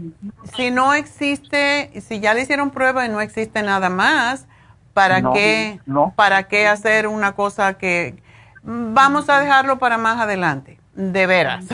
si 0.56 0.72
no 0.72 0.96
existe, 0.96 1.91
si 2.02 2.20
ya 2.20 2.34
le 2.34 2.41
hicieron 2.41 2.72
prueba 2.72 3.06
y 3.06 3.10
no 3.10 3.22
existe 3.22 3.62
nada 3.62 3.91
más, 3.91 4.48
¿para 4.96 5.22
qué 5.32 5.80
para 6.16 6.48
qué 6.48 6.66
hacer 6.66 7.06
una 7.06 7.34
cosa 7.34 7.78
que 7.78 8.16
vamos 8.64 9.30
a 9.30 9.40
dejarlo 9.41 9.78
para 9.78 10.00
más 10.00 10.20
adelante? 10.20 10.80
De 10.96 11.28
veras. 11.28 11.68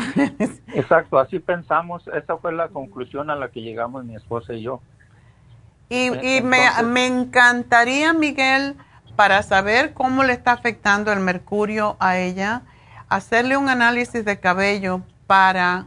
Exacto, 0.74 1.18
así 1.20 1.40
pensamos, 1.40 2.06
esa 2.10 2.36
fue 2.36 2.52
la 2.52 2.68
conclusión 2.68 3.30
a 3.30 3.38
la 3.38 3.48
que 3.48 3.62
llegamos 3.62 4.04
mi 4.04 4.18
esposa 4.18 4.52
y 4.52 4.62
yo. 4.62 4.82
Y, 5.90 6.08
y 6.26 6.42
me, 6.42 6.70
me 6.84 7.06
encantaría, 7.06 8.14
Miguel, 8.14 8.76
para 9.16 9.44
saber 9.44 9.94
cómo 9.94 10.24
le 10.24 10.34
está 10.34 10.52
afectando 10.52 11.14
el 11.14 11.20
mercurio 11.20 11.96
a 12.00 12.18
ella, 12.18 12.64
hacerle 13.08 13.56
un 13.58 13.70
análisis 13.70 14.26
de 14.26 14.40
cabello 14.40 15.02
para 15.28 15.86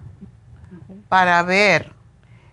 para 1.08 1.42
ver 1.42 1.92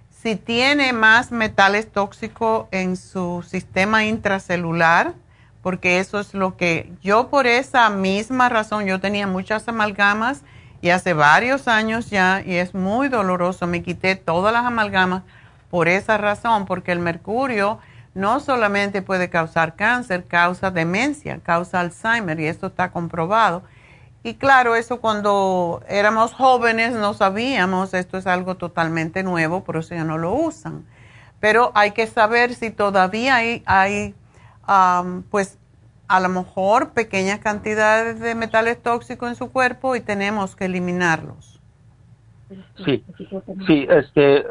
si 0.10 0.36
tiene 0.36 0.94
más 0.94 1.32
metales 1.32 1.92
tóxicos 1.92 2.68
en 2.72 2.98
su 2.98 3.46
sistema 3.48 4.06
intracelular, 4.06 5.14
porque 5.62 6.00
eso 6.00 6.20
es 6.20 6.34
lo 6.34 6.58
que 6.58 6.92
yo 7.04 7.30
por 7.30 7.48
esa 7.48 7.90
misma 7.90 8.50
razón, 8.50 8.86
yo 8.86 9.00
tenía 9.00 9.28
muchas 9.28 9.68
amalgamas 9.68 10.42
y 10.82 10.90
hace 10.90 11.14
varios 11.14 11.68
años 11.68 12.10
ya, 12.10 12.42
y 12.46 12.56
es 12.56 12.74
muy 12.74 13.08
doloroso, 13.08 13.68
me 13.68 13.84
quité 13.84 14.16
todas 14.16 14.54
las 14.54 14.66
amalgamas 14.66 15.24
por 15.70 15.88
esa 15.88 16.18
razón, 16.18 16.66
porque 16.66 16.92
el 16.92 17.00
mercurio 17.00 17.80
no 18.14 18.40
solamente 18.40 19.02
puede 19.02 19.30
causar 19.30 19.76
cáncer, 19.76 20.26
causa 20.26 20.72
demencia, 20.72 21.40
causa 21.44 21.80
Alzheimer, 21.82 22.40
y 22.40 22.48
esto 22.48 22.68
está 22.68 22.92
comprobado 22.92 23.64
y 24.26 24.34
claro, 24.34 24.76
eso 24.76 25.02
cuando 25.02 25.84
éramos 25.88 26.34
jóvenes 26.34 26.94
no 26.94 27.14
sabíamos, 27.14 27.94
esto 27.94 28.18
es 28.18 28.26
algo 28.26 28.56
totalmente 28.56 29.22
nuevo, 29.22 29.64
por 29.64 29.78
eso 29.78 29.94
ya 29.94 30.04
no 30.04 30.18
lo 30.18 30.34
usan. 30.34 30.84
Pero 31.40 31.72
hay 31.76 31.92
que 31.92 32.08
saber 32.08 32.56
si 32.56 32.72
todavía 32.72 33.36
hay, 33.36 33.62
hay 33.68 34.16
pues 35.30 35.60
a 36.08 36.20
lo 36.20 36.30
mejor 36.30 36.90
pequeñas 36.90 37.38
cantidades 37.38 38.20
de 38.20 38.34
metales 38.34 38.82
tóxicos 38.82 39.30
en 39.30 39.36
su 39.36 39.52
cuerpo 39.52 39.96
y 39.96 40.02
tenemos 40.02 40.56
que 40.56 40.66
eliminarlos. 40.66 41.55
Sí, 42.84 43.04
sí, 43.68 43.88
este, 43.90 44.46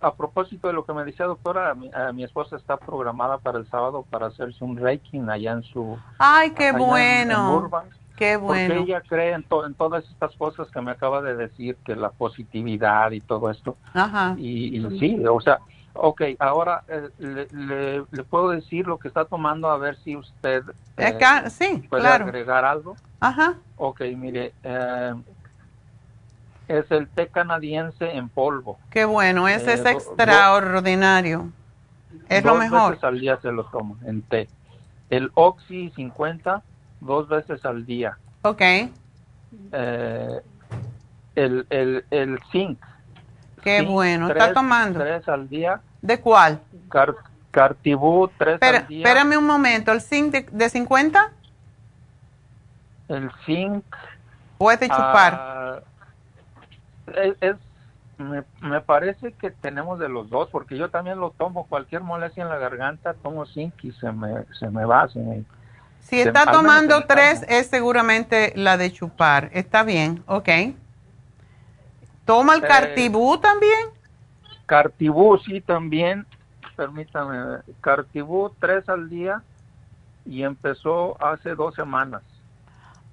a, 0.00 0.14
propósito 0.14 0.68
de 0.68 0.74
lo 0.74 0.84
que 0.84 0.92
me 0.92 1.04
decía 1.04 1.26
doctora, 1.26 1.74
mi, 1.74 2.24
esposa 2.24 2.56
está 2.56 2.76
programada 2.76 3.38
para 3.38 3.58
el 3.58 3.68
sábado 3.68 4.04
para 4.08 4.26
hacerse 4.26 4.64
un 4.64 4.76
reiki 4.76 5.18
allá 5.28 5.52
en 5.52 5.62
su... 5.62 5.98
¡Ay, 6.18 6.50
qué 6.50 6.72
bueno! 6.72 7.70
Qué 8.16 8.36
bueno. 8.36 8.74
Porque 8.74 8.90
ella 8.90 9.02
cree 9.06 9.32
en, 9.32 9.44
en, 9.66 9.74
todas 9.74 10.04
estas 10.10 10.34
cosas 10.36 10.68
que 10.70 10.80
me 10.80 10.90
acaba 10.90 11.20
de 11.20 11.36
decir, 11.36 11.76
que 11.84 11.94
la 11.94 12.10
positividad 12.10 13.10
y 13.10 13.20
todo 13.20 13.50
esto. 13.50 13.76
Ajá. 13.92 14.34
Y, 14.38 14.82
sí, 14.98 15.22
o 15.26 15.40
sea, 15.40 15.58
ok, 15.92 16.22
ahora 16.38 16.82
eh, 16.88 17.10
le, 17.18 18.04
le, 18.10 18.24
puedo 18.24 18.50
decir 18.50 18.86
lo 18.86 18.98
que 18.98 19.08
está 19.08 19.26
tomando 19.26 19.68
a 19.68 19.76
ver 19.76 19.96
si 19.98 20.16
usted 20.16 20.62
eh, 20.96 21.18
sí, 21.50 21.84
puede 21.90 22.02
claro. 22.02 22.24
agregar 22.24 22.64
algo. 22.64 22.96
Ajá. 23.20 23.54
Ok, 23.76 24.00
mire, 24.16 24.54
eh, 24.62 25.14
es 26.68 26.90
el 26.90 27.08
té 27.08 27.28
canadiense 27.28 28.16
en 28.16 28.28
polvo. 28.28 28.78
Qué 28.90 29.04
bueno, 29.04 29.48
ese 29.48 29.74
es 29.74 29.84
extraordinario. 29.84 31.50
es 32.28 32.44
lo 32.44 32.54
mejor. 32.56 32.80
Dos 32.80 32.90
veces 32.90 33.04
al 33.04 33.20
día 33.20 33.38
se 33.40 33.52
lo 33.52 33.64
tomo 33.64 33.96
en 34.04 34.22
té. 34.22 34.48
El 35.10 35.30
Oxy 35.34 35.90
50 35.90 36.62
dos 37.00 37.28
veces 37.28 37.64
al 37.64 37.86
día. 37.86 38.18
Ok. 38.42 38.62
Eh, 39.72 40.40
el, 41.36 41.66
el, 41.70 42.04
el 42.10 42.40
zinc. 42.50 42.78
Qué 43.62 43.82
bueno. 43.82 44.28
¿Está 44.28 44.52
tomando? 44.52 45.00
Tres 45.00 45.28
al 45.28 45.48
día. 45.48 45.80
¿De 46.02 46.20
cuál? 46.20 46.60
Car 46.88 47.14
Cartibú, 47.50 48.30
tres 48.36 48.60
al 48.60 48.86
día. 48.86 49.06
Espérame 49.06 49.38
un 49.38 49.46
momento. 49.46 49.92
¿El 49.92 50.00
zinc 50.00 50.32
de, 50.32 50.46
de 50.50 50.68
50? 50.68 51.32
El 53.08 53.30
zinc. 53.44 53.84
¿O 54.58 54.70
es 54.70 54.80
de 54.80 54.88
chupar? 54.88 55.82
Uh, 55.82 55.95
es, 57.40 57.56
me, 58.18 58.42
me, 58.60 58.80
parece 58.80 59.32
que 59.32 59.50
tenemos 59.50 59.98
de 59.98 60.08
los 60.08 60.30
dos, 60.30 60.48
porque 60.50 60.76
yo 60.76 60.90
también 60.90 61.20
lo 61.20 61.30
tomo. 61.30 61.66
Cualquier 61.66 62.02
molestia 62.02 62.42
en 62.42 62.48
la 62.48 62.58
garganta, 62.58 63.14
tomo 63.14 63.46
zinc 63.46 63.84
y 63.84 63.92
se 63.92 64.10
me, 64.12 64.44
se 64.58 64.68
me 64.70 64.84
va, 64.84 65.08
se 65.08 65.18
me, 65.18 65.44
si 66.06 66.20
está 66.20 66.46
tomando 66.46 67.04
tres, 67.04 67.44
es 67.48 67.66
seguramente 67.66 68.52
la 68.54 68.76
de 68.76 68.92
chupar. 68.92 69.50
Está 69.52 69.82
bien, 69.82 70.22
ok. 70.26 70.48
¿Toma 72.24 72.54
el 72.54 72.64
eh, 72.64 72.68
cartibú 72.68 73.38
también? 73.38 73.88
Cartibú, 74.66 75.36
sí, 75.38 75.60
también. 75.60 76.24
Permítame. 76.76 77.58
Cartibú, 77.80 78.52
tres 78.60 78.88
al 78.88 79.08
día 79.08 79.42
y 80.24 80.44
empezó 80.44 81.20
hace 81.20 81.56
dos 81.56 81.74
semanas. 81.74 82.22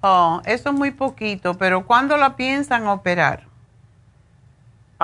Oh, 0.02 0.42
eso 0.46 0.70
es 0.70 0.76
muy 0.76 0.92
poquito, 0.92 1.56
pero 1.56 1.86
¿cuándo 1.88 2.18
la 2.18 2.36
piensan 2.36 2.88
operar? 2.88 3.46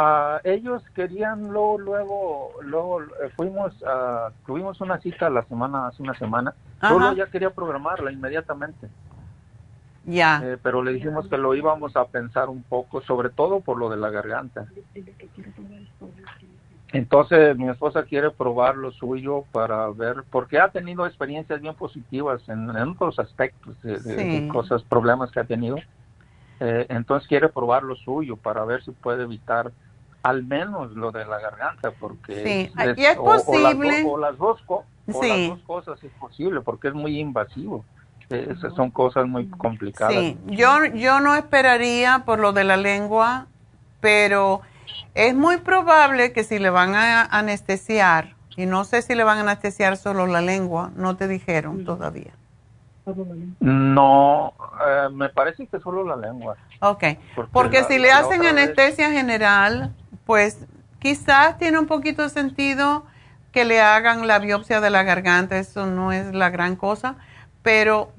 Ah, 0.01 0.39
ellos 0.45 0.81
querían 0.95 1.49
luego, 1.49 1.77
luego, 1.77 2.51
luego 2.61 3.01
eh, 3.01 3.29
fuimos, 3.35 3.73
uh, 3.81 4.31
tuvimos 4.45 4.79
una 4.79 4.97
cita 5.01 5.29
la 5.29 5.43
semana, 5.43 5.87
hace 5.87 6.01
una 6.01 6.13
semana, 6.13 6.53
solo 6.79 7.11
ya 7.11 7.25
quería 7.25 7.49
programarla 7.49 8.09
inmediatamente. 8.09 8.87
Ya. 10.05 10.41
Eh, 10.41 10.57
pero 10.63 10.81
le 10.83 10.93
dijimos 10.93 11.27
que 11.27 11.37
lo 11.37 11.53
íbamos 11.53 11.97
a 11.97 12.05
pensar 12.05 12.47
un 12.47 12.63
poco, 12.63 13.01
sobre 13.01 13.29
todo 13.29 13.59
por 13.59 13.77
lo 13.77 13.89
de 13.89 13.97
la 13.97 14.09
garganta. 14.09 14.67
Entonces 16.93 17.57
mi 17.57 17.67
esposa 17.67 18.03
quiere 18.03 18.31
probar 18.31 18.77
lo 18.77 18.93
suyo 18.93 19.43
para 19.51 19.89
ver, 19.89 20.23
porque 20.31 20.59
ha 20.59 20.69
tenido 20.69 21.05
experiencias 21.07 21.59
bien 21.59 21.75
positivas 21.75 22.47
en, 22.47 22.69
otros 22.69 23.19
aspectos 23.19 23.75
de, 23.81 24.47
cosas, 24.49 24.81
problemas 24.83 25.29
que 25.29 25.41
ha 25.41 25.43
tenido. 25.43 25.75
Eh, 26.61 26.85
entonces 26.87 27.27
quiere 27.27 27.49
probar 27.49 27.83
lo 27.83 27.97
suyo 27.97 28.37
para 28.37 28.63
ver 28.63 28.81
si 28.83 28.91
puede 28.91 29.23
evitar 29.23 29.73
al 30.23 30.43
menos 30.43 30.91
lo 30.91 31.11
de 31.11 31.25
la 31.25 31.39
garganta, 31.39 31.91
porque 31.91 32.43
sí, 32.43 32.81
es, 32.81 32.97
es 32.97 33.17
posible. 33.17 34.03
O, 34.05 34.17
las 34.17 34.37
dos, 34.37 34.61
cosas 35.65 36.03
es 36.03 36.11
posible, 36.19 36.61
porque 36.61 36.89
es 36.89 36.93
muy 36.93 37.19
invasivo. 37.19 37.85
Esas 38.29 38.75
son 38.75 38.91
cosas 38.91 39.27
muy 39.27 39.49
complicadas. 39.49 40.13
Sí, 40.13 40.37
yo, 40.45 40.85
yo 40.93 41.19
no 41.19 41.35
esperaría 41.35 42.23
por 42.25 42.39
lo 42.39 42.53
de 42.53 42.63
la 42.63 42.77
lengua, 42.77 43.47
pero 44.01 44.61
es 45.15 45.33
muy 45.33 45.57
probable 45.57 46.31
que 46.31 46.43
si 46.43 46.59
le 46.59 46.69
van 46.69 46.93
a 46.93 47.23
anestesiar, 47.23 48.35
y 48.55 48.67
no 48.67 48.83
sé 48.83 49.01
si 49.01 49.15
le 49.15 49.23
van 49.23 49.39
a 49.39 49.41
anestesiar 49.41 49.97
solo 49.97 50.27
la 50.27 50.41
lengua, 50.41 50.91
no 50.95 51.15
te 51.15 51.27
dijeron 51.27 51.85
todavía. 51.85 52.33
No, 53.59 54.53
eh, 54.85 55.09
me 55.11 55.29
parece 55.29 55.65
que 55.67 55.79
solo 55.79 56.03
la 56.03 56.15
lengua. 56.15 56.55
Ok, 56.81 57.03
porque, 57.51 57.83
si 57.85 57.97
le 57.97 58.11
hacen 58.11 58.45
anestesia 58.45 59.11
general, 59.11 59.93
pues 60.29 60.59
quizás 60.99 61.57
tiene 61.57 61.79
un 61.79 61.87
poquito 61.87 62.21
de 62.21 62.29
sentido 62.29 63.03
que 63.51 63.65
le 63.65 63.81
hagan 63.81 64.27
la 64.27 64.37
biopsia 64.37 64.79
de 64.79 64.91
la 64.91 65.01
garganta, 65.01 65.57
eso 65.57 65.87
no 65.87 66.11
es 66.11 66.35
la 66.35 66.51
gran 66.51 66.75
cosa, 66.75 67.15
pero 67.63 68.11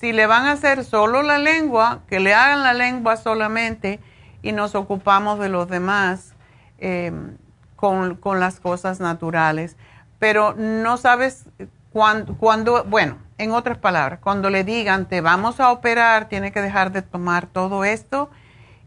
si 0.00 0.12
le 0.12 0.26
van 0.26 0.46
a 0.46 0.50
hacer 0.50 0.84
solo 0.84 1.22
la 1.22 1.38
lengua, 1.38 2.00
que 2.08 2.18
le 2.18 2.34
hagan 2.34 2.64
la 2.64 2.74
lengua 2.74 3.16
solamente 3.16 4.00
y 4.42 4.50
nos 4.50 4.74
ocupamos 4.74 5.38
de 5.38 5.48
los 5.48 5.68
demás 5.68 6.34
em, 6.78 7.36
con, 7.76 8.16
con, 8.16 8.40
las 8.40 8.58
cosas 8.58 8.98
naturales. 8.98 9.76
Pero 10.18 10.54
no 10.54 10.96
sabes 10.96 11.44
cuándo, 11.92 12.82
bueno, 12.88 13.18
en 13.38 13.52
otras 13.52 13.78
palabras, 13.78 14.18
cuando 14.20 14.50
le 14.50 14.64
digan 14.64 15.06
te 15.06 15.20
vamos 15.20 15.60
a 15.60 15.70
operar, 15.70 16.28
tiene 16.28 16.50
que 16.50 16.60
dejar 16.60 16.90
de 16.90 17.02
tomar 17.02 17.46
todo 17.46 17.84
esto 17.84 18.30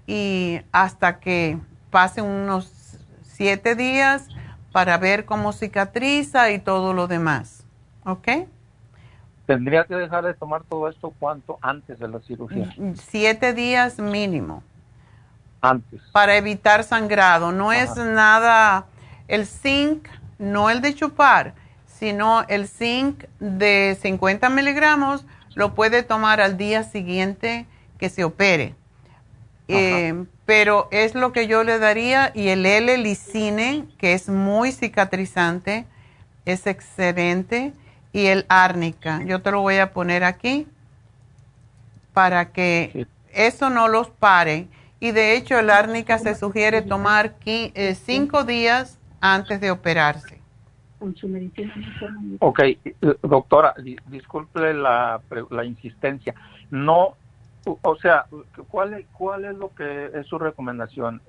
y 0.05 0.59
hasta 0.73 1.21
que 1.21 1.57
pasen 1.97 2.25
unos 2.25 2.71
siete 3.23 3.73
días 3.73 4.27
para 4.71 4.99
ver 4.99 5.25
cómo 5.25 5.51
cicatriza 5.51 6.51
y 6.51 6.59
todo 6.59 6.93
lo 6.93 7.07
demás. 7.07 7.65
¿Ok? 8.05 8.27
¿Tendría 9.47 9.83
que 9.85 9.95
dejar 9.95 10.23
de 10.23 10.35
tomar 10.35 10.61
todo 10.69 10.89
esto 10.89 11.11
cuánto 11.17 11.57
antes 11.59 11.97
de 11.97 12.07
la 12.07 12.19
cirugía? 12.19 12.71
Mm, 12.77 12.91
siete 12.93 13.51
días 13.51 13.97
mínimo. 13.97 14.61
Antes. 15.59 15.99
Para 16.11 16.35
evitar 16.35 16.83
sangrado. 16.83 17.51
No 17.51 17.73
es 17.73 17.95
nada, 17.97 18.85
el 19.27 19.47
zinc, 19.47 20.07
no 20.37 20.69
el 20.69 20.81
de 20.81 20.93
chupar, 20.93 21.55
sino 21.87 22.43
el 22.47 22.67
zinc 22.67 23.23
de 23.39 23.97
50 23.99 24.51
miligramos 24.51 25.25
lo 25.55 25.73
puede 25.73 26.03
tomar 26.03 26.41
al 26.41 26.57
día 26.57 26.83
siguiente 26.83 27.65
que 27.97 28.09
se 28.09 28.23
opere. 28.23 28.75
Eh, 29.67 30.13
pero 30.47 30.87
es 30.91 31.13
lo 31.13 31.33
que 31.33 31.45
yo 31.45 31.65
le 31.65 31.77
daría 31.77 32.31
y 32.33 32.47
el 32.47 32.65
L-licine, 32.65 33.85
que 33.97 34.13
es 34.13 34.29
muy 34.29 34.71
cicatrizante, 34.71 35.85
es 36.45 36.67
excelente, 36.67 37.73
y 38.13 38.27
el 38.27 38.45
árnica. 38.47 39.21
Yo 39.25 39.41
te 39.41 39.51
lo 39.51 39.59
voy 39.59 39.75
a 39.77 39.91
poner 39.91 40.23
aquí 40.23 40.65
para 42.13 42.53
que 42.53 43.07
eso 43.33 43.69
no 43.69 43.89
los 43.89 44.09
pare. 44.09 44.69
Y 45.01 45.11
de 45.11 45.35
hecho 45.35 45.59
el 45.59 45.69
árnica 45.69 46.17
se 46.17 46.33
sugiere 46.33 46.81
tomar 46.81 47.35
eh, 47.45 47.93
cinco 47.95 48.45
días 48.45 48.97
antes 49.19 49.59
de 49.59 49.69
operarse. 49.69 50.39
Ok, 52.39 52.59
eh, 52.59 52.95
doctora, 53.21 53.75
disculpe 54.07 54.73
la, 54.73 55.19
la 55.51 55.65
insistencia. 55.65 56.33
No 56.71 57.15
o 57.67 57.95
sea, 57.97 58.25
¿cuál, 58.69 59.05
¿cuál 59.11 59.45
es 59.45 59.55
lo 59.55 59.73
que 59.73 60.11
es 60.13 60.25
su 60.27 60.37
recomendación? 60.39 61.21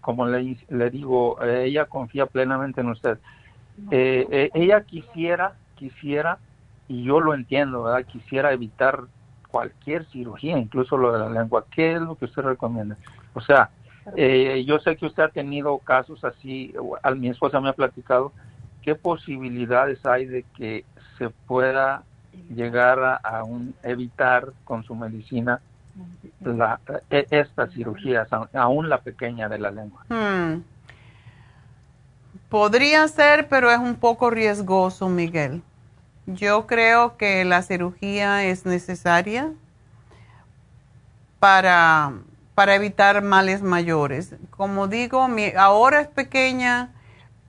como 0.00 0.26
le, 0.26 0.56
le 0.68 0.90
digo, 0.90 1.42
ella 1.42 1.86
confía 1.86 2.26
plenamente 2.26 2.80
en 2.80 2.88
usted. 2.90 3.18
Eh, 3.90 4.26
eh, 4.30 4.50
ella 4.54 4.82
quisiera, 4.82 5.54
quisiera, 5.74 6.38
y 6.88 7.04
yo 7.04 7.20
lo 7.20 7.34
entiendo, 7.34 7.84
¿verdad? 7.84 8.04
Quisiera 8.06 8.52
evitar 8.52 9.02
cualquier 9.48 10.04
cirugía, 10.06 10.58
incluso 10.58 10.96
lo 10.96 11.12
de 11.12 11.18
la 11.18 11.30
lengua. 11.30 11.64
¿Qué 11.70 11.94
es 11.94 12.00
lo 12.00 12.16
que 12.16 12.26
usted 12.26 12.42
recomienda? 12.42 12.96
O 13.34 13.40
sea, 13.40 13.70
eh, 14.16 14.64
yo 14.66 14.78
sé 14.78 14.96
que 14.96 15.06
usted 15.06 15.24
ha 15.24 15.28
tenido 15.28 15.78
casos 15.78 16.24
así, 16.24 16.74
mi 17.16 17.28
esposa 17.28 17.60
me 17.60 17.68
ha 17.68 17.74
platicado, 17.74 18.32
¿qué 18.82 18.94
posibilidades 18.94 20.04
hay 20.06 20.26
de 20.26 20.44
que 20.56 20.84
se 21.18 21.30
pueda 21.30 22.04
llegar 22.54 23.00
a, 23.00 23.16
a 23.16 23.44
un, 23.44 23.74
evitar 23.82 24.52
con 24.64 24.84
su 24.84 24.94
medicina 24.94 25.60
la, 26.40 26.80
e, 27.10 27.26
estas 27.30 27.72
cirugías, 27.72 28.28
aún 28.52 28.88
la 28.88 28.98
pequeña 28.98 29.48
de 29.48 29.58
la 29.58 29.70
lengua. 29.70 30.04
Hmm. 30.08 30.62
Podría 32.48 33.06
ser, 33.08 33.48
pero 33.48 33.70
es 33.70 33.78
un 33.78 33.96
poco 33.96 34.30
riesgoso, 34.30 35.08
Miguel. 35.08 35.62
Yo 36.26 36.66
creo 36.66 37.16
que 37.16 37.44
la 37.44 37.62
cirugía 37.62 38.44
es 38.44 38.66
necesaria 38.66 39.52
para, 41.38 42.12
para 42.54 42.74
evitar 42.74 43.22
males 43.22 43.62
mayores. 43.62 44.34
Como 44.50 44.88
digo, 44.88 45.28
mi, 45.28 45.52
ahora 45.56 46.00
es 46.00 46.08
pequeña, 46.08 46.90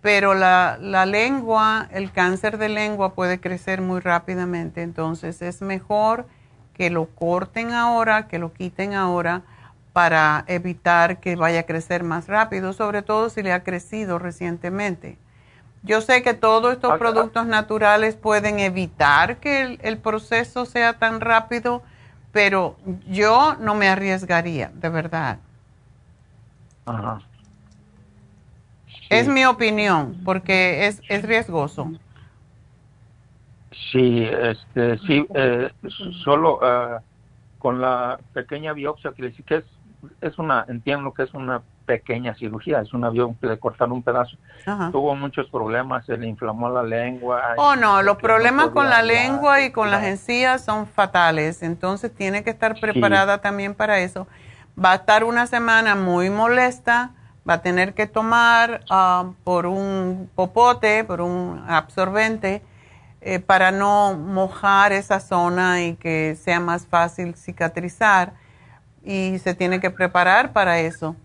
pero 0.01 0.33
la, 0.33 0.77
la 0.79 1.05
lengua, 1.05 1.87
el 1.91 2.11
cáncer 2.11 2.57
de 2.57 2.69
lengua 2.69 3.13
puede 3.13 3.39
crecer 3.39 3.81
muy 3.81 3.99
rápidamente, 3.99 4.81
entonces 4.81 5.41
es 5.41 5.61
mejor 5.61 6.27
que 6.77 6.89
lo 6.89 7.07
corten 7.07 7.71
ahora, 7.71 8.27
que 8.27 8.39
lo 8.39 8.53
quiten 8.53 8.93
ahora 8.93 9.41
para 9.93 10.45
evitar 10.47 11.19
que 11.19 11.35
vaya 11.35 11.61
a 11.61 11.63
crecer 11.63 12.03
más 12.03 12.27
rápido, 12.27 12.71
sobre 12.73 13.01
todo 13.01 13.29
si 13.29 13.41
le 13.41 13.51
ha 13.51 13.63
crecido 13.63 14.19
recientemente. 14.19 15.17
Yo 15.81 16.01
sé 16.01 16.21
que 16.21 16.33
todos 16.33 16.73
estos 16.73 16.97
productos 16.99 17.47
naturales 17.47 18.15
pueden 18.15 18.59
evitar 18.59 19.37
que 19.37 19.79
el, 19.81 19.97
proceso 19.97 20.65
sea 20.65 20.99
tan 20.99 21.21
rápido, 21.21 21.81
pero 22.31 22.77
yo 23.07 23.55
no 23.59 23.73
me 23.73 23.87
arriesgaría, 23.87 24.71
de 24.75 24.89
verdad. 24.89 25.39
Es 29.09 29.27
mi 29.27 29.45
opinión, 29.45 30.21
porque 30.25 30.87
es, 30.87 31.01
es 31.09 31.23
riesgoso. 31.23 31.91
Sí, 33.91 34.23
este, 34.23 34.97
sí, 34.99 35.25
eh, 35.33 35.71
solo 36.23 36.55
uh, 36.57 36.99
con 37.57 37.79
la 37.79 38.19
pequeña 38.33 38.73
biopsia 38.73 39.11
que 39.11 39.21
le 39.23 39.31
que 39.33 39.55
es, 39.57 39.63
es 40.21 40.37
una, 40.37 40.65
entiendo 40.67 41.13
que 41.13 41.23
es 41.23 41.33
una 41.33 41.61
pequeña 41.85 42.35
cirugía, 42.35 42.81
es 42.81 42.93
una 42.93 43.09
biopsia 43.09 43.49
de 43.49 43.57
cortar 43.57 43.89
un 43.91 44.03
pedazo. 44.03 44.35
Tuvo 44.91 45.15
muchos 45.15 45.49
problemas, 45.49 46.05
se 46.05 46.17
le 46.17 46.27
inflamó 46.27 46.69
la 46.69 46.83
lengua. 46.83 47.53
Oh, 47.55 47.75
no, 47.75 48.01
los 48.01 48.17
problemas 48.17 48.69
con 48.69 48.89
la 48.89 49.01
lengua 49.01 49.61
y 49.61 49.71
con 49.71 49.89
las 49.89 50.03
encías 50.03 50.63
son 50.63 50.85
fatales, 50.85 51.63
entonces 51.63 52.13
tiene 52.13 52.43
que 52.43 52.49
estar 52.49 52.79
preparada 52.79 53.39
también 53.39 53.73
para 53.73 53.99
eso. 53.99 54.27
Va 54.83 54.91
a 54.91 54.95
estar 54.95 55.23
una 55.23 55.47
semana 55.47 55.95
muy 55.95 56.29
molesta, 56.29 57.11
va 57.49 57.55
a 57.55 57.61
tener 57.61 57.93
que 57.93 58.05
tomar 58.05 58.81
uh, 58.91 59.33
por 59.45 59.65
un 59.65 60.29
popote, 60.35 61.05
por 61.05 61.21
un 61.21 61.63
absorbente 61.67 62.61
eh, 63.21 63.39
para 63.39 63.71
no 63.71 64.13
mojar 64.13 64.91
esa 64.93 65.19
zona 65.19 65.83
y 65.83 65.95
que 65.95 66.37
sea 66.39 66.59
más 66.59 66.85
fácil 66.85 67.35
cicatrizar 67.35 68.33
y 69.03 69.39
se 69.39 69.55
tiene 69.55 69.79
que 69.79 69.89
preparar 69.89 70.53
para 70.53 70.79
eso. 70.79 71.15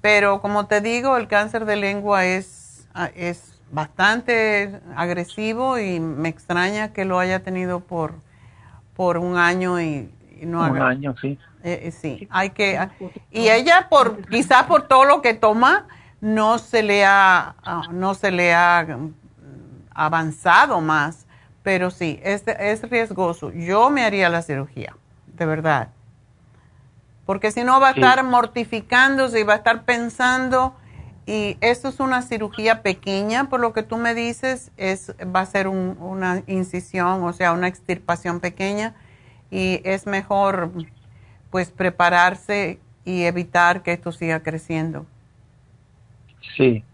Pero 0.00 0.40
como 0.40 0.66
te 0.66 0.80
digo, 0.80 1.16
el 1.16 1.28
cáncer 1.28 1.66
de 1.66 1.76
lengua 1.76 2.24
es, 2.24 2.88
ah, 2.94 3.10
es 3.14 3.60
bastante 3.70 4.80
agresivo 4.96 5.78
y 5.78 6.00
me 6.00 6.28
extraña 6.28 6.92
que 6.92 7.04
lo 7.04 7.18
haya 7.18 7.42
tenido 7.42 7.80
por, 7.80 8.14
por 8.94 9.18
un 9.18 9.36
año 9.36 9.80
y, 9.80 10.10
no 10.42 10.60
Un 10.60 10.80
año, 10.80 11.14
sí. 11.20 11.38
Eh, 11.62 11.80
eh, 11.84 11.90
sí, 11.90 12.28
hay 12.30 12.50
que... 12.50 12.78
Y 13.30 13.48
ella, 13.48 13.88
por 13.88 14.26
quizás 14.28 14.64
por 14.64 14.88
todo 14.88 15.04
lo 15.04 15.22
que 15.22 15.34
toma, 15.34 15.86
no 16.20 16.58
se 16.58 16.82
le 16.82 17.04
ha, 17.04 17.54
ah, 17.62 17.82
no 17.90 18.14
se 18.14 18.30
le 18.30 18.54
ha 18.54 18.84
mm, 18.86 19.14
avanzado 19.94 20.80
más 20.80 21.23
pero 21.64 21.90
sí, 21.90 22.20
es, 22.22 22.44
es 22.46 22.88
riesgoso. 22.88 23.50
Yo 23.50 23.90
me 23.90 24.04
haría 24.04 24.28
la 24.28 24.42
cirugía, 24.42 24.94
de 25.26 25.46
verdad. 25.46 25.88
Porque 27.24 27.50
si 27.50 27.64
no 27.64 27.80
va 27.80 27.88
a 27.88 27.90
estar 27.92 28.22
mortificándose 28.22 29.40
y 29.40 29.44
va 29.44 29.54
a 29.54 29.56
estar 29.56 29.84
pensando, 29.84 30.76
y 31.26 31.56
esto 31.62 31.88
es 31.88 32.00
una 32.00 32.20
cirugía 32.20 32.82
pequeña, 32.82 33.48
por 33.48 33.60
lo 33.60 33.72
que 33.72 33.82
tú 33.82 33.96
me 33.96 34.14
dices, 34.14 34.72
es, 34.76 35.14
va 35.34 35.40
a 35.40 35.46
ser 35.46 35.66
una 35.68 36.42
incisión, 36.46 37.24
o 37.24 37.32
sea, 37.32 37.54
una 37.54 37.66
extirpación 37.66 38.40
pequeña, 38.40 38.94
y 39.50 39.80
es 39.84 40.06
mejor 40.06 40.70
pues 41.48 41.70
prepararse 41.70 42.78
y 43.06 43.22
evitar 43.22 43.82
que 43.82 43.92
esto 43.92 44.12
siga 44.12 44.42
creciendo. 44.42 45.06
Sí, 46.58 46.84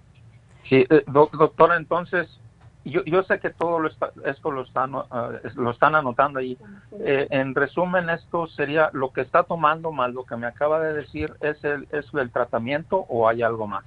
sí, 0.68 0.86
eh, 0.88 1.04
doctora, 1.08 1.76
entonces 1.76 2.39
yo, 2.84 3.04
yo 3.04 3.22
sé 3.24 3.38
que 3.40 3.50
todo 3.50 3.80
esto 4.24 4.50
lo 4.50 4.62
están, 4.62 4.94
ah, 4.94 5.30
lo 5.54 5.70
están 5.70 5.94
anotando 5.94 6.38
ahí. 6.38 6.56
Eh, 7.00 7.26
en 7.30 7.54
resumen, 7.54 8.08
esto 8.08 8.46
sería 8.46 8.90
lo 8.92 9.12
que 9.12 9.20
está 9.20 9.42
tomando 9.42 9.92
más 9.92 10.12
lo 10.12 10.24
que 10.24 10.36
me 10.36 10.46
acaba 10.46 10.80
de 10.80 10.94
decir, 10.94 11.34
¿es 11.40 11.62
el, 11.64 11.86
es 11.92 12.06
el 12.14 12.30
tratamiento 12.30 13.04
o 13.08 13.28
hay 13.28 13.42
algo 13.42 13.66
más? 13.66 13.84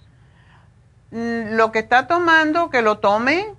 Mm, 1.11 1.55
lo 1.55 1.71
que 1.71 1.79
está 1.79 2.07
tomando, 2.07 2.69
que 2.69 2.81
lo 2.81 2.99
tome 2.99 3.55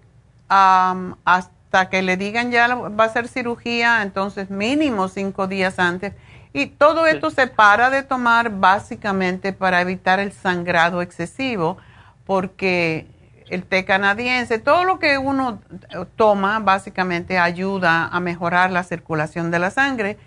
hasta 0.49 1.89
que 1.91 2.03
le 2.03 2.17
digan 2.17 2.53
ya 2.53 2.73
va 2.75 3.05
a 3.05 3.09
ser 3.09 3.27
cirugía, 3.27 4.03
entonces 4.03 4.51
mínimo 4.51 5.09
cinco 5.09 5.49
días 5.49 5.79
antes. 5.81 6.13
Y 6.53 6.67
todo 6.67 7.07
esto 7.07 7.31
se 7.31 7.49
para 7.49 7.91
de 7.91 8.05
tomar 8.05 8.51
básicamente 8.51 9.53
para 9.53 9.81
evitar 9.81 10.21
el 10.21 10.31
sangrado 10.31 11.03
excesivo, 11.03 11.77
porque 12.25 13.09
el 13.49 13.65
té 13.65 13.85
canadiense, 13.85 14.59
todo 14.59 14.85
lo 14.85 14.99
que 14.99 15.19
uno 15.19 15.61
toma 16.17 16.61
básicamente 16.61 17.39
ayuda 17.39 18.07
a 18.07 18.21
mejorar 18.21 18.71
la 18.71 18.83
circulación 18.83 19.51
de 19.51 19.59
la 19.59 19.71
sangre 19.71 20.19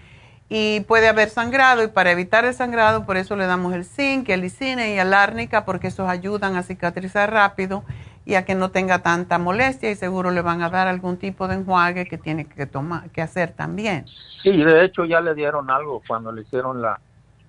y 0.50 0.82
puede 0.82 1.08
haber 1.08 1.30
sangrado 1.30 1.84
y 1.84 1.88
para 1.88 2.12
evitar 2.12 2.46
el 2.46 2.54
sangrado 2.54 3.06
por 3.06 3.18
eso 3.18 3.36
le 3.36 3.46
damos 3.46 3.74
el 3.74 3.84
zinc, 3.84 4.30
el 4.30 4.42
lisine 4.42 4.96
y 4.96 5.00
el 5.00 5.14
árnica 5.14 5.66
porque 5.66 5.88
esos 5.88 6.08
ayudan 6.08 6.56
a 6.56 6.64
cicatrizar 6.64 7.32
rápido 7.32 7.84
y 8.26 8.36
a 8.36 8.46
que 8.46 8.56
no 8.56 8.72
tenga 8.72 9.00
tanta 9.00 9.38
molestia 9.38 9.90
y 9.90 9.96
seguro 9.96 10.32
le 10.32 10.42
van 10.42 10.62
a 10.62 10.70
dar 10.70 10.88
algún 10.88 11.18
tipo 11.18 11.48
de 11.48 11.56
enjuague 11.56 12.06
que 12.06 12.18
tiene 12.18 12.46
que 12.46 12.66
tomar 12.66 13.10
que 13.10 13.22
hacer 13.22 13.54
también. 13.54 14.06
Sí, 14.44 14.52
de 14.52 14.86
hecho 14.86 15.06
ya 15.06 15.22
le 15.22 15.34
dieron 15.34 15.70
algo 15.70 16.02
cuando 16.06 16.32
le 16.32 16.42
hicieron 16.42 16.82
la, 16.82 17.00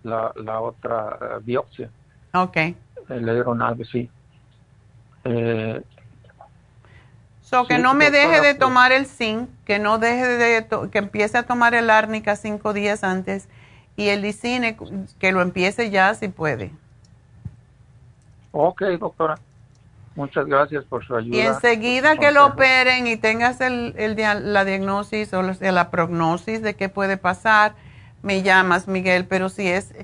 la, 0.05 0.61
otra 0.61 1.19
eh, 1.21 1.25
biopsia. 1.43 1.91
Ok. 2.33 2.57
Eh, 2.57 2.75
le 3.09 3.35
dieron 3.35 3.61
algo, 3.61 3.85
sí. 3.85 4.09
Eh, 5.31 5.83
so 7.43 7.67
que 7.67 7.79
no 7.79 7.95
me 7.95 8.11
deje 8.11 8.41
de 8.41 8.55
tomar 8.55 8.93
el 8.93 9.07
zinc, 9.07 9.49
que 9.65 9.79
no 9.79 9.99
deje 9.99 10.27
de, 10.27 10.67
que 10.91 10.99
empiece 10.99 11.37
a 11.37 11.43
tomar 11.43 11.75
el 11.75 11.91
árnica 11.91 12.37
cinco 12.37 12.73
días 12.73 13.05
antes 13.05 13.49
y 13.97 14.09
el 14.09 14.23
lisine, 14.23 14.77
que 15.19 15.33
lo 15.33 15.43
empiece 15.43 15.91
ya 15.91 16.15
si 16.15 16.29
puede. 16.29 16.73
Ok, 18.53 18.83
doctora. 18.99 19.39
Muchas 20.15 20.47
gracias 20.47 20.85
por 20.85 21.05
su 21.05 21.15
ayuda. 21.15 21.37
Y 21.37 21.41
enseguida 21.41 22.17
que 22.17 22.33
lo 22.33 22.47
operen 22.47 23.07
y 23.07 23.17
tengas 23.17 23.61
el, 23.61 23.95
el, 23.97 24.17
la 24.53 24.65
diagnosis 24.65 25.33
o 25.33 25.43
la 25.43 25.91
prognosis 25.91 26.63
de 26.63 26.75
qué 26.75 26.89
puede 26.89 27.19
pasar, 27.19 27.75
me 28.23 28.43
llamas, 28.43 28.89
Miguel. 28.89 29.27
Pero 29.27 29.49
si 29.49 29.69
es 29.69 29.95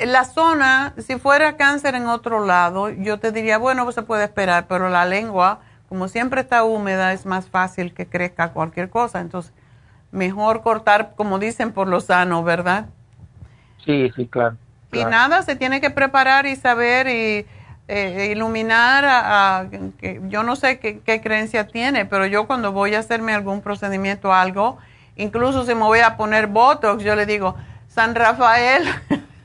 la 0.00 0.24
zona, 0.24 0.94
si 0.98 1.18
fuera 1.18 1.56
cáncer 1.56 1.94
en 1.94 2.06
otro 2.06 2.44
lado, 2.44 2.90
yo 2.90 3.18
te 3.18 3.30
diría, 3.30 3.58
bueno, 3.58 3.84
pues 3.84 3.94
se 3.94 4.02
puede 4.02 4.24
esperar, 4.24 4.66
pero 4.68 4.88
la 4.88 5.04
lengua, 5.04 5.60
como 5.88 6.08
siempre 6.08 6.40
está 6.40 6.64
húmeda, 6.64 7.12
es 7.12 7.26
más 7.26 7.48
fácil 7.48 7.94
que 7.94 8.06
crezca 8.06 8.52
cualquier 8.52 8.90
cosa. 8.90 9.20
Entonces, 9.20 9.52
mejor 10.10 10.62
cortar, 10.62 11.12
como 11.14 11.38
dicen, 11.38 11.72
por 11.72 11.86
lo 11.86 12.00
sano, 12.00 12.42
¿verdad? 12.42 12.86
Sí, 13.84 14.10
sí, 14.16 14.26
claro. 14.26 14.56
Y 14.92 15.04
nada, 15.04 15.42
se 15.42 15.54
tiene 15.54 15.80
que 15.80 15.90
preparar 15.90 16.46
y 16.46 16.56
saber 16.56 17.08
y 17.08 17.46
eh, 17.88 18.30
iluminar 18.32 19.04
a, 19.06 19.66
que 19.70 20.20
yo 20.28 20.42
no 20.42 20.56
sé 20.56 20.78
qué, 20.78 21.00
qué, 21.00 21.20
creencia 21.20 21.68
tiene, 21.68 22.04
pero 22.04 22.26
yo 22.26 22.46
cuando 22.46 22.72
voy 22.72 22.94
a 22.94 23.00
hacerme 23.00 23.34
algún 23.34 23.60
procedimiento 23.60 24.30
o 24.30 24.32
algo, 24.32 24.78
incluso 25.16 25.64
si 25.64 25.74
me 25.74 25.82
voy 25.82 26.00
a 26.00 26.16
poner 26.16 26.48
Botox, 26.48 27.04
yo 27.04 27.14
le 27.14 27.26
digo, 27.26 27.54
San 27.86 28.14
Rafael, 28.14 28.84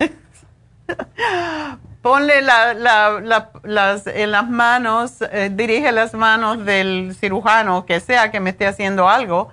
ponle 2.04 2.42
la, 2.42 2.74
la, 2.74 3.50
las, 3.64 4.08
en 4.08 4.32
las 4.32 4.50
manos, 4.50 5.22
eh, 5.32 5.50
dirige 5.52 5.92
las 5.92 6.14
manos 6.14 6.64
del 6.66 7.16
cirujano, 7.16 7.86
que 7.86 8.00
sea 8.02 8.30
que 8.30 8.40
me 8.40 8.52
esté 8.52 8.68
haciendo 8.68 9.08
algo, 9.08 9.50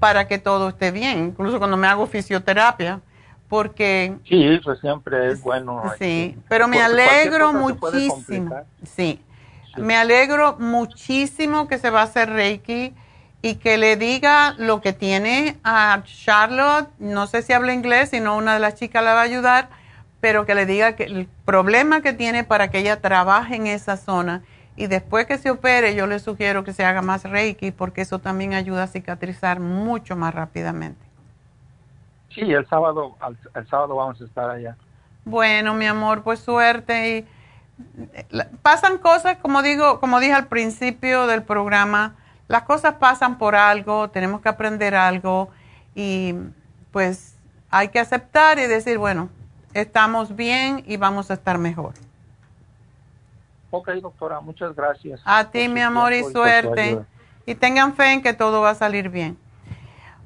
para 0.00 0.26
que 0.26 0.38
todo 0.38 0.70
esté 0.70 0.90
bien, 0.90 1.26
incluso 1.26 1.58
cuando 1.58 1.76
me 1.76 1.86
hago 1.86 2.06
fisioterapia, 2.06 3.00
porque... 3.48 4.14
Sí, 4.26 4.46
eso 4.46 4.74
siempre 4.76 5.30
es 5.30 5.42
bueno. 5.42 5.82
Sí, 5.98 6.38
pero 6.48 6.68
me 6.68 6.80
alegro 6.80 7.52
muchísimo. 7.52 8.56
Sí, 8.82 9.20
me 9.76 9.96
alegro 9.96 10.56
muchísimo 10.58 11.68
que 11.68 11.78
se 11.78 11.90
va 11.90 12.00
a 12.00 12.04
hacer 12.04 12.30
Reiki 12.30 12.94
y 13.42 13.56
que 13.56 13.76
le 13.76 13.96
diga 13.96 14.54
lo 14.56 14.80
que 14.80 14.94
tiene 14.94 15.58
a 15.64 16.02
Charlotte, 16.04 16.88
no 16.98 17.26
sé 17.26 17.42
si 17.42 17.52
habla 17.52 17.74
inglés, 17.74 18.10
si 18.10 18.20
no 18.20 18.36
una 18.36 18.54
de 18.54 18.60
las 18.60 18.76
chicas 18.76 19.04
la 19.04 19.12
va 19.12 19.20
a 19.20 19.24
ayudar, 19.24 19.68
pero 20.20 20.46
que 20.46 20.54
le 20.54 20.66
diga 20.66 20.96
que 20.96 21.04
el 21.04 21.28
problema 21.44 22.02
que 22.02 22.12
tiene 22.12 22.44
para 22.44 22.70
que 22.70 22.78
ella 22.78 23.00
trabaje 23.00 23.56
en 23.56 23.66
esa 23.66 23.96
zona 23.96 24.42
y 24.76 24.86
después 24.86 25.26
que 25.26 25.38
se 25.38 25.50
opere 25.50 25.94
yo 25.94 26.06
le 26.06 26.18
sugiero 26.18 26.64
que 26.64 26.72
se 26.72 26.84
haga 26.84 27.02
más 27.02 27.24
Reiki 27.24 27.70
porque 27.70 28.02
eso 28.02 28.18
también 28.18 28.54
ayuda 28.54 28.84
a 28.84 28.86
cicatrizar 28.86 29.60
mucho 29.60 30.16
más 30.16 30.34
rápidamente. 30.34 31.00
Sí, 32.34 32.42
el 32.42 32.66
sábado, 32.68 33.16
el, 33.54 33.66
sábado 33.68 33.96
vamos 33.96 34.20
a 34.20 34.24
estar 34.24 34.48
allá. 34.48 34.76
Bueno, 35.24 35.74
mi 35.74 35.86
amor, 35.86 36.22
pues 36.22 36.38
suerte 36.40 37.18
y 37.18 37.26
pasan 38.62 38.98
cosas, 38.98 39.38
como 39.38 39.62
digo, 39.62 40.00
como 40.00 40.20
dije 40.20 40.34
al 40.34 40.46
principio 40.46 41.26
del 41.26 41.42
programa, 41.42 42.14
las 42.46 42.62
cosas 42.62 42.94
pasan 42.94 43.38
por 43.38 43.56
algo, 43.56 44.10
tenemos 44.10 44.40
que 44.40 44.48
aprender 44.48 44.94
algo 44.94 45.50
y 45.94 46.34
pues 46.92 47.36
hay 47.70 47.88
que 47.88 47.98
aceptar 47.98 48.58
y 48.58 48.66
decir, 48.66 48.98
bueno, 48.98 49.28
estamos 49.74 50.34
bien 50.34 50.84
y 50.86 50.96
vamos 50.96 51.30
a 51.30 51.34
estar 51.34 51.58
mejor. 51.58 51.94
Ok, 53.70 53.88
doctora, 54.02 54.40
muchas 54.40 54.74
gracias. 54.74 55.20
A 55.24 55.50
ti, 55.50 55.68
mi 55.68 55.80
amor, 55.80 56.12
y 56.12 56.22
suerte. 56.24 56.98
Y 57.46 57.54
tengan 57.54 57.94
fe 57.94 58.12
en 58.12 58.22
que 58.22 58.32
todo 58.32 58.60
va 58.60 58.70
a 58.70 58.74
salir 58.74 59.08
bien. 59.08 59.38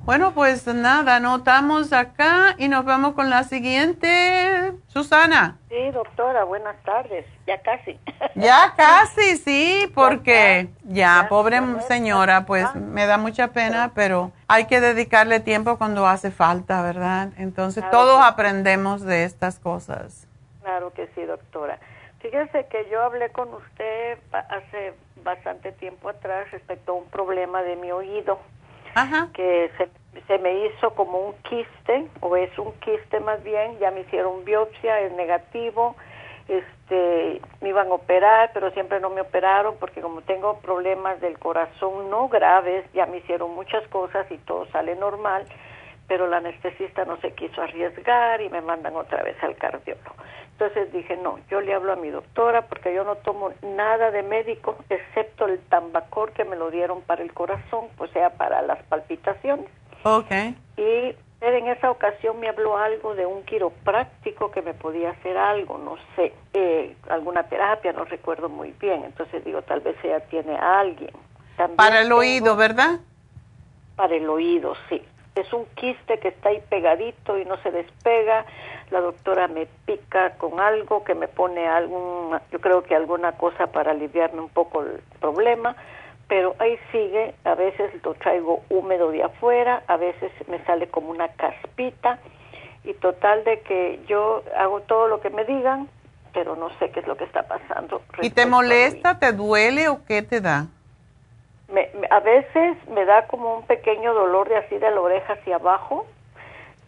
Bueno, 0.04 0.34
pues 0.34 0.66
nada, 0.66 1.16
anotamos 1.16 1.94
acá 1.94 2.56
y 2.58 2.68
nos 2.68 2.84
vamos 2.84 3.14
con 3.14 3.30
la 3.30 3.42
siguiente. 3.44 4.74
Susana. 4.88 5.56
Sí, 5.70 5.90
doctora, 5.92 6.44
buenas 6.44 6.76
tardes. 6.82 7.24
Ya 7.46 7.62
casi. 7.62 7.98
Ya 8.34 8.74
casi, 8.76 9.38
sí, 9.38 9.90
porque 9.94 10.68
ya, 10.82 11.24
pobre 11.30 11.58
señora, 11.88 12.44
pues 12.44 12.66
ah. 12.66 12.74
me 12.74 13.06
da 13.06 13.16
mucha 13.16 13.48
pena, 13.48 13.92
pero 13.94 14.30
hay 14.46 14.66
que 14.66 14.82
dedicarle 14.82 15.40
tiempo 15.40 15.78
cuando 15.78 16.06
hace 16.06 16.30
falta, 16.30 16.82
¿verdad? 16.82 17.30
Entonces 17.38 17.82
todos 17.90 18.22
aprendemos 18.22 19.00
de 19.00 19.24
estas 19.24 19.58
cosas. 19.58 20.28
Claro 20.60 20.92
que 20.92 21.06
sí, 21.14 21.22
doctora. 21.22 21.78
Fíjese 22.20 22.66
que 22.66 22.86
yo 22.90 23.02
hablé 23.02 23.30
con 23.30 23.48
usted 23.54 24.18
hace 24.32 24.92
bastante 25.24 25.72
tiempo 25.72 26.10
atrás 26.10 26.50
respecto 26.50 26.92
a 26.92 26.96
un 26.96 27.06
problema 27.06 27.62
de 27.62 27.76
mi 27.76 27.90
oído 27.90 28.38
que 29.32 29.70
se, 29.76 29.88
se, 30.26 30.38
me 30.38 30.66
hizo 30.66 30.94
como 30.94 31.18
un 31.18 31.34
quiste, 31.42 32.08
o 32.20 32.36
es 32.36 32.56
un 32.58 32.72
quiste 32.80 33.20
más 33.20 33.42
bien, 33.42 33.78
ya 33.78 33.90
me 33.90 34.00
hicieron 34.00 34.44
biopsia, 34.44 35.00
es 35.00 35.12
negativo, 35.12 35.96
este, 36.48 37.40
me 37.60 37.70
iban 37.70 37.88
a 37.88 37.94
operar, 37.94 38.50
pero 38.52 38.70
siempre 38.70 39.00
no 39.00 39.10
me 39.10 39.22
operaron 39.22 39.76
porque 39.80 40.00
como 40.00 40.22
tengo 40.22 40.58
problemas 40.60 41.20
del 41.20 41.38
corazón 41.38 42.10
no 42.10 42.28
graves, 42.28 42.84
ya 42.92 43.06
me 43.06 43.18
hicieron 43.18 43.54
muchas 43.54 43.86
cosas 43.88 44.30
y 44.30 44.38
todo 44.38 44.66
sale 44.66 44.94
normal, 44.96 45.46
pero 46.06 46.26
la 46.26 46.38
anestesista 46.38 47.04
no 47.04 47.16
se 47.18 47.32
quiso 47.32 47.62
arriesgar 47.62 48.40
y 48.40 48.48
me 48.50 48.60
mandan 48.60 48.96
otra 48.96 49.22
vez 49.22 49.36
al 49.42 49.56
cardiólogo. 49.56 50.14
Entonces 50.52 50.92
dije, 50.92 51.16
no, 51.16 51.38
yo 51.50 51.60
le 51.60 51.74
hablo 51.74 51.92
a 51.92 51.96
mi 51.96 52.10
doctora 52.10 52.62
porque 52.68 52.94
yo 52.94 53.02
no 53.04 53.16
tomo 53.16 53.52
nada 53.62 54.10
de 54.10 54.22
médico 54.22 54.76
excepto 54.88 55.46
el 55.46 55.58
tambacor 55.60 56.32
que 56.32 56.44
me 56.44 56.56
lo 56.56 56.70
dieron 56.70 57.02
para 57.02 57.22
el 57.22 57.32
corazón, 57.32 57.88
o 57.98 58.06
sea, 58.08 58.30
para 58.30 58.62
las 58.62 58.82
palpitaciones. 58.84 59.66
Ok. 60.04 60.30
Y 60.76 61.16
en 61.40 61.68
esa 61.68 61.90
ocasión 61.90 62.38
me 62.38 62.48
habló 62.48 62.78
algo 62.78 63.14
de 63.14 63.26
un 63.26 63.42
quiropráctico 63.44 64.50
que 64.50 64.62
me 64.62 64.74
podía 64.74 65.10
hacer 65.10 65.36
algo, 65.36 65.76
no 65.78 65.96
sé, 66.14 66.32
eh, 66.52 66.94
alguna 67.08 67.44
terapia, 67.44 67.92
no 67.92 68.04
recuerdo 68.04 68.48
muy 68.48 68.72
bien. 68.80 69.04
Entonces 69.04 69.44
digo, 69.44 69.62
tal 69.62 69.80
vez 69.80 69.96
ella 70.04 70.20
tiene 70.20 70.56
a 70.56 70.80
alguien. 70.80 71.10
para 71.76 72.00
el 72.00 72.12
oído, 72.12 72.56
¿verdad? 72.56 73.00
Para 73.96 74.14
el 74.14 74.28
oído, 74.28 74.74
sí. 74.88 75.02
Es 75.34 75.52
un 75.52 75.64
quiste 75.74 76.18
que 76.18 76.28
está 76.28 76.50
ahí 76.50 76.62
pegadito 76.68 77.38
y 77.38 77.44
no 77.44 77.56
se 77.62 77.70
despega 77.70 78.46
la 78.90 79.00
doctora 79.00 79.48
me 79.48 79.66
pica 79.86 80.34
con 80.36 80.60
algo 80.60 81.04
que 81.04 81.14
me 81.14 81.28
pone 81.28 81.66
algún, 81.66 82.38
yo 82.52 82.60
creo 82.60 82.82
que 82.82 82.94
alguna 82.94 83.32
cosa 83.32 83.66
para 83.66 83.92
aliviarme 83.92 84.40
un 84.40 84.48
poco 84.48 84.82
el 84.82 85.00
problema, 85.20 85.76
pero 86.28 86.54
ahí 86.58 86.78
sigue, 86.92 87.34
a 87.44 87.54
veces 87.54 87.90
lo 88.02 88.14
traigo 88.14 88.62
húmedo 88.70 89.10
de 89.10 89.22
afuera, 89.22 89.82
a 89.86 89.96
veces 89.96 90.30
me 90.48 90.62
sale 90.64 90.88
como 90.88 91.10
una 91.10 91.28
caspita 91.28 92.18
y 92.84 92.94
total 92.94 93.44
de 93.44 93.60
que 93.60 94.00
yo 94.06 94.42
hago 94.56 94.80
todo 94.82 95.08
lo 95.08 95.20
que 95.20 95.30
me 95.30 95.44
digan, 95.44 95.88
pero 96.32 96.56
no 96.56 96.70
sé 96.78 96.90
qué 96.90 97.00
es 97.00 97.06
lo 97.06 97.16
que 97.16 97.24
está 97.24 97.42
pasando. 97.42 98.02
¿Y 98.20 98.30
te 98.30 98.46
molesta, 98.46 99.18
te 99.18 99.32
duele 99.32 99.88
o 99.88 100.04
qué 100.04 100.22
te 100.22 100.40
da? 100.40 100.66
Me, 101.68 101.90
a 102.10 102.20
veces 102.20 102.76
me 102.88 103.04
da 103.04 103.26
como 103.26 103.56
un 103.56 103.62
pequeño 103.66 104.12
dolor 104.14 104.48
de 104.48 104.56
así 104.56 104.76
de 104.78 104.90
la 104.90 105.00
oreja 105.00 105.34
hacia 105.34 105.56
abajo 105.56 106.06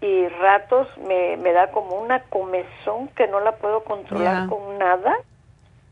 y 0.01 0.29
ratos 0.29 0.87
me, 0.99 1.37
me 1.39 1.53
da 1.53 1.71
como 1.71 1.97
una 1.97 2.21
comezón 2.25 3.09
que 3.09 3.27
no 3.27 3.41
la 3.41 3.53
puedo 3.53 3.85
controlar 3.85 4.49
con 4.49 4.79
nada 4.79 5.17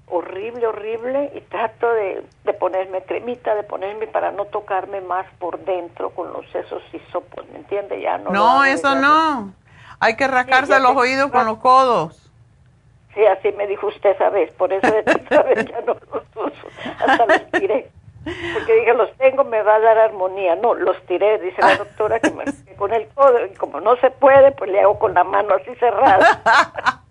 horrible, 0.07 0.67
horrible, 0.67 1.33
y 1.35 1.41
trato 1.43 1.91
de, 1.93 2.25
de, 2.45 2.53
ponerme 2.53 3.03
cremita, 3.03 3.55
de 3.55 3.63
ponerme 3.63 4.07
para 4.07 4.31
no 4.31 4.45
tocarme 4.47 5.01
más 5.01 5.27
por 5.39 5.59
dentro 5.65 6.11
con 6.11 6.33
los 6.33 6.49
sesos 6.51 6.83
y 6.93 6.99
sopos, 7.11 7.47
¿me 7.51 7.59
entiende? 7.59 8.01
Ya 8.01 8.19
no. 8.19 8.31
No, 8.31 8.65
eso 8.65 8.95
no. 8.95 9.53
Hay 10.01 10.17
que 10.17 10.29
rascarse 10.29 10.79
los 10.81 10.97
oídos 10.97 11.31
con 11.31 11.47
los 11.47 11.59
codos. 11.59 12.21
Sí, 13.15 13.25
así 13.27 13.53
me 13.53 13.67
dijo 13.67 13.87
usted 13.87 14.11
esa 14.11 14.29
vez, 14.29 14.53
por 14.55 14.73
eso 14.73 14.93
vez 14.93 15.67
ya 15.67 15.81
no 15.83 15.95
los 15.95 16.23
uso, 16.35 16.69
hasta 17.07 17.27
los 17.27 17.51
tiré. 17.53 17.91
Porque 18.25 18.75
dije, 18.75 18.95
los 18.95 19.15
tengo, 19.19 19.45
me 19.45 19.63
va 19.63 19.77
a 19.77 19.81
dar 19.81 19.99
armonía. 19.99 20.57
No, 20.57 20.75
los 20.75 20.97
tiré, 21.07 21.39
dice 21.39 21.61
la 21.61 21.77
doctora, 21.77 22.21
que 22.21 22.31
me 22.31 22.45
con 22.77 22.93
el 22.93 23.07
codo. 23.09 23.45
Y 23.45 23.55
como 23.55 23.81
no 23.81 23.97
se 23.97 24.11
puede, 24.11 24.53
pues 24.53 24.71
le 24.71 24.81
hago 24.81 24.99
con 24.99 25.15
la 25.15 25.25
mano 25.25 25.55
así 25.55 25.75
cerrada. 25.77 27.03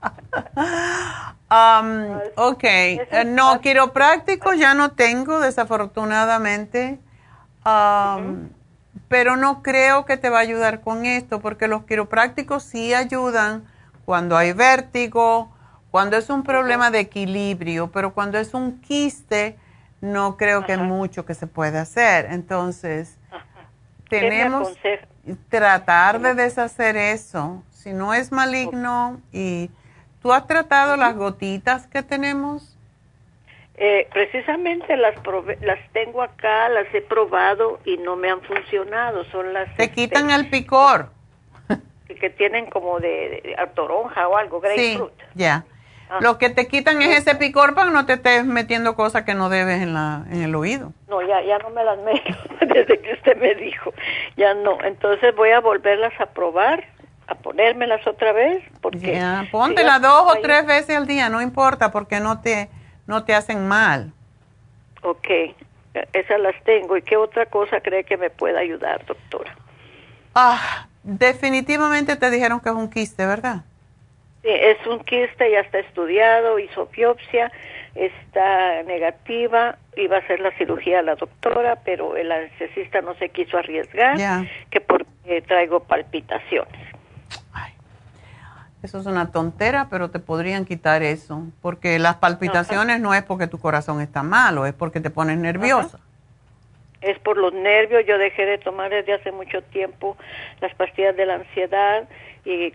um, 1.81 2.19
ok, 2.35 2.63
eh, 2.63 3.23
no, 3.25 3.61
quiropráctico 3.61 4.53
ya 4.53 4.73
no 4.73 4.93
tengo, 4.93 5.39
desafortunadamente. 5.39 6.99
Um, 7.65 8.49
pero 9.07 9.35
no 9.35 9.61
creo 9.61 10.05
que 10.05 10.17
te 10.17 10.29
va 10.29 10.39
a 10.39 10.41
ayudar 10.41 10.81
con 10.81 11.05
esto, 11.05 11.39
porque 11.39 11.67
los 11.67 11.83
quiroprácticos 11.83 12.63
sí 12.63 12.93
ayudan 12.93 13.65
cuando 14.05 14.35
hay 14.35 14.53
vértigo, 14.53 15.53
cuando 15.91 16.17
es 16.17 16.31
un 16.31 16.41
problema 16.41 16.89
de 16.89 17.01
equilibrio, 17.01 17.91
pero 17.91 18.15
cuando 18.15 18.39
es 18.39 18.55
un 18.55 18.81
quiste 18.81 19.57
no 20.03 20.35
creo 20.35 20.65
que 20.65 20.75
mucho 20.75 21.25
que 21.25 21.33
se 21.33 21.47
pueda 21.47 21.81
hacer. 21.81 22.27
Entonces, 22.29 23.17
tenemos 24.09 24.77
que 24.79 24.99
tratar 25.49 26.19
de 26.19 26.35
deshacer 26.35 26.97
eso. 26.97 27.63
Si 27.71 27.93
no 27.93 28.13
es 28.13 28.31
maligno 28.31 29.21
y 29.31 29.69
tú 30.21 30.33
has 30.33 30.45
tratado 30.45 30.97
las 30.97 31.15
gotitas 31.15 31.87
que 31.87 32.03
tenemos. 32.03 32.77
Eh, 33.75 34.07
precisamente 34.11 34.97
las 34.97 35.15
las 35.61 35.79
tengo 35.93 36.21
acá, 36.21 36.67
las 36.67 36.93
he 36.93 37.01
probado 37.01 37.79
y 37.85 37.95
no 37.97 38.17
me 38.17 38.29
han 38.29 38.41
funcionado. 38.41 39.23
Son 39.31 39.53
las 39.53 39.73
te 39.77 39.89
quitan 39.89 40.29
el 40.31 40.49
picor 40.49 41.11
que 42.19 42.29
tienen 42.29 42.69
como 42.69 42.99
de, 42.99 43.55
toronja 43.73 44.27
o 44.27 44.35
algo, 44.35 44.59
grapefruit. 44.59 45.13
Sí, 45.17 45.25
ya. 45.33 45.65
Ah. 46.13 46.19
Lo 46.21 46.37
que 46.37 46.51
te 46.51 46.67
quitan 46.67 47.01
es 47.01 47.17
ese 47.17 47.33
picor 47.33 47.73
para 47.73 47.87
que 47.87 47.93
no 47.93 48.05
te 48.05 48.13
estés 48.13 48.45
metiendo 48.45 48.95
cosas 48.95 49.23
que 49.23 49.33
no 49.33 49.49
debes 49.49 49.81
en, 49.81 49.95
la, 49.95 50.25
en 50.29 50.43
el 50.43 50.53
oído. 50.53 50.93
No, 51.07 51.23
ya, 51.23 51.41
ya 51.41 51.57
no 51.57 51.71
me 51.71 51.83
las 51.83 51.97
meto 51.99 52.37
desde 52.61 52.99
que 52.99 53.13
usted 53.13 53.35
me 53.37 53.55
dijo. 53.55 53.91
Ya 54.37 54.53
no. 54.53 54.77
Entonces 54.83 55.35
voy 55.35 55.49
a 55.49 55.59
volverlas 55.59 56.13
a 56.19 56.27
probar, 56.27 56.83
a 57.25 57.33
ponérmelas 57.33 58.05
otra 58.05 58.31
vez. 58.31 58.63
porque 58.79 59.15
ya, 59.15 59.47
póntelas 59.51 60.03
dos 60.03 60.35
o 60.35 60.39
tres 60.39 60.67
veces 60.67 60.95
al 60.95 61.07
día, 61.07 61.29
no 61.29 61.41
importa, 61.41 61.91
porque 61.91 62.19
no 62.19 62.41
te, 62.41 62.69
no 63.07 63.23
te 63.23 63.33
hacen 63.33 63.67
mal. 63.67 64.13
Ok. 65.01 65.27
Esas 66.13 66.39
las 66.39 66.55
tengo. 66.63 66.95
¿Y 66.95 67.01
qué 67.01 67.17
otra 67.17 67.47
cosa 67.47 67.81
cree 67.81 68.03
que 68.03 68.17
me 68.17 68.29
pueda 68.29 68.59
ayudar, 68.59 69.03
doctora? 69.07 69.55
Ah, 70.35 70.87
definitivamente 71.01 72.15
te 72.17 72.29
dijeron 72.29 72.59
que 72.59 72.69
es 72.69 72.75
un 72.75 72.91
quiste, 72.91 73.25
¿verdad? 73.25 73.63
Sí, 74.43 74.49
es 74.49 74.85
un 74.85 74.99
quiste, 74.99 75.49
ya 75.49 75.61
está 75.61 75.79
estudiado, 75.79 76.59
hizo 76.59 76.87
biopsia, 76.87 77.49
está 77.95 78.83
negativa, 78.83 79.77
iba 79.95 80.17
a 80.17 80.19
hacer 80.19 80.41
la 80.41 80.51
cirugía 80.57 81.01
la 81.01 81.15
doctora, 81.15 81.77
pero 81.85 82.17
el 82.17 82.29
anestesista 82.29 83.01
no 83.01 83.15
se 83.15 83.29
quiso 83.29 83.57
arriesgar, 83.57 84.17
que 84.69 84.81
porque 84.81 85.41
traigo 85.47 85.79
palpitaciones. 85.81 86.73
eso 88.81 88.99
es 88.99 89.05
una 89.05 89.31
tontera, 89.31 89.87
pero 89.89 90.09
te 90.09 90.19
podrían 90.19 90.65
quitar 90.65 91.03
eso, 91.03 91.43
porque 91.61 91.97
las 91.97 92.15
palpitaciones 92.17 92.99
no 92.99 93.13
es 93.13 93.23
porque 93.23 93.47
tu 93.47 93.59
corazón 93.59 94.01
está 94.01 94.23
malo, 94.23 94.65
es 94.65 94.73
porque 94.73 94.99
te 94.99 95.09
pones 95.09 95.37
nerviosa 95.37 95.99
es 97.03 97.19
por 97.19 97.37
los 97.37 97.53
nervios. 97.53 98.05
Yo 98.05 98.17
dejé 98.17 98.45
de 98.45 98.57
tomar 98.57 98.89
desde 98.89 99.13
hace 99.13 99.31
mucho 99.31 99.61
tiempo 99.61 100.17
las 100.61 100.73
pastillas 100.75 101.15
de 101.15 101.25
la 101.25 101.35
ansiedad 101.35 102.07
y, 102.45 102.73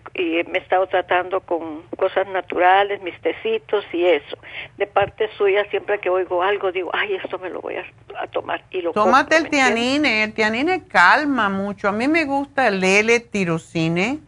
me 0.49 0.59
he 0.59 0.63
estado 0.63 0.87
tratando 0.87 1.41
con 1.41 1.83
cosas 1.97 2.27
naturales, 2.29 3.03
mis 3.03 3.21
tecitos 3.21 3.85
y 3.93 4.05
eso. 4.05 4.39
De 4.79 4.87
parte 4.87 5.29
suya, 5.37 5.69
siempre 5.71 5.99
que 5.99 6.09
oigo 6.09 6.43
algo, 6.43 6.73
digo, 6.73 6.91
ay, 6.95 7.15
esto 7.15 7.39
me 7.39 7.51
lo 7.51 7.61
voy 7.61 7.77
a, 7.77 8.27
tomar. 8.29 8.65
Y 8.71 8.81
lo 8.81 8.93
Tómate 8.93 9.37
el 9.37 9.51
tianine, 9.51 10.25
el 10.25 10.33
tianine 10.33 10.85
calma 10.89 11.49
mucho. 11.49 11.89
A 11.89 11.93
mí 11.93 12.09
me 12.09 12.25
gusta 12.25 12.69
el 12.69 12.83
L-tirocine 12.83 14.21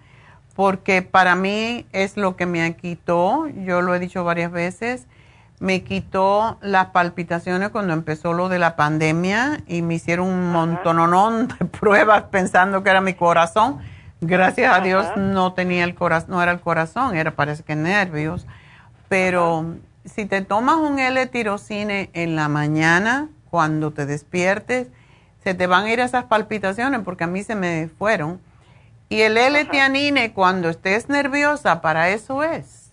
porque 0.55 1.01
para 1.01 1.37
mí 1.37 1.87
es 1.93 2.17
lo 2.17 2.37
que 2.37 2.45
me 2.45 2.77
quitó, 2.77 3.49
yo 3.49 3.81
lo 3.81 3.95
he 3.95 3.99
dicho 3.99 4.25
varias 4.25 4.53
veces, 4.53 5.07
me 5.59 5.83
quitó 5.85 6.59
las 6.61 6.87
palpitaciones 6.87 7.71
cuando 7.71 7.93
empezó 7.93 8.33
lo 8.33 8.49
de 8.49 8.59
la 8.59 8.77
pandemia 8.77 9.61
y 9.67 9.83
me 9.83 9.95
hicieron 9.95 10.27
un 10.27 10.53
montón 10.53 11.49
de 11.49 11.65
pruebas 11.81 12.25
pensando 12.25 12.83
que 12.83 12.91
era 12.91 13.01
mi 13.01 13.15
corazón. 13.15 13.81
Gracias 14.21 14.77
a 14.77 14.81
Dios 14.81 15.07
no 15.17 15.55
tenía 15.55 15.85
el 15.85 15.95
corazón, 15.95 16.31
no 16.31 16.43
era 16.43 16.53
el 16.53 16.61
corazón, 16.61 17.17
era 17.17 17.31
parece 17.31 17.63
que 17.63 17.75
nervios. 17.75 18.47
Pero 19.09 19.77
si 20.05 20.27
te 20.27 20.43
tomas 20.43 20.77
un 20.77 20.99
L-tirocine 20.99 22.11
en 22.13 22.37
la 22.37 22.49
mañana, 22.49 23.29
cuando 23.51 23.93
te 23.93 24.07
despiertes, 24.07 24.89
se 25.43 25.55
te 25.55 25.67
van 25.67 25.87
a 25.87 25.93
ir 25.93 26.01
esas 26.01 26.25
palpitaciones 26.25 27.01
porque 27.05 27.25
a 27.25 27.27
mí 27.27 27.43
se 27.43 27.55
me 27.55 27.89
fueron. 27.89 28.41
Y 29.09 29.23
el 29.23 29.37
L-tianine, 29.37 30.33
cuando 30.33 30.69
estés 30.69 31.09
nerviosa, 31.09 31.81
para 31.81 32.11
eso 32.11 32.45
es. 32.45 32.93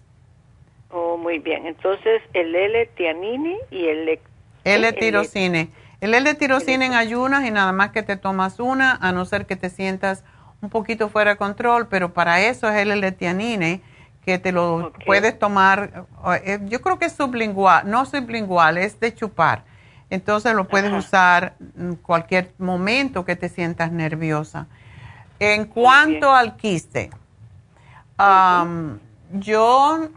Oh, 0.90 1.18
muy 1.18 1.40
bien. 1.40 1.68
Entonces, 1.68 2.22
el 2.34 2.56
L-tianine 2.56 3.58
y 3.70 3.86
el... 3.86 4.20
L-tirocine. 4.64 5.70
El 6.02 6.14
L-tirocine 6.14 6.86
en 6.86 6.94
ayunas 6.94 7.46
y 7.46 7.52
nada 7.52 7.72
más 7.72 7.92
que 7.92 8.02
te 8.02 8.18
tomas 8.18 8.60
una, 8.60 8.94
a 8.94 9.12
no 9.12 9.26
ser 9.26 9.46
que 9.46 9.56
te 9.56 9.70
sientas 9.70 10.24
un 10.68 10.70
poquito 10.70 11.08
fuera 11.08 11.32
de 11.32 11.38
control, 11.38 11.88
pero 11.88 12.14
para 12.14 12.42
eso 12.42 12.68
es 12.68 12.76
el 12.76 12.92
L-tianine 12.92 13.82
que 14.26 14.38
te 14.38 14.52
lo 14.52 14.92
puedes 15.06 15.40
tomar, 15.40 16.06
eh, 16.44 16.60
yo 16.66 16.82
creo 16.82 17.00
que 17.00 17.06
es 17.06 17.14
sublingual, 17.14 17.90
no 17.90 18.06
sublingual, 18.06 18.78
es 18.78 19.00
de 19.00 19.16
chupar. 19.16 19.64
Entonces 20.10 20.54
lo 20.54 20.68
puedes 20.68 20.92
usar 20.92 21.56
en 21.78 21.96
cualquier 21.96 22.54
momento 22.58 23.24
que 23.24 23.38
te 23.38 23.48
sientas 23.48 23.94
nerviosa. 23.94 24.68
En 25.40 25.66
cuanto 25.66 26.34
al 26.34 26.58
quiste, 26.58 27.10
yo 29.32 30.10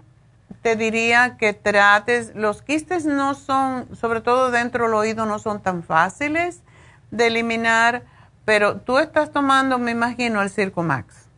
te 0.62 0.74
diría 0.74 1.36
que 1.36 1.52
trates, 1.52 2.34
los 2.34 2.62
quistes 2.62 3.06
no 3.06 3.34
son, 3.34 3.94
sobre 3.94 4.20
todo 4.20 4.50
dentro 4.50 4.86
del 4.86 4.94
oído, 4.94 5.24
no 5.26 5.38
son 5.38 5.62
tan 5.62 5.84
fáciles 5.84 6.62
de 7.12 7.28
eliminar, 7.28 8.02
pero 8.50 8.78
tú 8.80 8.98
estás 8.98 9.30
tomando, 9.30 9.78
me 9.78 9.92
imagino, 9.92 10.42
el 10.42 10.50
Circumax. 10.50 11.28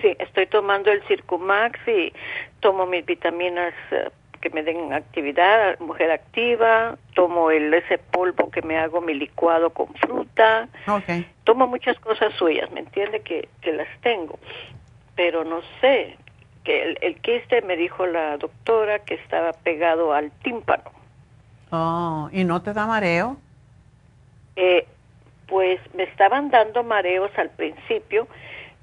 Sí, 0.00 0.14
estoy 0.20 0.46
tomando 0.46 0.92
el 0.92 1.02
Circumax 1.08 1.80
y 1.88 2.12
tomo 2.60 2.86
mis 2.86 3.04
vitaminas 3.04 3.74
eh, 3.90 4.08
que 4.40 4.48
me 4.50 4.62
den 4.62 4.92
actividad, 4.92 5.80
mujer 5.80 6.12
activa, 6.12 6.96
tomo 7.16 7.50
el 7.50 7.74
ese 7.74 7.98
polvo 7.98 8.52
que 8.52 8.62
me 8.62 8.78
hago 8.78 9.00
mi 9.00 9.14
licuado 9.14 9.70
con 9.70 9.92
fruta. 9.94 10.68
Okay. 10.86 11.28
Tomo 11.42 11.66
muchas 11.66 11.98
cosas 11.98 12.32
suyas, 12.34 12.70
¿me 12.70 12.78
entiende? 12.78 13.22
Que, 13.22 13.48
que 13.60 13.72
las 13.72 13.88
tengo, 14.02 14.38
pero 15.16 15.42
no 15.42 15.60
sé, 15.80 16.16
que 16.62 16.96
el, 17.00 17.16
quiste 17.16 17.62
me 17.62 17.76
dijo 17.76 18.06
la 18.06 18.36
doctora 18.36 19.00
que 19.00 19.14
estaba 19.14 19.54
pegado 19.54 20.12
al 20.12 20.30
tímpano. 20.44 20.84
Oh, 21.72 22.28
¿y 22.30 22.44
no 22.44 22.62
te 22.62 22.72
da 22.72 22.86
mareo? 22.86 23.38
Eh, 24.54 24.86
pues 25.52 25.78
me 25.92 26.04
estaban 26.04 26.48
dando 26.48 26.82
mareos 26.82 27.30
al 27.36 27.50
principio 27.50 28.26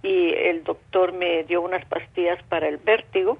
y 0.03 0.31
el 0.35 0.63
doctor 0.63 1.13
me 1.13 1.43
dio 1.45 1.63
unas 1.63 1.83
pastillas 1.85 2.37
para 2.43 2.67
el 2.67 2.77
vértigo 2.77 3.39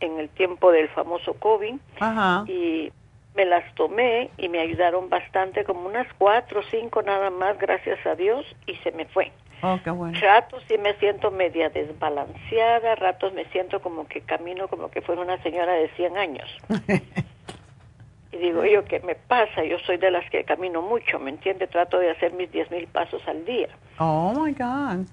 en 0.00 0.18
el 0.18 0.30
tiempo 0.30 0.72
del 0.72 0.88
famoso 0.88 1.34
COVID 1.34 1.74
Ajá. 2.00 2.50
y 2.50 2.90
me 3.34 3.44
las 3.44 3.74
tomé 3.74 4.30
y 4.38 4.48
me 4.48 4.60
ayudaron 4.60 5.10
bastante, 5.10 5.64
como 5.64 5.86
unas 5.86 6.06
cuatro 6.16 6.60
o 6.60 6.62
cinco 6.70 7.02
nada 7.02 7.28
más, 7.28 7.58
gracias 7.58 7.98
a 8.06 8.14
Dios, 8.14 8.46
y 8.64 8.74
se 8.76 8.90
me 8.92 9.04
fue. 9.04 9.30
Oh, 9.60 9.78
qué 9.84 9.90
bueno. 9.90 10.18
Ratos 10.18 10.64
sí 10.66 10.78
me 10.78 10.94
siento 10.94 11.30
media 11.30 11.68
desbalanceada, 11.68 12.94
ratos 12.94 13.34
me 13.34 13.44
siento 13.50 13.82
como 13.82 14.08
que 14.08 14.22
camino 14.22 14.66
como 14.68 14.90
que 14.90 15.02
fuera 15.02 15.20
una 15.20 15.42
señora 15.42 15.74
de 15.74 15.88
100 15.90 16.16
años. 16.16 16.48
y 18.32 18.38
digo 18.38 18.64
yo, 18.64 18.84
¿qué 18.84 19.00
me 19.00 19.14
pasa? 19.14 19.62
Yo 19.64 19.78
soy 19.80 19.98
de 19.98 20.10
las 20.10 20.28
que 20.30 20.44
camino 20.44 20.82
mucho, 20.82 21.18
¿me 21.18 21.30
entiende? 21.30 21.66
Trato 21.66 21.98
de 21.98 22.10
hacer 22.10 22.32
mis 22.32 22.50
10 22.50 22.70
mil 22.70 22.86
pasos 22.86 23.22
al 23.28 23.44
día. 23.44 23.68
Oh, 23.98 24.32
my 24.34 24.52
God. 24.52 25.06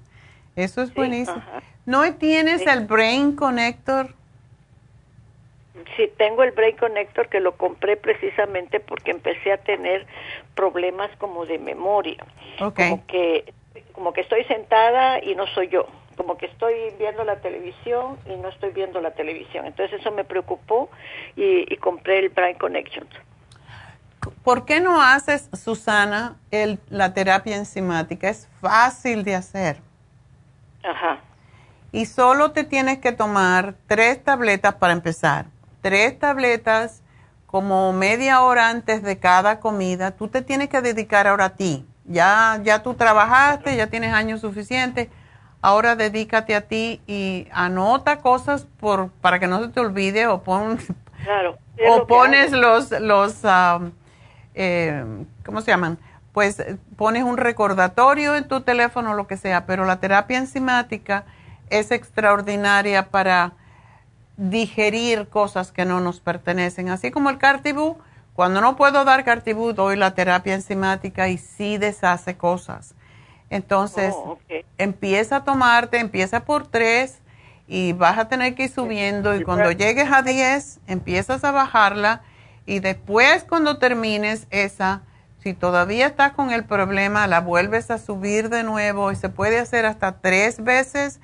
Eso 0.56 0.82
es 0.82 0.92
buenísimo. 0.94 1.42
¿No 1.86 2.14
tienes 2.14 2.66
el 2.66 2.86
Brain 2.86 3.36
Connector? 3.36 4.14
Sí, 5.96 6.10
tengo 6.16 6.42
el 6.42 6.52
Brain 6.52 6.76
Connector 6.76 7.28
que 7.28 7.40
lo 7.40 7.56
compré 7.56 7.96
precisamente 7.96 8.80
porque 8.80 9.10
empecé 9.10 9.52
a 9.52 9.58
tener 9.58 10.06
problemas 10.54 11.10
como 11.18 11.46
de 11.46 11.58
memoria. 11.58 12.24
Okay. 12.58 12.90
Como 12.90 13.06
que 13.06 13.52
como 13.92 14.12
que 14.12 14.22
estoy 14.22 14.44
sentada 14.44 15.22
y 15.22 15.34
no 15.34 15.46
soy 15.48 15.68
yo, 15.68 15.86
como 16.20 16.36
que 16.36 16.44
estoy 16.44 16.74
viendo 16.98 17.24
la 17.24 17.36
televisión 17.36 18.18
y 18.26 18.36
no 18.36 18.50
estoy 18.50 18.72
viendo 18.72 19.00
la 19.00 19.12
televisión. 19.12 19.64
Entonces 19.64 19.98
eso 19.98 20.10
me 20.10 20.22
preocupó 20.22 20.90
y, 21.34 21.74
compré 21.76 22.18
el 22.18 22.28
Brain 22.28 22.58
Connections. 22.58 23.08
¿Por 24.44 24.66
qué 24.66 24.82
no 24.82 25.00
haces, 25.00 25.48
Susana, 25.54 26.36
el, 26.50 26.78
la 26.90 27.14
terapia 27.14 27.56
enzimática? 27.56 28.28
Es 28.28 28.50
fácil 28.60 29.24
de 29.24 29.34
hacer. 29.34 29.78
Ajá. 30.82 31.20
Y 31.90 32.04
solo 32.04 32.52
te 32.52 32.64
tienes 32.64 32.98
que 32.98 33.12
tomar 33.12 33.76
tres 33.86 34.22
tabletas 34.22 34.74
para 34.74 34.92
empezar. 34.92 35.46
Tres 35.80 36.18
tabletas 36.18 37.02
como 37.46 37.94
media 37.94 38.42
hora 38.42 38.68
antes 38.68 39.02
de 39.02 39.18
cada 39.18 39.58
comida. 39.58 40.10
Tú 40.10 40.28
te 40.28 40.42
tienes 40.42 40.68
que 40.68 40.82
dedicar 40.82 41.26
ahora 41.26 41.46
a 41.46 41.56
ti 41.56 41.86
ya, 42.10 42.60
ya 42.62 42.82
tú 42.82 42.94
trabajaste, 42.94 43.76
ya 43.76 43.86
tienes 43.86 44.12
años 44.12 44.40
suficientes, 44.40 45.08
ahora 45.62 45.96
dedícate 45.96 46.54
a 46.54 46.62
ti 46.62 47.00
y 47.06 47.46
anota 47.52 48.20
cosas 48.20 48.66
por, 48.78 49.10
para 49.20 49.38
que 49.38 49.46
no 49.46 49.62
se 49.62 49.68
te 49.68 49.80
olvide 49.80 50.26
o, 50.26 50.42
pon, 50.42 50.78
o 51.88 52.06
pones 52.06 52.52
los, 52.52 52.90
los 53.00 53.40
eh, 54.54 55.04
¿cómo 55.44 55.60
se 55.60 55.70
llaman? 55.70 55.98
Pues 56.32 56.62
pones 56.96 57.24
un 57.24 57.36
recordatorio 57.36 58.36
en 58.36 58.46
tu 58.46 58.60
teléfono, 58.60 59.14
lo 59.14 59.26
que 59.26 59.36
sea, 59.36 59.66
pero 59.66 59.84
la 59.84 60.00
terapia 60.00 60.38
enzimática 60.38 61.24
es 61.70 61.90
extraordinaria 61.90 63.08
para 63.10 63.52
digerir 64.36 65.28
cosas 65.28 65.72
que 65.72 65.84
no 65.84 66.00
nos 66.00 66.20
pertenecen, 66.20 66.88
así 66.88 67.10
como 67.10 67.30
el 67.30 67.38
cartibú 67.38 67.98
cuando 68.40 68.62
no 68.62 68.74
puedo 68.74 69.04
dar 69.04 69.22
cartibú, 69.22 69.74
doy 69.74 69.96
la 69.96 70.14
terapia 70.14 70.54
enzimática 70.54 71.28
y 71.28 71.36
sí 71.36 71.76
deshace 71.76 72.38
cosas. 72.38 72.94
Entonces, 73.50 74.14
oh, 74.16 74.38
empieza 74.78 75.36
a 75.36 75.44
tomarte, 75.44 75.98
empieza 75.98 76.44
por 76.44 76.68
tres 76.68 77.18
y 77.66 77.92
vas 77.92 78.18
a 78.18 78.28
tener 78.28 78.54
que 78.54 78.64
ir 78.64 78.70
subiendo 78.70 79.34
y 79.34 79.42
cuando 79.44 79.70
llegues 79.72 80.10
a 80.10 80.22
10, 80.22 80.80
empiezas 80.86 81.44
a 81.44 81.50
bajarla 81.50 82.22
y 82.64 82.78
después 82.78 83.44
cuando 83.44 83.78
termines 83.78 84.46
esa, 84.50 85.02
si 85.42 85.54
todavía 85.54 86.06
estás 86.06 86.32
con 86.32 86.50
el 86.50 86.64
problema, 86.64 87.26
la 87.26 87.40
vuelves 87.40 87.90
a 87.90 87.98
subir 87.98 88.50
de 88.50 88.62
nuevo 88.62 89.10
y 89.10 89.16
se 89.16 89.28
puede 89.28 89.58
hacer 89.58 89.86
hasta 89.86 90.20
tres 90.20 90.62
veces 90.62 91.20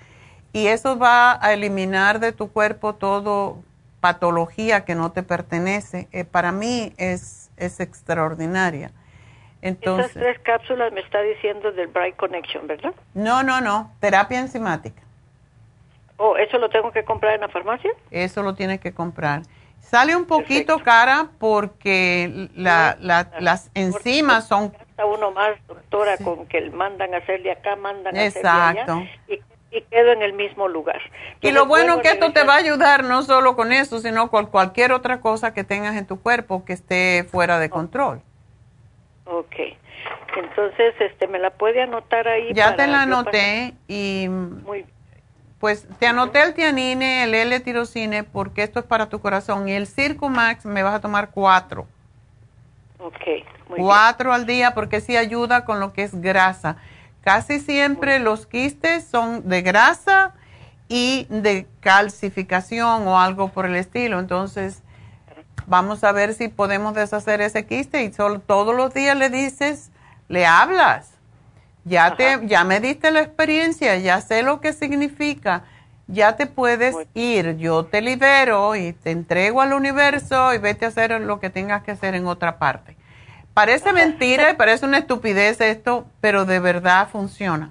y 0.53 0.67
eso 0.67 0.99
va 0.99 1.39
a 1.41 1.53
eliminar 1.53 2.19
de 2.19 2.33
tu 2.33 2.51
cuerpo 2.51 2.95
todo 2.95 3.63
patología 4.01 4.85
que 4.85 4.95
no 4.95 5.13
te 5.13 5.23
pertenece, 5.23 6.09
eh, 6.13 6.25
para 6.25 6.53
mí 6.53 6.93
es, 6.97 7.51
es 7.57 7.81
extraordinaria. 7.81 8.93
Entonces, 9.63 10.11
Esas 10.11 10.23
tres 10.23 10.39
cápsulas 10.41 10.93
me 10.93 11.01
está 11.01 11.21
diciendo 11.23 11.73
del 11.73 11.89
Bright 11.89 12.17
Connection, 12.17 12.67
¿verdad? 12.67 12.95
No, 13.15 13.43
no, 13.43 13.61
no, 13.61 13.93
terapia 14.01 14.39
enzimática. 14.39 15.03
Oh, 16.19 16.37
¿eso 16.37 16.59
lo 16.59 16.69
tengo 16.71 16.93
que 16.93 17.05
comprar 17.05 17.35
en 17.35 17.43
la 17.43 17.49
farmacia? 17.49 17.91
Eso 18.11 18.43
lo 18.43 18.55
tienes 18.55 18.81
que 18.81 18.93
comprar. 18.93 19.43
Sale 19.81 20.17
un 20.17 20.25
poquito 20.25 20.81
cara 20.81 21.29
porque 21.39 22.49
las 22.55 23.71
enzimas 23.75 24.49
son... 24.49 24.75
Uno 25.05 25.31
más, 25.31 25.55
doctora, 25.69 26.17
con 26.17 26.47
que 26.47 26.71
mandan 26.71 27.15
a 27.15 27.19
hacerle 27.19 27.53
acá, 27.53 27.77
mandan 27.77 28.17
a 28.17 28.25
hacerle 28.25 28.49
allá. 28.49 29.09
Y, 29.29 29.83
quedo 29.91 30.13
en 30.13 30.23
el 30.23 30.33
mismo 30.33 30.69
lugar. 30.69 31.03
y 31.43 31.51
lo 31.51 31.67
bueno 31.67 32.01
que 32.01 32.09
esto 32.09 32.33
te 32.33 32.45
va 32.45 32.55
a 32.55 32.57
ayudar 32.57 33.05
no 33.05 33.23
solo 33.23 33.57
con 33.57 33.73
eso, 33.73 34.01
sino 34.01 34.31
con 34.31 34.47
cualquier 34.47 34.91
otra 34.91 35.21
cosa 35.21 35.53
que 35.53 35.65
tengas 35.65 35.97
en 35.97 36.07
tu 36.07 36.19
cuerpo 36.19 36.65
que 36.65 36.73
esté 36.73 37.25
fuera 37.31 37.59
de 37.59 37.69
control. 37.69 38.23
Ok. 39.27 39.57
Entonces, 40.37 40.95
este, 41.01 41.27
¿me 41.27 41.39
la 41.39 41.51
puede 41.51 41.83
anotar 41.83 42.29
ahí? 42.29 42.53
Ya 42.55 42.77
te 42.77 42.87
la 42.87 43.03
anoté 43.03 43.75
y... 43.89 44.29
Muy 44.29 44.87
pues 45.59 45.87
te 45.99 46.07
anoté 46.07 46.43
el 46.43 46.55
tianine, 46.55 47.25
el 47.25 47.35
L-tirocine, 47.35 48.25
porque 48.25 48.63
esto 48.63 48.81
es 48.81 48.87
para 48.87 49.09
tu 49.09 49.21
corazón. 49.21 49.69
Y 49.69 49.73
el 49.73 49.87
Circumax 49.87 50.67
me 50.67 50.83
vas 50.83 50.95
a 50.95 51.01
tomar 51.01 51.31
cuatro. 51.31 51.87
Ok. 52.99 53.45
Muy 53.71 53.81
cuatro 53.81 54.33
al 54.33 54.47
día, 54.47 54.75
porque 54.75 55.01
sí 55.01 55.17
ayuda 55.17 55.65
con 55.65 55.81
lo 55.81 55.93
que 55.93 56.03
es 56.03 56.21
grasa. 56.21 56.77
Casi 57.23 57.59
siempre 57.59 58.19
los 58.19 58.47
quistes 58.47 59.07
son 59.07 59.49
de 59.49 59.63
grasa 59.63 60.35
y 60.89 61.27
de 61.31 61.67
calcificación 61.81 63.09
o 63.09 63.19
algo 63.19 63.49
por 63.49 63.67
el 63.67 63.77
estilo. 63.77 64.21
Entonces, 64.21 64.83
vamos 65.67 66.05
a 66.05 66.13
ver 66.13 66.35
si 66.35 66.49
podemos 66.49 66.95
deshacer 66.95 67.41
ese 67.41 67.67
quiste 67.67 68.03
y 68.05 68.13
solo 68.13 68.41
todos 68.41 68.75
los 68.75 68.93
días 68.93 69.17
le 69.17 69.31
dices, 69.31 69.91
le 70.29 70.47
hablas. 70.47 71.11
Ya, 71.85 72.17
te, 72.17 72.41
ya 72.47 72.65
me 72.65 72.81
diste 72.81 73.13
la 73.13 73.21
experiencia, 73.21 73.97
ya 73.97 74.21
sé 74.21 74.43
lo 74.43 74.61
que 74.61 74.73
significa, 74.73 75.63
ya 76.09 76.35
te 76.35 76.47
puedes 76.47 76.97
ir, 77.15 77.57
yo 77.59 77.85
te 77.85 78.01
libero 78.01 78.75
y 78.75 78.93
te 78.93 79.13
entrego 79.13 79.61
al 79.61 79.73
universo 79.73 80.53
y 80.53 80.59
vete 80.59 80.85
a 80.85 80.89
hacer 80.89 81.21
lo 81.21 81.39
que 81.39 81.49
tengas 81.49 81.85
que 81.85 81.93
hacer 81.93 82.17
en 82.17 82.27
otra 82.27 82.59
parte. 82.59 82.97
Parece 83.55 83.93
mentira 83.93 84.51
y 84.51 84.55
parece 84.57 84.85
una 84.85 84.99
estupidez 84.99 85.61
esto, 85.61 86.07
pero 86.21 86.45
de 86.45 86.59
verdad 86.59 87.09
funciona, 87.09 87.71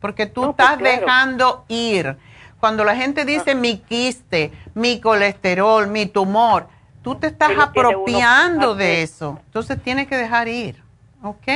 porque 0.00 0.26
tú 0.26 0.42
pues 0.42 0.50
estás 0.50 0.78
dejando 0.78 1.64
ir. 1.66 2.16
Cuando 2.60 2.84
la 2.84 2.94
gente 2.94 3.24
dice 3.24 3.54
mi 3.56 3.78
quiste, 3.78 4.52
mi 4.74 5.00
colesterol, 5.00 5.88
mi 5.88 6.06
tumor, 6.06 6.68
tú 7.06 7.14
te 7.14 7.28
estás 7.28 7.56
apropiando 7.56 8.74
de 8.74 9.02
eso. 9.02 9.38
Entonces 9.46 9.80
tienes 9.80 10.08
que 10.08 10.16
dejar 10.16 10.48
ir, 10.48 10.74
¿ok? 11.22 11.46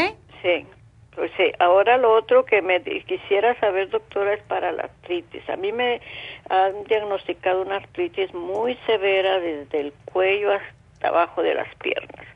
Sí. 0.43 0.65
Pues 1.17 1.33
sí, 1.37 1.51
ahora 1.59 1.99
lo 1.99 2.15
otro 2.15 2.45
que 2.45 2.63
me 2.63 2.81
quisiera 2.81 3.59
saber, 3.59 3.91
doctora, 3.91 4.35
es 4.35 4.43
para 4.45 4.71
la 4.71 4.85
artritis. 4.85 5.43
A 5.51 5.57
mí 5.57 5.73
me 5.73 6.01
han 6.49 6.85
diagnosticado 6.85 7.63
una 7.63 7.79
artritis 7.79 8.33
muy 8.33 8.79
severa 8.87 9.41
desde 9.41 9.81
el 9.81 9.93
cuello 10.05 10.53
hasta 10.53 11.09
abajo 11.09 11.43
de 11.43 11.55
las 11.55 11.75
piernas. 11.83 12.27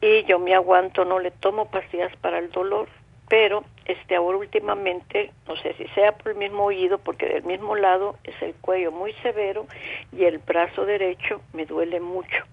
Y 0.00 0.24
yo 0.24 0.38
me 0.38 0.54
aguanto, 0.54 1.04
no 1.04 1.18
le 1.18 1.32
tomo 1.32 1.66
pastillas 1.66 2.16
para 2.22 2.38
el 2.38 2.50
dolor, 2.52 2.88
pero 3.28 3.64
este 3.86 4.16
ahora 4.16 4.38
últimamente, 4.38 5.32
no 5.46 5.56
sé 5.56 5.74
si 5.74 5.86
sea 5.88 6.12
por 6.12 6.32
el 6.32 6.38
mismo 6.38 6.64
oído, 6.64 6.98
porque 6.98 7.26
del 7.26 7.44
mismo 7.44 7.76
lado 7.76 8.16
es 8.24 8.40
el 8.42 8.54
cuello 8.54 8.92
muy 8.92 9.12
severo 9.22 9.66
y 10.12 10.24
el 10.24 10.38
brazo 10.38 10.84
derecho 10.84 11.40
me 11.52 11.66
duele 11.66 12.00
mucho 12.00 12.44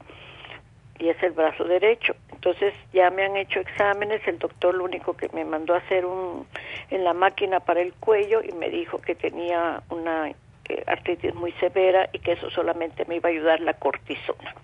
y 1.00 1.10
es 1.10 1.22
el 1.24 1.32
brazo 1.32 1.66
derecho. 1.66 2.16
Entonces 2.32 2.74
ya 2.94 3.10
me 3.10 3.24
han 3.26 3.36
hecho 3.36 3.60
exámenes, 3.60 4.26
el 4.28 4.40
doctor 4.40 4.76
lo 4.76 4.84
único 4.84 5.18
que 5.18 5.30
me 5.34 5.46
mandó 5.46 5.74
a 5.74 5.78
hacer 5.78 6.06
un 6.06 6.48
en 6.90 7.04
la 7.04 7.14
máquina 7.14 7.60
para 7.60 7.82
el 7.82 7.94
cuello 7.94 8.42
y 8.44 8.52
me 8.52 8.70
dijo 8.70 9.00
que 9.00 9.16
tenía 9.16 9.82
una 9.90 10.30
eh, 10.30 10.84
artritis 10.88 11.34
muy 11.34 11.52
severa 11.54 12.10
y 12.14 12.20
que 12.20 12.34
eso 12.34 12.50
solamente 12.52 13.06
me 13.06 13.16
iba 13.16 13.30
a 13.30 13.32
ayudar 13.32 13.60
la 13.60 13.74
cortisona. 13.74 14.56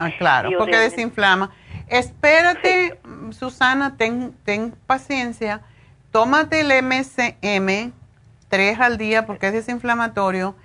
Ah, 0.00 0.10
claro, 0.18 0.50
porque 0.56 0.78
desinflama. 0.78 1.50
Espérate, 1.88 2.98
Susana, 3.32 3.96
ten, 3.98 4.34
ten 4.44 4.74
paciencia. 4.86 5.60
Tómate 6.10 6.62
el 6.62 6.72
MCM 6.82 7.92
tres 8.48 8.80
al 8.80 8.96
día 8.96 9.26
porque 9.26 9.48
es 9.48 9.52
desinflamatorio 9.52 10.56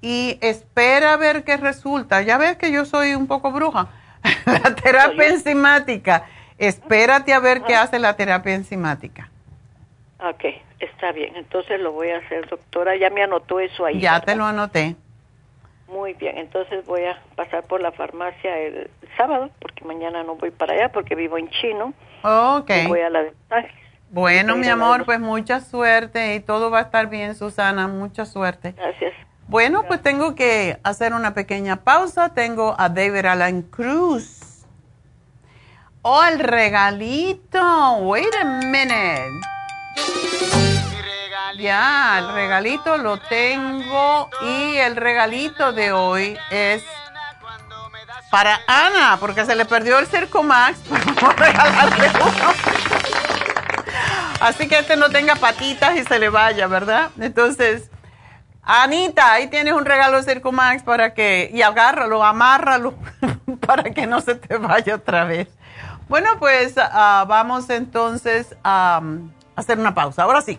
y 0.00 0.38
espera 0.40 1.14
a 1.14 1.16
ver 1.16 1.44
qué 1.44 1.56
resulta. 1.56 2.20
Ya 2.22 2.36
ves 2.36 2.56
que 2.56 2.72
yo 2.72 2.84
soy 2.84 3.14
un 3.14 3.28
poco 3.28 3.52
bruja 3.52 3.88
la 4.46 4.74
terapia 4.74 5.28
enzimática. 5.28 6.26
Espérate 6.58 7.32
a 7.32 7.38
ver 7.38 7.62
qué 7.62 7.76
hace 7.76 8.00
la 8.00 8.16
terapia 8.16 8.54
enzimática. 8.54 9.30
Ok, 10.18 10.44
está 10.80 11.12
bien. 11.12 11.36
Entonces 11.36 11.80
lo 11.80 11.92
voy 11.92 12.10
a 12.10 12.18
hacer, 12.18 12.48
doctora. 12.48 12.96
Ya 12.96 13.08
me 13.08 13.22
anotó 13.22 13.60
eso 13.60 13.86
ahí. 13.86 14.00
Ya 14.00 14.20
te 14.20 14.34
lo 14.34 14.44
anoté. 14.44 14.96
Muy 15.90 16.14
bien, 16.14 16.38
entonces 16.38 16.86
voy 16.86 17.04
a 17.04 17.20
pasar 17.34 17.64
por 17.64 17.80
la 17.80 17.90
farmacia 17.90 18.56
el 18.58 18.90
sábado, 19.16 19.50
porque 19.60 19.84
mañana 19.84 20.22
no 20.22 20.36
voy 20.36 20.50
para 20.52 20.74
allá, 20.74 20.92
porque 20.92 21.16
vivo 21.16 21.36
en 21.36 21.50
Chino. 21.50 21.92
Ok. 22.22 22.70
voy 22.86 23.00
a 23.00 23.10
la 23.10 23.22
de 23.22 23.32
Bueno, 24.10 24.56
mi 24.56 24.68
amor, 24.68 25.04
pues 25.04 25.18
mucha 25.18 25.60
suerte 25.60 26.36
y 26.36 26.40
todo 26.40 26.70
va 26.70 26.78
a 26.78 26.82
estar 26.82 27.08
bien, 27.08 27.34
Susana. 27.34 27.88
Mucha 27.88 28.24
suerte. 28.24 28.72
Gracias. 28.76 29.12
Bueno, 29.48 29.82
pues 29.88 30.00
tengo 30.00 30.36
que 30.36 30.78
hacer 30.84 31.12
una 31.12 31.34
pequeña 31.34 31.82
pausa. 31.82 32.34
Tengo 32.34 32.76
a 32.78 32.88
David 32.88 33.26
Alan 33.26 33.62
Cruz. 33.62 34.64
Oh, 36.02 36.22
el 36.22 36.38
regalito. 36.38 37.96
Wait 37.96 38.32
a 38.40 38.44
minute. 38.44 39.40
Ya, 41.58 42.18
el 42.18 42.32
regalito 42.32 42.96
lo 42.98 43.18
tengo 43.18 44.30
y 44.42 44.76
el 44.76 44.96
regalito 44.96 45.72
de 45.72 45.92
hoy 45.92 46.38
es 46.50 46.84
para 48.30 48.60
Ana, 48.66 49.16
porque 49.18 49.44
se 49.44 49.56
le 49.56 49.64
perdió 49.64 49.98
el 49.98 50.06
Circo 50.06 50.42
Max. 50.42 50.78
Así 54.40 54.68
que 54.68 54.78
este 54.78 54.96
no 54.96 55.10
tenga 55.10 55.34
patitas 55.34 55.96
y 55.96 56.04
se 56.04 56.18
le 56.18 56.28
vaya, 56.28 56.66
¿verdad? 56.66 57.10
Entonces, 57.18 57.90
Anita, 58.62 59.32
ahí 59.32 59.48
tienes 59.48 59.74
un 59.74 59.84
regalo 59.84 60.22
de 60.22 60.40
Max 60.52 60.82
para 60.84 61.12
que, 61.12 61.50
y 61.52 61.62
agárralo, 61.62 62.22
amárralo, 62.22 62.94
para 63.66 63.90
que 63.90 64.06
no 64.06 64.20
se 64.20 64.36
te 64.36 64.56
vaya 64.56 64.94
otra 64.94 65.24
vez. 65.24 65.48
Bueno, 66.08 66.38
pues 66.38 66.74
ah, 66.78 67.24
vamos 67.26 67.68
entonces 67.70 68.54
a 68.62 69.02
hacer 69.56 69.78
una 69.78 69.94
pausa. 69.94 70.22
Ahora 70.22 70.40
sí. 70.40 70.58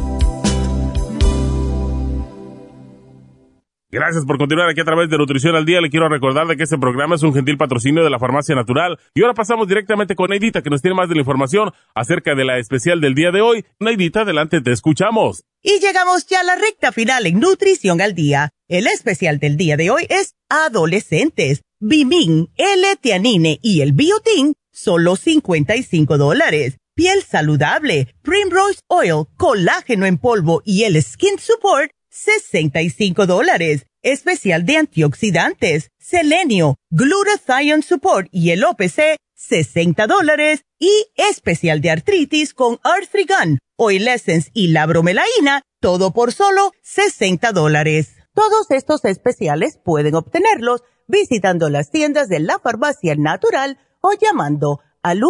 Gracias 3.91 4.25
por 4.25 4.37
continuar 4.37 4.69
aquí 4.69 4.79
a 4.79 4.85
través 4.85 5.09
de 5.09 5.17
Nutrición 5.17 5.53
al 5.53 5.65
Día. 5.65 5.81
Le 5.81 5.89
quiero 5.89 6.07
recordar 6.07 6.47
de 6.47 6.55
que 6.55 6.63
este 6.63 6.77
programa 6.77 7.15
es 7.15 7.23
un 7.23 7.33
gentil 7.33 7.57
patrocinio 7.57 8.05
de 8.05 8.09
la 8.09 8.19
Farmacia 8.19 8.55
Natural. 8.55 8.97
Y 9.13 9.21
ahora 9.21 9.33
pasamos 9.33 9.67
directamente 9.67 10.15
con 10.15 10.29
Neidita, 10.29 10.61
que 10.61 10.69
nos 10.69 10.81
tiene 10.81 10.95
más 10.95 11.09
de 11.09 11.15
la 11.15 11.21
información 11.21 11.71
acerca 11.93 12.33
de 12.33 12.45
la 12.45 12.57
especial 12.57 13.01
del 13.01 13.15
día 13.15 13.31
de 13.31 13.41
hoy. 13.41 13.65
Neidita, 13.81 14.21
adelante, 14.21 14.61
te 14.61 14.71
escuchamos. 14.71 15.43
Y 15.61 15.81
llegamos 15.81 16.25
ya 16.25 16.39
a 16.39 16.43
la 16.43 16.55
recta 16.55 16.93
final 16.93 17.25
en 17.27 17.41
Nutrición 17.41 17.99
al 17.99 18.15
Día. 18.15 18.51
El 18.69 18.87
especial 18.87 19.39
del 19.39 19.57
día 19.57 19.75
de 19.75 19.89
hoy 19.89 20.07
es 20.07 20.35
adolescentes. 20.47 21.63
Bimin, 21.81 22.49
L-Teanine 22.55 23.59
y 23.61 23.81
el 23.81 23.91
Biotin, 23.91 24.53
solo 24.71 25.17
55 25.17 26.17
dólares. 26.17 26.77
Piel 26.95 27.23
saludable, 27.23 28.15
Primrose 28.21 28.79
Oil, 28.87 29.25
colágeno 29.35 30.05
en 30.05 30.17
polvo 30.17 30.61
y 30.63 30.83
el 30.83 31.01
Skin 31.01 31.39
Support, 31.39 31.91
65 32.11 33.25
dólares. 33.25 33.87
Especial 34.03 34.65
de 34.65 34.77
antioxidantes, 34.77 35.89
selenio, 35.97 36.77
glutathione 36.89 37.81
support 37.81 38.27
y 38.31 38.51
el 38.51 38.63
OPC, 38.63 39.17
60 39.33 40.07
dólares. 40.07 40.61
Y 40.77 40.91
especial 41.15 41.81
de 41.81 41.91
artritis 41.91 42.53
con 42.53 42.79
Arthrigan, 42.83 43.57
Oil 43.77 44.07
Essence 44.07 44.51
y 44.53 44.67
la 44.67 44.85
bromelaína, 44.85 45.63
todo 45.79 46.11
por 46.11 46.33
solo 46.33 46.71
60 46.83 47.51
dólares. 47.51 48.15
Todos 48.33 48.71
estos 48.71 49.05
especiales 49.05 49.79
pueden 49.83 50.15
obtenerlos 50.15 50.83
visitando 51.07 51.69
las 51.69 51.91
tiendas 51.91 52.29
de 52.29 52.39
la 52.39 52.57
farmacia 52.59 53.15
natural 53.15 53.77
o 54.01 54.13
llamando 54.13 54.79
al 55.03 55.21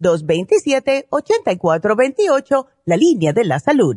1-800-227-8428, 0.00 2.66
la 2.86 2.96
línea 2.96 3.32
de 3.32 3.44
la 3.44 3.60
salud. 3.60 3.96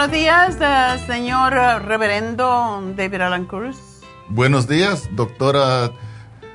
Buenos 0.00 0.16
días, 0.16 0.56
eh, 0.62 1.04
señor 1.06 1.52
eh, 1.52 1.78
reverendo 1.78 2.82
David 2.96 3.20
Alan 3.20 3.44
Cruz. 3.44 3.76
Buenos 4.30 4.66
días, 4.66 5.10
doctora 5.12 5.90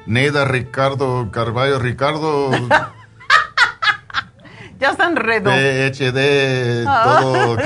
Neida 0.07 0.45
Ricardo 0.45 1.29
Carballo 1.29 1.77
Ricardo. 1.77 2.49
ya 4.79 4.89
están 4.89 5.11
enredó. 5.11 5.51
PhD, 5.51 6.87
ah. 6.87 7.19
todo. 7.21 7.57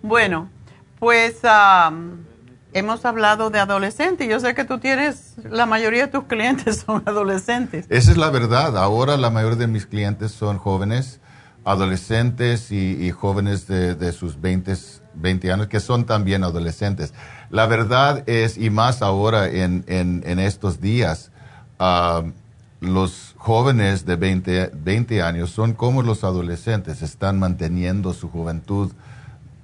bueno, 0.02 0.48
pues 0.98 1.40
hemos 2.72 3.04
hablado 3.04 3.50
de 3.50 3.58
adolescentes. 3.58 4.30
Yo 4.30 4.40
sé 4.40 4.54
que 4.54 4.64
tú 4.64 4.78
tienes, 4.78 5.34
la 5.44 5.66
mayoría 5.66 6.06
de 6.06 6.10
tus 6.10 6.24
clientes 6.24 6.80
son 6.86 7.02
adolescentes. 7.04 7.84
Esa 7.90 8.12
es 8.12 8.16
la 8.16 8.30
verdad. 8.30 8.78
Ahora 8.78 9.18
la 9.18 9.28
mayoría 9.28 9.58
de 9.58 9.66
mis 9.66 9.84
clientes 9.84 10.32
son 10.32 10.56
jóvenes 10.56 11.20
adolescentes 11.64 12.70
y, 12.70 13.10
jóvenes 13.10 13.66
de, 13.66 14.12
sus 14.12 14.40
20, 14.40 14.74
20, 15.14 15.52
años 15.52 15.66
que 15.68 15.80
son 15.80 16.04
también 16.04 16.44
adolescentes. 16.44 17.14
La 17.50 17.66
verdad 17.66 18.22
es, 18.28 18.58
y 18.58 18.70
más 18.70 19.02
ahora 19.02 19.48
en, 19.48 19.84
en, 19.86 20.38
estos 20.38 20.80
días, 20.80 21.30
ah, 21.78 22.22
los 22.80 23.34
jóvenes 23.38 24.04
de 24.04 24.16
20, 24.16 24.70
20 24.74 25.22
años 25.22 25.50
son 25.50 25.72
como 25.72 26.02
los 26.02 26.22
adolescentes, 26.22 27.00
están 27.02 27.38
manteniendo 27.38 28.12
su 28.12 28.28
juventud 28.28 28.92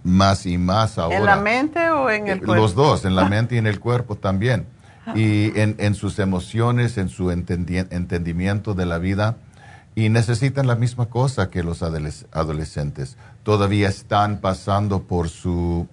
más 0.02 0.46
y 0.46 0.56
más 0.56 0.96
ahora. 0.96 1.18
¿En 1.18 1.24
la 1.26 1.36
mente 1.36 1.90
o 1.90 2.08
en 2.08 2.28
el 2.28 2.38
cuerpo? 2.38 2.54
Los 2.54 2.74
dos, 2.74 3.04
en 3.04 3.14
la 3.14 3.24
mente 3.28 3.56
y 3.56 3.58
en 3.58 3.66
el 3.66 3.78
cuerpo 3.78 4.16
también. 4.16 4.66
Y 5.14 5.58
en, 5.58 5.74
en 5.78 5.94
sus 5.94 6.20
emociones, 6.20 6.96
en 6.96 7.08
su 7.08 7.32
entendimiento 7.32 8.74
de 8.74 8.86
la 8.86 8.98
vida 8.98 9.38
y 9.94 10.08
necesitan 10.08 10.66
la 10.66 10.76
misma 10.76 11.06
cosa 11.06 11.50
que 11.50 11.62
los 11.62 11.82
adolescentes. 11.82 13.16
Todavía 13.42 13.88
están 13.88 14.38
pasando 14.38 15.02
por 15.02 15.28
su, 15.28 15.88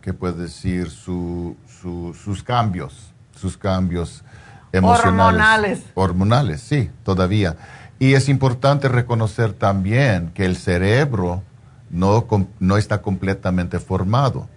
¿qué 0.00 0.14
puede 0.14 0.42
decir? 0.42 0.90
Su, 0.90 1.56
sus 1.76 2.42
cambios, 2.42 3.12
sus 3.34 3.56
cambios 3.56 4.22
emocionales. 4.72 5.06
Hormonales. 5.06 5.82
Hormonales, 5.94 6.60
sí, 6.60 6.90
todavía. 7.02 7.56
Y 7.98 8.14
es 8.14 8.28
importante 8.28 8.88
reconocer 8.88 9.52
también 9.52 10.30
que 10.34 10.44
el 10.44 10.56
cerebro 10.56 11.42
no, 11.90 12.26
no 12.58 12.76
está 12.76 13.02
completamente 13.02 13.78
formado 13.78 14.48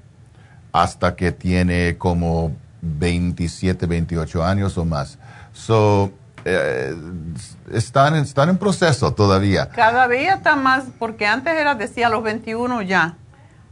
hasta 0.71 1.15
que 1.15 1.31
tiene 1.31 1.97
como 1.97 2.51
27, 2.81 3.85
28 3.85 4.43
años 4.43 4.77
o 4.77 4.85
más. 4.85 5.17
So, 5.53 6.11
eh, 6.47 6.95
están, 7.71 8.15
están 8.15 8.49
en 8.49 8.57
proceso 8.57 9.13
todavía. 9.13 9.69
Cada 9.69 10.07
día 10.07 10.35
está 10.35 10.55
más, 10.55 10.85
porque 10.99 11.25
antes 11.25 11.53
era, 11.53 11.73
decía, 11.73 12.07
los 12.07 12.23
21 12.23 12.83
ya. 12.83 13.17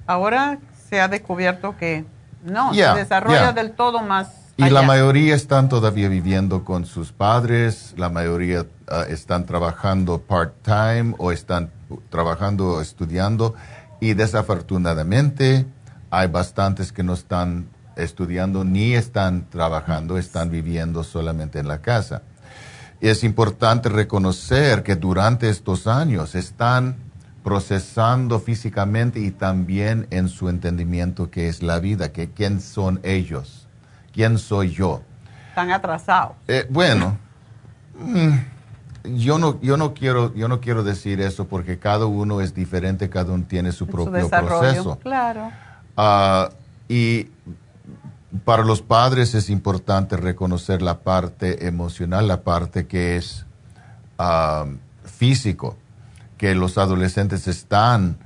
Ahora 0.07 0.57
se 0.89 0.99
ha 0.99 1.07
descubierto 1.07 1.77
que 1.77 2.03
no, 2.43 2.73
se 2.73 2.81
desarrolla 2.95 3.53
del 3.53 3.73
todo 3.73 4.01
más. 4.01 4.29
Y 4.57 4.69
la 4.69 4.81
mayoría 4.81 5.35
están 5.35 5.69
todavía 5.69 6.09
viviendo 6.09 6.63
con 6.63 6.85
sus 6.85 7.11
padres, 7.11 7.93
la 7.97 8.09
mayoría 8.09 8.65
ah, 8.87 9.03
están 9.07 9.45
trabajando 9.45 10.21
part-time 10.21 11.15
o 11.17 11.31
están 11.31 11.71
trabajando, 12.09 12.81
estudiando, 12.81 13.55
y 13.99 14.13
desafortunadamente 14.13 15.65
hay 16.11 16.27
bastantes 16.27 16.91
que 16.91 17.03
no 17.03 17.13
están 17.13 17.67
estudiando 17.95 18.63
ni 18.63 18.93
están 18.93 19.49
trabajando, 19.49 20.17
están 20.17 20.49
viviendo 20.49 21.03
solamente 21.03 21.59
en 21.59 21.67
la 21.67 21.79
casa 21.79 22.23
es 23.09 23.23
importante 23.23 23.89
reconocer 23.89 24.81
que 24.83 24.95
durante 24.95 25.49
estos 25.49 25.87
años 25.87 26.35
están 26.35 26.95
procesando 27.43 28.39
físicamente 28.39 29.19
y 29.19 29.31
también 29.31 30.07
en 30.09 30.29
su 30.29 30.47
entendimiento 30.47 31.29
que 31.29 31.49
es 31.49 31.61
la 31.61 31.79
vida, 31.79 32.13
que 32.13 32.29
quién 32.29 32.61
son 32.61 33.01
ellos, 33.03 33.67
quién 34.13 34.37
soy 34.37 34.71
yo. 34.71 35.01
Están 35.49 35.71
atrasados. 35.71 36.37
Eh, 36.47 36.65
bueno, 36.69 37.17
mm, 37.99 39.15
yo 39.15 39.37
no, 39.37 39.59
yo 39.61 39.75
no 39.75 39.93
quiero, 39.93 40.33
yo 40.33 40.47
no 40.47 40.61
quiero 40.61 40.83
decir 40.83 41.19
eso 41.19 41.45
porque 41.47 41.77
cada 41.77 42.05
uno 42.05 42.39
es 42.39 42.55
diferente, 42.55 43.09
cada 43.09 43.33
uno 43.33 43.43
tiene 43.45 43.73
su 43.73 43.85
propio 43.85 44.29
proceso. 44.29 44.97
Claro. 44.99 45.51
Ah, 45.97 46.51
y 46.87 47.27
para 48.45 48.63
los 48.63 48.81
padres 48.81 49.35
es 49.35 49.49
importante 49.49 50.17
reconocer 50.17 50.81
la 50.81 50.99
parte 50.99 51.67
emocional, 51.67 52.27
la 52.27 52.41
parte 52.43 52.87
que 52.87 53.15
es 53.17 53.45
ah, 54.17 54.65
físico, 55.05 55.77
que 56.37 56.55
los 56.55 56.77
adolescentes 56.77 57.47
están 57.47 58.17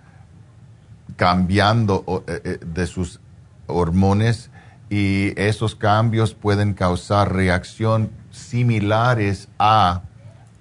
cambiando 1.17 2.23
eh, 2.27 2.41
eh, 2.43 2.59
de 2.65 2.87
sus 2.87 3.19
hormonas 3.67 4.49
y 4.89 5.33
esos 5.39 5.75
cambios 5.75 6.33
pueden 6.33 6.73
causar 6.73 7.33
reacción 7.33 8.11
similares 8.31 9.49
a 9.59 10.03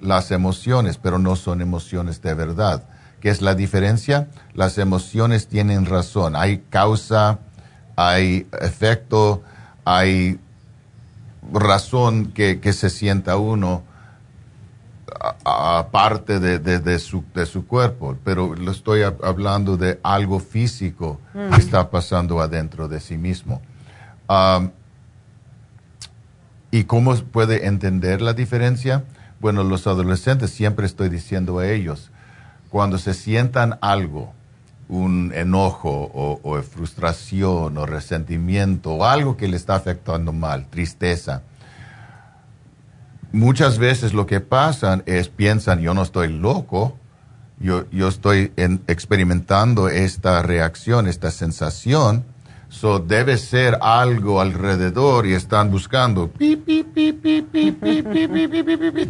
las 0.00 0.32
emociones, 0.32 0.98
pero 0.98 1.18
no 1.18 1.36
son 1.36 1.60
emociones 1.60 2.20
de 2.20 2.34
verdad. 2.34 2.84
¿Qué 3.20 3.30
es 3.30 3.42
la 3.42 3.54
diferencia? 3.54 4.28
Las 4.54 4.78
emociones 4.78 5.48
tienen 5.48 5.86
razón. 5.86 6.36
Hay 6.36 6.58
causa 6.68 7.38
hay 7.96 8.46
efecto, 8.60 9.42
hay 9.84 10.38
razón 11.52 12.32
que, 12.32 12.60
se 12.72 12.90
sienta 12.90 13.36
uno 13.36 13.82
aparte 15.44 16.38
de, 16.38 16.98
su, 16.98 17.24
de 17.34 17.46
su 17.46 17.66
cuerpo, 17.66 18.16
pero 18.22 18.54
lo 18.54 18.70
estoy 18.70 19.02
hablando 19.02 19.76
de 19.76 19.98
algo 20.02 20.38
físico 20.38 21.20
que 21.32 21.56
está 21.56 21.90
pasando 21.90 22.40
adentro 22.40 22.86
de 22.86 23.00
sí 23.00 23.16
mismo. 23.16 23.62
¿Y 26.70 26.84
cómo 26.84 27.14
puede 27.16 27.66
entender 27.66 28.20
la 28.20 28.34
diferencia? 28.34 29.04
Bueno, 29.40 29.64
los 29.64 29.86
adolescentes 29.86 30.50
siempre 30.50 30.86
estoy 30.86 31.08
diciendo 31.08 31.58
a 31.58 31.68
ellos, 31.68 32.10
cuando 32.68 32.98
se 32.98 33.14
sientan 33.14 33.78
algo, 33.80 34.34
un 34.88 35.32
enojo 35.34 36.10
o, 36.12 36.62
frustración 36.62 37.76
o 37.76 37.86
resentimiento 37.86 38.92
o 38.92 39.04
algo 39.04 39.36
que 39.36 39.48
le 39.48 39.56
está 39.56 39.74
afectando 39.74 40.32
mal, 40.32 40.66
tristeza. 40.68 41.42
Muchas 43.32 43.78
veces 43.78 44.14
lo 44.14 44.26
que 44.26 44.40
pasa 44.40 45.02
es 45.06 45.28
piensan, 45.28 45.80
yo 45.80 45.92
no 45.92 46.02
estoy 46.02 46.28
loco, 46.28 46.96
yo, 47.58 47.90
yo 47.90 48.08
estoy 48.08 48.52
experimentando 48.56 49.88
esta 49.88 50.42
reacción, 50.42 51.08
esta 51.08 51.30
sensación, 51.30 52.24
so 52.68 52.98
debe 52.98 53.38
ser 53.38 53.78
algo 53.80 54.40
alrededor 54.40 55.26
y 55.26 55.34
están 55.34 55.70
buscando, 55.70 56.30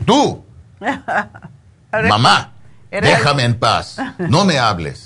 tú, 0.07 0.44
mamá, 2.09 2.53
déjame 2.90 3.44
en 3.44 3.59
paz, 3.59 3.98
no 4.19 4.44
me 4.44 4.59
hables. 4.59 5.06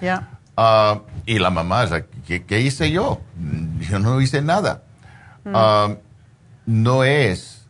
Yeah. 0.00 0.38
Uh, 0.56 1.00
y 1.26 1.38
la 1.38 1.50
mamá, 1.50 1.86
¿qué, 2.26 2.44
¿qué, 2.44 2.60
hice 2.60 2.90
yo? 2.90 3.20
yo 3.80 3.98
no 3.98 4.20
hice 4.20 4.40
nada. 4.40 4.82
Mm. 5.44 5.52
Ah, 5.54 5.94
no 6.64 7.04
es 7.04 7.66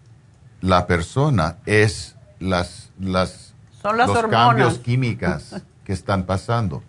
la 0.61 0.86
persona, 0.86 1.57
es 1.66 2.16
las, 2.39 2.90
las, 3.01 3.55
Son 3.82 3.97
las 3.97 4.09
los 4.09 4.16
hormonas. 4.16 4.48
cambios 4.48 4.78
químicos 4.78 5.57
que 5.85 5.93
están 5.93 6.24
pasando. 6.24 6.82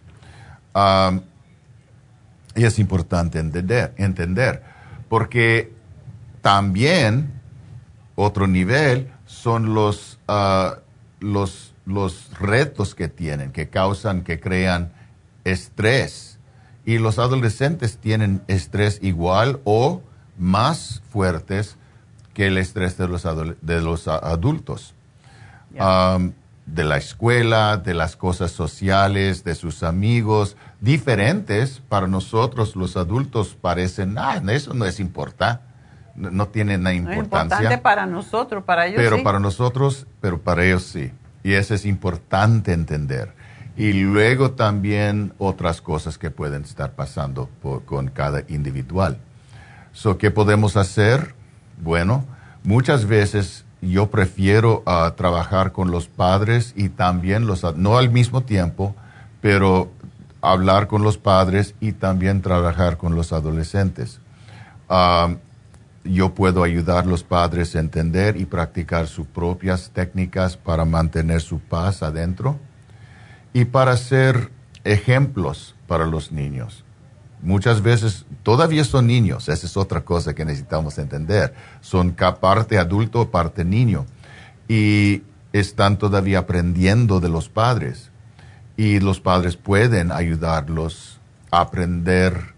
Ah, 0.73 1.19
y 2.55 2.63
es 2.63 2.79
importante 2.79 3.39
entender, 3.39 3.93
entender, 3.97 4.63
porque 5.09 5.73
también 6.41 7.41
otro 8.15 8.47
nivel 8.47 9.11
son 9.25 9.73
los, 9.73 10.19
ah, 10.27 10.77
los, 11.19 11.73
los 11.85 12.31
retos 12.39 12.93
que 12.93 13.07
tienen, 13.07 13.51
que 13.51 13.69
causan, 13.69 14.23
que 14.23 14.39
crean 14.39 14.91
estrés. 15.51 16.39
Y 16.85 16.99
los 16.99 17.19
adolescentes 17.19 17.97
tienen 17.97 18.41
estrés 18.47 18.99
igual 19.01 19.59
o 19.65 20.01
más 20.37 21.01
fuertes 21.11 21.77
que 22.33 22.47
el 22.47 22.57
estrés 22.57 22.97
de 22.97 23.07
los, 23.07 23.23
de 23.61 23.81
los 23.81 24.07
adultos. 24.07 24.93
Um, 25.79 26.33
de 26.67 26.83
la 26.83 26.97
escuela, 26.97 27.77
de 27.77 27.93
las 27.93 28.15
cosas 28.15 28.51
sociales, 28.51 29.43
de 29.43 29.55
sus 29.55 29.83
amigos, 29.83 30.57
diferentes 30.81 31.81
para 31.87 32.07
nosotros 32.07 32.75
los 32.75 32.97
adultos 32.97 33.57
parecen, 33.59 34.17
ah, 34.17 34.41
eso 34.49 34.73
no 34.73 34.85
es 34.85 34.99
importante, 34.99 35.63
no, 36.15 36.29
no 36.29 36.47
tiene 36.49 36.77
nada 36.77 36.95
No 36.95 37.11
es 37.11 37.17
importancia. 37.17 37.57
importante 37.57 37.77
para 37.77 38.05
nosotros, 38.05 38.63
para 38.63 38.87
ellos 38.87 38.97
Pero 38.97 39.17
sí. 39.17 39.23
para 39.23 39.39
nosotros, 39.39 40.07
pero 40.19 40.41
para 40.41 40.65
ellos 40.65 40.83
sí. 40.83 41.11
Y 41.41 41.53
eso 41.53 41.73
es 41.73 41.85
importante 41.85 42.73
entender. 42.73 43.33
Y 43.77 43.93
luego 43.93 44.51
también 44.51 45.33
otras 45.37 45.81
cosas 45.81 46.17
que 46.17 46.31
pueden 46.31 46.63
estar 46.63 46.93
pasando 46.93 47.47
con 47.85 48.07
cada 48.07 48.41
individual. 48.47 49.19
So, 49.93 50.17
¿Qué 50.17 50.31
podemos 50.31 50.75
hacer? 50.77 51.35
Bueno, 51.79 52.25
muchas 52.63 53.05
veces 53.05 53.65
yo 53.79 54.09
prefiero 54.09 54.81
ah, 54.87 55.13
trabajar 55.15 55.73
con 55.73 55.91
los 55.91 56.07
padres 56.07 56.73
y 56.75 56.89
también 56.89 57.45
los, 57.45 57.63
no 57.75 57.99
al 57.99 58.09
mismo 58.09 58.41
tiempo, 58.41 58.95
pero 59.41 59.91
hablar 60.41 60.87
con 60.87 61.03
los 61.03 61.19
padres 61.19 61.75
y 61.79 61.91
también 61.91 62.41
trabajar 62.41 62.97
con 62.97 63.13
los 63.13 63.31
adolescentes. 63.31 64.19
Ah, 64.89 65.35
yo 66.03 66.33
puedo 66.33 66.63
ayudar 66.63 67.03
a 67.03 67.07
los 67.07 67.23
padres 67.23 67.75
a 67.75 67.79
entender 67.79 68.37
y 68.37 68.45
practicar 68.45 69.05
sus 69.05 69.27
propias 69.27 69.91
técnicas 69.93 70.57
para 70.57 70.83
mantener 70.83 71.41
su 71.41 71.59
paz 71.59 72.01
adentro 72.01 72.57
y 73.53 73.65
para 73.65 73.97
ser 73.97 74.51
ejemplos 74.83 75.75
para 75.87 76.05
los 76.05 76.31
niños. 76.31 76.83
Muchas 77.41 77.81
veces 77.81 78.25
todavía 78.43 78.83
son 78.83 79.07
niños, 79.07 79.47
esa 79.47 79.65
es 79.67 79.77
otra 79.77 80.01
cosa 80.01 80.33
que 80.33 80.43
necesitamos 80.45 80.97
entender. 80.97 81.53
Son 81.81 82.11
parte 82.11 82.77
adulto, 82.77 83.29
parte 83.29 83.63
niño. 83.63 84.05
Y 84.67 85.21
están 85.53 85.97
todavía 85.97 86.39
aprendiendo 86.39 87.19
de 87.19 87.29
los 87.29 87.47
padres. 87.47 88.11
Y 88.75 88.99
los 88.99 89.19
padres 89.19 89.55
pueden 89.55 90.11
ayudarlos 90.11 91.19
a 91.51 91.61
aprender 91.61 92.53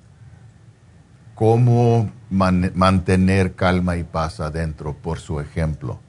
cómo 1.36 2.12
man- 2.30 2.72
mantener 2.76 3.56
calma 3.56 3.98
y 3.98 4.04
paz 4.04 4.40
adentro 4.40 4.94
por 4.96 5.20
su 5.20 5.40
ejemplo. 5.40 6.00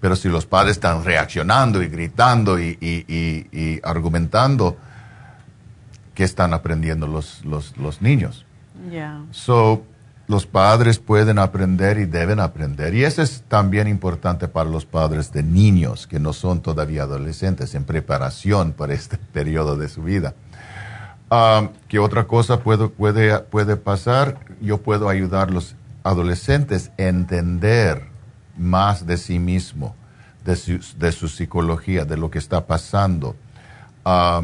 Pero 0.00 0.14
si 0.16 0.28
los 0.28 0.46
padres 0.46 0.72
están 0.72 1.04
reaccionando 1.04 1.82
y 1.82 1.88
gritando 1.88 2.58
y, 2.58 2.78
y- 2.80 3.04
y- 3.08 3.46
y 3.52 3.80
argumentando, 3.82 4.76
¿qué 6.14 6.24
están 6.24 6.54
aprendiendo 6.54 7.06
los, 7.06 7.44
los, 7.44 7.76
los 7.76 8.00
niños? 8.02 8.44
So, 9.32 9.82
los 10.28 10.46
padres 10.46 10.98
pueden 10.98 11.38
aprender 11.38 11.98
y 11.98 12.04
deben 12.04 12.38
aprender. 12.38 12.94
Y 12.94 13.04
eso 13.04 13.22
es 13.22 13.42
también 13.48 13.88
importante 13.88 14.46
para 14.46 14.68
los 14.70 14.84
padres 14.84 15.32
de 15.32 15.42
niños 15.42 16.06
que 16.06 16.20
no 16.20 16.32
son 16.32 16.60
todavía 16.60 17.02
adolescentes 17.04 17.74
en 17.74 17.84
preparación 17.84 18.72
para 18.72 18.92
este 18.94 19.16
periodo 19.32 19.76
de 19.76 19.88
su 19.88 20.02
vida. 20.02 20.34
Ah, 21.30 21.70
¿Qué 21.88 21.98
otra 21.98 22.24
cosa 22.24 22.60
puedo- 22.60 22.90
puede, 22.90 23.38
puede 23.40 23.76
pasar? 23.76 24.38
Yo 24.60 24.78
puedo 24.78 25.08
ayudar 25.08 25.48
a 25.48 25.52
los 25.52 25.74
adolescentes 26.04 26.90
a 26.98 27.02
entender 27.02 28.04
más 28.58 29.06
de 29.06 29.16
sí 29.16 29.38
mismo, 29.38 29.94
de 30.44 30.56
su, 30.56 30.80
de 30.98 31.12
su 31.12 31.28
psicología, 31.28 32.04
de 32.04 32.16
lo 32.16 32.30
que 32.30 32.38
está 32.38 32.66
pasando. 32.66 33.36
Ah, 34.04 34.42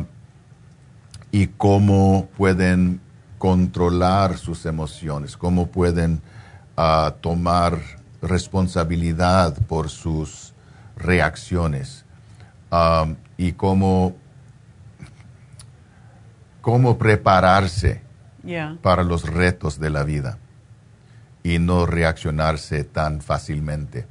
y 1.31 1.49
cómo 1.49 2.29
pueden 2.37 3.01
controlar 3.39 4.39
sus 4.39 4.67
emociones, 4.67 5.37
cómo 5.37 5.67
pueden 5.67 6.23
ah, 6.77 7.15
tomar 7.21 7.79
responsabilidad 8.23 9.57
por 9.67 9.91
sus 9.91 10.55
reacciones 10.97 12.05
ah, 12.71 13.07
y 13.37 13.53
cómo, 13.53 14.15
cómo 16.61 16.97
prepararse 16.99 18.03
para 18.83 19.03
los 19.03 19.29
retos 19.29 19.81
de 19.81 19.89
la 19.89 20.05
vida 20.05 20.39
y 21.45 21.59
no 21.61 21.87
reaccionarse 21.87 22.83
tan 22.83 23.21
fácilmente. 23.21 24.07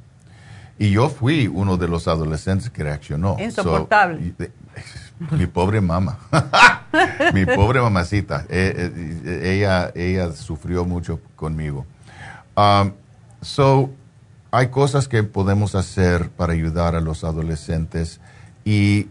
Y 0.78 0.92
yo 0.92 1.08
fui 1.10 1.48
uno 1.48 1.76
de 1.76 1.88
los 1.88 2.08
adolescentes 2.08 2.70
que 2.70 2.84
reaccionó. 2.84 3.36
Insoportable. 3.38 4.34
So, 4.38 4.46
mi 5.36 5.46
pobre 5.46 5.80
mamá, 5.80 6.18
mi 7.34 7.44
pobre 7.44 7.80
mamacita, 7.80 8.46
eh, 8.48 8.92
eh, 9.24 9.40
ella, 9.56 9.92
ella 9.94 10.32
sufrió 10.32 10.84
mucho 10.84 11.20
conmigo. 11.36 11.84
Um, 12.56 12.92
so, 13.40 13.90
hay 14.50 14.68
cosas 14.68 15.08
que 15.08 15.22
podemos 15.24 15.74
hacer 15.74 16.30
para 16.30 16.52
ayudar 16.52 16.94
a 16.94 17.00
los 17.00 17.24
adolescentes 17.24 18.20
y 18.64 19.08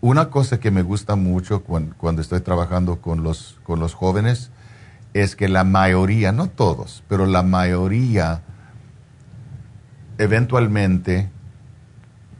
una 0.00 0.30
cosa 0.30 0.58
que 0.60 0.70
me 0.70 0.82
gusta 0.82 1.16
mucho 1.16 1.62
cuan- 1.64 1.94
cuando, 1.98 2.22
estoy 2.22 2.40
trabajando 2.40 3.00
con 3.00 3.22
los, 3.22 3.58
con 3.64 3.80
los 3.80 3.94
jóvenes 3.94 4.50
es 5.14 5.36
que 5.36 5.48
la 5.48 5.64
mayoría, 5.64 6.32
no 6.32 6.48
todos, 6.48 7.02
pero 7.08 7.26
la 7.26 7.42
mayoría 7.42 8.42
eventualmente 10.18 11.30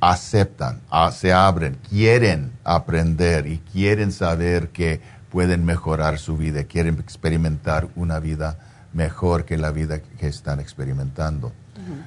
aceptan, 0.01 0.81
ah, 0.91 1.11
se 1.11 1.33
abren, 1.33 1.79
quieren 1.89 2.53
aprender 2.65 3.47
y 3.47 3.59
quieren 3.59 4.13
saber 4.13 4.69
que 4.69 5.01
pueden 5.31 5.65
mejorar 5.65 6.19
su 6.19 6.37
vida, 6.37 6.65
quieren 6.65 6.99
experimentar 6.99 7.89
una 7.97 8.21
vida 8.21 8.59
mejor 8.93 9.45
que 9.45 9.59
la 9.59 9.71
vida 9.71 10.01
que 10.01 10.29
están 10.29 10.61
experimentando. 10.61 11.53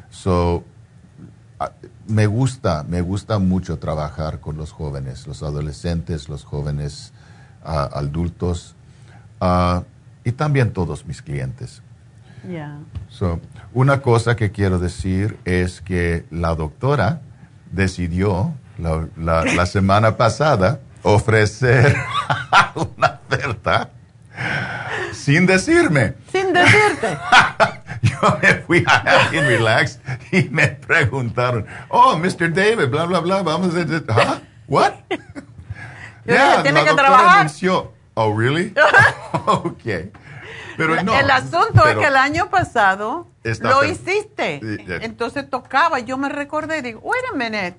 So, 0.09 0.63
ah, 1.59 1.71
me 2.07 2.25
gusta, 2.25 2.83
me 2.87 3.01
gusta 3.01 3.39
mucho 3.39 3.77
trabajar 3.77 4.39
con 4.39 4.57
los 4.57 4.71
jóvenes, 4.71 5.27
los 5.27 5.43
adolescentes, 5.43 6.29
los 6.29 6.43
jóvenes 6.43 7.13
ah, 7.63 7.89
adultos 7.93 8.75
y 10.23 10.31
también 10.31 10.71
todos 10.71 11.05
mis 11.05 11.21
clientes. 11.21 11.81
Ya. 12.49 12.77
So, 13.09 13.39
una 13.73 14.01
cosa 14.01 14.35
que 14.35 14.51
quiero 14.51 14.79
decir 14.79 15.37
es 15.45 15.81
que 15.81 16.25
la 16.31 16.55
doctora 16.55 17.21
decidió 17.71 18.53
la, 18.77 19.07
la- 19.17 19.43
la 19.45 19.65
semana 19.65 20.15
pasada 20.17 20.79
ofrecer 21.03 21.95
una 22.75 23.19
oferta 23.27 23.89
sin 25.13 25.45
decirme. 25.45 26.13
Sin 26.31 26.53
decirte. 26.53 27.17
Yo 28.01 28.37
me 28.41 28.53
fui 28.55 28.83
a 28.87 28.95
Happy 29.25 29.37
and 29.37 29.47
Relax 29.47 29.99
y 30.31 30.43
me 30.49 30.67
preguntaron, 30.67 31.65
oh, 31.89 32.15
Mr. 32.17 32.53
David, 32.53 32.87
bla, 32.89 33.03
bla, 33.05 33.19
bla, 33.19 33.41
vamos 33.43 33.75
a 33.75 33.81
hacer, 33.81 34.05
¿ah? 34.09 34.39
¿What? 34.67 34.93
Dije, 36.25 36.39
"Tiene 36.63 36.83
la 36.83 36.89
que 36.89 36.93
trabajar." 36.95 37.39
anunció. 37.41 37.93
Oh, 38.21 38.35
really? 38.37 38.73
ok. 39.45 40.11
Pero 40.75 41.03
no. 41.03 41.17
el 41.17 41.31
asunto 41.31 41.85
es 41.87 41.95
que 41.95 42.05
el 42.05 42.17
año 42.17 42.49
pasado 42.49 43.27
lo 43.61 43.83
hiciste. 43.85 44.59
Entonces 45.05 45.49
tocaba, 45.49 45.99
yo 45.99 46.17
me 46.17 46.27
recordé 46.27 46.79
y 46.79 46.81
digo, 46.81 46.99
wait 46.99 47.23
a 47.31 47.35
minute, 47.35 47.75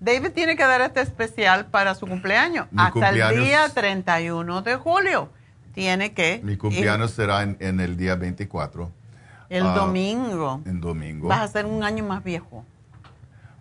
David 0.00 0.30
tiene 0.32 0.56
que 0.56 0.64
dar 0.64 0.80
este 0.80 1.00
especial 1.00 1.66
para 1.66 1.94
su 1.94 2.08
cumpleaños. 2.08 2.66
Mi 2.72 2.82
Hasta 2.82 3.10
el 3.10 3.38
día 3.44 3.68
31 3.72 4.62
de 4.62 4.74
julio. 4.76 5.28
Tiene 5.74 6.12
que. 6.12 6.40
Mi 6.42 6.56
cumpleaños 6.56 7.12
será 7.12 7.42
en, 7.42 7.56
en 7.60 7.78
el 7.78 7.96
día 7.96 8.16
24. 8.16 8.90
El 9.48 9.66
Ah, 9.66 9.74
domingo. 9.74 10.60
En 10.66 10.80
domingo. 10.80 11.28
Vas 11.28 11.40
a 11.40 11.48
ser 11.48 11.66
un 11.66 11.84
año 11.84 12.02
más 12.04 12.24
viejo, 12.24 12.64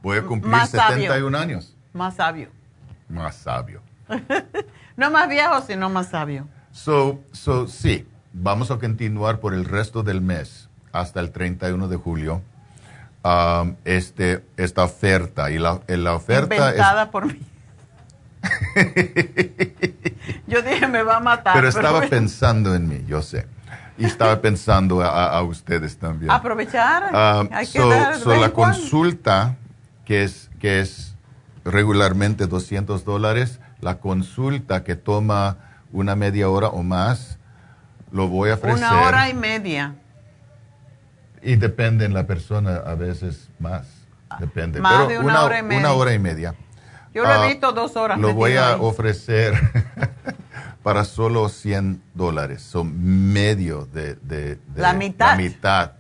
Voy 0.02 0.18
a 0.18 0.24
cumplir 0.24 0.52
más 0.52 0.72
sabio. 0.72 1.04
71 1.04 1.38
años. 1.38 1.76
más 1.94 2.16
sabio. 2.16 2.50
Más 3.08 3.36
sabio. 3.36 3.82
No 4.98 5.12
más 5.12 5.30
viejo, 5.30 5.62
sino 5.62 5.90
más 5.90 6.10
sabio. 6.10 6.48
So, 6.72 7.20
so, 7.32 7.68
sí, 7.68 8.08
vamos 8.34 8.72
a 8.72 8.78
continuar 8.78 9.40
por 9.40 9.54
el 9.54 9.66
resto 9.66 10.04
del 10.04 10.22
mes 10.22 10.70
hasta 10.92 11.20
el 11.20 11.32
31 11.32 11.88
de 11.88 11.98
julio. 11.98 12.42
um, 13.24 13.76
este, 13.86 14.44
esta 14.58 14.84
oferta. 14.84 15.50
Y 15.52 15.58
la, 15.58 15.82
la 15.88 16.16
oferta 16.16 16.56
Inventada 16.56 17.12
por 17.12 17.28
mí. 17.28 17.40
Yo 20.48 20.62
dije, 20.62 20.88
me 20.88 21.04
va 21.04 21.16
a 21.16 21.18
es... 21.20 21.24
matar. 21.24 21.54
Pero 21.56 21.70
estaba 21.70 22.00
bueno. 22.00 22.10
pensando 22.10 22.76
en 22.76 22.88
mí, 22.88 23.04
yo 23.08 23.22
sé. 23.22 23.48
y 23.98 24.06
estaba 24.06 24.42
pensando 24.42 25.02
a, 25.02 25.42
ustedes 25.44 25.98
también. 25.98 26.32
Aprovechar. 26.32 27.10
Ah, 27.14 27.44
hay 27.52 27.68
que 27.68 27.80
la 27.80 28.50
consulta, 28.52 29.56
que 30.06 30.24
es, 30.24 30.50
que 30.60 30.82
es 30.82 31.16
regularmente 31.64 32.48
200 32.48 33.06
dólares, 33.06 33.60
la 33.84 34.00
consulta 34.00 34.84
que 34.84 34.96
toma 34.96 35.58
una 35.92 36.16
media 36.16 36.50
hora 36.50 36.68
o 36.68 36.84
más, 36.84 37.38
lo 38.12 38.28
voy 38.28 38.50
a 38.50 38.56
ofrecer. 38.56 38.78
Una 38.78 39.02
hora 39.02 39.30
y 39.30 39.34
media. 39.34 39.96
Y 41.42 41.58
depende 41.58 42.06
en 42.06 42.14
la 42.14 42.26
persona, 42.26 42.78
a 42.78 42.96
veces 42.96 43.50
más. 43.60 43.88
Depende. 44.40 44.80
Más 44.80 45.08
de 45.08 45.20
una, 45.20 45.44
hora 45.44 45.60
y 45.60 45.64
media. 45.64 45.80
Una 45.80 45.94
hora 45.94 46.14
y 46.14 46.20
media. 46.20 46.56
Yo 47.14 47.24
lo 47.24 47.30
he 47.30 47.34
ah, 47.34 47.48
visto 47.48 47.72
dos 47.74 47.96
horas. 47.96 48.18
Lo 48.18 48.34
voy 48.34 48.56
a 48.56 48.78
ofrecer 48.78 49.54
para 50.84 51.06
solo 51.06 51.50
100 51.50 52.02
dólares. 52.16 52.62
Son 52.64 53.32
medio 53.32 53.86
de, 53.86 54.58
la 54.76 54.94
mitad, 54.94 55.32
la 55.32 55.36
mitad 55.36 55.92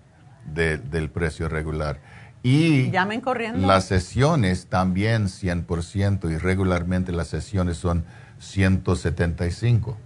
del 0.45 1.09
precio 1.09 1.49
regular. 1.49 1.99
Y 2.43 2.91
Llamen 2.91 3.21
corriendo. 3.21 3.65
las 3.65 3.85
sesiones 3.85 4.67
también 4.67 5.27
100% 5.27 6.29
y 6.29 6.37
regularmente 6.37 7.13
las 7.13 7.29
sesiones 7.29 7.77
son 7.77 8.03
175. 8.39 9.97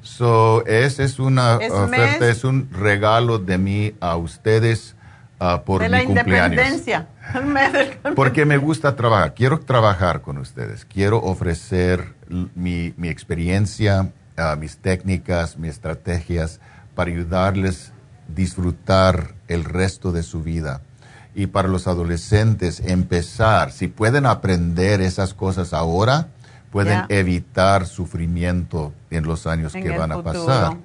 So, 0.00 0.64
esa 0.66 1.04
es 1.04 1.18
una 1.18 1.58
oferta, 1.58 2.28
es 2.28 2.42
un 2.42 2.68
regalo 2.72 3.38
de 3.38 3.58
mí 3.58 3.94
a 4.00 4.16
ustedes 4.16 4.96
uh, 5.40 5.62
por 5.64 5.82
de 5.82 5.88
mi 5.88 5.92
la 5.92 6.02
independencia. 6.02 7.06
Porque 8.16 8.44
me 8.44 8.56
gusta 8.56 8.96
trabajar, 8.96 9.34
quiero 9.34 9.60
trabajar 9.60 10.22
con 10.22 10.38
ustedes, 10.38 10.84
quiero 10.84 11.18
ofrecer 11.18 12.14
mi, 12.54 12.94
mi 12.96 13.08
experiencia, 13.08 14.10
uh, 14.38 14.56
mis 14.56 14.78
técnicas, 14.78 15.56
mis 15.56 15.72
estrategias 15.72 16.60
para 16.94 17.10
ayudarles 17.10 17.90
a 17.90 18.32
disfrutar 18.34 19.34
el 19.46 19.64
resto 19.64 20.10
de 20.10 20.22
su 20.22 20.42
vida. 20.42 20.80
Y 21.34 21.46
para 21.46 21.68
los 21.68 21.86
adolescentes, 21.86 22.80
empezar, 22.80 23.72
si 23.72 23.88
pueden 23.88 24.26
aprender 24.26 25.00
esas 25.00 25.32
cosas 25.32 25.72
ahora, 25.72 26.28
pueden 26.72 27.04
evitar 27.10 27.86
sufrimiento 27.86 28.94
en 29.10 29.24
los 29.24 29.46
años 29.46 29.74
que 29.74 29.96
van 29.96 30.10
a 30.10 30.22
pasar. 30.22 30.78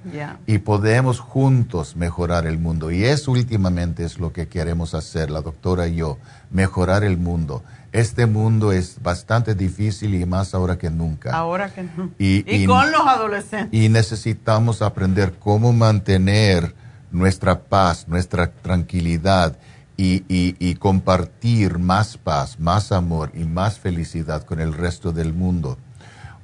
Y 0.46 0.58
podemos 0.58 1.18
juntos 1.18 1.96
mejorar 1.96 2.46
el 2.46 2.58
mundo. 2.58 2.90
Y 2.90 3.04
eso 3.04 3.32
últimamente 3.32 4.04
es 4.04 4.18
lo 4.18 4.32
que 4.32 4.48
queremos 4.48 4.94
hacer, 4.94 5.30
la 5.30 5.40
doctora 5.40 5.88
y 5.88 5.96
yo, 5.96 6.18
mejorar 6.50 7.04
el 7.04 7.16
mundo. 7.16 7.64
Este 7.90 8.26
mundo 8.26 8.72
es 8.72 9.02
bastante 9.02 9.54
difícil 9.54 10.14
y 10.14 10.26
más 10.26 10.54
ahora 10.54 10.76
que 10.76 10.90
nunca. 10.90 11.34
Ahora 11.34 11.72
que 11.72 11.82
nunca. 11.82 12.14
Y, 12.18 12.66
con 12.66 12.92
los 12.92 13.00
adolescentes. 13.06 13.80
Y 13.80 13.88
necesitamos 13.88 14.82
aprender 14.82 15.34
cómo 15.38 15.72
mantener 15.72 16.74
nuestra 17.10 17.60
paz, 17.60 18.06
nuestra 18.08 18.50
tranquilidad 18.50 19.56
y, 20.00 20.22
y, 20.28 20.74
compartir 20.76 21.80
más 21.80 22.16
paz, 22.16 22.60
más 22.60 22.92
amor 22.92 23.32
y 23.34 23.42
más 23.42 23.80
felicidad 23.80 24.44
con 24.44 24.60
el 24.60 24.72
resto 24.72 25.10
del 25.10 25.34
mundo. 25.34 25.76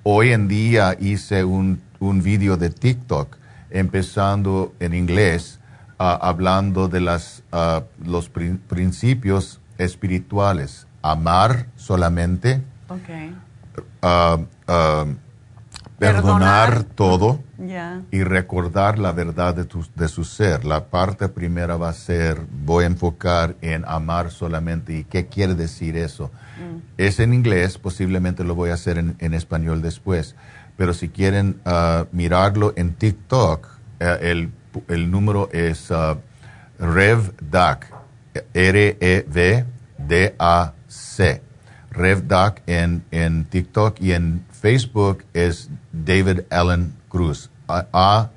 Hoy 0.02 0.32
en 0.32 0.48
día 0.48 0.96
hice 0.98 1.44
un, 1.44 1.80
un 2.00 2.20
video 2.20 2.56
de 2.56 2.70
TikTok 2.70 3.36
empezando 3.70 4.74
en 4.80 4.92
inglés, 4.92 5.60
ah, 6.00 6.18
hablando 6.20 6.88
de 6.88 7.00
las, 7.00 7.44
uh, 7.52 7.82
los 8.04 8.28
principios 8.28 9.60
espirituales. 9.78 10.88
Amar 11.00 11.66
solamente. 11.76 12.60
Okay. 12.88 13.36
Ah, 14.02 14.38
perdonar, 15.98 16.82
todo 16.82 17.40
y 18.10 18.22
recordar 18.24 18.98
la 18.98 19.12
verdad 19.12 19.54
de, 19.54 19.64
tu, 19.64 19.84
de 19.94 20.08
su 20.08 20.24
ser. 20.24 20.64
La 20.64 20.86
parte 20.86 21.28
primera 21.28 21.76
va 21.76 21.90
a 21.90 21.92
ser, 21.92 22.40
voy 22.64 22.84
a 22.84 22.86
enfocar 22.86 23.56
en 23.60 23.84
amar 23.86 24.30
solamente. 24.30 24.96
¿Y 24.96 25.04
qué 25.04 25.26
quiere 25.26 25.54
decir 25.54 25.96
eso? 25.96 26.30
Mm. 26.58 26.78
Es 26.98 27.20
en 27.20 27.34
inglés, 27.34 27.78
posiblemente 27.78 28.44
lo 28.44 28.54
voy 28.54 28.70
a 28.70 28.74
hacer 28.74 28.98
en, 28.98 29.34
español 29.34 29.82
después. 29.82 30.36
Pero 30.76 30.94
si 30.94 31.08
quieren 31.08 31.60
uh, 31.64 32.04
mirarlo 32.12 32.72
en 32.76 32.94
TikTok, 32.94 33.66
uh, 34.00 34.04
el, 34.20 34.50
el, 34.88 35.10
número 35.10 35.48
es 35.52 35.90
uh, 35.90 36.16
RevDac, 36.78 37.92
R-E-V-D-A-C. 38.52 39.74
RevDac 41.90 42.62
en, 42.66 43.04
en 43.12 43.44
TikTok 43.44 44.00
y 44.00 44.12
en 44.12 44.44
Facebook 44.50 45.24
es 45.32 45.70
David 45.92 46.40
Allen 46.50 46.92
Cruz. 47.08 47.50
A-L-L-A-N, 47.68 48.30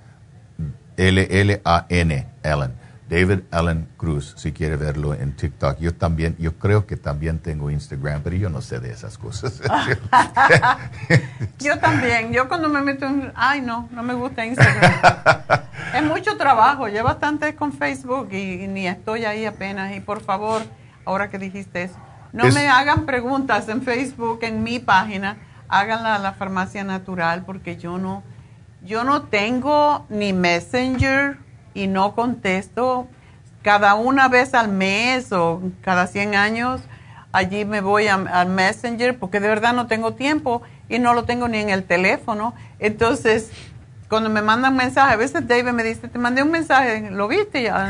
Allen. 2.43 2.87
David 3.09 3.43
Allen 3.51 3.87
Cruz, 3.95 4.33
si 4.35 4.51
quiere 4.51 4.75
verlo 4.75 5.13
en 5.13 5.33
TikTok. 5.33 5.79
Yo 5.79 5.93
también, 5.93 6.35
yo 6.37 6.57
creo 6.57 6.85
que 6.85 6.97
también 6.97 7.39
tengo 7.39 7.71
Instagram, 7.71 8.21
pero 8.21 8.35
yo 8.35 8.49
no 8.49 8.61
sé 8.61 8.81
de 8.81 8.91
esas 8.91 9.17
cosas. 9.17 9.61
yo 11.59 11.79
también. 11.79 12.33
Yo 12.33 12.49
cuando 12.49 12.67
me 12.67 12.81
meto 12.81 13.05
en... 13.05 13.31
Ay, 13.33 13.61
no, 13.61 13.87
no 13.91 14.03
me 14.03 14.13
gusta 14.13 14.45
Instagram. 14.45 14.91
es 15.95 16.03
mucho 16.03 16.35
trabajo. 16.37 16.89
Llevo 16.89 17.07
bastante 17.07 17.55
con 17.55 17.71
Facebook 17.71 18.27
y, 18.33 18.67
ni 18.67 18.87
estoy 18.87 19.23
ahí 19.23 19.45
apenas. 19.45 19.95
Y 19.95 20.01
por 20.01 20.21
favor, 20.21 20.63
ahora 21.05 21.29
que 21.29 21.39
dijiste 21.39 21.83
eso, 21.83 21.95
no 22.33 22.43
me 22.51 22.67
hagan 22.67 23.05
preguntas 23.05 23.69
en 23.69 23.81
Facebook, 23.81 24.39
en 24.41 24.63
mi 24.63 24.79
página 24.79 25.37
háganla 25.69 26.15
a 26.15 26.19
la 26.19 26.33
farmacia 26.33 26.83
natural 26.83 27.43
porque 27.45 27.77
yo 27.77 27.97
no, 27.97 28.23
yo 28.83 29.03
no 29.03 29.23
tengo 29.23 30.05
ni 30.09 30.33
Messenger 30.33 31.37
y 31.73 31.87
no 31.87 32.15
contesto 32.15 33.07
cada 33.61 33.95
una 33.95 34.27
vez 34.29 34.53
al 34.53 34.69
mes 34.69 35.31
o 35.31 35.61
cada 35.81 36.07
100 36.07 36.35
años. 36.35 36.81
Allí 37.31 37.65
me 37.65 37.81
voy 37.81 38.07
al 38.07 38.47
Messenger 38.47 39.19
porque 39.19 39.39
de 39.39 39.47
verdad 39.47 39.73
no 39.73 39.87
tengo 39.87 40.13
tiempo 40.13 40.61
y 40.89 40.99
no 40.99 41.13
lo 41.13 41.25
tengo 41.25 41.47
ni 41.47 41.57
en 41.57 41.69
el 41.69 41.83
teléfono. 41.83 42.53
Entonces, 42.79 43.51
cuando 44.09 44.29
me 44.29 44.41
mandan 44.41 44.75
mensajes, 44.75 45.13
a 45.13 45.17
veces 45.17 45.47
David 45.47 45.71
me 45.71 45.83
dice, 45.83 46.07
te 46.07 46.17
mandé 46.17 46.41
un 46.41 46.51
mensaje, 46.51 47.11
¿lo 47.11 47.27
viste? 47.27 47.63
Ya, 47.63 47.89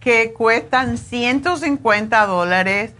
que 0.00 0.34
cuestan 0.34 0.98
150 0.98 2.26
dólares 2.26 2.92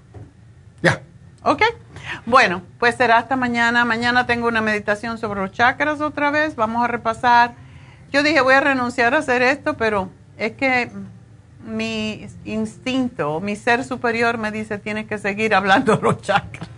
Ya. 0.82 1.02
¿Ok? 1.44 1.64
Bueno, 2.26 2.62
pues 2.80 2.96
será 2.96 3.18
hasta 3.18 3.36
mañana. 3.36 3.86
Mañana 3.86 4.26
tengo 4.26 4.48
una 4.48 4.62
meditación 4.62 5.18
sobre 5.18 5.42
los 5.42 5.52
chakras 5.52 6.02
otra 6.02 6.32
vez. 6.32 6.56
Vamos 6.56 6.84
a 6.84 6.88
repasar. 6.88 7.56
Yo 8.12 8.24
dije, 8.24 8.42
voy 8.42 8.54
a 8.54 8.62
renunciar 8.62 9.14
a 9.14 9.20
hacer 9.20 9.42
esto, 9.42 9.78
pero 9.78 10.10
es 10.38 10.54
que 10.54 10.92
mi 11.66 12.28
instinto, 12.46 13.40
mi 13.40 13.56
ser 13.56 13.84
superior 13.84 14.38
me 14.38 14.52
dice, 14.52 14.78
tienes 14.78 15.08
que 15.08 15.18
seguir 15.18 15.56
hablando 15.56 15.96
de 15.96 16.04
los 16.04 16.22
chakras. 16.22 16.70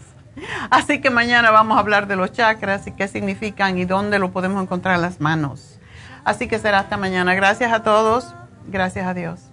Así 0.69 0.99
que 0.99 1.09
mañana 1.09 1.51
vamos 1.51 1.77
a 1.77 1.79
hablar 1.79 2.07
de 2.07 2.15
los 2.15 2.31
chakras 2.31 2.87
y 2.87 2.91
qué 2.91 3.07
significan 3.07 3.77
y 3.77 3.85
dónde 3.85 4.19
lo 4.19 4.31
podemos 4.31 4.61
encontrar 4.61 4.95
en 4.95 5.01
las 5.01 5.19
manos. 5.21 5.79
Así 6.23 6.47
que 6.47 6.59
será 6.59 6.79
hasta 6.79 6.97
mañana. 6.97 7.33
Gracias 7.33 7.71
a 7.71 7.83
todos. 7.83 8.33
Gracias 8.67 9.05
a 9.05 9.13
Dios. 9.13 9.52